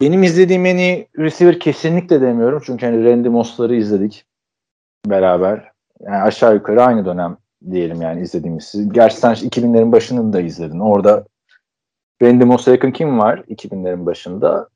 benim 0.00 0.22
izlediğim 0.22 0.66
en 0.66 0.76
iyi 0.76 1.08
receiver 1.18 1.60
kesinlikle 1.60 2.20
demiyorum. 2.20 2.62
Çünkü 2.66 2.86
hani 2.86 3.04
Randy 3.04 3.28
Moss'ları 3.28 3.76
izledik 3.76 4.24
beraber. 5.06 5.70
Yani 6.00 6.22
aşağı 6.22 6.54
yukarı 6.54 6.82
aynı 6.82 7.04
dönem 7.04 7.36
diyelim 7.70 8.02
yani 8.02 8.22
izlediğimiz. 8.22 8.74
Gerçi 8.92 9.16
sen 9.16 9.34
2000'lerin 9.34 9.92
başını 9.92 10.32
da 10.32 10.40
izledin. 10.40 10.80
Orada 10.80 11.24
Randy 12.22 12.44
Moss'a 12.44 12.70
yakın 12.70 12.90
kim 12.90 13.18
var 13.18 13.38
2000'lerin 13.38 14.06
başında? 14.06 14.68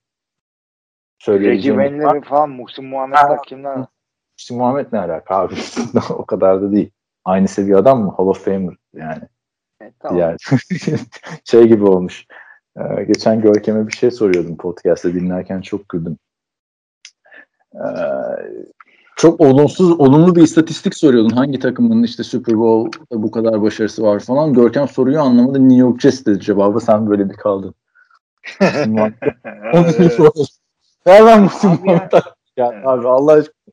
Söyleyeceğim 1.18 1.80
Reggie 1.80 2.20
falan 2.20 2.51
Muhsin 2.51 2.84
Muhammed'ler 2.84 3.38
kimler? 3.46 3.78
Muhsin 4.45 4.59
Muhammed 4.59 4.87
ne 4.93 4.99
alaka 4.99 5.37
abi? 5.37 5.55
o 6.11 6.25
kadar 6.25 6.62
da 6.62 6.73
değil. 6.73 6.91
Aynı 7.25 7.49
seviye 7.49 7.77
adam 7.77 8.05
mı? 8.05 8.15
Hall 8.16 8.27
of 8.27 8.45
Famer 8.45 8.75
yani. 8.95 9.23
Evet, 9.81 9.95
tamam. 10.01 10.19
Yani 10.19 10.37
şey 11.45 11.69
gibi 11.69 11.85
olmuş. 11.85 12.27
Ee, 12.77 13.05
geçen 13.05 13.41
Görkem'e 13.41 13.87
bir 13.87 13.93
şey 13.93 14.11
soruyordum 14.11 14.57
podcast'te 14.57 15.15
dinlerken 15.15 15.61
çok 15.61 15.89
güldüm. 15.89 16.16
Ee, 17.75 17.79
çok 19.16 19.41
olumsuz, 19.41 20.01
olumlu 20.01 20.37
bir 20.37 20.43
istatistik 20.43 20.95
soruyordun. 20.95 21.37
Hangi 21.37 21.59
takımın 21.59 22.03
işte 22.03 22.23
Super 22.23 22.59
Bowl'da 22.59 23.23
bu 23.23 23.31
kadar 23.31 23.62
başarısı 23.62 24.03
var 24.03 24.21
falan. 24.21 24.53
Görkem 24.53 24.89
soruyu 24.89 25.21
anlamadı. 25.21 25.69
New 25.69 25.81
York 25.81 26.01
Jets 26.01 26.27
dedi 26.27 26.41
cevabı. 26.41 26.81
Sen 26.81 27.11
böyle 27.11 27.31
bir 27.31 27.37
kaldın. 27.37 27.75
Nereden 31.07 31.43
Musim 31.43 31.71
Muhammed? 31.71 32.12
Ya 32.57 32.71
evet. 32.75 32.87
abi 32.87 33.09
Allah 33.09 33.33
aşkına. 33.33 33.64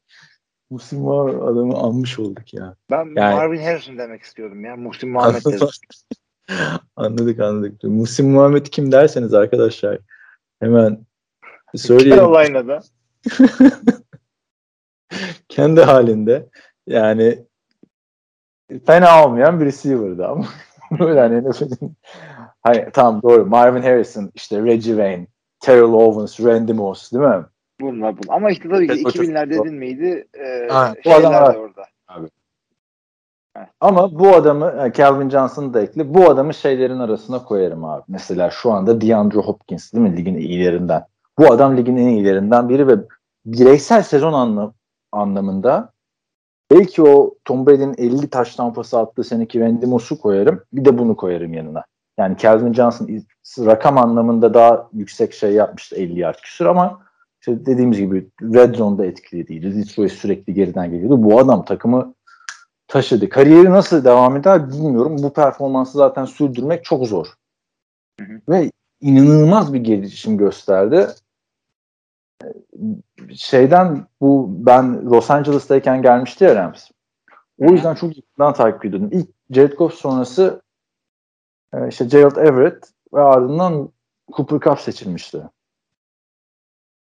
Musim 0.72 1.00
Muhammed 1.00 1.42
adamı 1.42 1.74
almış 1.74 2.20
olduk 2.20 2.54
ya. 2.54 2.76
Ben 2.92 2.98
yani, 2.98 3.36
Marvin 3.36 3.62
Harrison 3.62 3.98
demek 3.98 4.22
istiyordum 4.22 4.66
ya. 4.66 4.76
Musim 4.76 5.12
Muhammed 5.12 5.46
dedim. 5.46 5.68
anladık 6.96 7.40
anladık. 7.40 7.84
Musim 7.84 8.30
Muhammed 8.30 8.66
kim 8.66 8.92
derseniz 8.92 9.34
arkadaşlar 9.34 9.98
hemen 10.60 11.06
söyleyelim. 11.76 12.18
Carolina'da. 12.18 12.68
da. 12.68 12.82
kendi 15.50 15.82
halinde 15.82 16.50
yani 16.88 17.46
fena 18.86 19.26
olmayan 19.26 19.60
bir 19.60 19.66
receiver'dı 19.66 20.28
ama 20.28 20.46
böyle 21.00 21.20
hani 21.20 21.50
NFL'in 21.50 21.98
hani 22.64 22.90
tamam 22.94 23.22
doğru 23.22 23.46
Marvin 23.46 23.82
Harrison 23.82 24.32
işte 24.36 24.64
Reggie 24.64 24.92
Wayne 24.92 25.28
Terrell 25.60 25.94
Owens 25.94 26.40
Randy 26.40 26.74
Moss 26.74 27.12
değil 27.12 27.24
mi? 27.24 27.46
Bunlar 27.82 28.16
bunlar. 28.18 28.36
Ama 28.36 28.52
işte 28.52 28.70
tabii 28.70 28.88
ki 28.88 28.94
2000'ler 28.94 29.50
dedin 29.50 29.74
miydi? 29.74 30.28
E, 30.34 30.68
ha, 30.72 30.94
bu 31.06 31.14
adamlar 31.14 31.56
orada. 31.56 31.84
Abi. 32.08 32.28
Ama 33.80 34.20
bu 34.20 34.30
adamı 34.30 34.92
Calvin 34.94 35.30
Johnson'ı 35.30 35.74
da 35.74 35.82
ekle. 35.82 36.14
Bu 36.14 36.30
adamı 36.30 36.54
şeylerin 36.54 37.00
arasına 37.00 37.44
koyarım 37.44 37.86
abi. 37.86 38.04
Mesela 38.08 38.50
şu 38.50 38.72
anda 38.72 39.02
DeAndre 39.02 39.40
Hopkins 39.40 39.94
değil 39.94 40.04
mi 40.04 40.18
ligin 40.18 40.36
iyilerinden. 40.36 41.06
Bu 41.40 41.54
adam 41.54 41.78
ligin 41.78 41.98
en 41.98 42.08
iyilerinden 42.08 42.70
biri 42.70 42.88
ve 42.88 42.96
bireysel 43.46 44.04
sezon 44.04 44.34
anlamı 44.34 44.74
anlamında 45.12 45.92
belki 46.72 47.04
o 47.04 47.36
Tom 47.46 47.68
Brady'nin 47.68 47.96
50 47.98 48.30
taş 48.30 48.56
tampası 48.56 49.00
attığı 49.00 49.24
seneki 49.24 49.60
Randy 49.60 49.86
Moss'u 49.86 50.22
koyarım. 50.22 50.64
Bir 50.74 50.86
de 50.86 50.98
bunu 50.98 51.16
koyarım 51.16 51.54
yanına. 51.54 51.84
Yani 52.18 52.38
Calvin 52.38 52.74
Johnson 52.74 53.08
rakam 53.60 53.98
anlamında 53.98 54.54
daha 54.54 54.90
yüksek 54.94 55.34
şey 55.34 55.52
yapmıştı 55.52 55.96
50 55.96 56.20
yard 56.20 56.40
küsur 56.44 56.66
ama 56.66 57.02
işte 57.42 57.66
dediğimiz 57.66 57.98
gibi 57.98 58.30
Red 58.42 58.76
Zone'da 58.76 59.06
etkili 59.06 59.48
değildi. 59.48 59.76
Detroit 59.76 60.12
sürekli 60.12 60.54
geriden 60.54 60.92
geliyordu. 60.92 61.24
Bu 61.24 61.40
adam 61.40 61.66
takımı 61.66 62.14
taşıdı. 62.88 63.30
Kariyeri 63.30 63.70
nasıl 63.70 64.04
devam 64.04 64.38
eder 64.38 64.70
bilmiyorum. 64.70 65.18
Bu 65.24 65.34
performansı 65.34 65.98
zaten 65.98 66.26
sürdürmek 66.26 66.84
çok 66.84 67.08
zor. 67.08 67.28
Hı 68.20 68.26
hı. 68.26 68.42
Ve 68.50 68.72
inanılmaz 69.02 69.74
bir 69.74 69.80
gelişim 69.80 70.38
gösterdi 70.38 71.08
şeyden 73.36 74.08
bu 74.22 74.50
ben 74.66 75.06
Los 75.06 75.32
Angeles'tayken 75.32 76.02
gelmişti 76.02 76.44
ya 76.44 76.56
Rams. 76.56 76.90
O 77.60 77.72
yüzden 77.72 77.96
çok 77.96 78.18
yakından 78.18 78.54
takip 78.54 78.86
ediyordum. 78.86 79.10
İlk 79.12 79.30
Jared 79.52 79.74
Goff 79.74 79.94
sonrası 79.94 80.62
e, 81.74 81.88
işte 81.88 82.06
Gerald 82.06 82.36
Everett 82.36 82.92
ve 83.14 83.22
ardından 83.22 83.90
Cooper 84.34 84.60
Cup 84.60 84.80
seçilmişti. 84.80 85.42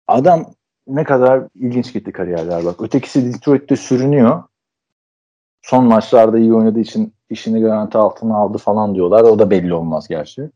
Adam 0.08 0.54
ne 0.88 1.04
kadar 1.04 1.44
ilginç 1.56 1.94
gitti 1.94 2.12
kariyerler 2.12 2.66
bak. 2.66 2.82
Ötekisi 2.82 3.34
Detroit'te 3.34 3.76
sürünüyor. 3.76 4.44
Son 5.62 5.86
maçlarda 5.86 6.40
iyi 6.40 6.54
oynadığı 6.54 6.80
için 6.80 7.14
işini 7.30 7.62
garanti 7.62 7.98
altına 7.98 8.36
aldı 8.36 8.58
falan 8.58 8.96
diyorlar. 8.96 9.22
O 9.22 9.40
da 9.40 9.50
belli 9.50 9.74
olmaz 9.74 10.08
gerçi. 10.08 10.50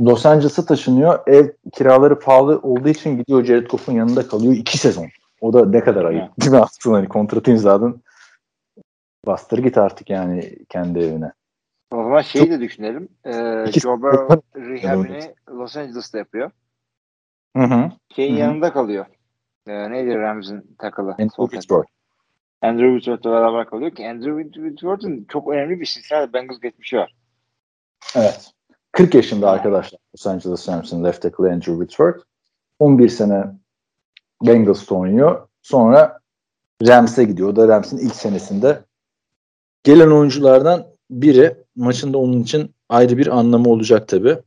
Los 0.00 0.26
Angeles'a 0.26 0.64
taşınıyor. 0.64 1.18
Ev 1.26 1.48
kiraları 1.72 2.18
pahalı 2.18 2.58
olduğu 2.58 2.88
için 2.88 3.16
gidiyor 3.16 3.44
Jared 3.44 3.66
Goff'un 3.66 3.92
yanında 3.92 4.28
kalıyor. 4.28 4.54
iki 4.54 4.78
sezon. 4.78 5.06
O 5.40 5.52
da 5.52 5.66
ne 5.66 5.80
kadar 5.80 6.04
ayıp. 6.04 6.40
Değil 6.40 6.52
mi 6.52 6.58
aslında 6.58 6.96
hani 6.96 7.08
kontratı 7.08 7.50
imzadın. 7.50 8.02
Bastır 9.26 9.58
git 9.58 9.78
artık 9.78 10.10
yani 10.10 10.58
kendi 10.68 10.98
evine. 10.98 11.32
O 11.90 11.96
zaman 12.02 12.20
şeyi 12.20 12.50
de 12.50 12.60
düşünelim. 12.60 13.08
Ee, 13.24 13.66
Joe 13.72 14.02
Burrow 14.02 14.40
rehabini 14.60 15.34
Los 15.50 15.76
Angeles'ta 15.76 16.18
yapıyor. 16.18 16.50
Hı 17.56 17.62
hı. 17.62 17.90
Şeyin 18.16 18.32
hı 18.32 18.36
hı. 18.36 18.40
yanında 18.40 18.72
kalıyor. 18.72 19.06
Ee, 19.66 19.90
neydi 19.90 20.14
Rams'in 20.14 20.76
takılı? 20.78 21.10
Andrew 21.10 21.44
Whitworth. 21.44 21.90
Andrew 22.62 22.98
Whitworth'la 22.98 23.30
beraber 23.30 23.66
kalıyor 23.66 23.90
ki 23.90 24.08
Andrew 24.08 24.42
Whitworth'un 24.42 25.26
çok 25.28 25.48
önemli 25.48 25.80
bir 25.80 25.86
Cincinnati 25.86 26.32
Bengals 26.32 26.60
geçmişi 26.60 26.96
var. 26.96 27.14
Evet. 28.16 28.50
40 28.92 29.14
yaşında 29.14 29.50
arkadaşlar 29.50 29.98
Los 30.14 30.26
Angeles 30.26 30.68
Rams'in 30.68 31.04
left 31.04 31.22
tackle 31.22 31.52
Andrew 31.52 31.72
Whitworth. 31.72 32.24
11 32.78 33.08
sene 33.08 33.44
Bengals'ta 34.42 34.94
oynuyor. 34.94 35.48
Sonra 35.62 36.20
Rams'e 36.86 37.24
gidiyor. 37.24 37.48
O 37.48 37.56
da 37.56 37.68
Rams'in 37.68 37.98
ilk 37.98 38.14
senesinde. 38.14 38.84
Gelen 39.84 40.10
oyunculardan 40.10 40.86
biri 41.10 41.56
maçında 41.76 42.18
onun 42.18 42.42
için 42.42 42.74
ayrı 42.88 43.18
bir 43.18 43.26
anlamı 43.26 43.68
olacak 43.68 44.08
tabi. 44.08 44.38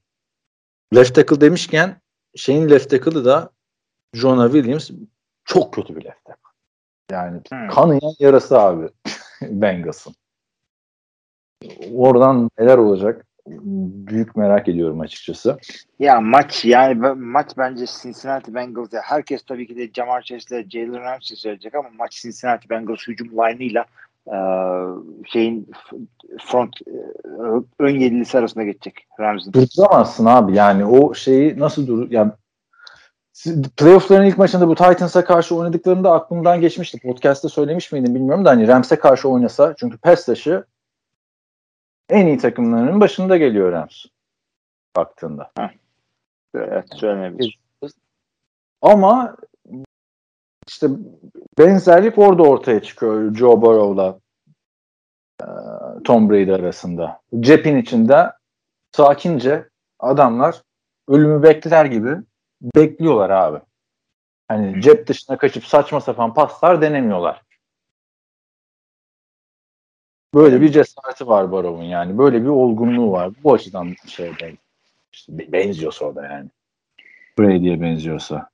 Left 0.95 1.15
tackle 1.15 1.41
demişken 1.41 2.01
şeyin 2.37 2.69
left 2.69 2.89
tackle'ı 2.89 3.25
da 3.25 3.49
Jonah 4.13 4.51
Williams 4.51 4.91
çok 5.45 5.73
kötü 5.73 5.95
bir 5.95 6.05
left 6.05 6.25
tackle. 6.25 6.41
Yani 7.11 7.41
hmm. 7.51 7.67
kanayan 7.67 8.13
yarası 8.19 8.59
abi 8.59 8.89
Bengals'ın. 9.41 10.15
Oradan 11.93 12.49
neler 12.59 12.77
olacak 12.77 13.27
büyük 14.07 14.35
merak 14.35 14.67
ediyorum 14.67 14.99
açıkçası. 14.99 15.57
Ya 15.99 16.21
maç 16.21 16.65
yani 16.65 16.95
maç 17.15 17.51
bence 17.57 17.85
Cincinnati 18.01 18.55
Bengals 18.55 18.93
ya 18.93 19.01
herkes 19.03 19.43
tabii 19.43 19.67
ki 19.67 19.75
de 19.75 19.91
Jamar 19.93 20.21
Chase 20.21 20.55
ile 20.55 20.69
Jalen 20.69 21.01
Ramsey 21.01 21.37
söyleyecek 21.37 21.75
ama 21.75 21.89
maç 21.97 22.21
Cincinnati 22.21 22.69
Bengals 22.69 23.07
hücum 23.07 23.27
line'ıyla 23.27 23.85
şeyin 25.25 25.71
front 26.39 26.75
e, 26.87 26.91
ön 27.79 27.99
yedilisi 27.99 28.37
arasında 28.37 28.63
geçecek 28.63 29.07
Ramsey'in. 29.19 29.53
Durduramazsın 29.53 30.25
abi 30.25 30.55
yani 30.55 30.85
o 30.85 31.13
şeyi 31.13 31.59
nasıl 31.59 31.87
dur 31.87 32.11
yani 32.11 32.31
playoff'ların 33.77 34.25
ilk 34.25 34.37
maçında 34.37 34.67
bu 34.67 34.75
Titans'a 34.75 35.25
karşı 35.25 35.55
oynadıklarında 35.55 36.11
aklımdan 36.11 36.61
geçmişti. 36.61 36.99
Podcast'ta 36.99 37.49
söylemiş 37.49 37.91
miydim 37.91 38.15
bilmiyorum 38.15 38.45
da 38.45 38.49
hani 38.49 38.67
Rams'e 38.67 38.99
karşı 38.99 39.29
oynasa 39.29 39.75
çünkü 39.79 39.97
pes 39.97 40.25
taşı 40.25 40.65
en 42.09 42.27
iyi 42.27 42.37
takımlarının 42.37 43.01
başında 43.01 43.37
geliyor 43.37 43.71
Rams 43.71 44.05
baktığında. 44.95 45.51
Evet 46.55 46.85
söylenebilir. 46.95 47.59
Ama 48.81 49.35
işte 50.67 50.87
benzerlik 51.57 52.17
orada 52.17 52.43
ortaya 52.43 52.81
çıkıyor 52.81 53.35
Joe 53.35 53.61
Burrow'la 53.61 54.19
Tom 56.03 56.29
Brady 56.29 56.53
arasında. 56.53 57.21
Cepin 57.39 57.77
içinde 57.77 58.31
sakince 58.91 59.69
adamlar 59.99 60.61
ölümü 61.07 61.43
bekler 61.43 61.85
gibi 61.85 62.17
bekliyorlar 62.61 63.29
abi. 63.29 63.59
Hani 64.47 64.81
cep 64.81 65.07
dışına 65.07 65.37
kaçıp 65.37 65.65
saçma 65.65 66.01
sapan 66.01 66.33
paslar 66.33 66.81
denemiyorlar. 66.81 67.41
Böyle 70.33 70.61
bir 70.61 70.71
cesareti 70.71 71.27
var 71.27 71.51
Barov'un 71.51 71.83
yani. 71.83 72.17
Böyle 72.17 72.41
bir 72.41 72.47
olgunluğu 72.47 73.11
var. 73.11 73.31
Bu 73.43 73.53
açıdan 73.53 73.95
şey 74.07 74.31
işte 75.13 75.51
benziyorsa 75.51 76.05
o 76.05 76.15
da 76.15 76.25
yani. 76.25 76.49
Brady'ye 77.39 77.81
benziyorsa. 77.81 78.49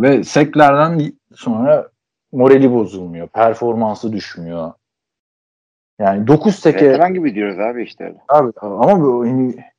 Ve 0.00 0.24
seklerden 0.24 1.12
sonra 1.34 1.90
morali 2.32 2.72
bozulmuyor. 2.72 3.28
Performansı 3.28 4.12
düşmüyor. 4.12 4.72
Yani 5.98 6.26
9 6.26 6.54
seke 6.54 6.90
veteran 6.90 7.14
gibi 7.14 7.34
diyoruz 7.34 7.58
abi 7.58 7.82
işte. 7.82 8.16
Abi 8.28 8.52
ama 8.60 9.00
bu 9.00 9.26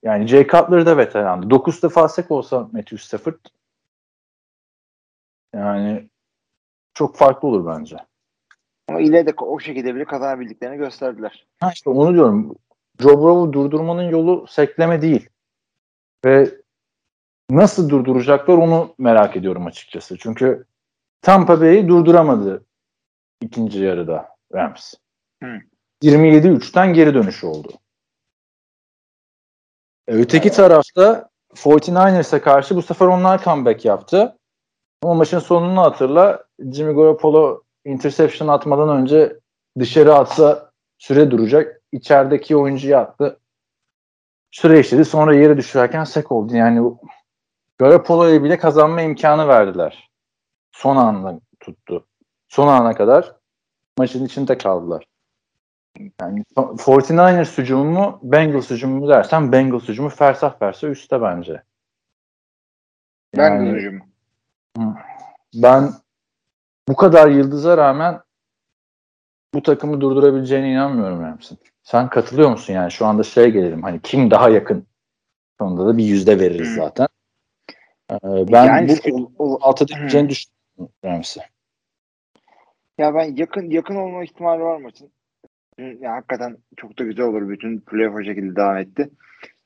yani 0.04 0.28
Jay 0.28 0.48
Cutler 0.48 0.86
da 0.86 0.98
veterandı. 0.98 1.50
9 1.50 1.84
defa 1.84 2.10
sek 2.10 2.32
olsa 2.32 2.60
Matthew 2.72 2.98
Stafford 2.98 3.40
yani 5.56 6.10
çok 6.94 7.16
farklı 7.16 7.48
olur 7.48 7.66
bence. 7.66 7.98
Ama 8.88 9.00
ile 9.00 9.26
de 9.26 9.34
o 9.38 9.60
şekilde 9.60 9.96
bile 9.96 10.06
kazanabildiklerini 10.06 10.78
gösterdiler. 10.78 11.48
Ha 11.60 11.72
işte 11.74 11.90
onu 11.90 12.14
diyorum. 12.14 12.56
Joe 13.00 13.22
Burrow'u 13.22 13.54
durdurmanın 13.54 14.10
yolu 14.10 14.48
sekleme 14.48 15.02
değil. 15.02 15.30
Ve 16.26 16.50
nasıl 17.50 17.90
durduracaklar 17.90 18.58
onu 18.58 18.96
merak 18.98 19.38
ediyorum 19.38 19.66
açıkçası. 19.66 20.18
Çünkü 20.18 20.66
Tampa 21.22 21.62
Bay'i 21.62 21.88
durduramadı 21.88 22.66
ikinci 23.42 23.80
yarıda 23.80 24.30
Rams. 24.54 24.94
Hı. 25.44 25.60
27-3'ten 26.04 26.94
geri 26.94 27.14
dönüş 27.14 27.44
oldu. 27.44 27.72
E, 30.08 30.14
öteki 30.14 30.48
evet. 30.48 30.56
tarafta 30.56 31.30
49ers'a 31.56 32.42
karşı 32.42 32.76
bu 32.76 32.82
sefer 32.82 33.06
onlar 33.06 33.44
comeback 33.44 33.86
yaptı. 33.86 34.38
Ama 35.04 35.14
maçın 35.14 35.40
sonunu 35.40 35.82
hatırla. 35.82 36.44
Jimmy 36.72 36.94
Garoppolo 36.94 37.64
interception 37.86 38.48
atmadan 38.48 38.90
önce 38.98 39.40
dışarı 39.80 40.16
atsa 40.16 40.72
süre 40.98 41.32
duracak. 41.32 41.82
İçerideki 41.92 42.58
oyuncuyu 42.58 42.98
attı. 42.98 43.40
Süre 44.52 44.80
işledi. 44.80 45.06
Sonra 45.06 45.36
yere 45.36 45.58
düşürerken 45.58 46.04
sek 46.04 46.32
oldu. 46.32 46.56
Yani 46.56 46.92
Garoppolo'ya 47.78 48.44
bile 48.44 48.58
kazanma 48.58 49.02
imkanı 49.02 49.48
verdiler. 49.48 50.10
Son 50.72 50.96
anda 50.96 51.40
tuttu. 51.60 52.08
Son 52.48 52.68
ana 52.68 52.94
kadar 52.94 53.36
maçın 53.98 54.26
içinde 54.26 54.58
kaldılar. 54.58 55.06
Yani 56.22 56.44
49ers 56.56 57.58
hücumu 57.58 57.86
mu 57.86 58.20
Bengals 58.24 58.70
hücumu 58.70 59.00
mu 59.00 59.10
dersen 59.10 59.52
Bengals 59.52 59.88
hücumu 59.88 60.10
fersah 60.10 60.60
fersah 60.60 60.88
üstte 60.88 61.22
bence. 61.22 61.64
Yani, 63.36 63.60
Bengals 63.60 63.78
hücumu. 63.78 64.04
Ben 65.54 65.94
bu 66.88 66.96
kadar 66.96 67.28
yıldıza 67.28 67.78
rağmen 67.78 68.22
bu 69.54 69.64
takımı 69.64 70.02
durdurabileceğine 70.02 70.72
inanmıyorum 70.72 71.22
Rams'in. 71.22 71.58
Sen 71.84 72.10
katılıyor 72.10 72.50
musun 72.50 72.74
yani? 72.74 72.92
Şu 72.92 73.06
anda 73.06 73.24
şey 73.24 73.52
gelelim 73.52 73.84
hani 73.84 74.02
kim 74.02 74.32
daha 74.32 74.50
yakın? 74.50 74.88
Sonunda 75.60 75.88
da 75.88 75.98
bir 75.98 76.04
yüzde 76.04 76.40
veririz 76.40 76.76
zaten. 76.76 77.08
Ee, 78.12 78.18
ben 78.52 78.66
yani, 78.66 78.98
bu 79.12 79.32
o, 79.40 79.58
altı 79.62 79.86
edeceğini 79.86 80.30
düşünüyorum 80.30 80.94
Rams'i. 81.06 81.40
Ya 82.98 83.16
ben 83.16 83.36
yakın 83.36 83.70
yakın 83.70 83.96
olma 83.96 84.24
ihtimali 84.24 84.62
var 84.62 84.78
maçın. 84.78 85.12
Ya, 85.78 86.12
hakikaten 86.12 86.58
çok 86.78 87.00
da 87.00 87.04
güzel 87.04 87.26
olur. 87.26 87.50
Bütün 87.50 87.80
playoff 87.80 88.16
o 88.16 88.24
şekilde 88.24 88.56
devam 88.56 88.78
etti. 88.78 89.10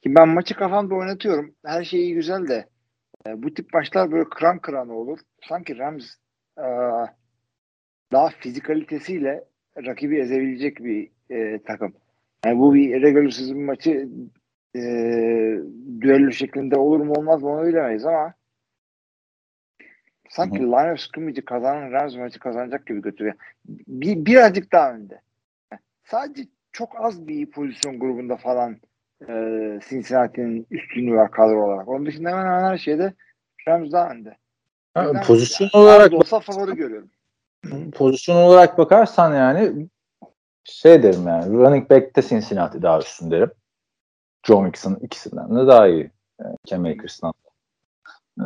Ki 0.03 0.15
ben 0.15 0.29
maçı 0.29 0.55
kafamda 0.55 0.95
oynatıyorum. 0.95 1.55
Her 1.65 1.83
şey 1.83 2.01
iyi 2.01 2.13
güzel 2.13 2.47
de 2.47 2.65
e, 3.27 3.43
bu 3.43 3.53
tip 3.53 3.73
maçlar 3.73 4.11
böyle 4.11 4.29
kıran 4.29 4.59
kıran 4.59 4.89
olur. 4.89 5.19
Sanki 5.49 5.77
Rams 5.77 6.05
e, 6.57 6.65
daha 8.11 8.29
fizikalitesiyle 8.29 9.43
rakibi 9.85 10.19
ezebilecek 10.19 10.77
bir 10.83 11.11
e, 11.31 11.63
takım. 11.63 11.93
Yani 12.45 12.59
bu 12.59 12.73
bir 12.73 13.01
regular 13.01 13.29
season 13.29 13.59
maçı 13.59 14.09
e, 14.75 14.81
düello 16.01 16.31
şeklinde 16.31 16.77
olur 16.77 16.99
mu 16.99 17.13
olmaz 17.13 17.43
mı 17.43 17.49
onu 17.49 17.67
bilemeyiz 17.67 18.05
ama 18.05 18.33
sanki 20.29 20.59
line 20.59 20.91
of 20.91 20.99
scrimmage'i 20.99 21.45
kazanan 21.45 21.91
Rams 21.91 22.15
maçı 22.15 22.39
kazanacak 22.39 22.85
gibi 22.87 23.01
götürüyor. 23.01 23.35
Bir, 23.67 24.25
birazcık 24.25 24.71
daha 24.71 24.93
önde. 24.93 25.21
Sadece 26.03 26.47
çok 26.71 27.05
az 27.05 27.27
bir 27.27 27.51
pozisyon 27.51 27.99
grubunda 27.99 28.37
falan 28.37 28.77
e, 29.21 29.33
Cincinnati'nin 29.89 30.67
üstünlüğü 30.71 31.15
var 31.15 31.31
kadro 31.31 31.65
olarak. 31.65 31.87
Onun 31.87 32.05
dışında 32.05 32.29
hemen 32.29 32.45
hemen 32.45 32.63
her 32.63 32.77
şeyde 32.77 33.13
Rams 33.67 33.91
daha 33.91 34.11
önde. 34.11 34.37
Ha, 34.93 35.11
pozisyon 35.27 35.69
olarak 35.73 36.13
olsa 36.13 36.39
favori 36.39 36.75
görüyorum. 36.75 37.09
Pozisyon 37.93 38.35
olarak 38.35 38.77
bakarsan 38.77 39.35
yani 39.35 39.87
şey 40.63 41.03
derim 41.03 41.27
yani 41.27 41.53
running 41.53 41.89
back'te 41.89 42.21
Cincinnati 42.21 42.81
daha 42.81 42.99
üstün 42.99 43.31
derim. 43.31 43.51
Joe 44.43 44.61
Mixon 44.61 44.95
ikisinden 44.95 45.55
de 45.55 45.67
daha 45.67 45.87
iyi. 45.87 46.11
Yani 46.39 46.55
Cam 46.67 46.85
Akers'dan. 46.85 47.33
Ee, 48.39 48.43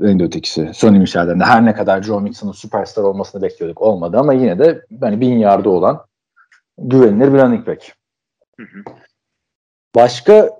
ötekisi. 0.00 0.70
Sonny 0.74 0.98
Michel'den 0.98 1.40
de 1.40 1.44
her 1.44 1.64
ne 1.64 1.74
kadar 1.74 2.02
Joe 2.02 2.20
Mixon'ın 2.20 2.52
süperstar 2.52 3.02
olmasını 3.02 3.42
bekliyorduk 3.42 3.82
olmadı 3.82 4.18
ama 4.18 4.32
yine 4.32 4.58
de 4.58 4.86
hani 5.00 5.20
bin 5.20 5.38
yardı 5.38 5.68
olan 5.68 6.06
güvenilir 6.78 7.32
bir 7.32 7.38
running 7.38 7.66
back. 7.66 7.96
Hı 8.56 8.62
hı. 8.62 8.92
Başka 9.94 10.50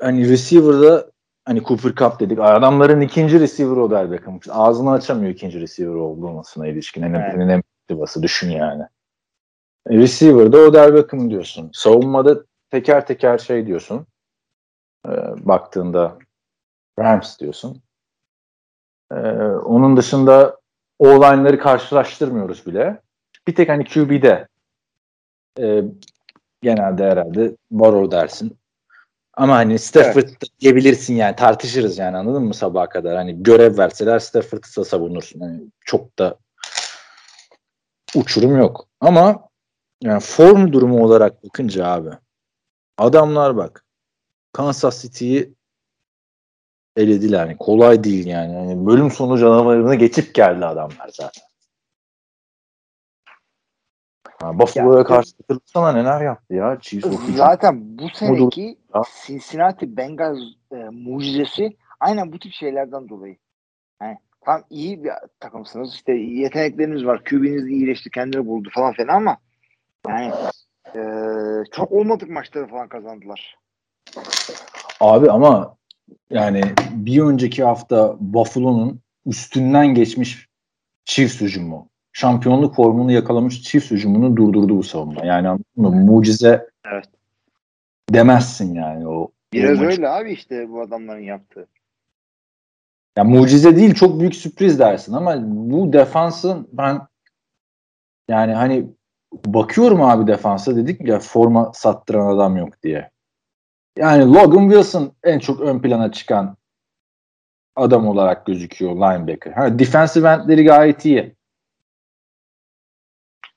hani 0.00 0.28
receiver'da 0.28 1.10
hani 1.44 1.62
Cooper 1.62 1.94
Cup 1.94 2.20
dedik. 2.20 2.38
Adamların 2.38 3.00
ikinci 3.00 3.40
receiver 3.40 3.76
o 3.76 3.90
der 3.90 4.10
Beckham. 4.10 4.40
Ağzını 4.50 4.90
açamıyor 4.90 5.32
ikinci 5.32 5.60
receiver 5.60 5.94
olmasına 5.94 6.66
ilişkin. 6.66 7.02
En 7.02 7.14
evet. 7.14 7.64
motivası 7.88 8.22
düşün 8.22 8.50
yani. 8.50 8.82
Receiver'da 9.88 10.58
Odell 10.58 10.94
Beckham 10.94 11.30
diyorsun. 11.30 11.70
Savunmada 11.72 12.44
teker 12.74 13.06
teker 13.06 13.38
şey 13.38 13.66
diyorsun. 13.66 14.06
E, 15.06 15.10
baktığında 15.46 16.18
Rams 16.98 17.38
diyorsun. 17.38 17.82
E, 19.12 19.14
onun 19.46 19.96
dışında 19.96 20.60
o 20.98 21.06
line'ları 21.06 21.58
karşılaştırmıyoruz 21.58 22.66
bile. 22.66 23.00
Bir 23.48 23.54
tek 23.54 23.68
hani 23.68 23.84
QB'de 23.84 24.48
e, 25.60 25.84
genelde 26.62 27.04
herhalde 27.04 27.56
Burrow 27.70 28.16
dersin. 28.16 28.58
Ama 29.34 29.54
hani 29.54 29.78
Stafford 29.78 30.22
evet. 30.22 30.60
diyebilirsin 30.60 31.14
yani 31.14 31.36
tartışırız 31.36 31.98
yani 31.98 32.16
anladın 32.16 32.42
mı 32.42 32.54
sabaha 32.54 32.88
kadar. 32.88 33.16
Hani 33.16 33.42
görev 33.42 33.78
verseler 33.78 34.18
Stafford'ı 34.18 34.84
savunursun. 34.84 35.40
Hani 35.40 35.60
çok 35.80 36.18
da 36.18 36.38
uçurum 38.14 38.56
yok. 38.58 38.86
Ama 39.00 39.48
yani 40.02 40.20
form 40.20 40.72
durumu 40.72 41.04
olarak 41.04 41.44
bakınca 41.44 41.86
abi 41.86 42.10
adamlar 42.98 43.56
bak 43.56 43.84
Kansas 44.52 45.02
City'yi 45.02 45.54
elediler. 46.96 47.46
Yani 47.46 47.56
kolay 47.56 48.04
değil 48.04 48.26
yani. 48.26 48.54
yani 48.54 48.86
bölüm 48.86 49.10
sonu 49.10 49.38
canavarını 49.38 49.94
geçip 49.94 50.34
geldi 50.34 50.66
adamlar 50.66 51.08
zaten. 51.08 51.42
Ha, 54.42 54.58
Buffalo'ya 54.58 55.04
karşı 55.04 55.36
hatırlasana 55.36 55.92
neler 55.92 56.20
yaptı 56.20 56.54
ya. 56.54 56.78
Chiefs 56.80 57.36
Zaten 57.36 57.98
bu 57.98 58.08
seneki 58.14 58.78
Cincinnati 59.26 59.96
Bengals 59.96 60.38
e, 60.72 60.76
mucizesi 60.76 61.76
aynen 62.00 62.32
bu 62.32 62.38
tip 62.38 62.52
şeylerden 62.52 63.08
dolayı. 63.08 63.36
Yani 64.02 64.18
tam 64.44 64.62
iyi 64.70 65.04
bir 65.04 65.12
takımsınız. 65.40 65.94
İşte 65.94 66.12
yetenekleriniz 66.12 67.06
var. 67.06 67.24
QB'niz 67.24 67.66
iyileşti, 67.66 68.10
kendini 68.10 68.46
buldu 68.46 68.68
falan 68.72 68.92
filan 68.92 69.16
ama 69.16 69.36
yani 70.08 70.32
e, 70.94 71.00
çok 71.72 71.92
olmadık 71.92 72.30
maçları 72.30 72.66
falan 72.66 72.88
kazandılar. 72.88 73.58
Abi 75.00 75.30
ama 75.30 75.76
yani 76.30 76.62
bir 76.90 77.22
önceki 77.22 77.64
hafta 77.64 78.16
Buffalo'nun 78.20 79.00
üstünden 79.26 79.94
geçmiş 79.94 80.48
Chiefs 81.04 81.40
hücumu 81.40 81.88
şampiyonluk 82.14 82.74
formunu 82.74 83.12
yakalamış 83.12 83.62
çift 83.62 83.90
hücumunu 83.90 84.36
durdurdu 84.36 84.78
bu 84.78 84.82
savunma. 84.82 85.26
Yani 85.26 85.60
mucize 85.76 86.68
evet. 86.92 87.04
demezsin 88.10 88.74
yani 88.74 89.08
o. 89.08 89.30
Biraz 89.52 89.80
o 89.80 89.84
öyle 89.84 90.08
abi 90.08 90.32
işte 90.32 90.68
bu 90.70 90.80
adamların 90.80 91.22
yaptığı. 91.22 91.66
Ya 93.16 93.24
mucize 93.24 93.76
değil 93.76 93.94
çok 93.94 94.20
büyük 94.20 94.34
sürpriz 94.34 94.78
dersin 94.78 95.12
ama 95.12 95.36
bu 95.46 95.92
defansın 95.92 96.68
ben 96.72 97.00
yani 98.28 98.52
hani 98.52 98.86
bakıyorum 99.46 100.02
abi 100.02 100.26
defansa 100.26 100.76
dedik 100.76 101.00
ya 101.08 101.18
forma 101.18 101.72
sattıran 101.74 102.26
adam 102.36 102.56
yok 102.56 102.82
diye. 102.82 103.10
Yani 103.96 104.34
Logan 104.34 104.68
Wilson 104.68 105.12
en 105.22 105.38
çok 105.38 105.60
ön 105.60 105.82
plana 105.82 106.12
çıkan 106.12 106.56
adam 107.76 108.08
olarak 108.08 108.46
gözüküyor 108.46 108.92
linebacker. 108.92 109.52
Ha, 109.52 109.78
defensive 109.78 110.28
endleri 110.28 110.64
gayet 110.64 111.04
iyi. 111.04 111.34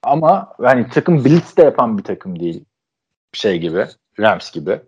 Ama 0.04 0.54
yani 0.60 0.90
takım 0.90 1.26
blitz 1.26 1.58
de 1.58 1.62
yapan 1.64 1.98
bir 1.98 2.04
takım 2.04 2.40
değil. 2.40 2.66
Şey 3.34 3.60
gibi. 3.60 3.88
Rams 4.20 4.52
gibi. 4.52 4.82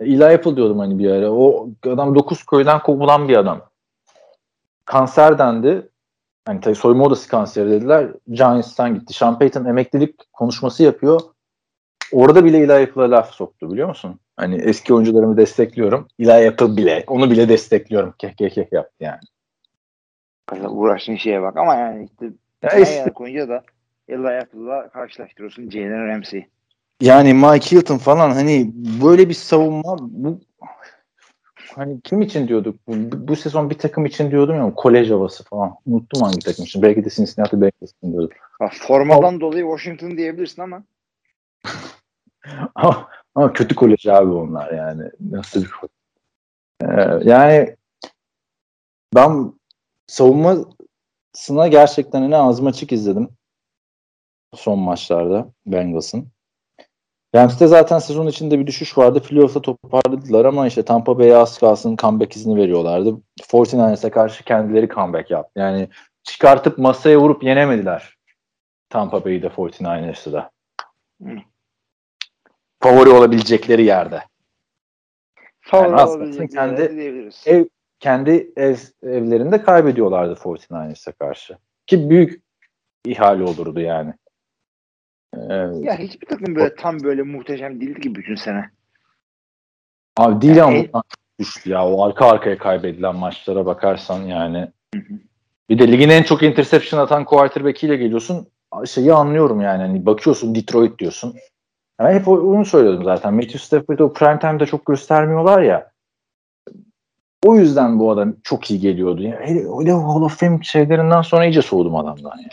Eli 0.00 0.24
Apple 0.26 0.56
diyordum 0.56 0.78
hani 0.78 0.98
bir 0.98 1.10
ara. 1.10 1.30
O 1.30 1.68
adam 1.86 2.14
9 2.14 2.46
köyden 2.46 2.82
kovulan 2.82 3.28
bir 3.28 3.36
adam. 3.36 3.70
Kanser 4.84 5.38
dendi. 5.38 5.88
Hani 6.48 6.60
tabii 6.60 6.74
soyunma 6.74 7.04
odası 7.04 7.28
kanseri 7.28 7.70
dediler. 7.70 8.10
Giants'tan 8.28 8.94
gitti. 8.94 9.14
Sean 9.14 9.38
Payton 9.38 9.64
emeklilik 9.64 10.32
konuşması 10.32 10.82
yapıyor. 10.82 11.20
Orada 12.12 12.44
bile 12.44 12.58
Eli 12.58 12.72
Apple'a 12.72 13.10
laf 13.10 13.30
soktu 13.30 13.72
biliyor 13.72 13.88
musun? 13.88 14.20
Hani 14.36 14.54
eski 14.54 14.94
oyuncularımı 14.94 15.36
destekliyorum. 15.36 16.08
Eli 16.18 16.48
Apple 16.48 16.76
bile. 16.76 17.04
Onu 17.06 17.30
bile 17.30 17.48
destekliyorum. 17.48 18.14
Keh 18.18 18.32
keh 18.32 18.50
keh 18.50 18.72
yaptı 18.72 18.94
yani. 19.00 19.18
Uğraştığın 20.68 21.16
şeye 21.16 21.42
bak 21.42 21.56
ama 21.56 21.74
yani 21.74 22.04
işte 22.04 22.26
Ya 22.62 22.94
yana 22.94 23.12
koyunca 23.12 23.48
da 23.48 23.62
Eli 24.08 24.28
Apple'la 24.28 24.88
karşılaştırıyorsun 24.88 25.70
Jalen 25.70 26.08
Ramsey'i. 26.08 26.48
Yani 27.00 27.34
Mike 27.34 27.76
Hilton 27.76 27.98
falan 27.98 28.30
hani 28.30 28.72
böyle 29.02 29.28
bir 29.28 29.34
savunma 29.34 29.96
bu 30.00 30.40
hani 31.74 32.00
kim 32.00 32.22
için 32.22 32.48
diyorduk? 32.48 32.80
Bu, 32.88 32.92
bu 33.28 33.36
sezon 33.36 33.70
bir 33.70 33.78
takım 33.78 34.06
için 34.06 34.30
diyordum 34.30 34.56
ya 34.56 34.74
kolej 34.74 35.10
havası 35.10 35.44
falan. 35.44 35.74
Unuttum 35.86 36.22
hangi 36.22 36.38
takım 36.38 36.64
için. 36.64 36.82
Belki 36.82 37.04
de 37.04 37.10
Cincinnati 37.10 37.60
Bengals 37.60 37.92
için 37.98 38.12
diyordum. 38.12 38.36
Ha, 38.58 38.68
formadan 38.72 39.40
dolayı 39.40 39.62
Washington 39.62 40.16
diyebilirsin 40.16 40.62
ama 40.62 40.82
ama, 42.74 43.08
ama 43.34 43.52
kötü 43.52 43.74
kolej 43.74 44.06
abi 44.06 44.30
onlar 44.30 44.72
yani. 44.72 45.10
Nasıl 45.20 45.62
bir 45.62 45.70
kolej? 45.70 45.90
Ee, 46.82 47.30
yani 47.30 47.76
ben 49.14 49.52
savunmasına 50.06 51.68
gerçekten 51.70 52.30
ne 52.30 52.36
ağzım 52.36 52.66
açık 52.66 52.92
izledim. 52.92 53.28
Son 54.54 54.78
maçlarda 54.78 55.52
Bengals'ın. 55.66 56.28
Rams'te 57.34 57.66
zaten 57.66 57.98
sezon 57.98 58.26
içinde 58.26 58.58
bir 58.58 58.66
düşüş 58.66 58.98
vardı. 58.98 59.22
Playoff'ta 59.22 59.62
toparladılar 59.62 60.44
ama 60.44 60.66
işte 60.66 60.82
Tampa 60.82 61.18
Bay'e 61.18 61.36
az 61.36 61.58
kalsın 61.58 61.96
comeback 61.96 62.36
izni 62.36 62.56
veriyorlardı. 62.56 63.16
49ers'e 63.40 64.10
karşı 64.10 64.44
kendileri 64.44 64.88
comeback 64.88 65.30
yaptı. 65.30 65.60
Yani 65.60 65.88
çıkartıp 66.22 66.78
masaya 66.78 67.20
vurup 67.20 67.42
yenemediler. 67.42 68.16
Tampa 68.88 69.24
Bay'i 69.24 69.42
de 69.42 69.46
49ers'ı 69.46 70.32
da. 70.32 70.50
Hı. 71.22 71.30
Favori 72.80 73.10
olabilecekleri 73.10 73.84
yerde. 73.84 74.22
favori 75.60 75.94
aslında 75.94 76.24
olabilecek 76.24 76.52
kendi-. 76.52 77.30
Ev, 77.46 77.64
kendi 78.00 78.52
ev, 78.56 78.76
evlerinde 79.02 79.62
kaybediyorlardı 79.62 80.32
49ers'e 80.32 81.12
karşı. 81.12 81.58
Ki 81.86 82.10
büyük 82.10 82.42
ihale 83.04 83.44
olurdu 83.44 83.80
yani. 83.80 84.14
Ee, 85.36 85.54
Ya 85.80 85.98
hiçbir 85.98 86.26
takım 86.26 86.56
böyle 86.56 86.74
tam 86.74 87.00
böyle 87.00 87.22
muhteşem 87.22 87.80
değildi 87.80 88.00
ki 88.00 88.14
bütün 88.14 88.34
sene. 88.34 88.70
Abi 90.16 90.40
değil 90.42 90.64
ama 90.64 90.72
Yani- 90.72 90.86
bundan 90.88 91.02
çok 91.08 91.38
düştü 91.38 91.70
ya. 91.70 91.88
O 91.88 92.02
arka 92.02 92.26
arkaya 92.26 92.58
kaybedilen 92.58 93.16
maçlara 93.16 93.66
bakarsan 93.66 94.22
yani. 94.22 94.58
Hı 94.94 95.00
hı. 95.00 95.14
Bir 95.70 95.78
de 95.78 95.92
ligin 95.92 96.08
en 96.08 96.22
çok 96.22 96.42
interception 96.42 97.00
atan 97.00 97.24
quarterback'iyle 97.24 97.96
geliyorsun. 97.96 98.46
Şeyi 98.86 99.12
anlıyorum 99.12 99.60
yani. 99.60 99.82
Hani 99.82 100.06
bakıyorsun 100.06 100.54
Detroit 100.54 100.98
diyorsun. 100.98 101.34
Ben 101.98 102.14
hep 102.14 102.28
onu 102.28 102.64
söylüyordum 102.64 103.04
zaten. 103.04 103.34
Matthew 103.34 103.58
Stafford'ı 103.58 104.04
o 104.04 104.12
prime 104.12 104.38
time'da 104.38 104.66
çok 104.66 104.86
göstermiyorlar 104.86 105.62
ya. 105.62 105.90
O 107.44 107.54
yüzden 107.56 107.98
bu 107.98 108.10
adam 108.10 108.34
çok 108.44 108.70
iyi 108.70 108.80
geliyordu. 108.80 109.22
Yani 109.22 109.66
öyle 109.78 109.92
Hall 109.92 110.22
of 110.22 110.40
Fame 110.40 110.62
şeylerinden 110.62 111.22
sonra 111.22 111.44
iyice 111.44 111.62
soğudum 111.62 111.96
adamdan 111.96 112.38
ya. 112.38 112.48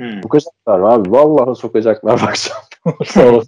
Hı. 0.00 0.20
Sokacaklar 0.22 0.80
abi. 0.80 1.10
Vallahi 1.10 1.56
sokacaklar 1.56 2.22
bak 2.26 2.34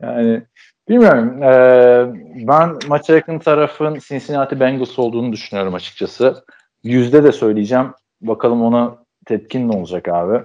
yani 0.00 0.42
bilmiyorum. 0.88 1.42
Ee, 1.42 2.12
ben 2.48 2.78
maça 2.88 3.14
yakın 3.14 3.38
tarafın 3.38 3.98
Cincinnati 4.08 4.60
Bengals 4.60 4.98
olduğunu 4.98 5.32
düşünüyorum 5.32 5.74
açıkçası. 5.74 6.44
Yüzde 6.82 7.24
de 7.24 7.32
söyleyeceğim. 7.32 7.92
Bakalım 8.20 8.62
ona 8.62 8.96
tepkin 9.26 9.68
ne 9.68 9.76
olacak 9.76 10.08
abi. 10.08 10.44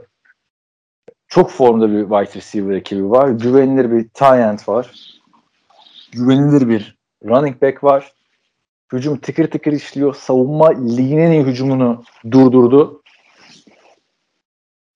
Çok 1.28 1.52
formda 1.52 1.91
bir 1.91 2.02
wide 2.02 2.40
receiver 2.40 2.76
ekibi 2.76 3.10
var. 3.10 3.30
Güvenilir 3.30 3.91
bir 3.91 4.03
tight 4.03 4.40
end 4.40 4.60
var. 4.68 4.91
Güvenilir 6.12 6.70
bir 6.70 6.98
running 7.26 7.62
back 7.62 7.84
var. 7.84 8.12
Hücum 8.94 9.18
tıkır 9.18 9.48
tıkır 9.48 9.72
işliyor. 9.72 10.16
Savunma 10.16 10.68
ligin 10.68 11.18
en 11.18 11.32
iyi 11.32 11.44
hücumunu 11.44 12.03
durdurdu. 12.32 13.02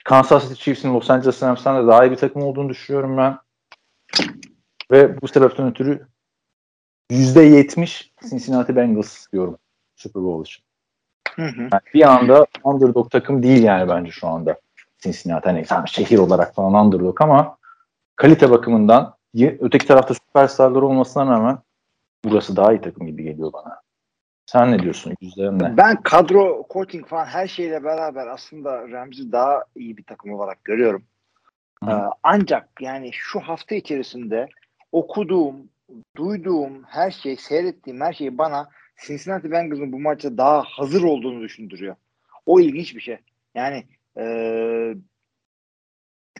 Kansas 0.10 0.44
City 0.44 0.64
Chiefs'in 0.64 0.94
Los 0.94 1.10
Angeles 1.10 1.44
Rams'tan 1.44 1.76
da 1.76 1.88
daha 1.88 2.06
iyi 2.06 2.11
bir 2.11 2.15
takım 2.15 2.41
olduğunu 2.41 2.69
düşünüyorum 2.69 3.18
ben. 3.18 3.38
Ve 4.91 5.22
bu 5.22 5.27
sebepten 5.27 5.68
ötürü 5.68 6.07
%70 7.11 8.11
Cincinnati 8.30 8.76
Bengals 8.76 9.27
diyorum 9.34 9.57
Super 9.95 10.23
Bowl 10.23 10.49
için. 10.49 10.64
Hı 11.36 11.45
hı. 11.45 11.61
Yani 11.61 11.81
bir 11.94 12.10
anda 12.10 12.48
underdog 12.64 13.11
takım 13.11 13.44
değil 13.44 13.64
yani 13.64 13.90
bence 13.90 14.11
şu 14.11 14.27
anda 14.27 14.60
Cincinnati. 14.99 15.49
Hani 15.49 15.65
tam 15.65 15.88
şehir 15.88 16.18
olarak 16.18 16.56
falan 16.56 16.86
underdog 16.86 17.22
ama 17.22 17.57
kalite 18.15 18.52
bakımından 18.52 19.15
öteki 19.60 19.88
tarafta 19.88 20.14
süperstarlar 20.14 20.81
olmasına 20.81 21.31
rağmen 21.31 21.57
burası 22.26 22.56
daha 22.56 22.73
iyi 22.73 22.81
takım 22.81 23.07
gibi 23.07 23.23
geliyor 23.23 23.53
bana. 23.53 23.81
Sen 24.51 24.71
ne 24.71 24.80
diyorsun? 24.80 25.13
Yüzlerin 25.21 25.59
ne? 25.59 25.77
Ben 25.77 26.01
kadro, 26.03 26.67
coaching 26.73 27.07
falan 27.07 27.26
her 27.26 27.47
şeyle 27.47 27.84
beraber 27.84 28.27
aslında 28.27 28.89
Rams'i 28.89 29.31
daha 29.31 29.63
iyi 29.76 29.97
bir 29.97 30.03
takım 30.03 30.34
olarak 30.34 30.63
görüyorum. 30.63 31.03
Hı. 31.84 31.91
Ee, 31.91 31.93
ancak 32.23 32.69
yani 32.81 33.09
şu 33.13 33.39
hafta 33.39 33.76
içerisinde 33.76 34.47
okuduğum, 34.91 35.55
duyduğum 36.17 36.84
her 36.84 37.11
şey, 37.11 37.35
seyrettiğim 37.38 38.01
her 38.01 38.13
şey 38.13 38.38
bana 38.38 38.69
Cincinnati 39.05 39.51
Bengals'ın 39.51 39.91
bu 39.91 39.99
maçta 39.99 40.38
daha 40.38 40.63
hazır 40.63 41.03
olduğunu 41.03 41.41
düşündürüyor. 41.41 41.95
O 42.45 42.59
ilginç 42.59 42.95
bir 42.95 43.01
şey. 43.01 43.17
Yani 43.55 43.84
eee, 44.17 44.95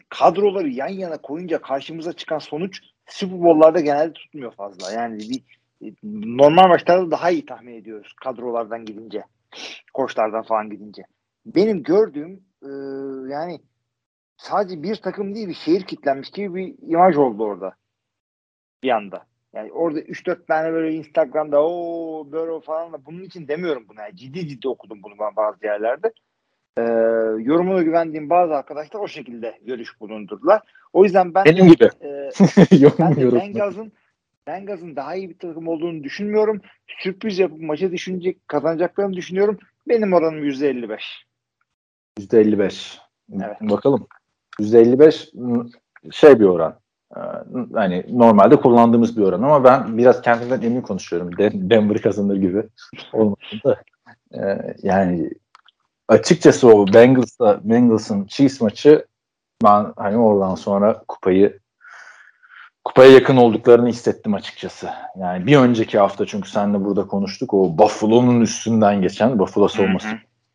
kadroları 0.08 0.68
yan 0.68 0.88
yana 0.88 1.16
koyunca 1.18 1.60
karşımıza 1.60 2.12
çıkan 2.12 2.38
sonuç 2.38 2.80
Super 3.06 3.42
Bowl'larda 3.42 3.80
genelde 3.80 4.12
tutmuyor 4.12 4.52
fazla. 4.52 4.92
Yani 4.92 5.18
bir 5.18 5.59
normal 6.02 6.68
maçlarda 6.68 7.10
daha 7.10 7.30
iyi 7.30 7.46
tahmin 7.46 7.74
ediyoruz 7.74 8.12
kadrolardan 8.12 8.84
gidince. 8.84 9.24
Koçlardan 9.94 10.42
falan 10.42 10.70
gidince. 10.70 11.02
Benim 11.46 11.82
gördüğüm 11.82 12.44
e, 12.62 12.70
yani 13.32 13.60
sadece 14.36 14.82
bir 14.82 14.96
takım 14.96 15.34
değil 15.34 15.48
bir 15.48 15.54
şehir 15.54 15.82
kitlenmiş 15.82 16.30
gibi 16.30 16.54
bir 16.54 16.74
imaj 16.88 17.16
oldu 17.16 17.44
orada. 17.44 17.74
Bir 18.82 18.90
anda. 18.90 19.26
Yani 19.52 19.72
orada 19.72 20.00
3-4 20.00 20.46
tane 20.46 20.72
böyle 20.72 20.96
Instagram'da 20.96 21.62
o 21.66 22.32
böyle 22.32 22.60
falan 22.60 22.92
da 22.92 23.04
bunun 23.06 23.22
için 23.22 23.48
demiyorum 23.48 23.86
bunu. 23.88 24.00
Yani 24.00 24.16
ciddi 24.16 24.48
ciddi 24.48 24.68
okudum 24.68 25.02
bunu 25.02 25.14
ben 25.20 25.36
bazı 25.36 25.66
yerlerde. 25.66 26.12
Ee, 26.78 26.82
yorumuna 27.38 27.82
güvendiğim 27.82 28.30
bazı 28.30 28.54
arkadaşlar 28.54 29.00
o 29.00 29.08
şekilde 29.08 29.58
görüş 29.62 30.00
bulundurdular. 30.00 30.62
O 30.92 31.04
yüzden 31.04 31.34
ben 31.34 31.44
Benim 31.44 31.66
gibi. 31.66 31.84
e, 31.84 32.30
ben 32.98 33.16
de 33.16 33.20
Bengals'ın 34.46 34.96
daha 34.96 35.14
iyi 35.14 35.30
bir 35.30 35.38
takım 35.38 35.68
olduğunu 35.68 36.04
düşünmüyorum. 36.04 36.60
Sürpriz 36.98 37.38
yapıp 37.38 37.60
maçı 37.60 37.92
düşünecek, 37.92 38.48
kazanacaklarını 38.48 39.12
düşünüyorum. 39.12 39.58
Benim 39.88 40.12
oranım 40.12 40.44
%55. 40.44 41.00
%55. 42.18 42.98
Evet. 43.32 43.56
Bakalım. 43.60 44.06
%55 44.60 45.30
m, 45.34 45.64
şey 46.12 46.40
bir 46.40 46.44
oran. 46.44 46.80
Hani 47.74 48.06
normalde 48.08 48.56
kullandığımız 48.56 49.16
bir 49.16 49.22
oran 49.22 49.42
ama 49.42 49.64
ben 49.64 49.98
biraz 49.98 50.22
kendimden 50.22 50.62
emin 50.62 50.80
konuşuyorum. 50.80 51.38
Den- 51.38 51.70
Denver 51.70 52.02
kazanır 52.02 52.36
gibi 52.36 52.62
olmasın 53.12 53.60
da. 53.64 53.82
Ee, 54.34 54.74
yani 54.82 55.30
açıkçası 56.08 56.68
o 56.68 56.86
Bengals'la 56.94 57.60
Bengals'ın 57.64 58.24
Chiefs 58.26 58.60
maçı 58.60 59.06
ben 59.64 59.92
hani 59.96 60.16
oradan 60.16 60.54
sonra 60.54 61.04
kupayı 61.08 61.59
kupaya 62.84 63.10
yakın 63.12 63.36
olduklarını 63.36 63.88
hissettim 63.88 64.34
açıkçası. 64.34 64.88
Yani 65.18 65.46
bir 65.46 65.56
önceki 65.56 65.98
hafta 65.98 66.26
çünkü 66.26 66.50
seninle 66.50 66.84
burada 66.84 67.06
konuştuk. 67.06 67.54
O 67.54 67.78
Buffalo'nun 67.78 68.40
üstünden 68.40 69.02
geçen 69.02 69.38
Buffalo 69.38 69.68
savunması. 69.68 70.08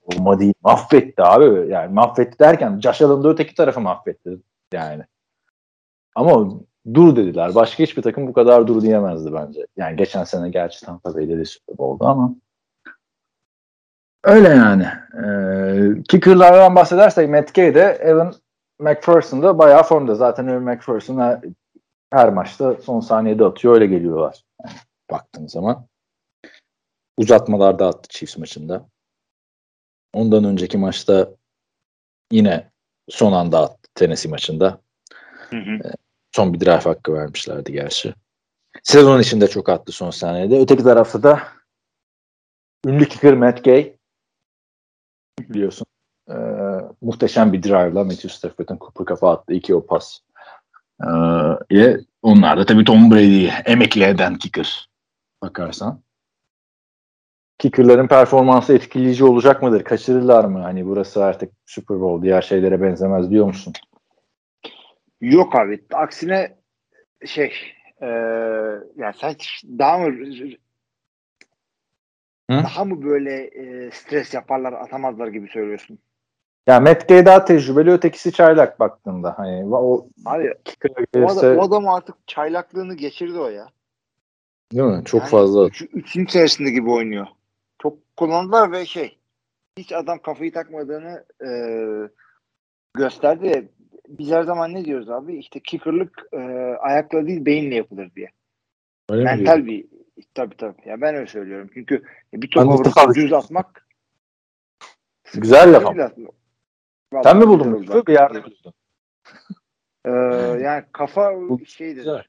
Olma 0.06 0.40
değil. 0.40 0.54
Mahvetti 0.64 1.24
abi. 1.24 1.72
Yani 1.72 1.94
mahvetti 1.94 2.40
derken 2.40 2.80
Josh 2.80 3.02
Allen 3.02 3.24
da 3.24 3.30
öteki 3.30 3.56
tarafı 3.56 3.82
mahvetti 3.82 4.38
yani. 4.74 5.04
Ama 6.16 6.50
dur 6.94 7.16
dediler. 7.16 7.56
Başka 7.56 7.84
hiçbir 7.84 8.02
takım 8.02 8.28
bu 8.28 8.34
kadar 8.34 8.68
dur 8.68 8.82
diyemezdi 8.82 9.34
bence. 9.34 9.68
Yani 9.78 9.96
geçen 9.96 10.24
sene 10.24 10.50
gerçi 10.50 10.86
Tampa 10.86 11.16
Bay'de 11.16 11.38
de 11.38 11.46
Super 11.46 11.78
Bowl'du 11.78 12.06
ama 12.06 12.36
öyle 14.24 14.48
yani. 14.50 14.88
Ee, 15.14 16.04
kicker'lardan 16.04 16.76
bahsedersek 16.76 17.30
Matt 17.30 17.54
Gay 17.54 17.76
de 17.76 17.82
Evan 17.82 18.34
McPherson 18.80 19.44
da 19.44 19.58
bayağı 19.58 19.84
formda. 19.84 20.16
Zaten 20.16 20.48
Evan 20.48 20.64
McPherson 20.64 21.42
her, 22.16 22.30
maçta 22.30 22.76
son 22.76 23.00
saniyede 23.00 23.46
atıyor. 23.46 23.74
Öyle 23.74 23.86
geliyorlar. 23.86 24.44
Yani 24.64 24.76
baktığın 25.12 25.48
zaman. 25.48 25.88
Uzatmalarda 27.18 27.88
attı 27.88 28.10
Chiefs 28.10 28.38
maçında. 28.38 28.90
Ondan 30.14 30.44
önceki 30.44 30.78
maçta 30.78 31.30
yine 32.32 32.72
son 33.10 33.34
anda 33.34 33.60
attı 33.60 33.90
Tennessee 33.96 34.32
maçında. 34.32 34.82
Hı 35.50 35.58
hı. 35.58 35.92
Son 36.36 36.54
bir 36.54 36.60
drive 36.60 36.80
hakkı 36.80 37.14
vermişlerdi 37.14 37.72
gerçi. 37.72 38.14
Sezon 38.84 39.20
içinde 39.20 39.48
çok 39.48 39.70
attı 39.70 39.92
son 39.92 40.12
saniyede. 40.12 40.60
Öteki 40.60 40.84
tarafta 40.84 41.24
da 41.24 41.44
ünlü 42.86 43.08
kicker 43.08 43.34
Matt 43.34 43.64
Gay 43.64 43.98
biliyorsun. 45.40 45.88
Ee, 46.30 46.34
muhteşem 47.02 47.54
bir 47.54 47.64
drive'la 47.64 48.04
Matthew 48.04 48.30
Stafford'ın 48.30 48.78
Cooper 48.78 49.06
kafa 49.06 49.32
attı. 49.32 49.54
iki 49.54 49.76
o 49.76 49.86
pas. 49.86 50.20
Ee, 51.04 51.98
onlar 52.22 52.58
da 52.58 52.66
tabii 52.66 52.84
Tom 52.84 53.12
Brady'yi 53.12 53.52
emekli 53.66 54.04
eden 54.04 54.36
kicker 54.36 54.90
bakarsan. 55.42 56.02
Kicker'ların 57.58 58.08
performansı 58.08 58.74
etkileyici 58.74 59.24
olacak 59.24 59.62
mıdır? 59.64 59.84
Kaçırırlar 59.84 60.46
mı? 60.46 60.60
Hani 60.60 60.86
burası 60.86 61.24
artık 61.26 61.54
Super 61.66 62.00
Bowl 62.00 62.24
diğer 62.24 62.42
şeylere 62.42 62.82
benzemez 62.82 63.32
diyor 63.32 63.46
musun? 63.46 63.74
Yok 65.22 65.56
abi. 65.56 65.84
Aksine 65.94 66.56
şey 67.26 67.54
e, 68.02 68.08
yani 68.96 69.14
sen 69.22 69.36
daha 69.80 69.98
mı 69.98 70.06
Hı? 72.52 72.64
daha 72.64 72.86
mı 72.86 73.04
böyle 73.04 73.44
e, 73.44 73.92
stres 73.92 74.34
yaparlar 74.34 74.74
atamazlar 74.74 75.28
gibi 75.28 75.48
söylüyorsun. 75.48 76.00
Ya 76.68 76.80
Matt 76.80 77.08
Gay 77.10 77.26
daha 77.26 77.46
tecrübeli 77.46 77.92
ötekisi 77.92 78.32
çaylak 78.32 78.80
baktığında. 78.80 79.38
Hani 79.38 79.76
o 79.76 80.08
Abi 80.26 80.54
o, 80.54 81.04
gelirse 81.14 81.48
adam, 81.48 81.58
o 81.58 81.64
adam 81.64 81.88
artık 81.88 82.16
çaylaklığını 82.28 82.94
geçirdi 82.94 83.40
o 83.40 83.50
ya. 83.50 83.70
değil 84.74 84.84
mi? 84.84 85.04
Çok 85.06 85.22
Yani 85.22 85.30
fazla. 85.30 85.68
Üç, 85.68 85.82
üçüncü 85.94 86.32
senesinde 86.32 86.72
gibi 86.72 86.90
oynuyor. 86.92 87.28
Çok 87.82 88.18
kullandılar 88.18 88.72
ve 88.72 88.86
şey 88.86 89.18
hiç 89.78 89.92
adam 89.92 90.20
kafayı 90.20 90.54
takmadığını 90.54 91.26
e, 91.46 91.50
gösterdi. 92.94 93.70
Biz 94.10 94.32
her 94.32 94.44
zaman 94.44 94.74
ne 94.74 94.86
diyoruz 94.86 95.10
abi? 95.10 95.38
İşte 95.38 95.60
kickerlık 95.60 96.28
e, 96.34 96.38
ayakla 96.80 97.28
değil 97.28 97.46
beyinle 97.46 97.76
yapılır 97.76 98.12
diye. 98.16 98.30
Öyle? 99.10 99.24
Mental 99.24 99.66
bir 99.66 99.86
tabii 100.34 100.58
tabii. 100.58 100.90
Ya 100.90 101.02
ben 101.02 101.16
öyle 101.16 101.28
söylüyorum. 101.28 101.70
Çünkü 101.74 102.04
bir 102.34 102.52
top 102.52 103.16
düz 103.16 103.34
atmak 103.34 103.86
Güzel 105.34 105.74
laf 105.74 105.96
Biraz- 107.14 107.24
Sen 107.24 107.38
mi 107.38 107.44
Vallahi 107.44 107.60
buldun 107.60 107.72
oldu. 107.74 108.04
Bir 108.08 108.14
yerde 108.14 108.44
buldun. 108.44 108.74
Ee, 110.06 110.12
yani 110.64 110.86
kafa 110.92 111.34
şeydir. 111.68 111.96
Güzel. 111.96 112.24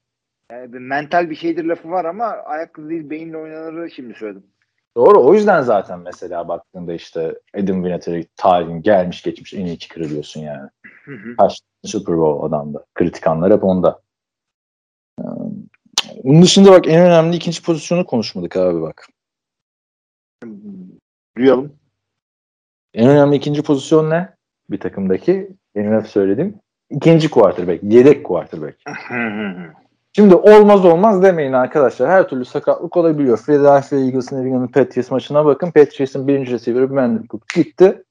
Yani 0.53 0.73
bir 0.73 0.79
mental 0.79 1.31
bir 1.31 1.35
şeydir 1.35 1.65
lafı 1.65 1.91
var 1.91 2.05
ama 2.05 2.25
ayaklı 2.25 2.91
değil 2.91 3.11
beyinle 3.11 3.37
oynanır 3.37 3.91
şimdi 3.91 4.15
söyledim. 4.15 4.47
Doğru. 4.97 5.25
O 5.25 5.35
yüzden 5.35 5.63
zaten 5.63 5.99
mesela 6.01 6.49
baktığında 6.49 6.93
işte 6.95 7.39
Adam 7.55 7.85
Vinatieri 7.85 8.27
tarihin 8.37 8.83
gelmiş 8.83 9.23
geçmiş 9.23 9.55
en 9.55 9.67
iyi 9.67 9.79
kicker 9.79 10.09
diyorsun 10.09 10.41
yani. 10.41 10.71
Hı 11.05 11.13
hı. 11.13 11.37
Kaç 11.37 11.61
Super 11.85 12.17
Bowl 12.17 12.47
adamda. 12.47 12.85
Kritik 12.95 13.27
anlar 13.27 13.53
hep 13.53 13.65
onda. 13.65 14.03
Ee, 15.21 15.25
Bunun 16.25 16.43
dışında 16.43 16.71
bak 16.73 16.87
en 16.89 17.01
önemli 17.01 17.37
ikinci 17.37 17.63
pozisyonu 17.63 18.07
konuşmadık 18.07 18.57
abi 18.57 18.83
bak. 18.83 19.09
Duyalım. 21.37 21.79
En 22.95 23.09
önemli 23.09 23.37
ikinci 23.37 23.63
pozisyon 23.63 24.11
ne? 24.11 24.36
Bir 24.71 24.81
takımdaki. 24.81 25.51
Benim 25.75 25.93
hep 25.93 26.07
söylediğim. 26.07 26.61
İkinci 26.91 27.31
quarterback. 27.31 27.83
Yedek 27.83 28.25
quarterback. 28.25 28.79
Şimdi 30.17 30.35
olmaz 30.35 30.85
olmaz 30.85 31.23
demeyin 31.23 31.53
arkadaşlar. 31.53 32.11
Her 32.11 32.29
türlü 32.29 32.45
sakatlık 32.45 32.97
olabiliyor. 32.97 33.39
Philadelphia 33.39 33.97
Eagles'ın 33.97 34.47
England 34.47 34.69
Patriots 34.69 35.11
maçına 35.11 35.45
bakın. 35.45 35.71
Patriots'ın 35.71 36.29
birinci 36.29 36.53
receiver'ı 36.53 36.91
Brandon 36.91 37.27
Cook 37.31 37.49
gitti. 37.49 38.05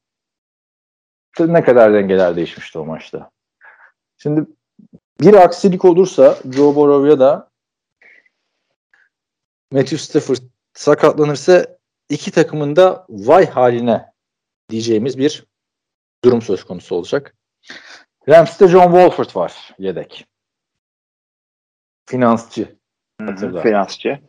Ne 1.39 1.63
kadar 1.63 1.93
dengeler 1.93 2.35
değişmişti 2.35 2.79
o 2.79 2.85
maçta. 2.85 3.31
Şimdi 4.17 4.45
bir 5.21 5.33
aksilik 5.33 5.85
olursa 5.85 6.37
Joe 6.51 6.75
Burrow 6.75 7.09
ya 7.09 7.19
da 7.19 7.49
Matthew 9.71 9.97
Stafford 9.97 10.37
sakatlanırsa 10.73 11.65
iki 12.09 12.31
takımın 12.31 12.75
da 12.75 13.05
vay 13.09 13.49
haline 13.49 14.05
diyeceğimiz 14.69 15.17
bir 15.17 15.45
durum 16.25 16.41
söz 16.41 16.63
konusu 16.63 16.95
olacak. 16.95 17.35
Rams'te 18.29 18.67
John 18.67 18.83
Wolford 18.83 19.35
var 19.35 19.75
yedek. 19.79 20.25
Finansçı. 22.05 22.75
Hatırla. 23.25 23.61
Finansçı. 23.61 24.19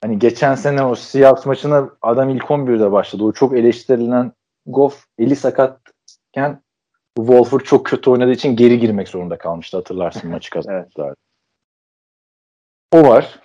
Hani 0.00 0.18
geçen 0.18 0.54
sene 0.54 0.82
o 0.82 0.94
Seahawks 0.94 1.46
maçına 1.46 1.90
adam 2.02 2.30
ilk 2.30 2.44
11'de 2.44 2.92
başladı. 2.92 3.24
O 3.24 3.32
çok 3.32 3.58
eleştirilen 3.58 4.32
Goff 4.66 5.06
eli 5.18 5.36
sakatken 5.36 6.62
Wolford 7.16 7.60
çok 7.60 7.86
kötü 7.86 8.10
oynadığı 8.10 8.32
için 8.32 8.56
geri 8.56 8.78
girmek 8.78 9.08
zorunda 9.08 9.38
kalmıştı 9.38 9.76
hatırlarsın 9.76 10.30
maçı 10.30 10.50
kazandılar. 10.50 11.14
O 12.92 13.02
var. 13.02 13.40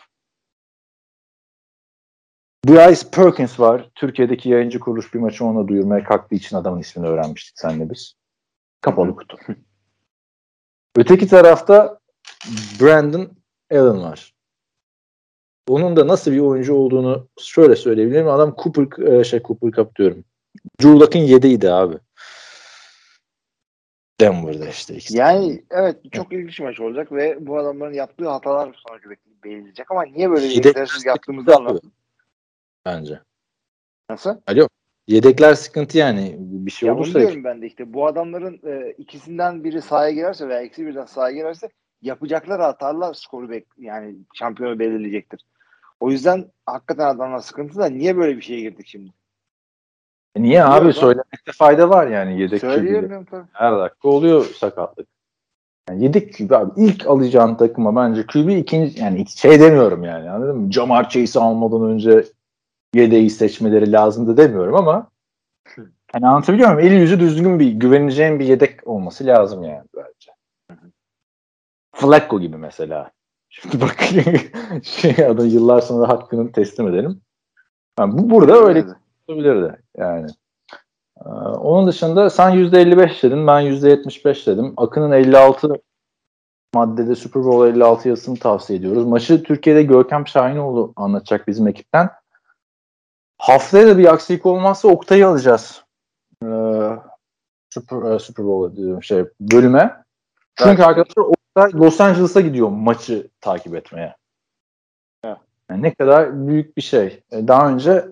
Bryce 2.68 3.10
Perkins 3.11 3.60
var. 3.60 3.90
Türkiye'deki 3.95 4.49
yayıncı 4.49 4.80
kuruluş 4.80 5.14
bir 5.14 5.19
maçı 5.19 5.45
ona 5.45 5.68
duyurmaya 5.68 6.03
kalktığı 6.03 6.35
için 6.35 6.56
adamın 6.57 6.80
ismini 6.80 7.07
öğrenmiştik 7.07 7.60
senle 7.60 7.90
biz. 7.90 8.15
Kapalı 8.81 9.15
kutu. 9.15 9.38
Öteki 10.95 11.27
tarafta 11.27 11.99
Brandon 12.81 13.31
Allen 13.72 14.02
var. 14.02 14.34
Onun 15.69 15.95
da 15.95 16.07
nasıl 16.07 16.31
bir 16.31 16.40
oyuncu 16.40 16.73
olduğunu 16.73 17.27
şöyle 17.41 17.76
söyleyebilirim. 17.76 18.27
Adam 18.27 18.56
Cooper 18.64 19.07
e, 19.07 19.23
şey 19.23 19.41
Cooper 19.41 19.72
Cup 19.72 19.95
diyorum. 19.95 20.23
Drew 20.81 20.99
Luck'ın 20.99 21.19
yedeğiydi 21.19 21.72
abi. 21.72 21.95
Denver'da 24.22 24.68
işte. 24.68 24.95
ikisi. 24.95 25.18
Yani 25.18 25.64
evet 25.72 25.98
çok 26.11 26.34
ilginç 26.34 26.60
maç 26.60 26.80
olacak 26.80 27.11
ve 27.11 27.48
bu 27.48 27.57
adamların 27.57 27.94
yaptığı 27.94 28.30
hatalar 28.30 28.84
sonucu 28.88 29.10
belirleyecek 29.44 29.91
ama 29.91 30.03
niye 30.03 30.30
böyle 30.30 30.45
yetersiz 30.45 31.06
yaptığımızı 31.06 31.56
anlamadım. 31.56 31.91
Bence. 32.86 33.20
Nasıl? 34.10 34.36
Yedekler 35.08 35.54
sıkıntı 35.54 35.98
yani. 35.98 36.36
Bir 36.40 36.72
şey 36.72 36.88
Ya 36.88 36.96
olursa 36.96 37.20
diyorum 37.20 37.44
ben 37.44 37.62
de 37.62 37.68
işte 37.68 37.94
bu 37.94 38.08
adamların 38.08 38.60
e, 38.68 38.92
ikisinden 38.98 39.64
biri 39.64 39.82
sahaya 39.82 40.12
girerse 40.12 40.48
veya 40.48 40.62
ikisi 40.62 40.86
birden 40.86 41.06
sahaya 41.06 41.36
girerse 41.36 41.70
yapacaklar 42.02 42.62
hatalar 42.62 43.14
skoru 43.14 43.50
bek 43.50 43.66
yani 43.78 44.16
şampiyonu 44.34 44.80
belirleyecektir. 44.80 45.46
O 46.00 46.12
yüzden 46.12 46.46
hakikaten 46.66 47.08
adamlar 47.08 47.40
sıkıntı 47.40 47.80
da 47.80 47.86
niye 47.86 48.18
böyle 48.18 48.38
bir 48.38 48.42
şeye 48.42 48.62
girdik 48.62 48.88
şimdi? 48.88 49.12
E 50.36 50.42
niye 50.42 50.64
abi 50.64 50.70
Biliyoruz 50.76 50.98
ama- 50.98 51.08
söylemekte 51.08 51.52
fayda 51.52 51.90
var 51.90 52.08
yani 52.08 52.42
yedek 52.42 52.62
tabii. 52.62 53.10
Her 53.54 53.78
dakika 53.80 54.10
oluyor 54.10 54.46
sakatlık. 54.46 55.08
Yani 55.90 56.04
yedek 56.04 56.38
QB 56.38 56.52
abi 56.52 56.72
ilk 56.78 57.08
alacağın 57.08 57.56
takıma 57.56 57.96
bence 57.96 58.26
QB 58.28 58.50
ikinci 58.50 59.02
yani 59.02 59.26
şey 59.28 59.60
demiyorum 59.60 60.04
yani 60.04 60.30
anladın 60.30 60.58
mı? 60.58 60.72
Jamar 60.72 61.10
Chase'i 61.10 61.42
almadan 61.44 61.84
önce 61.90 62.24
yedeği 62.94 63.30
seçmeleri 63.30 63.91
lazımdı 63.91 64.38
demiyorum 64.38 64.76
ama 64.76 65.07
hani 66.11 66.28
anlatabiliyor 66.28 66.74
muyum? 66.74 66.88
Eli 66.90 66.99
yüzü 66.99 67.20
düzgün 67.20 67.60
bir 67.60 67.72
güveneceğin 67.72 68.40
bir 68.40 68.45
yedek 68.45 68.88
olması 68.88 69.26
lazım 69.26 69.64
yani 69.64 69.88
bence. 69.95 70.32
Flacco 71.95 72.40
gibi 72.40 72.57
mesela. 72.57 73.11
Şimdi 73.49 73.82
bak 73.82 73.99
şey 74.84 75.26
adı 75.26 75.48
yıllar 75.48 75.82
sonra 75.82 76.10
hakkını 76.10 76.52
teslim 76.52 76.88
edelim. 76.88 77.22
Yani 77.99 78.18
bu 78.18 78.30
burada 78.30 78.53
öyle 78.53 78.86
olabilirdi 79.28 79.82
yani. 79.98 80.28
Ee, 81.26 81.30
onun 81.30 81.88
dışında 81.88 82.30
sen 82.30 82.52
%55 82.52 83.24
dedin, 83.24 83.48
ben 83.48 83.61
%75 83.61 84.48
dedim. 84.48 84.74
Akın'ın 84.78 85.11
56 85.11 85.74
maddede 86.74 87.15
Super 87.15 87.44
Bowl 87.44 87.76
56 87.76 88.10
yazısını 88.10 88.40
tavsiye 88.40 88.80
ediyoruz. 88.80 89.06
Maçı 89.06 89.44
Türkiye'de 89.44 89.84
Görkem 89.84 90.28
Şahinoğlu 90.28 90.94
anlatacak 90.95 91.48
bizim 91.48 91.68
ekipten. 91.68 92.10
Haftaya 93.44 93.88
da 93.88 93.98
bir 93.98 94.14
aksilik 94.14 94.45
olmazsa 94.45 94.88
Oktay'ı 94.88 95.28
alacağız. 95.28 95.84
Ee, 96.44 96.90
Super, 97.70 98.11
e, 98.11 98.20
Super 98.20 98.45
Bowl 98.45 98.76
diyorum 98.76 99.03
şey 99.03 99.26
bölüme. 99.40 100.03
Çünkü 100.56 100.84
arkadaşlar 100.84 101.24
Oktay 101.24 101.74
Los 101.74 102.02
Angeles'a 102.02 102.41
gidiyor 102.41 102.70
maçı 102.70 103.28
takip 103.41 103.76
etmeye. 103.76 104.15
Yani 105.70 105.82
ne 105.82 105.94
kadar 105.94 106.48
büyük 106.48 106.78
bir 106.78 106.82
şey. 106.82 107.24
Ee, 107.32 107.48
Daha 107.48 107.70
önce 107.70 108.06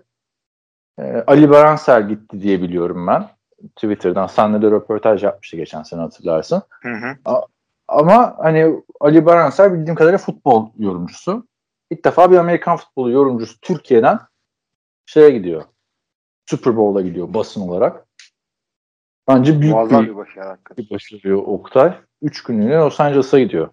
e, 0.99 1.23
Ali 1.27 1.49
Baransel 1.49 2.07
gitti 2.07 2.41
diye 2.41 2.61
biliyorum 2.61 3.07
ben. 3.07 3.29
Twitter'dan. 3.75 4.27
Senle 4.27 4.61
de 4.61 4.71
röportaj 4.71 5.23
yapmıştı 5.23 5.57
geçen 5.57 5.83
sene 5.83 6.01
hatırlarsın. 6.01 6.61
Hı 6.81 6.93
hı. 6.93 7.35
ama 7.87 8.35
hani 8.37 8.83
Ali 8.99 9.25
Baransar 9.25 9.73
bildiğim 9.73 9.95
kadarıyla 9.95 10.17
futbol 10.17 10.69
yorumcusu. 10.77 11.47
İlk 11.89 12.05
defa 12.05 12.31
bir 12.31 12.37
Amerikan 12.37 12.77
futbolu 12.77 13.11
yorumcusu 13.11 13.59
Türkiye'den 13.61 14.19
şeye 15.13 15.29
gidiyor. 15.29 15.63
Super 16.45 16.77
Bowl'a 16.77 17.01
gidiyor 17.01 17.33
basın 17.33 17.61
olarak. 17.61 18.05
Bence 19.27 19.61
büyük 19.61 19.73
Muazzam 19.73 20.03
bir, 20.03 20.09
bir 20.09 20.15
başarı 20.15 20.47
hakikaten. 20.47 21.31
Oktay. 21.33 21.97
Üç 22.21 22.43
günlüğüne 22.43 22.75
Los 22.75 22.99
Angeles'a 22.99 23.39
gidiyor. 23.39 23.69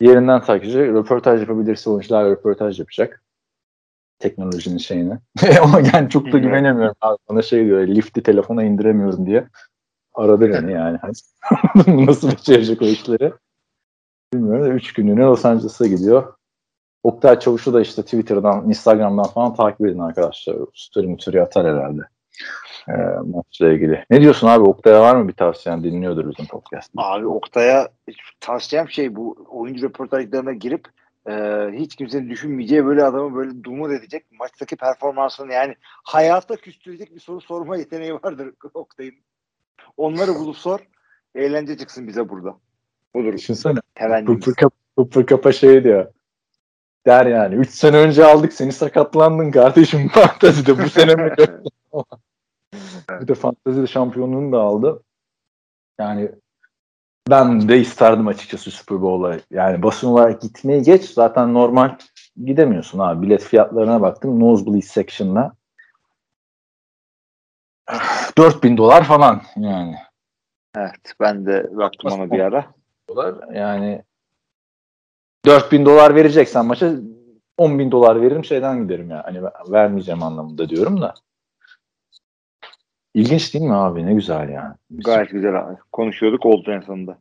Yerinden 0.00 0.42
takipçi 0.42 0.78
röportaj 0.78 1.40
yapabilirse 1.40 1.90
oyuncularla 1.90 2.30
röportaj 2.30 2.78
yapacak. 2.78 3.22
Teknolojinin 4.18 4.78
şeyini. 4.78 5.18
Ama 5.62 5.80
yani 5.94 6.10
çok 6.10 6.32
da 6.32 6.38
güvenemiyorum 6.38 6.96
abi. 7.00 7.18
Bana 7.28 7.42
şey 7.42 7.64
diyor 7.64 7.88
lifti 7.88 8.22
telefona 8.22 8.64
indiremiyorum 8.64 9.26
diye. 9.26 9.48
Aradı 10.14 10.50
beni 10.50 10.72
yani. 10.80 10.98
Nasıl 12.06 12.32
becerecek 12.32 12.82
o 12.82 12.84
işleri? 12.84 13.32
Bilmiyorum 14.34 14.64
da 14.64 14.68
üç 14.68 14.92
günlüğüne 14.92 15.22
Los 15.22 15.44
Angeles'a 15.44 15.86
gidiyor. 15.86 16.34
Oktay 17.02 17.38
Çavuş'u 17.38 17.72
da 17.72 17.80
işte 17.80 18.02
Twitter'dan, 18.02 18.68
Instagram'dan 18.68 19.24
falan 19.24 19.54
takip 19.54 19.86
edin 19.86 19.98
arkadaşlar. 19.98 20.56
Story 20.74 21.06
mutörü 21.06 21.40
atar 21.40 21.66
herhalde. 21.66 22.02
Ee, 22.88 22.92
maçla 23.24 23.72
ilgili. 23.72 24.04
Ne 24.10 24.20
diyorsun 24.20 24.48
abi? 24.48 24.62
Oktay'a 24.68 25.00
var 25.00 25.16
mı 25.16 25.28
bir 25.28 25.32
tavsiyen? 25.32 25.84
Dinliyordur 25.84 26.30
bizim 26.30 26.46
podcast'ı. 26.46 26.92
Abi 26.96 27.26
Oktay'a 27.26 27.88
tavsiyem 28.40 28.88
şey 28.88 29.16
bu 29.16 29.46
oyuncu 29.50 29.86
röportajlarına 29.86 30.52
girip 30.52 30.88
e, 31.28 31.32
hiç 31.72 31.96
kimsenin 31.96 32.30
düşünmeyeceği 32.30 32.86
böyle 32.86 33.04
adamı 33.04 33.36
böyle 33.36 33.64
dumur 33.64 33.90
edecek 33.90 34.24
maçtaki 34.38 34.76
performansını 34.76 35.52
yani 35.52 35.74
hayata 35.82 36.56
küstürecek 36.56 37.14
bir 37.14 37.20
soru 37.20 37.40
sorma 37.40 37.76
yeteneği 37.76 38.14
vardır 38.14 38.52
Oktay'ın. 38.74 39.14
Onları 39.96 40.34
bulup 40.34 40.56
sor. 40.56 40.80
Eğlence 41.34 41.76
çıksın 41.76 42.08
bize 42.08 42.28
burada. 42.28 42.56
Budur. 43.14 43.32
Düşünsene. 43.32 43.78
Pıpır 44.26 44.54
pıpır 44.96 45.26
kapa 45.26 45.52
şey 45.52 45.84
diyor. 45.84 46.06
Der 47.06 47.26
yani. 47.26 47.54
3 47.54 47.70
sene 47.70 47.96
önce 47.96 48.24
aldık 48.24 48.52
seni 48.52 48.72
sakatlandın 48.72 49.50
kardeşim 49.50 50.08
fantazide 50.14 50.78
bu 50.84 50.88
sene 50.88 51.14
mi? 51.14 51.34
bir 53.20 53.28
de 53.28 53.34
fantazide 53.34 53.86
şampiyonluğunu 53.86 54.52
da 54.52 54.60
aldı. 54.60 55.02
Yani 55.98 56.30
ben 57.30 57.68
de 57.68 57.80
isterdim 57.80 58.26
açıkçası 58.26 58.70
Super 58.70 59.02
Bowl'a. 59.02 59.38
Yani 59.50 59.82
basın 59.82 60.08
olarak 60.08 60.42
gitmeyi 60.42 60.82
geç. 60.82 61.04
Zaten 61.04 61.54
normal 61.54 61.96
gidemiyorsun 62.44 62.98
abi. 62.98 63.26
Bilet 63.26 63.42
fiyatlarına 63.42 64.00
baktım. 64.00 64.40
Nosebleed 64.40 64.82
section'da 64.82 65.52
4000 68.38 68.76
dolar 68.76 69.04
falan 69.04 69.42
yani. 69.56 69.96
Evet 70.76 71.14
ben 71.20 71.46
de 71.46 71.76
baktım 71.76 72.12
ona 72.12 72.30
bir 72.30 72.40
ara. 72.40 72.64
dolar. 73.08 73.54
Yani 73.54 74.02
4000 75.44 75.86
dolar 75.86 76.14
vereceksen 76.14 76.66
maça 76.66 76.92
10 77.56 77.78
bin 77.78 77.90
dolar 77.90 78.22
veririm 78.22 78.44
şeyden 78.44 78.82
giderim 78.82 79.10
ya. 79.10 79.22
Hani 79.26 79.42
vermeyeceğim 79.68 80.22
anlamında 80.22 80.68
diyorum 80.68 81.00
da. 81.00 81.14
İlginç 83.14 83.54
değil 83.54 83.64
mi 83.64 83.74
abi? 83.74 84.06
Ne 84.06 84.14
güzel 84.14 84.48
yani. 84.48 84.74
Gayet 84.90 85.30
güzel 85.30 85.60
abi. 85.60 85.76
Konuşuyorduk 85.92 86.46
oldu 86.46 86.70
en 86.70 86.80
sonunda. 86.80 87.18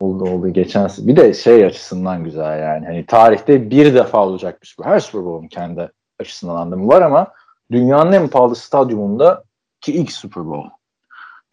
Oldu 0.00 0.24
oldu 0.24 0.48
geçen 0.48 0.88
bir 0.98 1.16
de 1.16 1.34
şey 1.34 1.64
açısından 1.64 2.24
güzel 2.24 2.60
yani. 2.60 2.86
Hani 2.86 3.06
tarihte 3.06 3.70
bir 3.70 3.94
defa 3.94 4.26
olacakmış 4.26 4.78
bu. 4.78 4.84
Her 4.84 5.00
Super 5.00 5.24
Bowl'un 5.24 5.48
kendi 5.48 5.92
açısından 6.20 6.56
anlamı 6.56 6.88
var 6.88 7.02
ama 7.02 7.32
dünyanın 7.70 8.12
en 8.12 8.28
pahalı 8.28 8.56
stadyumunda 8.56 9.44
ki 9.80 9.92
ilk 9.92 10.12
Super 10.12 10.46
Bowl. 10.46 10.68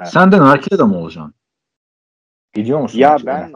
Evet. 0.01 0.11
Sen 0.11 0.31
de 0.31 0.37
Narkile'de 0.37 0.83
mi 0.83 0.95
olacaksın? 0.95 1.33
Gidiyor 2.53 2.79
musun? 2.79 2.99
Ya 2.99 3.17
ben 3.25 3.53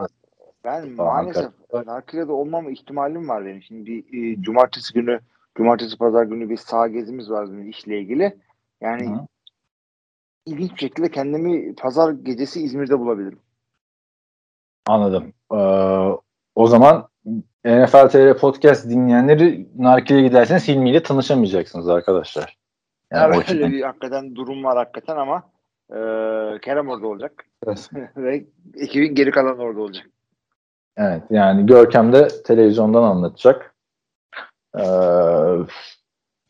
ben 0.68 0.96
Tamam, 0.96 1.14
maalesef 1.14 1.52
Narkile'de 1.86 2.32
olmama 2.32 2.70
ihtimalim 2.70 3.28
var 3.28 3.44
benim. 3.44 3.62
Şimdi 3.62 3.86
bir 3.86 4.32
e, 4.32 4.42
cumartesi 4.42 4.92
günü 4.94 5.20
cumartesi 5.56 5.98
pazar 5.98 6.24
günü 6.24 6.50
bir 6.50 6.56
sağ 6.56 6.88
gezimiz 6.88 7.30
var 7.30 7.44
bizim 7.44 7.68
işle 7.68 8.00
ilgili. 8.00 8.36
Yani 8.80 9.08
Hı. 9.08 9.26
ilginç 10.46 10.72
bir 10.72 10.78
şekilde 10.78 11.10
kendimi 11.10 11.74
pazar 11.74 12.12
gecesi 12.12 12.62
İzmir'de 12.62 12.98
bulabilirim. 12.98 13.38
Anladım. 14.86 15.32
Ee, 15.52 15.56
o 16.54 16.66
zaman 16.66 17.08
NFL 17.64 18.08
TR 18.08 18.38
podcast 18.38 18.90
dinleyenleri 18.90 19.68
Narkile'ye 19.78 20.28
giderseniz 20.28 20.68
Hilmi 20.68 20.90
ile 20.90 21.02
tanışamayacaksınız 21.02 21.88
arkadaşlar. 21.88 22.58
Yani 23.12 23.36
o 23.36 23.52
öyle 23.52 23.70
bir 23.70 23.82
hakikaten 23.82 24.34
durum 24.34 24.64
var 24.64 24.76
hakikaten 24.76 25.16
ama 25.16 25.50
e, 25.90 25.98
Kerem 26.60 26.88
orada 26.88 27.06
olacak 27.06 27.44
Evet. 27.66 27.90
ve 28.16 28.44
ekibin 28.74 29.14
geri 29.14 29.30
kalanı 29.30 29.62
orada 29.62 29.80
olacak. 29.80 30.06
Evet 30.98 31.22
yani 31.30 31.66
Görkem 31.66 32.12
de 32.12 32.28
televizyondan 32.42 33.02
anlatacak. 33.02 33.74
Ee, 34.78 34.82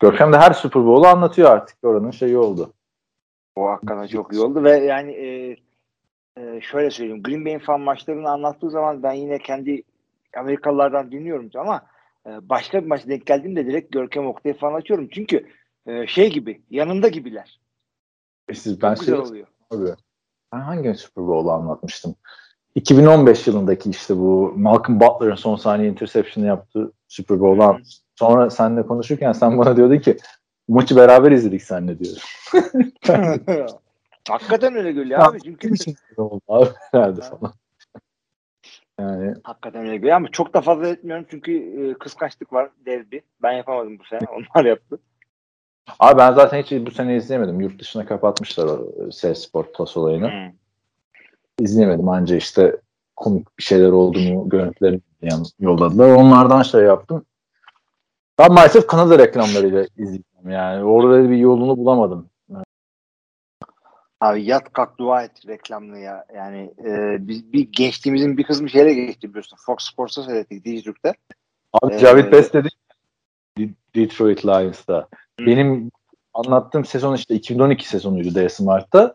Görkem 0.01 0.33
de 0.33 0.37
her 0.37 0.53
Super 0.53 0.85
Bowl'u 0.85 1.07
anlatıyor 1.07 1.51
artık. 1.51 1.77
Oranın 1.83 2.11
şeyi 2.11 2.39
oldu. 2.39 2.73
O 3.57 3.69
hakikaten 3.69 4.07
çok 4.07 4.33
iyi 4.33 4.41
oldu 4.41 4.65
ve 4.65 4.71
yani 4.71 5.13
e, 5.13 5.57
e, 6.37 6.61
şöyle 6.61 6.91
söyleyeyim 6.91 7.23
Green 7.23 7.45
Bay'in 7.45 7.59
fan 7.59 7.81
maçlarını 7.81 8.31
anlattığı 8.31 8.71
zaman 8.71 9.03
ben 9.03 9.13
yine 9.13 9.39
kendi 9.39 9.83
Amerikalılardan 10.37 11.13
dinliyorum 11.13 11.51
ama 11.55 11.83
e, 12.27 12.49
başka 12.49 12.83
bir 12.83 12.89
maç 12.89 13.07
denk 13.09 13.27
geldiğimde 13.27 13.67
direkt 13.67 13.93
Görkem 13.93 14.27
Oktay'ı 14.27 14.57
falan 14.57 14.75
açıyorum. 14.75 15.09
Çünkü 15.13 15.47
e, 15.87 16.07
şey 16.07 16.33
gibi 16.33 16.63
yanında 16.71 17.09
gibiler. 17.09 17.61
E 18.49 18.55
Siz, 18.55 18.83
ben 18.83 18.95
Çok 18.95 19.01
güzel 19.01 19.19
oluyor. 19.19 19.47
Abi, 19.71 19.89
ben 20.53 20.61
hangi 20.61 20.95
Super 20.95 21.27
Bowl'u 21.27 21.51
anlatmıştım? 21.51 22.15
2015 22.75 23.47
yılındaki 23.47 23.91
işte 23.91 24.17
bu 24.17 24.53
Malcolm 24.57 25.01
Butler'ın 25.01 25.35
son 25.35 25.57
saniye 25.57 25.89
interception'ı 25.91 26.47
yaptığı 26.47 26.93
Super 27.09 27.41
Bowl'u 27.41 27.63
Hı. 27.63 27.69
an- 27.69 27.83
Sonra 28.17 28.51
seninle 28.51 28.83
konuşurken 28.87 29.33
sen 29.33 29.59
bana 29.59 29.77
diyordun 29.77 29.99
ki 29.99 30.17
maçı 30.69 30.97
beraber 30.97 31.33
izledik 31.33 31.63
seninle 31.63 31.99
diyordun. 31.99 32.23
hakikaten 34.29 34.75
öyle 34.77 34.93
geliyor 34.93 35.21
abi 35.21 35.39
çünkü 35.43 35.75
abi 36.49 36.69
herhalde 36.91 37.21
falan. 37.21 37.53
Yani 39.01 39.35
hakikaten 39.45 39.87
öyle 39.87 39.97
geliyor 39.97 40.17
ama 40.17 40.29
çok 40.29 40.55
da 40.55 40.61
fazla 40.61 40.89
etmiyorum 40.89 41.27
çünkü 41.31 41.53
e, 41.53 41.95
kıskançlık 41.95 42.53
var 42.53 42.71
dev 42.87 43.11
bir. 43.11 43.23
Ben 43.43 43.53
yapamadım 43.53 43.99
bu 43.99 44.05
sene. 44.05 44.21
Onlar 44.55 44.65
yaptı. 44.65 44.99
abi 45.99 46.19
ben 46.19 46.33
zaten 46.33 46.63
hiç 46.63 46.87
bu 46.87 46.91
sene 46.91 47.17
izleyemedim. 47.17 47.61
Yurt 47.61 47.81
dışına 47.81 48.07
kapatmışlar 48.07 48.67
o 48.67 48.89
S 49.13 49.35
Sport 49.35 49.75
Plus 49.75 49.97
olayını. 49.97 50.29
Hı. 50.29 50.53
İzleyemedim 51.59 52.09
anca 52.09 52.37
işte 52.37 52.77
komik 53.17 53.59
bir 53.59 53.63
şeyler 53.63 53.89
oldu 53.89 54.19
mu 54.19 54.49
görüntülerini 54.49 55.01
yolladılar. 55.61 56.15
Onlardan 56.15 56.63
şey 56.63 56.81
yaptım. 56.81 57.25
Ben 58.39 58.53
maalesef 58.53 58.87
Kanada 58.87 59.19
reklamlarıyla 59.19 59.87
izledim 59.97 60.51
yani. 60.51 60.85
Orada 60.85 61.31
bir 61.31 61.37
yolunu 61.37 61.77
bulamadım. 61.77 62.31
Abi 64.21 64.45
yat 64.45 64.73
kalk 64.73 64.99
dua 64.99 65.23
et 65.23 65.47
reklamlı 65.47 65.99
ya. 65.99 66.25
Yani 66.35 66.75
e, 66.85 67.17
biz 67.29 67.53
bir 67.53 67.69
gençliğimizin 67.73 68.37
bir 68.39 68.45
kısmı 68.45 68.71
şeyle 68.71 68.95
geçti 68.95 69.29
biliyorsun. 69.29 69.57
Fox 69.67 69.79
Sports'ta 69.81 70.23
seyrettik 70.23 70.65
Dijitürk'te. 70.65 71.15
Abi 71.73 71.95
Ee, 71.95 71.99
Cavit 71.99 72.33
Best 72.33 72.55
dedi 72.55 72.69
De- 73.59 73.71
Detroit 73.95 74.47
Lions'ta. 74.47 75.09
Hı. 75.41 75.47
Benim 75.47 75.91
anlattığım 76.39 76.85
sezon 76.85 77.15
işte 77.15 77.35
2012 77.35 77.89
sezonuydu 77.89 78.29
DS 78.35 78.61
Mart'ta. 78.61 79.15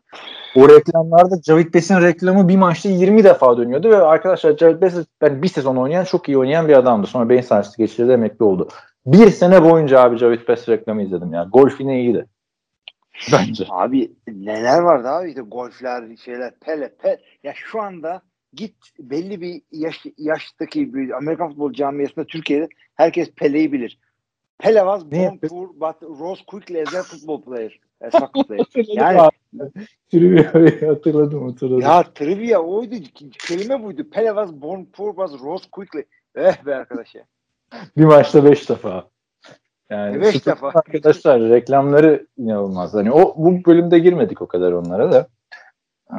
O 0.55 0.69
reklamlarda 0.69 1.41
Cavit 1.41 1.73
Best'in 1.73 2.01
reklamı 2.01 2.47
bir 2.47 2.57
maçta 2.57 2.89
20 2.89 3.23
defa 3.23 3.57
dönüyordu 3.57 3.89
ve 3.89 3.97
arkadaşlar 3.97 4.57
Cavit 4.57 4.81
Best 4.81 5.07
yani 5.21 5.43
bir 5.43 5.47
sezon 5.47 5.75
oynayan 5.75 6.03
çok 6.03 6.29
iyi 6.29 6.37
oynayan 6.37 6.67
bir 6.67 6.77
adamdı. 6.77 7.07
Sonra 7.07 7.29
beyin 7.29 7.41
sarsıntı 7.41 7.77
geçirdi 7.77 8.11
emekli 8.11 8.43
oldu. 8.45 8.67
Bir 9.05 9.29
sene 9.29 9.63
boyunca 9.63 9.99
abi 9.99 10.17
Cavit 10.17 10.47
Best 10.47 10.69
reklamı 10.69 11.03
izledim 11.03 11.33
ya. 11.33 11.47
Golf 11.53 11.79
yine 11.79 12.01
iyiydi. 12.01 12.25
Bence. 13.31 13.65
Abi 13.69 14.11
neler 14.27 14.79
vardı 14.79 15.07
abi 15.07 15.29
işte 15.29 15.41
golfler 15.41 16.17
şeyler 16.17 16.53
pele 16.59 16.95
pele. 17.01 17.19
Ya 17.43 17.53
şu 17.55 17.81
anda 17.81 18.21
git 18.53 18.75
belli 18.99 19.41
bir 19.41 19.61
yaş, 19.71 20.05
yaştaki 20.17 20.93
bir 20.93 21.17
Amerikan 21.17 21.49
futbol 21.49 21.73
camiasında 21.73 22.25
Türkiye'de 22.25 22.67
herkes 22.95 23.31
Pele'yi 23.31 23.71
bilir. 23.71 23.99
Pele 24.59 24.79
was 24.79 25.11
born 25.11 25.37
poor 25.37 25.67
but 25.75 26.01
rose 26.19 26.43
quickly 26.47 26.81
as 26.81 26.93
a 26.95 27.03
football 27.03 27.41
player. 27.41 27.79
As 28.01 28.11
soccer 28.11 28.43
player. 28.47 28.65
Yani- 28.95 29.17
yani 29.53 29.71
Trivia 30.11 30.43
hatırladım 30.89 31.49
hatırladım. 31.49 31.81
ya 31.81 32.03
trivia 32.15 32.59
oydu. 32.59 32.95
Kelime 33.47 33.83
buydu. 33.83 34.09
Pele 34.09 34.27
was 34.27 34.51
born 34.53 34.85
poor 34.85 35.17
but 35.17 35.41
rose 35.43 35.65
quickly. 35.71 36.03
Eh 36.35 36.65
be 36.65 36.75
arkadaş 36.75 37.15
ya. 37.15 37.23
Bir 37.97 38.05
maçta 38.05 38.45
5 38.45 38.69
defa. 38.69 39.03
Yani 39.89 40.21
Beş 40.21 40.45
defa. 40.45 40.67
Arkadaşlar 40.67 41.41
reklamları 41.41 42.27
inanılmaz. 42.37 42.93
Hani 42.93 43.11
o 43.11 43.35
bu 43.37 43.65
bölümde 43.65 43.99
girmedik 43.99 44.41
o 44.41 44.47
kadar 44.47 44.71
onlara 44.71 45.11
da. 45.11 45.27
Ee, 46.11 46.17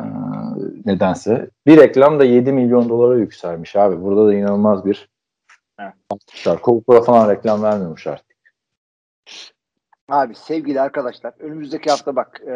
nedense. 0.85 1.51
Bir 1.67 1.77
reklam 1.77 2.19
da 2.21 2.25
7 2.25 2.53
milyon 2.53 2.89
dolara 2.89 3.19
yükselmiş 3.19 3.77
abi. 3.77 4.03
Burada 4.03 4.27
da 4.27 4.35
inanılmaz 4.35 4.85
bir 4.87 5.09
Evet. 5.79 5.95
artışlar. 6.11 6.57
Coca-Cola 6.57 7.05
falan 7.05 7.31
reklam 7.31 7.63
vermiyormuş 7.63 8.07
artık. 8.07 8.37
Abi 10.09 10.35
sevgili 10.35 10.81
arkadaşlar 10.81 11.35
önümüzdeki 11.39 11.91
hafta 11.91 12.17
bak 12.17 12.41
e, 12.47 12.55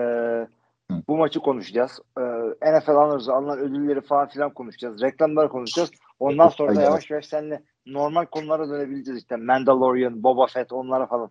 Hı. 0.91 0.97
Bu 1.09 1.17
maçı 1.17 1.41
konuşacağız. 1.41 2.01
Ee, 2.19 2.79
NFL 2.79 2.91
alırız, 2.91 3.29
alınan 3.29 3.59
ödülleri 3.59 4.01
falan 4.01 4.29
filan 4.29 4.55
konuşacağız. 4.55 5.03
Reklamları 5.03 5.49
konuşacağız. 5.49 5.91
Ondan 6.21 6.49
sonra 6.49 6.77
da 6.77 6.83
yavaş 6.83 7.11
yavaş 7.11 7.27
seninle 7.27 7.63
normal 7.87 8.25
konulara 8.25 8.69
dönebileceğiz 8.69 9.21
işte. 9.21 9.37
Mandalorian, 9.37 10.23
Boba 10.23 10.47
Fett 10.47 10.73
onlara 10.73 11.07
falan. 11.07 11.31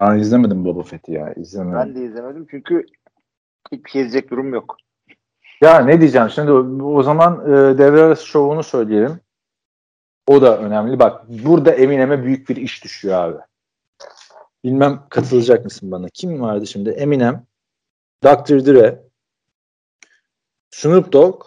Ben 0.00 0.18
izlemedim 0.18 0.64
Boba 0.64 0.82
Fett'i 0.82 1.12
ya. 1.12 1.32
İzlemedim. 1.32 1.78
Ben 1.78 1.94
de 1.94 2.04
izlemedim 2.04 2.46
çünkü 2.50 2.86
hiçbir 3.72 3.90
şey 3.90 4.02
izleyecek 4.02 4.30
durum 4.30 4.54
yok. 4.54 4.76
Ya 5.60 5.78
ne 5.78 6.00
diyeceğim 6.00 6.30
şimdi 6.30 6.52
o, 6.52 6.84
o 6.84 7.02
zaman 7.02 7.40
e, 7.46 7.78
devre 7.78 8.00
arası 8.00 8.26
şovunu 8.26 8.62
söyleyelim. 8.62 9.20
O 10.26 10.42
da 10.42 10.58
önemli. 10.58 10.98
Bak 10.98 11.28
burada 11.28 11.70
Eminem'e 11.70 12.22
büyük 12.22 12.48
bir 12.48 12.56
iş 12.56 12.84
düşüyor 12.84 13.14
abi. 13.14 13.38
Bilmem 14.64 15.02
katılacak 15.08 15.64
mısın 15.64 15.90
bana? 15.90 16.08
Kim 16.08 16.40
vardı 16.40 16.66
şimdi? 16.66 16.90
Eminem, 16.90 17.46
Dr. 18.24 18.66
Dre, 18.66 19.02
Snoop 20.70 21.12
Dogg, 21.12 21.42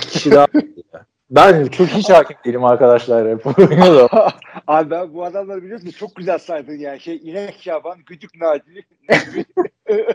kişi 0.00 0.30
daha. 0.30 0.46
ben 1.30 1.66
çok 1.66 1.86
hiç 1.86 2.10
hakim 2.10 2.36
değilim 2.44 2.64
arkadaşlar. 2.64 3.26
Abi 4.66 4.90
ben 4.90 5.14
bu 5.14 5.24
adamları 5.24 5.62
biliyorsun 5.62 5.90
çok 5.90 6.16
güzel 6.16 6.38
saydın 6.38 6.78
yani. 6.78 7.00
Şey 7.00 7.16
İnek 7.16 7.62
Şaban, 7.62 7.98
Güdük 8.06 8.40
Naci, 8.40 8.84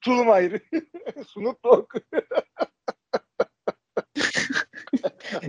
Tulum 0.00 0.30
Ayrı, 0.30 0.60
Snoop 1.26 1.64
Dogg. 1.64 1.94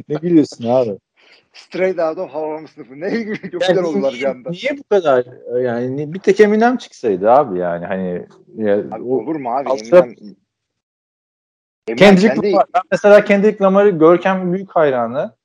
ne 0.09 0.21
biliyorsun 0.21 0.65
abi? 0.69 0.99
Straight 1.65 1.99
Out 1.99 2.17
of 2.17 2.31
Harlem 2.33 2.67
sınıfı. 2.67 2.99
Ne 2.99 3.09
gibi 3.09 3.51
çok 3.51 3.61
güzel 3.61 3.83
oldular 3.83 4.13
bir 4.13 4.23
anda. 4.23 4.49
Niye 4.49 4.77
bu 4.77 4.83
kadar 4.83 5.25
yani 5.61 6.13
bir 6.13 6.19
tek 6.19 6.39
Eminem 6.39 6.77
çıksaydı 6.77 7.31
abi 7.31 7.59
yani 7.59 7.85
hani 7.85 8.27
ya, 8.55 8.79
Abi 8.79 9.03
o- 9.03 9.17
olur 9.23 9.35
mu 9.35 9.49
abi? 9.57 9.69
Altta- 9.69 9.97
Eminem, 11.87 11.97
Kendrick 11.97 12.51
Lamar, 12.51 12.65
ben 12.73 12.81
mesela 12.91 13.23
Kendrick 13.25 13.63
Lamar'ı 13.63 13.89
Görkem 13.89 14.53
büyük 14.53 14.71
hayranı. 14.75 15.35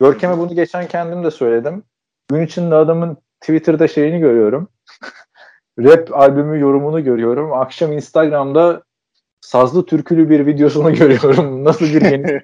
Görkem'e 0.00 0.38
bunu 0.38 0.54
geçen 0.54 0.88
kendim 0.88 1.24
de 1.24 1.30
söyledim. 1.30 1.82
Gün 2.30 2.42
içinde 2.46 2.74
adamın 2.74 3.16
Twitter'da 3.40 3.88
şeyini 3.88 4.18
görüyorum. 4.20 4.68
Rap 5.78 6.14
albümü 6.14 6.60
yorumunu 6.60 7.04
görüyorum. 7.04 7.52
Akşam 7.52 7.92
Instagram'da 7.92 8.82
sazlı 9.40 9.86
türkülü 9.86 10.30
bir 10.30 10.46
videosunu 10.46 10.94
görüyorum. 10.94 11.64
Nasıl 11.64 11.86
bir 11.86 12.02
yeni 12.04 12.40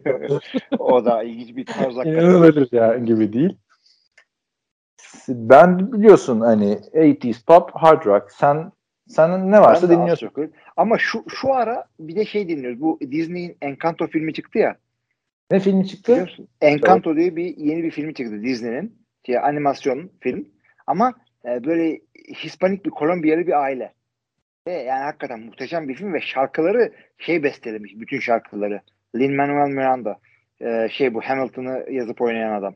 o 0.78 1.04
da 1.04 1.22
ilginç 1.22 1.56
bir 1.56 1.66
tarz 1.66 1.96
inanılır 1.96 2.68
ya 2.72 2.98
gibi 2.98 3.32
değil. 3.32 3.56
Ben 5.28 5.92
biliyorsun 5.92 6.40
hani 6.40 6.72
80s 6.72 7.44
pop, 7.46 7.70
hard 7.74 8.06
rock. 8.06 8.32
Sen 8.32 8.72
sen 9.08 9.52
ne 9.52 9.60
varsa 9.60 9.90
dinliyorsun. 9.90 10.30
Ama 10.76 10.98
şu 10.98 11.24
şu 11.28 11.54
ara 11.54 11.84
bir 12.00 12.16
de 12.16 12.24
şey 12.24 12.48
dinliyoruz. 12.48 12.80
Bu 12.80 12.98
Disney'in 13.00 13.56
Encanto 13.62 14.06
filmi 14.06 14.34
çıktı 14.34 14.58
ya. 14.58 14.76
Ne 15.50 15.60
filmi 15.60 15.88
çıktı? 15.88 16.28
Encanto 16.60 17.16
diye 17.16 17.36
bir 17.36 17.56
yeni 17.56 17.82
bir 17.82 17.90
filmi 17.90 18.14
çıktı 18.14 18.42
Disney'nin. 18.42 18.98
Şey, 19.26 19.38
animasyon 19.38 20.10
film. 20.20 20.48
Ama 20.86 21.14
e, 21.44 21.64
böyle 21.64 22.00
Hispanik 22.34 22.84
bir 22.84 22.90
Kolombiyalı 22.90 23.46
bir 23.46 23.62
aile. 23.62 23.92
Ve 24.66 24.72
yani 24.72 25.04
hakikaten 25.04 25.40
muhteşem 25.40 25.88
bir 25.88 25.94
film 25.94 26.12
ve 26.14 26.20
şarkıları 26.20 26.92
şey 27.18 27.42
bestelemiş 27.42 27.92
bütün 27.96 28.18
şarkıları. 28.18 28.80
Lin-Manuel 29.16 29.68
Miranda. 29.74 30.18
E, 30.60 30.88
şey 30.88 31.14
bu 31.14 31.20
Hamilton'ı 31.20 31.86
yazıp 31.90 32.20
oynayan 32.20 32.52
adam. 32.58 32.74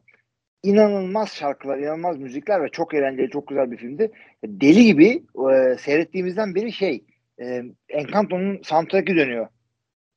İnanılmaz 0.63 1.29
şarkılar, 1.33 1.79
inanılmaz 1.79 2.19
müzikler 2.19 2.63
ve 2.63 2.69
çok 2.69 2.95
eğlenceli, 2.95 3.31
çok 3.31 3.49
güzel 3.49 3.71
bir 3.71 3.77
filmdi. 3.77 4.13
Deli 4.45 4.85
gibi 4.85 5.23
e, 5.53 5.77
seyrettiğimizden 5.79 6.55
beri 6.55 6.73
şey 6.73 7.05
e, 7.41 7.63
Encanto'nun 7.89 8.61
soundtrack'i 8.63 9.17
dönüyor. 9.17 9.47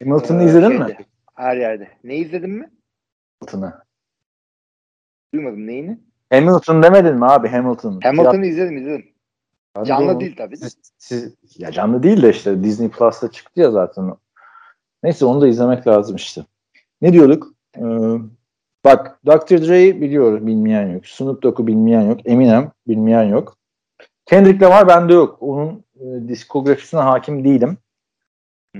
Hamilton'ı 0.03 0.43
Ee, 0.43 0.45
izledin 0.45 0.69
mi? 0.69 0.77
şeyde, 0.87 0.97
Her 1.35 1.57
yerde. 1.57 1.87
Ne 2.03 2.15
izledin 2.15 2.49
mi? 2.49 2.69
Hamilton'ı. 3.39 3.81
Duymadım 5.33 5.67
neyini? 5.67 5.99
Hamilton 6.33 6.83
demedin 6.83 7.15
mi 7.15 7.25
abi 7.25 7.47
Hamilton? 7.47 7.99
Hamilton'ı 8.03 8.45
izledim 8.45 8.77
izledim. 8.77 9.10
Ya, 9.77 9.85
Canlı 9.85 10.11
doğru. 10.13 10.19
değil 10.19 10.35
tabii. 10.37 10.61
de. 10.61 10.69
Siz, 10.69 10.77
siz- 10.97 11.35
ya 11.57 11.71
canlı 11.71 12.03
değil 12.03 12.21
de 12.21 12.29
işte 12.29 12.63
Disney 12.63 12.89
Plus'ta 12.89 13.31
çıktı 13.31 13.59
ya 13.61 13.71
zaten. 13.71 14.13
Neyse 15.03 15.25
onu 15.25 15.41
da 15.41 15.47
izlemek 15.47 15.87
lazım 15.87 16.15
işte. 16.15 16.45
Ne 17.01 17.13
diyorduk? 17.13 17.53
Ee, 17.77 17.81
bak 18.85 19.19
Dr. 19.25 19.67
Dre'yi 19.67 20.01
biliyoruz 20.01 20.47
bilmeyen 20.47 20.87
yok. 20.93 21.07
Snoop 21.07 21.43
Dogg'u 21.43 21.67
bilmeyen 21.67 22.01
yok. 22.01 22.19
Eminem 22.25 22.71
bilmeyen 22.87 23.23
yok. 23.23 23.57
Kendrick 24.25 24.65
Lamar 24.65 24.87
bende 24.87 25.13
yok. 25.13 25.37
Onun 25.41 25.83
e, 25.95 26.27
diskografisine 26.27 26.99
hakim 26.99 27.43
değilim. 27.45 27.77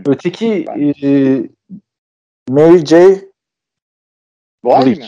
Öteki 0.05 0.65
Ben- 0.67 0.93
e, 1.03 1.49
Mary 2.49 2.85
J. 2.85 3.21
Blige. 4.65 5.05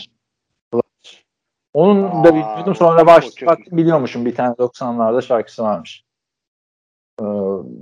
Onun 1.74 2.02
Aa, 2.02 2.24
da 2.24 2.34
bilmiyordum. 2.34 2.74
Sonra 2.74 3.02
o 3.02 3.06
baş, 3.06 3.34
çok- 3.34 3.48
baktım 3.48 3.76
biliyormuşum 3.78 4.24
bir 4.24 4.34
tane 4.34 4.54
90'larda 4.54 5.22
şarkısı 5.22 5.62
varmış. 5.62 6.04
Ee, 7.20 7.24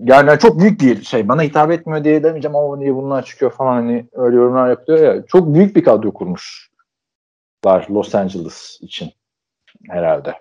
yani 0.05 0.39
çok 0.39 0.61
büyük 0.61 0.81
bir 0.81 1.03
şey. 1.03 1.29
Bana 1.29 1.43
hitap 1.43 1.71
etmiyor 1.71 2.05
diye 2.05 2.23
demeyeceğim 2.23 2.57
ama 2.57 2.77
niye 2.77 2.95
bunlar 2.95 3.25
çıkıyor 3.25 3.51
falan 3.53 3.75
hani 3.75 4.07
öyle 4.13 4.37
yorumlar 4.37 4.71
yapıyor 4.71 4.99
ya. 4.99 5.27
Çok 5.27 5.55
büyük 5.55 5.77
bir 5.77 5.85
kadro 5.85 6.13
kurmuşlar 6.13 7.89
Los 7.91 8.15
Angeles 8.15 8.79
için 8.81 9.11
herhalde. 9.89 10.35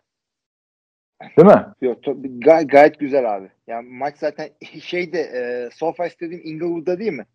Değil 1.38 1.48
mi? 1.48 1.66
Yok, 1.82 1.98
gay- 2.40 2.68
gayet 2.68 3.00
güzel 3.00 3.36
abi. 3.36 3.52
Yani 3.68 3.90
maç 3.90 4.18
zaten 4.18 4.50
şeyde 4.82 5.20
e, 5.20 5.70
SoFi 5.74 6.10
Stadium 6.10 6.42
Inglewood'da 6.44 7.00
değil 7.00 7.12
mi? 7.14 7.26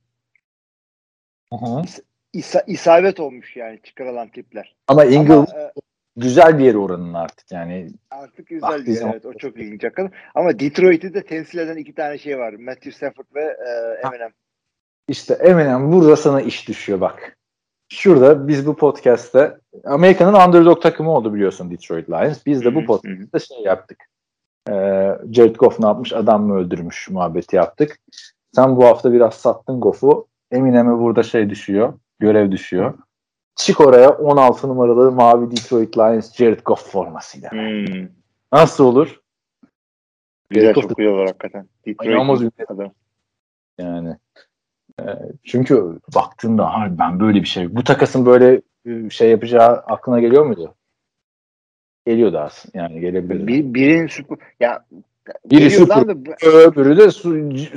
İsa, 2.32 2.60
isabet 2.66 3.20
olmuş 3.20 3.56
yani 3.56 3.80
çıkarılan 3.82 4.28
tipler. 4.28 4.76
Ama 4.88 5.05
Inglewood 5.05 5.48
Ama 5.48 5.60
e, 5.60 5.72
güzel 6.16 6.59
bir 6.59 6.64
yeri 6.64 6.78
oranın 6.78 7.14
artık 7.14 7.52
yani. 7.52 7.88
artık 8.10 8.47
güzel 8.47 8.86
bir 8.86 8.94
yer, 8.94 9.10
evet. 9.10 9.26
O 9.26 9.32
çok 9.32 9.56
ilginç 9.56 9.84
hakikaten. 9.84 10.12
Ama 10.34 10.59
Detroit'i 10.59 11.14
de 11.14 11.22
temsil 11.22 11.59
eden 11.59 11.76
iki 11.76 11.94
tane 11.94 12.18
şey 12.18 12.38
var. 12.38 12.52
Matthew 12.52 12.93
Stafford 12.93 13.26
ve 13.34 13.43
e, 13.43 14.06
Eminem. 14.09 14.30
İşte 15.09 15.34
Eminem 15.34 15.93
burada 15.93 16.16
sana 16.16 16.40
iş 16.40 16.68
düşüyor 16.68 17.01
bak. 17.01 17.36
Şurada 17.88 18.48
biz 18.48 18.66
bu 18.66 18.76
podcast'te 18.76 19.59
Amerika'nın 19.84 20.47
underdog 20.48 20.82
takımı 20.82 21.10
oldu 21.10 21.34
biliyorsun 21.34 21.70
Detroit 21.70 22.10
Lions. 22.10 22.47
Biz 22.47 22.64
de 22.64 22.74
bu 22.74 22.84
podcast'te 22.84 23.38
şey 23.38 23.59
yaptık. 23.59 23.98
Ee, 24.68 24.72
Jared 25.32 25.56
Goff 25.56 25.80
ne 25.80 25.86
yapmış 25.86 26.12
adam 26.12 26.43
mı 26.43 26.56
öldürmüş 26.56 27.10
muhabbeti 27.10 27.56
yaptık. 27.56 27.98
Sen 28.55 28.76
bu 28.76 28.84
hafta 28.84 29.12
biraz 29.12 29.34
sattın 29.34 29.80
Goff'u. 29.80 30.26
Eminem'e 30.51 30.98
burada 30.98 31.22
şey 31.22 31.51
düşüyor. 31.51 31.94
Görev 32.18 32.52
düşüyor. 32.52 32.94
Çık 33.56 33.80
oraya 33.80 34.10
16 34.10 34.68
numaralı 34.68 35.12
mavi 35.12 35.50
Detroit 35.50 35.98
Lions 35.98 36.34
Jared 36.34 36.60
Goff 36.64 36.90
formasıyla. 36.90 37.50
Hmm. 37.50 38.08
Nasıl 38.52 38.84
olur? 38.84 39.20
Güzel 40.50 40.74
Çok- 40.74 40.82
çok 40.82 40.96
güzel 40.96 41.12
olur 41.12 41.26
hakikaten. 41.26 41.68
Ünlü. 41.86 42.50
adam. 42.68 42.92
Yani 43.78 44.16
e, 45.00 45.04
çünkü 45.44 45.98
baktığında 46.14 46.74
harbi 46.74 46.98
ben 46.98 47.20
böyle 47.20 47.40
bir 47.42 47.48
şey 47.48 47.76
bu 47.76 47.84
takasın 47.84 48.26
böyle 48.26 48.62
e, 48.86 49.10
şey 49.10 49.30
yapacağı 49.30 49.76
aklına 49.76 50.20
geliyor 50.20 50.46
muydu? 50.46 50.74
Geliyordu 52.06 52.38
aslında 52.38 52.78
yani 52.78 53.00
gelebilirdi. 53.00 53.46
Bir, 53.46 53.74
birinin 53.74 54.06
süper 54.06 54.38
ya 54.60 54.84
Biri 55.44 55.70
süper 55.70 55.96
abi, 55.96 56.26
bu- 56.26 56.46
öbürü 56.46 56.96
de 56.96 57.10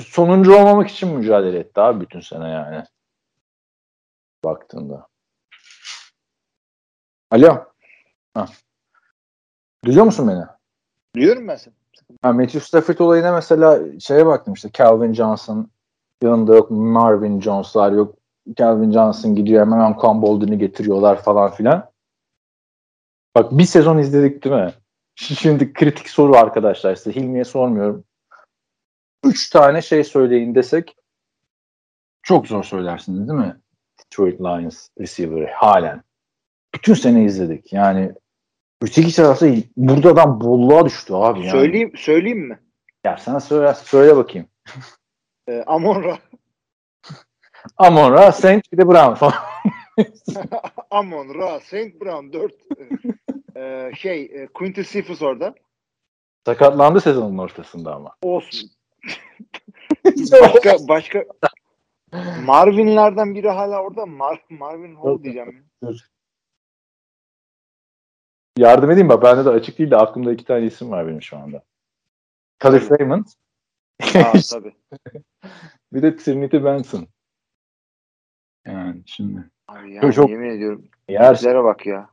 sonuncu 0.01 0.55
olmamak 0.55 0.89
için 0.89 1.09
mücadele 1.17 1.59
etti 1.59 1.81
abi 1.81 2.01
bütün 2.01 2.19
sene 2.19 2.49
yani. 2.49 2.83
Baktığında. 4.43 5.07
Alo. 7.31 7.65
Ha. 8.33 8.45
Duyuyor 9.85 10.05
musun 10.05 10.27
beni? 10.27 10.43
Diyorum 11.15 11.47
ben 11.47 11.55
sana. 11.55 11.73
Ha, 12.21 12.33
Matthew 12.33 12.59
Stafford 12.59 12.99
olayına 12.99 13.31
mesela 13.31 13.99
şeye 13.99 14.25
baktım 14.25 14.53
işte 14.53 14.69
Calvin 14.73 15.13
Johnson 15.13 15.69
yanında 16.23 16.55
yok 16.55 16.71
Marvin 16.71 17.41
Jones'lar 17.41 17.91
yok 17.91 18.15
Calvin 18.55 18.91
Johnson 18.91 19.35
gidiyor 19.35 19.61
hemen 19.61 19.97
Cam 20.01 20.21
Bolden'ı 20.21 20.55
getiriyorlar 20.55 21.21
falan 21.21 21.51
filan. 21.51 21.91
Bak 23.35 23.51
bir 23.51 23.63
sezon 23.63 23.97
izledik 23.97 24.43
değil 24.43 24.55
mi? 24.55 24.73
Şimdi 25.15 25.73
kritik 25.73 26.09
soru 26.09 26.37
arkadaşlar 26.37 26.95
size 26.95 27.15
Hilmi'ye 27.15 27.43
sormuyorum. 27.45 28.03
Üç 29.23 29.49
tane 29.49 29.81
şey 29.81 30.03
söyleyin 30.03 30.55
desek 30.55 30.95
çok 32.21 32.47
zor 32.47 32.63
söylersiniz 32.63 33.29
değil 33.29 33.39
mi? 33.39 33.59
Detroit 33.99 34.41
Lions 34.41 34.87
receiver'ı 34.99 35.51
halen. 35.53 36.03
Bütün 36.75 36.93
sene 36.93 37.23
izledik. 37.23 37.73
Yani 37.73 38.11
öteki 38.81 39.15
tarafta 39.15 39.47
buradan 39.77 40.41
bolluğa 40.41 40.85
düştü 40.85 41.13
abi. 41.13 41.39
Yani. 41.39 41.51
Söyleyeyim 41.51 41.91
söyleyeyim 41.95 42.47
mi? 42.47 42.59
Ya 43.03 43.17
sen 43.17 43.39
söyle, 43.39 43.73
söyle 43.73 44.15
bakayım. 44.15 44.47
Ee, 45.47 45.63
Amon-Ra. 45.67 46.19
Amon-Ra, 47.77 48.31
Saint 48.31 48.71
bir 48.71 48.77
de 48.77 48.87
Brown 48.87 49.13
falan. 49.13 49.33
Amon-Ra, 50.91 51.59
Saint 51.59 52.01
Brown 52.01 52.33
4. 52.33 52.53
ee, 53.55 53.91
şey, 53.97 54.21
e, 54.21 54.47
Quintus 54.47 54.91
Cephas 54.91 55.21
orada. 55.21 55.55
Sakatlandı 56.45 57.01
sezonun 57.01 57.37
ortasında 57.37 57.95
ama. 57.95 58.15
Olsun. 58.21 58.69
başka 60.31 60.75
başka 60.87 61.23
Marvin'lerden 62.45 63.35
biri 63.35 63.49
hala 63.49 63.83
orada. 63.83 64.05
Mar 64.05 64.43
Marvin 64.49 64.95
Hall 64.95 65.23
diyeceğim. 65.23 65.65
Yardım 68.57 68.91
edeyim 68.91 69.09
bak 69.09 69.23
bende 69.23 69.45
de 69.45 69.49
açık 69.49 69.79
değil 69.79 69.91
de 69.91 69.97
aklımda 69.97 70.31
iki 70.31 70.45
tane 70.45 70.65
isim 70.65 70.91
var 70.91 71.07
benim 71.07 71.21
şu 71.21 71.37
anda. 71.37 71.63
Calif 72.63 72.91
Raymond. 72.91 73.25
Aa, 74.15 74.33
tabii. 74.51 74.73
bir 75.93 76.01
de 76.01 76.15
Trinity 76.15 76.57
Benson. 76.63 77.07
Yani 78.67 79.01
şimdi. 79.05 79.49
Abi 79.67 79.93
yani 79.93 80.13
çok- 80.13 80.29
yemin 80.29 80.49
ediyorum. 80.49 80.87
Eğer 81.07 81.33
Bizlere 81.33 81.63
bak 81.63 81.85
ya. 81.85 82.09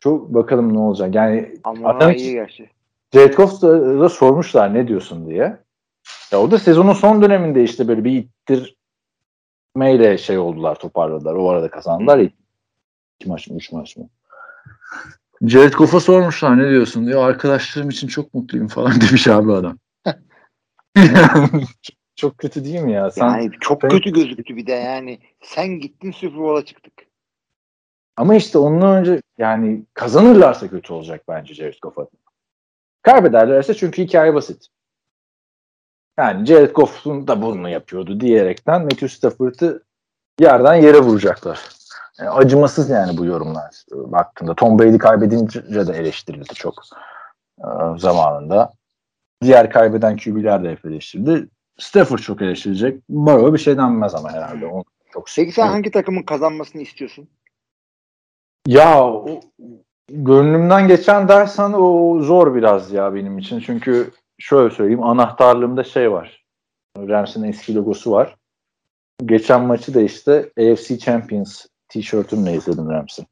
çok 0.00 0.34
bakalım 0.34 0.74
ne 0.74 0.78
olacak. 0.78 1.14
Yani 1.14 1.54
Ama 1.64 2.12
iyi 2.12 2.32
gerçi. 2.32 2.70
Jared 3.14 3.34
Goff'da 3.34 4.00
da 4.00 4.08
sormuşlar 4.08 4.74
ne 4.74 4.88
diyorsun 4.88 5.26
diye. 5.28 5.58
Ya 6.32 6.40
o 6.40 6.50
da 6.50 6.58
sezonun 6.58 6.92
son 6.92 7.22
döneminde 7.22 7.62
işte 7.62 7.88
böyle 7.88 8.04
bir 8.04 8.28
ittirmeyle 9.74 10.18
şey 10.18 10.38
oldular 10.38 10.78
toparladılar. 10.78 11.34
O 11.34 11.48
arada 11.48 11.70
kazandılar. 11.70 12.18
İki 12.18 13.28
maç 13.28 13.48
mı 13.48 13.56
üç 13.56 13.72
maç 13.72 13.96
mı? 13.96 14.08
Jared 15.42 15.72
Goff'a 15.72 16.00
sormuşlar 16.00 16.58
ne 16.58 16.70
diyorsun 16.70 17.06
diyor. 17.06 17.28
Arkadaşlarım 17.28 17.90
için 17.90 18.08
çok 18.08 18.34
mutluyum 18.34 18.68
falan 18.68 18.92
demiş 19.00 19.28
abi 19.28 19.52
adam. 19.52 19.78
çok, 20.96 21.50
çok 22.16 22.38
kötü 22.38 22.64
değil 22.64 22.80
mi 22.80 22.92
ya? 22.92 23.10
Sen, 23.10 23.28
Yani 23.28 23.50
çok 23.60 23.80
sen- 23.80 23.90
kötü 23.90 24.12
gözüktü 24.12 24.56
bir 24.56 24.66
de 24.66 24.72
yani. 24.72 25.18
Sen 25.42 25.68
gittin 25.68 26.10
Super 26.12 26.38
Bowl'a 26.38 26.64
çıktık. 26.64 26.92
Ama 28.16 28.34
işte 28.34 28.58
ondan 28.58 28.96
önce 28.96 29.20
yani 29.38 29.82
kazanırlarsa 29.94 30.68
kötü 30.70 30.92
olacak 30.92 31.22
bence 31.28 31.54
Jared 31.54 31.74
Goff 31.82 31.98
adına. 31.98 32.20
Kaybederlerse 33.02 33.74
çünkü 33.74 34.02
hikaye 34.02 34.34
basit. 34.34 34.66
Yani 36.18 36.46
Jared 36.46 36.70
Goff'un 36.74 37.26
da 37.28 37.42
bunu 37.42 37.68
yapıyordu 37.68 38.20
diyerekten 38.20 38.82
Matthew 38.82 39.08
Stafford'ı 39.08 39.82
yerden 40.40 40.74
yere 40.74 40.98
vuracaklar. 41.00 41.60
Yani 42.18 42.30
acımasız 42.30 42.90
yani 42.90 43.16
bu 43.16 43.24
yorumlar 43.24 43.84
e, 43.92 44.12
baktığında. 44.12 44.54
Tom 44.54 44.78
Brady 44.78 44.98
kaybedince 44.98 45.86
de 45.86 45.92
eleştirildi 45.92 46.54
çok 46.54 46.74
e, 47.58 47.68
zamanında. 47.98 48.72
Diğer 49.42 49.70
kaybeden 49.70 50.16
QB'ler 50.16 50.64
de 50.64 50.70
hep 50.70 50.84
eleştirildi. 50.84 51.48
Stafford 51.78 52.18
çok 52.18 52.42
eleştirilecek. 52.42 53.02
Burrow 53.08 53.52
bir 53.52 53.58
şey 53.58 53.76
denmez 53.76 54.14
ama 54.14 54.32
herhalde. 54.32 54.66
O 54.66 54.84
çok 55.12 55.26
Peki 55.36 55.52
sen 55.52 55.66
hangi 55.66 55.90
takımın 55.90 56.22
kazanmasını 56.22 56.82
istiyorsun? 56.82 57.28
Ya 58.66 59.04
o, 59.04 59.40
gönlümden 60.08 60.88
geçen 60.88 61.28
dersen 61.28 61.72
o 61.72 62.18
zor 62.22 62.54
biraz 62.54 62.92
ya 62.92 63.14
benim 63.14 63.38
için. 63.38 63.60
Çünkü 63.60 64.10
şöyle 64.38 64.74
söyleyeyim 64.74 65.02
anahtarlığımda 65.02 65.84
şey 65.84 66.12
var. 66.12 66.44
Rams'in 66.98 67.42
eski 67.42 67.74
logosu 67.74 68.10
var. 68.10 68.36
Geçen 69.24 69.62
maçı 69.62 69.94
da 69.94 70.00
işte 70.00 70.50
AFC 70.58 70.98
Champions 70.98 71.66
tişörtümle 71.88 72.54
izledim 72.54 72.90
Rams'in. 72.90 73.26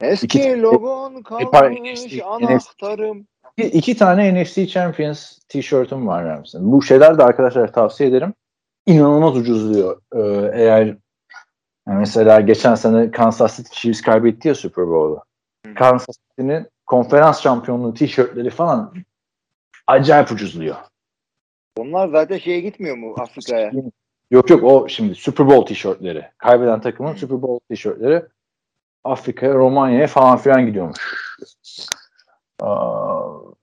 Eski 0.00 0.62
logon 0.62 1.22
pardon, 1.22 1.50
kalmış 1.50 2.04
NFC 2.04 2.24
anahtarım. 2.24 3.26
İki, 3.56 3.68
iki 3.68 3.96
tane 3.96 4.42
NFC 4.42 4.66
Champions 4.66 5.38
tişörtüm 5.48 6.06
var 6.06 6.24
Rams'in. 6.24 6.72
Bu 6.72 6.82
şeyler 6.82 7.18
de 7.18 7.24
arkadaşlar 7.24 7.72
tavsiye 7.72 8.08
ederim. 8.08 8.34
İnanılmaz 8.86 9.36
ucuzluyor. 9.36 10.00
Ee, 10.14 10.50
eğer 10.60 10.96
yani 11.88 11.98
mesela 11.98 12.40
geçen 12.40 12.74
sene 12.74 13.10
Kansas 13.10 13.56
City 13.56 13.70
Chiefs 13.72 14.00
kaybetti 14.00 14.48
ya 14.48 14.54
Super 14.54 14.86
Bowl'u. 14.86 15.22
Hı. 15.66 15.74
Kansas 15.74 16.16
City'nin 16.30 16.68
konferans 16.86 17.42
şampiyonluğu 17.42 17.94
tişörtleri 17.94 18.50
falan 18.50 18.94
acayip 19.86 20.32
ucuzluyor. 20.32 20.76
Onlar 21.76 22.08
zaten 22.08 22.38
şeye 22.38 22.60
gitmiyor 22.60 22.96
mu 22.96 23.14
Afrika'ya? 23.18 23.72
Yok 24.30 24.50
yok 24.50 24.64
o 24.64 24.88
şimdi 24.88 25.14
Super 25.14 25.46
Bowl 25.46 25.66
tişörtleri. 25.66 26.24
Kaybeden 26.38 26.80
takımın 26.80 27.14
Super 27.14 27.42
Bowl 27.42 27.74
tişörtleri 27.74 28.22
Afrika'ya, 29.04 29.54
Romanya'ya 29.54 30.06
falan 30.06 30.36
filan 30.36 30.66
gidiyormuş. 30.66 30.98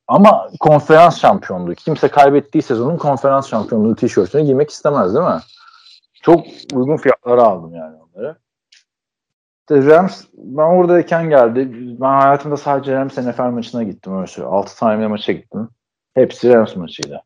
Ama 0.08 0.50
konferans 0.60 1.20
şampiyonluğu. 1.20 1.76
Kimse 1.76 2.08
kaybettiği 2.08 2.62
sezonun 2.62 2.98
konferans 2.98 3.50
şampiyonluğu 3.50 3.96
tişörtünü 3.96 4.44
giymek 4.44 4.70
istemez 4.70 5.16
değil 5.16 5.26
mi? 5.26 5.42
Çok 6.22 6.46
uygun 6.74 6.98
fiyatlara 6.98 7.44
aldım 7.44 7.76
yani 7.76 7.96
onları. 7.96 8.36
İşte 9.62 9.86
Rams 9.86 10.26
ben 10.34 10.78
oradayken 10.78 11.30
geldi. 11.30 11.70
Ben 12.02 12.20
hayatımda 12.20 12.58
sadece 12.58 12.94
Rams 12.94 13.18
NFL 13.18 13.42
maçına 13.42 13.84
gittim 13.84 14.18
öyle 14.18 14.28
söyleyeyim. 14.28 14.56
6 14.56 14.80
tane 14.80 15.08
maça 15.08 15.32
gittim. 15.32 15.70
Hepsi 16.14 16.54
Rams 16.54 16.76
maçıydı. 16.76 17.24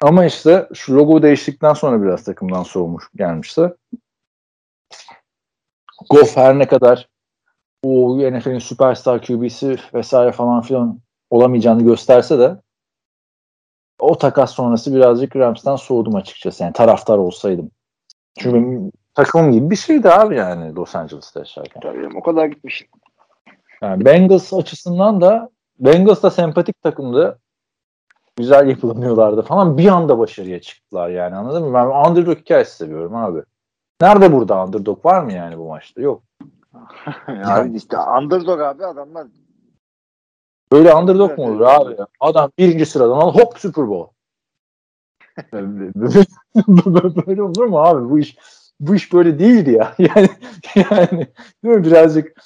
Ama 0.00 0.24
işte 0.24 0.68
şu 0.74 0.96
logo 0.96 1.22
değiştikten 1.22 1.72
sonra 1.74 2.02
biraz 2.02 2.24
takımdan 2.24 2.62
soğumuş 2.62 3.04
gelmişti. 3.16 3.74
Goff 6.10 6.36
her 6.36 6.58
ne 6.58 6.68
kadar 6.68 7.08
o 7.82 8.18
NFL'in 8.18 8.58
süperstar 8.58 9.22
QB'si 9.22 9.76
vesaire 9.94 10.32
falan 10.32 10.62
filan 10.62 11.00
olamayacağını 11.30 11.82
gösterse 11.82 12.38
de 12.38 12.56
o 13.98 14.18
takas 14.18 14.50
sonrası 14.50 14.94
birazcık 14.94 15.36
Rams'tan 15.36 15.76
soğudum 15.76 16.14
açıkçası. 16.14 16.62
Yani 16.62 16.72
taraftar 16.72 17.18
olsaydım. 17.18 17.70
Çünkü 18.38 18.56
benim 18.56 18.92
takımım 19.14 19.52
gibi 19.52 19.70
bir 19.70 19.76
şeydi 19.76 20.10
abi 20.10 20.36
yani 20.36 20.74
Los 20.74 20.96
Angeles'ta 20.96 21.40
yaşarken. 21.40 21.80
Tabii 21.80 22.08
o 22.18 22.22
kadar 22.22 22.46
gitmiş. 22.46 22.86
Yani 23.82 24.04
Bengals 24.04 24.52
açısından 24.52 25.20
da 25.20 25.50
Bengals 25.78 26.22
da 26.22 26.30
sempatik 26.30 26.82
takımdı. 26.82 27.38
Güzel 28.36 28.68
yapılanıyorlardı 28.68 29.42
falan. 29.42 29.78
Bir 29.78 29.88
anda 29.88 30.18
başarıya 30.18 30.60
çıktılar 30.60 31.08
yani 31.08 31.36
anladın 31.36 31.64
mı? 31.64 31.74
Ben 31.74 32.10
underdog 32.10 32.38
hikayesi 32.38 32.76
seviyorum 32.76 33.14
abi. 33.14 33.42
Nerede 34.00 34.32
burada 34.32 34.64
underdog 34.64 35.04
var 35.04 35.22
mı 35.22 35.32
yani 35.32 35.58
bu 35.58 35.68
maçta? 35.68 36.00
Yok. 36.00 36.22
yani 37.28 37.76
işte 37.76 37.96
underdog 37.98 38.60
abi 38.60 38.86
adamlar. 38.86 39.26
Böyle 40.72 40.94
underdog 40.94 41.38
mu 41.38 41.44
olur 41.44 41.60
abi? 41.60 41.96
Adam 42.20 42.50
birinci 42.58 42.86
sıradan 42.86 43.16
al 43.16 43.34
hop 43.34 43.58
Super 43.58 43.88
Bowl. 43.88 44.12
böyle 47.26 47.42
olur 47.42 47.64
mu 47.64 47.78
abi? 47.78 48.10
Bu 48.10 48.18
iş 48.18 48.36
bu 48.80 48.94
iş 48.94 49.12
böyle 49.12 49.38
değildi 49.38 49.70
ya. 49.70 49.94
Yani 49.98 50.28
yani 50.74 51.26
değil 51.64 51.76
mi? 51.76 51.84
birazcık 51.84 52.42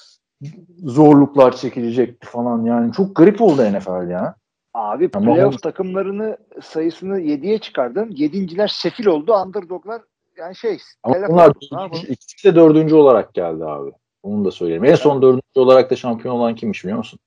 zorluklar 0.78 1.56
çekilecekti 1.56 2.26
falan 2.26 2.64
yani. 2.64 2.92
Çok 2.92 3.16
garip 3.16 3.42
oldu 3.42 3.62
NFL 3.62 4.10
ya. 4.10 4.39
Abi 4.74 5.10
playoff 5.10 5.62
takımlarını 5.62 6.38
sayısını 6.62 7.20
7'ye 7.20 7.58
çıkardın. 7.58 8.10
Yedinciler 8.10 8.68
sefil 8.68 9.06
oldu. 9.06 9.34
Underdoglar 9.34 10.02
yani 10.36 10.56
şey. 10.56 10.78
Ama. 11.02 11.16
Ne 11.16 11.42
yapalım? 11.42 11.90
ikisi 12.08 12.48
de 12.48 12.54
dördüncü 12.54 12.94
olarak 12.94 13.34
geldi 13.34 13.64
abi. 13.64 13.92
Onu 14.22 14.44
da 14.44 14.50
söyleyeyim. 14.50 14.84
En 14.84 14.94
son 14.94 15.22
dördüncü 15.22 15.60
olarak 15.60 15.90
da 15.90 15.96
şampiyon 15.96 16.34
olan 16.34 16.54
kimmiş 16.54 16.84
biliyor 16.84 16.98
musun? 16.98 17.18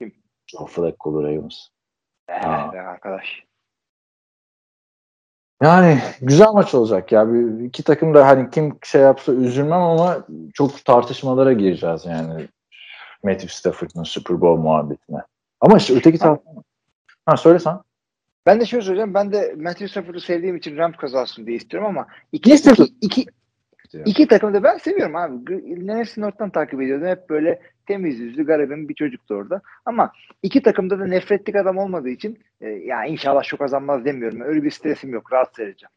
Kim? 0.00 0.14
Joe 0.46 0.66
Flacco 0.66 1.22
Ravens. 1.22 1.68
Eh 2.28 2.70
arkadaş. 2.88 3.46
Yani 5.62 5.98
güzel 6.20 6.48
maç 6.52 6.74
olacak 6.74 7.12
ya. 7.12 7.32
Bir, 7.32 7.64
iki 7.64 7.82
takım 7.82 8.14
da 8.14 8.26
hani 8.26 8.50
kim 8.50 8.78
şey 8.84 9.00
yapsa 9.00 9.32
üzülmem 9.32 9.82
ama 9.82 10.26
çok 10.54 10.84
tartışmalara 10.84 11.52
gireceğiz 11.52 12.04
yani. 12.04 12.48
Matthew 13.22 13.48
Stafford'ın 13.48 14.02
Super 14.02 14.40
Bowl 14.40 14.62
muhabbetine. 14.62 15.18
Ama 15.60 15.76
işte 15.76 15.94
öteki 15.94 16.18
taraf... 16.18 16.38
Ha 17.26 17.36
söylesen. 17.36 17.78
Ben 18.46 18.60
de 18.60 18.66
şöyle 18.66 18.84
söyleyeceğim. 18.84 19.14
Ben 19.14 19.32
de 19.32 19.54
Matthew 19.56 19.88
Stafford'u 19.88 20.20
sevdiğim 20.20 20.56
için 20.56 20.76
Rams 20.76 20.96
kazansın 20.96 21.46
diye 21.46 21.56
istiyorum 21.56 21.88
ama 21.88 22.06
iki, 22.32 22.50
Niye 22.50 22.58
iki, 22.76 22.84
iki, 23.00 23.26
iki 24.04 24.28
takımı 24.28 24.54
da 24.54 24.62
ben 24.62 24.78
seviyorum 24.78 25.16
abi. 25.16 25.34
NFC 25.86 26.20
North'tan 26.20 26.50
takip 26.50 26.82
ediyordum. 26.82 27.06
Hep 27.08 27.30
böyle 27.30 27.60
temiz 27.86 28.18
yüzlü 28.18 28.46
garibim 28.46 28.88
bir 28.88 28.94
çocuktu 28.94 29.34
orada. 29.34 29.60
Ama 29.84 30.12
iki 30.42 30.62
takımda 30.62 30.98
da 30.98 31.06
nefretlik 31.06 31.56
adam 31.56 31.78
olmadığı 31.78 32.08
için 32.08 32.38
e, 32.60 32.68
ya 32.68 33.04
inşallah 33.04 33.42
şu 33.42 33.56
kazanmaz 33.56 34.04
demiyorum. 34.04 34.40
Öyle 34.40 34.62
bir 34.62 34.70
stresim 34.70 35.12
yok. 35.12 35.32
Rahat 35.32 35.56
seyredeceğim. 35.56 35.90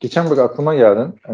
Geçen 0.00 0.30
bak 0.30 0.38
aklıma 0.38 0.74
geldin. 0.74 1.14
Ee, 1.28 1.32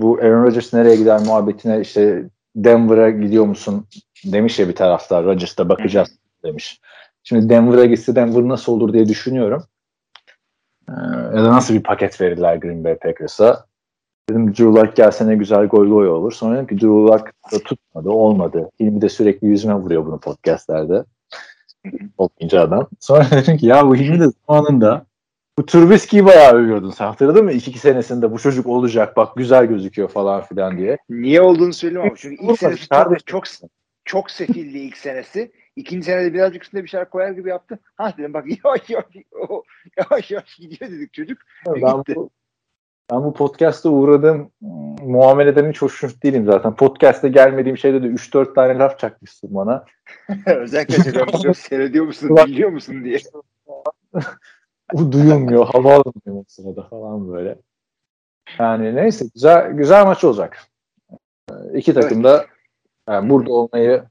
bu 0.00 0.18
Aaron 0.22 0.44
Rodgers 0.44 0.74
nereye 0.74 0.96
gider 0.96 1.20
muhabbetine 1.26 1.80
işte 1.80 2.24
Denver'a 2.56 3.10
gidiyor 3.10 3.44
musun 3.44 3.86
demiş 4.24 4.58
ya 4.58 4.68
bir 4.68 4.74
taraftar. 4.74 5.24
Rodgers'ta 5.24 5.68
bakacağız 5.68 6.18
demiş. 6.44 6.80
Şimdi 7.24 7.48
Denver'a 7.48 7.84
gitse 7.84 8.14
Denver 8.14 8.48
nasıl 8.48 8.72
olur 8.72 8.92
diye 8.92 9.08
düşünüyorum. 9.08 9.64
Ee, 10.88 10.92
ya 11.36 11.44
da 11.44 11.52
nasıl 11.52 11.74
bir 11.74 11.82
paket 11.82 12.20
verirler 12.20 12.56
Green 12.56 12.84
Bay 12.84 12.98
Packers'a. 12.98 13.66
Dedim 14.30 14.48
Drew 14.48 14.64
Luck 14.64 14.96
gelse 14.96 15.26
ne 15.26 15.36
güzel 15.36 15.66
gol 15.66 15.86
gol 15.86 16.04
olur. 16.04 16.32
Sonra 16.32 16.54
dedim 16.54 16.66
ki 16.66 16.74
Drew 16.74 16.88
Luck 16.88 17.32
da 17.52 17.58
tutmadı, 17.58 18.10
olmadı. 18.10 18.70
Hilmi 18.80 19.00
de 19.00 19.08
sürekli 19.08 19.46
yüzüme 19.46 19.74
vuruyor 19.74 20.06
bunu 20.06 20.20
podcastlerde. 20.20 21.04
Olmayınca 22.18 22.60
adam. 22.60 22.88
Sonra 23.00 23.26
dedim 23.30 23.56
ki 23.56 23.66
ya 23.66 23.86
bu 23.86 23.96
Hilmi 23.96 24.20
de 24.20 24.26
zamanında 24.46 25.06
bu 25.58 25.66
Trubisky'yi 25.66 26.26
bayağı 26.26 26.54
övüyordun 26.54 26.90
sen 26.90 27.06
hatırladın 27.06 27.44
mı? 27.44 27.52
İki, 27.52 27.70
iki 27.70 27.78
senesinde 27.78 28.32
bu 28.32 28.38
çocuk 28.38 28.66
olacak 28.66 29.16
bak 29.16 29.36
güzel 29.36 29.66
gözüküyor 29.66 30.08
falan 30.08 30.42
filan 30.42 30.78
diye. 30.78 30.98
Niye 31.08 31.40
olduğunu 31.40 31.72
söyleyeyim 31.72 32.06
ama 32.06 32.16
çünkü 32.16 32.44
ilk 32.44 32.58
senesi 32.58 32.88
çok, 32.88 33.26
çok 33.26 33.44
çok 34.04 34.30
sefildi 34.30 34.78
ilk 34.78 34.96
senesi. 34.96 35.52
İkinci 35.76 36.06
senede 36.06 36.34
birazcık 36.34 36.64
üstünde 36.64 36.82
bir 36.82 36.88
şeyler 36.88 37.10
koyar 37.10 37.30
gibi 37.30 37.48
yaptı. 37.48 37.78
Ha 37.96 38.14
dedim 38.18 38.34
bak 38.34 38.44
yavaş 38.64 38.90
yavaş 38.90 39.06
o, 39.48 39.62
yavaş 39.98 40.30
yavaş 40.30 40.56
gidiyor 40.56 40.90
dedik 40.90 41.12
çocuk. 41.12 41.38
Ben 41.66 41.96
Gitti. 41.96 42.14
bu, 42.16 42.30
ben 43.12 43.24
bu 43.24 43.32
podcast'ta 43.32 43.90
uğradığım 43.90 44.50
mm, 44.60 45.10
muameleden 45.10 45.70
hiç 45.70 45.82
hoşnut 45.82 46.22
değilim 46.22 46.46
zaten. 46.46 46.76
Podcast'ta 46.76 47.28
gelmediğim 47.28 47.78
şeyde 47.78 48.02
de 48.02 48.06
3-4 48.06 48.54
tane 48.54 48.78
laf 48.78 48.98
çakmışsın 48.98 49.54
bana. 49.54 49.84
Özellikle 50.46 51.12
çocuk 51.32 51.56
seyrediyor 51.56 52.04
musun, 52.04 52.36
biliyor 52.36 52.70
musun 52.70 53.04
diye. 53.04 53.18
Bu 54.92 55.12
duyulmuyor. 55.12 55.66
Hava 55.66 55.94
alınmıyor 55.94 56.40
o 56.40 56.44
sırada 56.48 56.82
falan 56.82 57.32
böyle. 57.32 57.58
Yani 58.58 58.96
neyse 58.96 59.24
güzel 59.34 59.72
güzel 59.72 60.06
maç 60.06 60.24
olacak. 60.24 60.58
Ee, 61.50 61.54
İki 61.74 61.94
takım 61.94 62.24
da 62.24 62.46
yani 63.08 63.30
burada 63.30 63.52
olmayı 63.52 64.04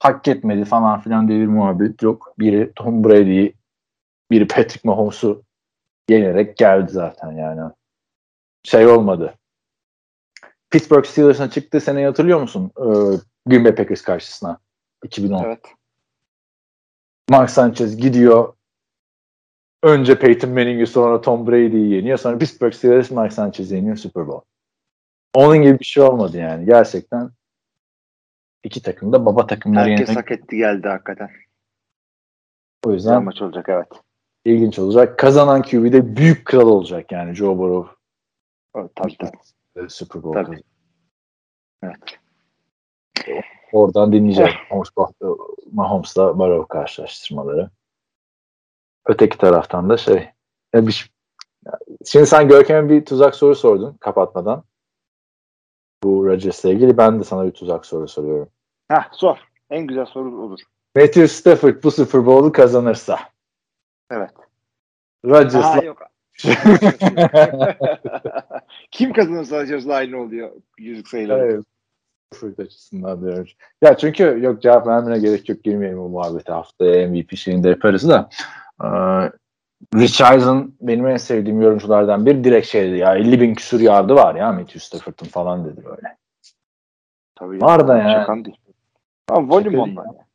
hak 0.00 0.28
etmedi 0.28 0.64
falan 0.64 1.00
filan 1.00 1.28
diye 1.28 1.40
bir 1.40 1.46
muhabbet 1.46 2.02
yok. 2.02 2.34
Biri 2.38 2.72
Tom 2.76 3.04
Brady'yi 3.04 3.54
biri 4.30 4.46
Patrick 4.46 4.88
Mahomes'u 4.88 5.42
yenerek 6.08 6.56
geldi 6.56 6.92
zaten 6.92 7.32
yani. 7.32 7.72
Şey 8.62 8.86
olmadı. 8.86 9.34
Pittsburgh 10.70 11.04
Steelers'ın 11.04 11.48
çıktığı 11.48 11.80
seneyi 11.80 12.06
hatırlıyor 12.06 12.40
musun? 12.40 12.70
Ee, 12.78 12.84
Green 13.46 13.64
Bay 13.64 13.74
Packers 13.74 14.02
karşısına. 14.02 14.58
2010. 15.04 15.44
Evet. 15.44 15.74
Mark 17.30 17.50
Sanchez 17.50 17.96
gidiyor. 17.96 18.54
Önce 19.82 20.18
Peyton 20.18 20.50
Manning'i 20.50 20.86
sonra 20.86 21.20
Tom 21.20 21.46
Brady'yi 21.46 21.90
yeniyor. 21.90 22.18
Sonra 22.18 22.38
Pittsburgh 22.38 22.74
Steelers 22.74 23.10
Mark 23.10 23.32
Sanchez'i 23.32 23.74
yeniyor 23.74 23.96
Super 23.96 24.26
Bowl. 24.26 24.46
Onun 25.34 25.62
gibi 25.62 25.78
bir 25.78 25.84
şey 25.84 26.02
olmadı 26.02 26.36
yani. 26.36 26.66
Gerçekten 26.66 27.30
iki 28.64 28.82
takım 28.82 29.12
da 29.12 29.26
baba 29.26 29.46
takımları 29.46 29.90
Herkes 29.90 30.08
yenerek. 30.08 30.24
hak 30.24 30.38
etti 30.38 30.56
geldi 30.56 30.88
hakikaten. 30.88 31.30
O 32.84 32.90
Güzel 32.92 32.94
yüzden 33.10 33.24
maç 33.24 33.42
olacak 33.42 33.66
evet. 33.68 33.88
ilginç 34.44 34.78
olacak. 34.78 35.18
Kazanan 35.18 35.62
QB 35.62 35.92
de 35.92 36.16
büyük 36.16 36.44
kral 36.46 36.68
olacak 36.68 37.12
yani 37.12 37.34
Joe 37.34 37.58
Burrow. 37.58 37.94
O, 38.74 38.88
tabii 38.94 39.16
tabii. 39.18 39.90
Super 39.90 40.22
Bowl 40.22 40.44
Tabii. 40.44 40.62
Evet. 41.82 42.18
Oradan 43.72 44.12
dinleyeceğiz 44.12 44.52
Mahomes, 44.70 44.90
Mahomes'la 45.72 46.38
Burrow 46.38 46.78
karşılaştırmaları. 46.78 47.70
Öteki 49.06 49.38
taraftan 49.38 49.88
da 49.90 49.96
şey 49.96 50.30
şey- 50.74 51.08
şimdi 52.06 52.26
sen 52.26 52.48
Görkem'e 52.48 52.88
bir 52.88 53.04
tuzak 53.04 53.34
soru 53.34 53.54
sordun 53.54 53.96
kapatmadan. 54.00 54.64
Bu 56.04 56.26
Rodgers'la 56.26 56.70
ilgili 56.70 56.96
ben 56.96 57.20
de 57.20 57.24
sana 57.24 57.46
bir 57.46 57.50
tuzak 57.50 57.86
soru 57.86 58.08
soruyorum. 58.08 58.48
Heh, 58.88 59.08
sor. 59.12 59.38
En 59.70 59.86
güzel 59.86 60.06
soru 60.06 60.42
olur. 60.42 60.60
Matthew 60.96 61.28
Stafford 61.28 61.84
bu 61.84 61.90
Super 61.90 62.26
Bowl'u 62.26 62.52
kazanırsa 62.52 63.18
Evet. 64.10 64.30
Aa, 64.38 65.28
Rodgers'la 65.28 65.84
yok. 65.84 66.02
Kim 68.90 69.12
kazanırsa 69.12 69.62
Rodgers'la 69.62 69.94
aynı 69.94 70.20
oluyor 70.20 70.50
yüzük 70.78 71.08
sayıları. 71.08 71.52
Evet. 71.52 71.64
Stafford 72.32 72.58
açısından 72.58 73.22
diyorum. 73.22 73.46
Ya 73.82 73.96
çünkü 73.96 74.38
yok 74.40 74.62
cevap 74.62 74.86
vermene 74.86 75.18
gerek 75.18 75.48
yok 75.48 75.64
girmeyelim 75.64 75.98
bu 75.98 76.08
muhabbete 76.08 76.52
haftaya 76.52 77.08
MVP 77.08 77.36
şeyinde 77.36 77.68
yaparız 77.68 78.08
da 78.08 78.30
ee, 78.84 78.88
Rich 79.94 80.32
Eisen 80.32 80.72
benim 80.80 81.06
en 81.06 81.16
sevdiğim 81.16 81.60
yorumculardan 81.60 82.26
bir 82.26 82.44
direkt 82.44 82.66
şeydi 82.66 82.98
ya 82.98 83.14
50 83.14 83.40
bin 83.40 83.54
küsur 83.54 83.80
yardı 83.80 84.14
var 84.14 84.34
ya 84.34 84.52
Matthew 84.52 84.80
Stafford'ın 84.80 85.26
falan 85.26 85.64
dedi 85.64 85.84
böyle. 85.84 86.16
Tabii 87.34 87.60
Var 87.60 87.88
da 87.88 87.98
yani. 87.98 88.12
Şakan 88.12 88.44
değil. 88.44 88.56
Ama 89.28 89.56
volüm 89.56 89.78
ondan 89.78 90.04
ya. 90.04 90.26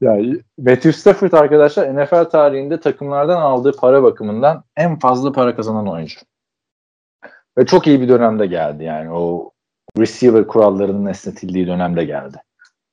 ya 0.00 0.16
Matthew 0.58 0.92
Stafford 0.92 1.32
arkadaşlar 1.32 1.94
NFL 1.94 2.24
tarihinde 2.24 2.80
takımlardan 2.80 3.40
aldığı 3.40 3.76
para 3.76 4.02
bakımından 4.02 4.64
en 4.76 4.98
fazla 4.98 5.32
para 5.32 5.56
kazanan 5.56 5.88
oyuncu. 5.88 6.20
Ve 7.58 7.66
çok 7.66 7.86
iyi 7.86 8.00
bir 8.00 8.08
dönemde 8.08 8.46
geldi 8.46 8.84
yani 8.84 9.12
o 9.12 9.50
receiver 9.98 10.46
kurallarının 10.46 11.06
esnetildiği 11.06 11.66
dönemde 11.66 12.04
geldi. 12.04 12.42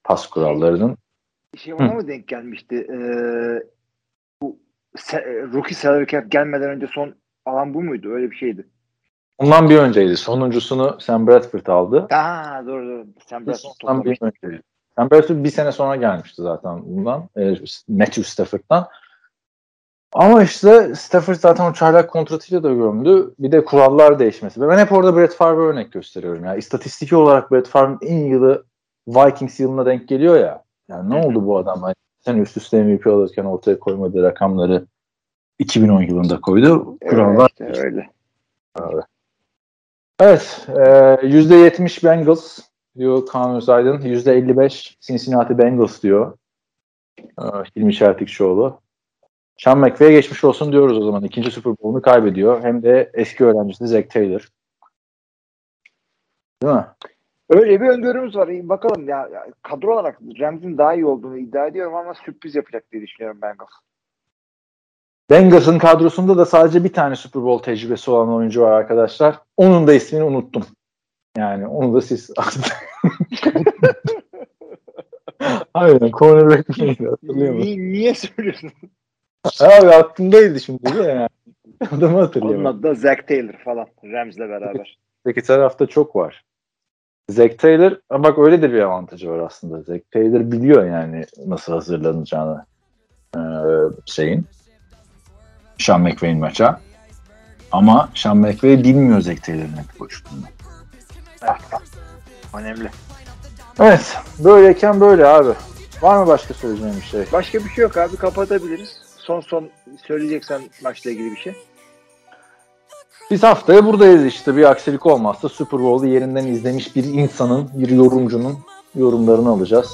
Pas 0.04 0.28
kurallarının. 0.28 0.98
Şey 1.58 1.74
ona 1.74 1.94
mı 1.94 2.08
denk 2.08 2.28
gelmişti? 2.28 2.76
Ee, 2.76 3.64
bu 4.42 4.60
se- 4.98 5.54
rookie 5.54 5.76
salary 5.76 6.06
cap 6.06 6.32
gelmeden 6.32 6.70
önce 6.70 6.88
son 6.88 7.16
alan 7.46 7.74
bu 7.74 7.82
muydu? 7.84 8.10
Öyle 8.12 8.32
bir 8.32 8.36
şeydi. 8.36 8.68
Ondan 9.38 9.70
bir 9.70 9.78
önceydi. 9.78 10.18
Sonuncusunu 10.18 10.98
Sam 11.00 11.28
Bradford 11.28 11.68
aldı. 11.68 12.08
Ha 12.10 12.64
doğru 12.68 12.88
doğru. 12.88 13.06
Sen 13.26 13.48
biraz 13.48 13.66
Ondan 13.84 14.06
bir 14.06 14.18
önceydi. 14.22 14.62
Sam 14.96 15.12
Bradford 15.12 15.44
bir 15.44 15.50
sene 15.50 15.72
sonra 15.72 15.96
gelmişti 15.96 16.42
zaten 16.42 16.82
bundan. 16.86 17.30
E, 17.38 17.56
Matthew 17.88 18.24
Stafford'dan. 18.24 18.88
Ama 20.14 20.44
işte 20.44 20.96
Stafford 20.96 21.36
zaten 21.36 21.72
o 21.72 21.74
çaylak 21.74 22.10
kontratıyla 22.10 22.64
da 22.64 22.74
gömdü. 22.74 23.34
Bir 23.40 23.52
de 23.52 23.66
kurallar 23.66 24.20
değişmesi. 24.20 24.62
Ben 24.62 24.78
hep 24.78 24.92
orada 24.92 25.16
Brett 25.18 25.34
Favre 25.36 25.62
örnek 25.62 25.92
gösteriyorum. 25.92 26.46
Ya. 26.46 26.56
İstatistiki 26.56 27.16
olarak 27.16 27.52
Brett 27.52 27.68
Favre'ın 27.68 27.98
en 28.02 28.18
iyi 28.18 28.30
yılı 28.30 28.66
Vikings 29.08 29.60
yılına 29.60 29.86
denk 29.86 30.08
geliyor 30.08 30.40
ya. 30.40 30.64
Yani 30.90 31.10
ne 31.10 31.26
oldu 31.26 31.46
bu 31.46 31.58
adam? 31.58 31.82
Hani 31.82 31.96
sen 32.20 32.38
üst 32.38 32.58
üste 32.58 32.84
MVP 32.84 33.08
alırken 33.08 33.46
ortaya 33.46 33.80
koymadığı 33.80 34.24
rakamları 34.24 34.86
2010 35.60 36.02
yılında 36.02 36.42
koydu. 36.42 36.98
Kurallar 37.10 37.52
Evet, 37.60 37.76
işte 37.76 37.88
öyle. 37.88 38.10
Evet. 40.20 40.68
E, 40.68 41.28
%70 41.28 42.04
Bengals 42.06 42.60
diyor 42.98 43.26
Kaan 43.26 43.56
Özaydın. 43.56 44.02
%55 44.02 44.96
Cincinnati 45.00 45.58
Bengals 45.58 46.04
diyor. 46.04 46.38
E, 47.20 47.44
Hilmi 47.76 47.94
Çeltikçioğlu. 47.94 48.82
Sean 49.58 49.80
McVay'e 49.80 50.12
geçmiş 50.12 50.44
olsun 50.44 50.72
diyoruz 50.72 50.98
o 50.98 51.04
zaman. 51.06 51.24
İkinci 51.24 51.52
Super 51.52 51.74
Bowl'unu 51.78 52.02
kaybediyor. 52.02 52.64
Hem 52.64 52.84
de 52.84 53.12
eski 53.14 53.46
öğrencisi 53.46 53.88
Zach 53.88 54.10
Taylor. 54.10 54.50
Değil 56.64 56.74
mi? 56.74 56.86
Öyle 57.50 57.82
bir 57.82 57.88
öngörümüz 57.88 58.36
var. 58.36 58.48
İyi, 58.48 58.70
Bakalım 58.70 59.10
ya, 59.10 59.28
ya 59.34 59.48
kadro 59.64 59.94
olarak 59.94 60.20
Rams'in 60.40 60.78
daha 60.78 60.94
iyi 60.94 61.06
olduğunu 61.06 61.38
iddia 61.38 61.68
ediyorum 61.68 61.96
ama 61.96 62.14
sürpriz 62.14 62.56
yapacak 62.56 62.92
diye 62.92 63.02
düşünüyorum 63.02 63.42
Bengals. 63.42 63.70
Bengals'ın 65.30 65.80
kadrosunda 65.80 66.38
da 66.38 66.46
sadece 66.46 66.84
bir 66.84 66.94
tane 66.94 67.16
Super 67.16 67.44
Bowl 67.44 67.64
tecrübesi 67.64 68.12
olan 68.12 68.34
oyuncu 68.34 68.62
var 68.62 68.72
arkadaşlar. 68.72 69.40
Onun 69.58 69.88
da 69.88 69.94
ismini 69.94 70.24
unuttum. 70.24 70.66
Yani 71.38 71.68
onu 71.68 71.94
da 71.94 72.02
siz 72.02 72.30
Aynen 75.74 76.12
cornerback 76.12 76.78
miydi 76.78 77.08
hatırlıyor 77.10 77.54
musun? 77.54 77.68
Niye, 77.68 77.78
niye 77.92 78.14
söylüyorsun? 78.14 78.72
Abi 79.62 79.88
aklımdaydı 79.88 80.60
şimdi 80.60 80.86
de 80.86 81.04
yani. 81.04 81.30
Adamı 81.92 82.16
Onun 82.18 82.24
hatırlayamadım. 82.26 82.66
adı 82.66 82.84
da 82.84 82.94
Zach 82.94 83.28
Taylor 83.28 83.54
falan. 83.54 83.88
Rams'le 84.04 84.40
beraber. 84.40 84.98
Öteki 85.26 85.48
tarafta 85.48 85.86
çok 85.88 86.16
var. 86.16 86.46
Zach 87.30 87.58
Taylor 87.58 87.98
bak 88.12 88.40
öyle 88.40 88.62
de 88.62 88.74
bir 88.74 88.82
avantajı 88.82 89.30
var 89.30 89.40
aslında. 89.40 89.82
Zach 89.82 90.02
Taylor 90.14 90.52
biliyor 90.52 90.86
yani 90.86 91.26
nasıl 91.46 91.74
hazırlanacağını 91.74 92.66
ee, 93.36 93.40
şeyin 94.06 94.46
Sean 95.78 96.02
McVay'in 96.02 96.40
maça. 96.40 96.80
Ama 97.72 98.10
Sean 98.16 98.38
McVay 98.38 98.84
bilmiyor 98.84 99.22
Zach 99.22 99.42
Taylor'ın 99.42 99.78
hep 99.78 100.00
koştuğunu. 100.00 100.42
Önemli. 102.54 102.90
Evet. 103.80 104.18
Böyleyken 104.40 105.02
böyle 105.02 105.26
abi. 105.26 105.54
Var 106.02 106.18
mı 106.18 106.28
başka 106.28 106.54
söyleyeceğim 106.54 106.96
bir 106.96 107.06
şey? 107.06 107.22
Başka 107.34 107.60
bir 107.60 107.70
şey 107.70 107.82
yok 107.82 107.98
abi. 107.98 108.16
Kapatabiliriz. 108.18 108.98
Son 109.18 109.42
son 109.42 109.70
söyleyeceksen 110.08 110.62
maçla 110.84 111.12
ilgili 111.12 111.32
bir 111.32 111.38
şey. 111.38 111.54
Biz 113.32 113.44
haftaya 113.44 113.86
buradayız 113.86 114.26
işte. 114.26 114.56
Bir 114.56 114.72
aksilik 114.72 115.06
olmazsa 115.06 115.50
Super 115.50 115.80
Bowl'u 115.80 116.08
yerinden 116.08 116.48
izlemiş 116.48 116.96
bir 116.96 117.04
insanın, 117.04 117.70
bir 117.74 117.90
yorumcunun 117.90 118.58
yorumlarını 118.96 119.50
alacağız. 119.50 119.90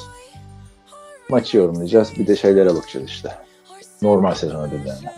Maçı 1.30 1.57
yorumlayacağız. 1.57 2.12
Bir 2.20 2.28
de 2.28 2.36
şeylere 2.36 2.76
bakacağız 2.76 3.10
işte. 3.10 3.32
Normal 4.02 4.34
sezon 4.34 4.64
ödüllerine. 4.64 5.14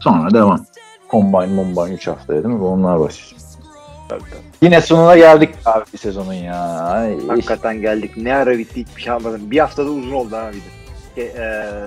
Sonra 0.00 0.34
devam. 0.34 0.66
Combine, 1.10 1.46
Mombine 1.46 1.94
3 1.94 2.06
haftaya 2.06 2.44
değil 2.44 2.54
mi? 2.54 2.64
Onlar 2.64 3.00
başlayacak. 3.00 3.36
Yine 4.62 4.80
sonuna 4.80 5.16
geldik 5.16 5.54
abi 5.64 5.84
bir 5.92 5.98
sezonun 5.98 6.32
ya. 6.32 6.62
Ay, 6.80 7.26
Hakikaten 7.26 7.80
geldik. 7.80 8.16
Ne 8.16 8.34
ara 8.34 8.58
bitti 8.58 8.80
hiçbir 8.86 9.02
şey 9.02 9.12
anlamadım. 9.12 9.50
Bir 9.50 9.58
haftada 9.58 9.90
uzun 9.90 10.12
oldu 10.12 10.36
ha 10.36 10.50
bir 10.52 10.60
de. 10.60 11.22
E, 11.22 11.24
e, 11.24 11.84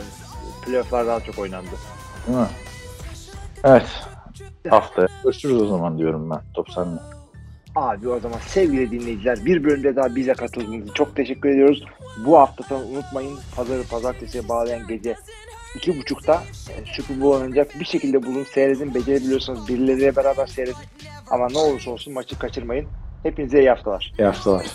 playofflar 0.66 1.08
daha 1.08 1.20
çok 1.20 1.40
oynandı. 1.40 1.70
Mi? 2.28 2.36
Evet. 3.64 3.86
Haftaya 4.70 5.08
görüşürüz 5.24 5.62
o 5.62 5.66
zaman 5.68 5.98
diyorum 5.98 6.30
ben. 6.30 6.40
Top 6.54 6.72
sende. 6.72 7.00
Abi 7.76 8.10
o 8.10 8.20
zaman 8.20 8.40
sevgili 8.48 8.92
dinleyiciler 8.92 9.46
bir 9.46 9.64
bölümde 9.64 9.96
daha 9.96 10.16
bize 10.16 10.34
katıldığınız 10.34 10.84
için 10.84 10.94
çok 10.94 11.16
teşekkür 11.16 11.50
ediyoruz. 11.50 11.86
Bu 12.26 12.40
hafta 12.40 12.64
sonu 12.64 12.86
unutmayın 12.86 13.40
pazarı 13.56 13.84
pazartesiye 13.84 14.50
bağlayan 14.50 14.88
gece 14.88 15.16
iki 15.76 16.00
buçukta 16.00 16.44
e, 16.70 16.86
Super 16.86 17.22
Bowl 17.22 17.42
oynanacak. 17.42 17.80
Bir 17.80 17.86
şekilde 17.86 18.24
bulun 18.24 18.44
seyredin. 18.44 18.96
Becerebiliyorsanız 18.96 19.68
birileriyle 19.68 20.16
beraber 20.16 20.48
seyredin. 20.48 20.76
Ama 21.32 21.48
ne 21.48 21.58
olursa 21.58 21.92
olsun 21.92 22.14
maçı 22.14 22.40
kaçırmayın. 22.40 22.88
Hepinize 23.24 23.60
iyi 23.60 23.70
haftalar. 23.70 24.14
İyi 24.20 24.26
haftalar. 24.26 24.66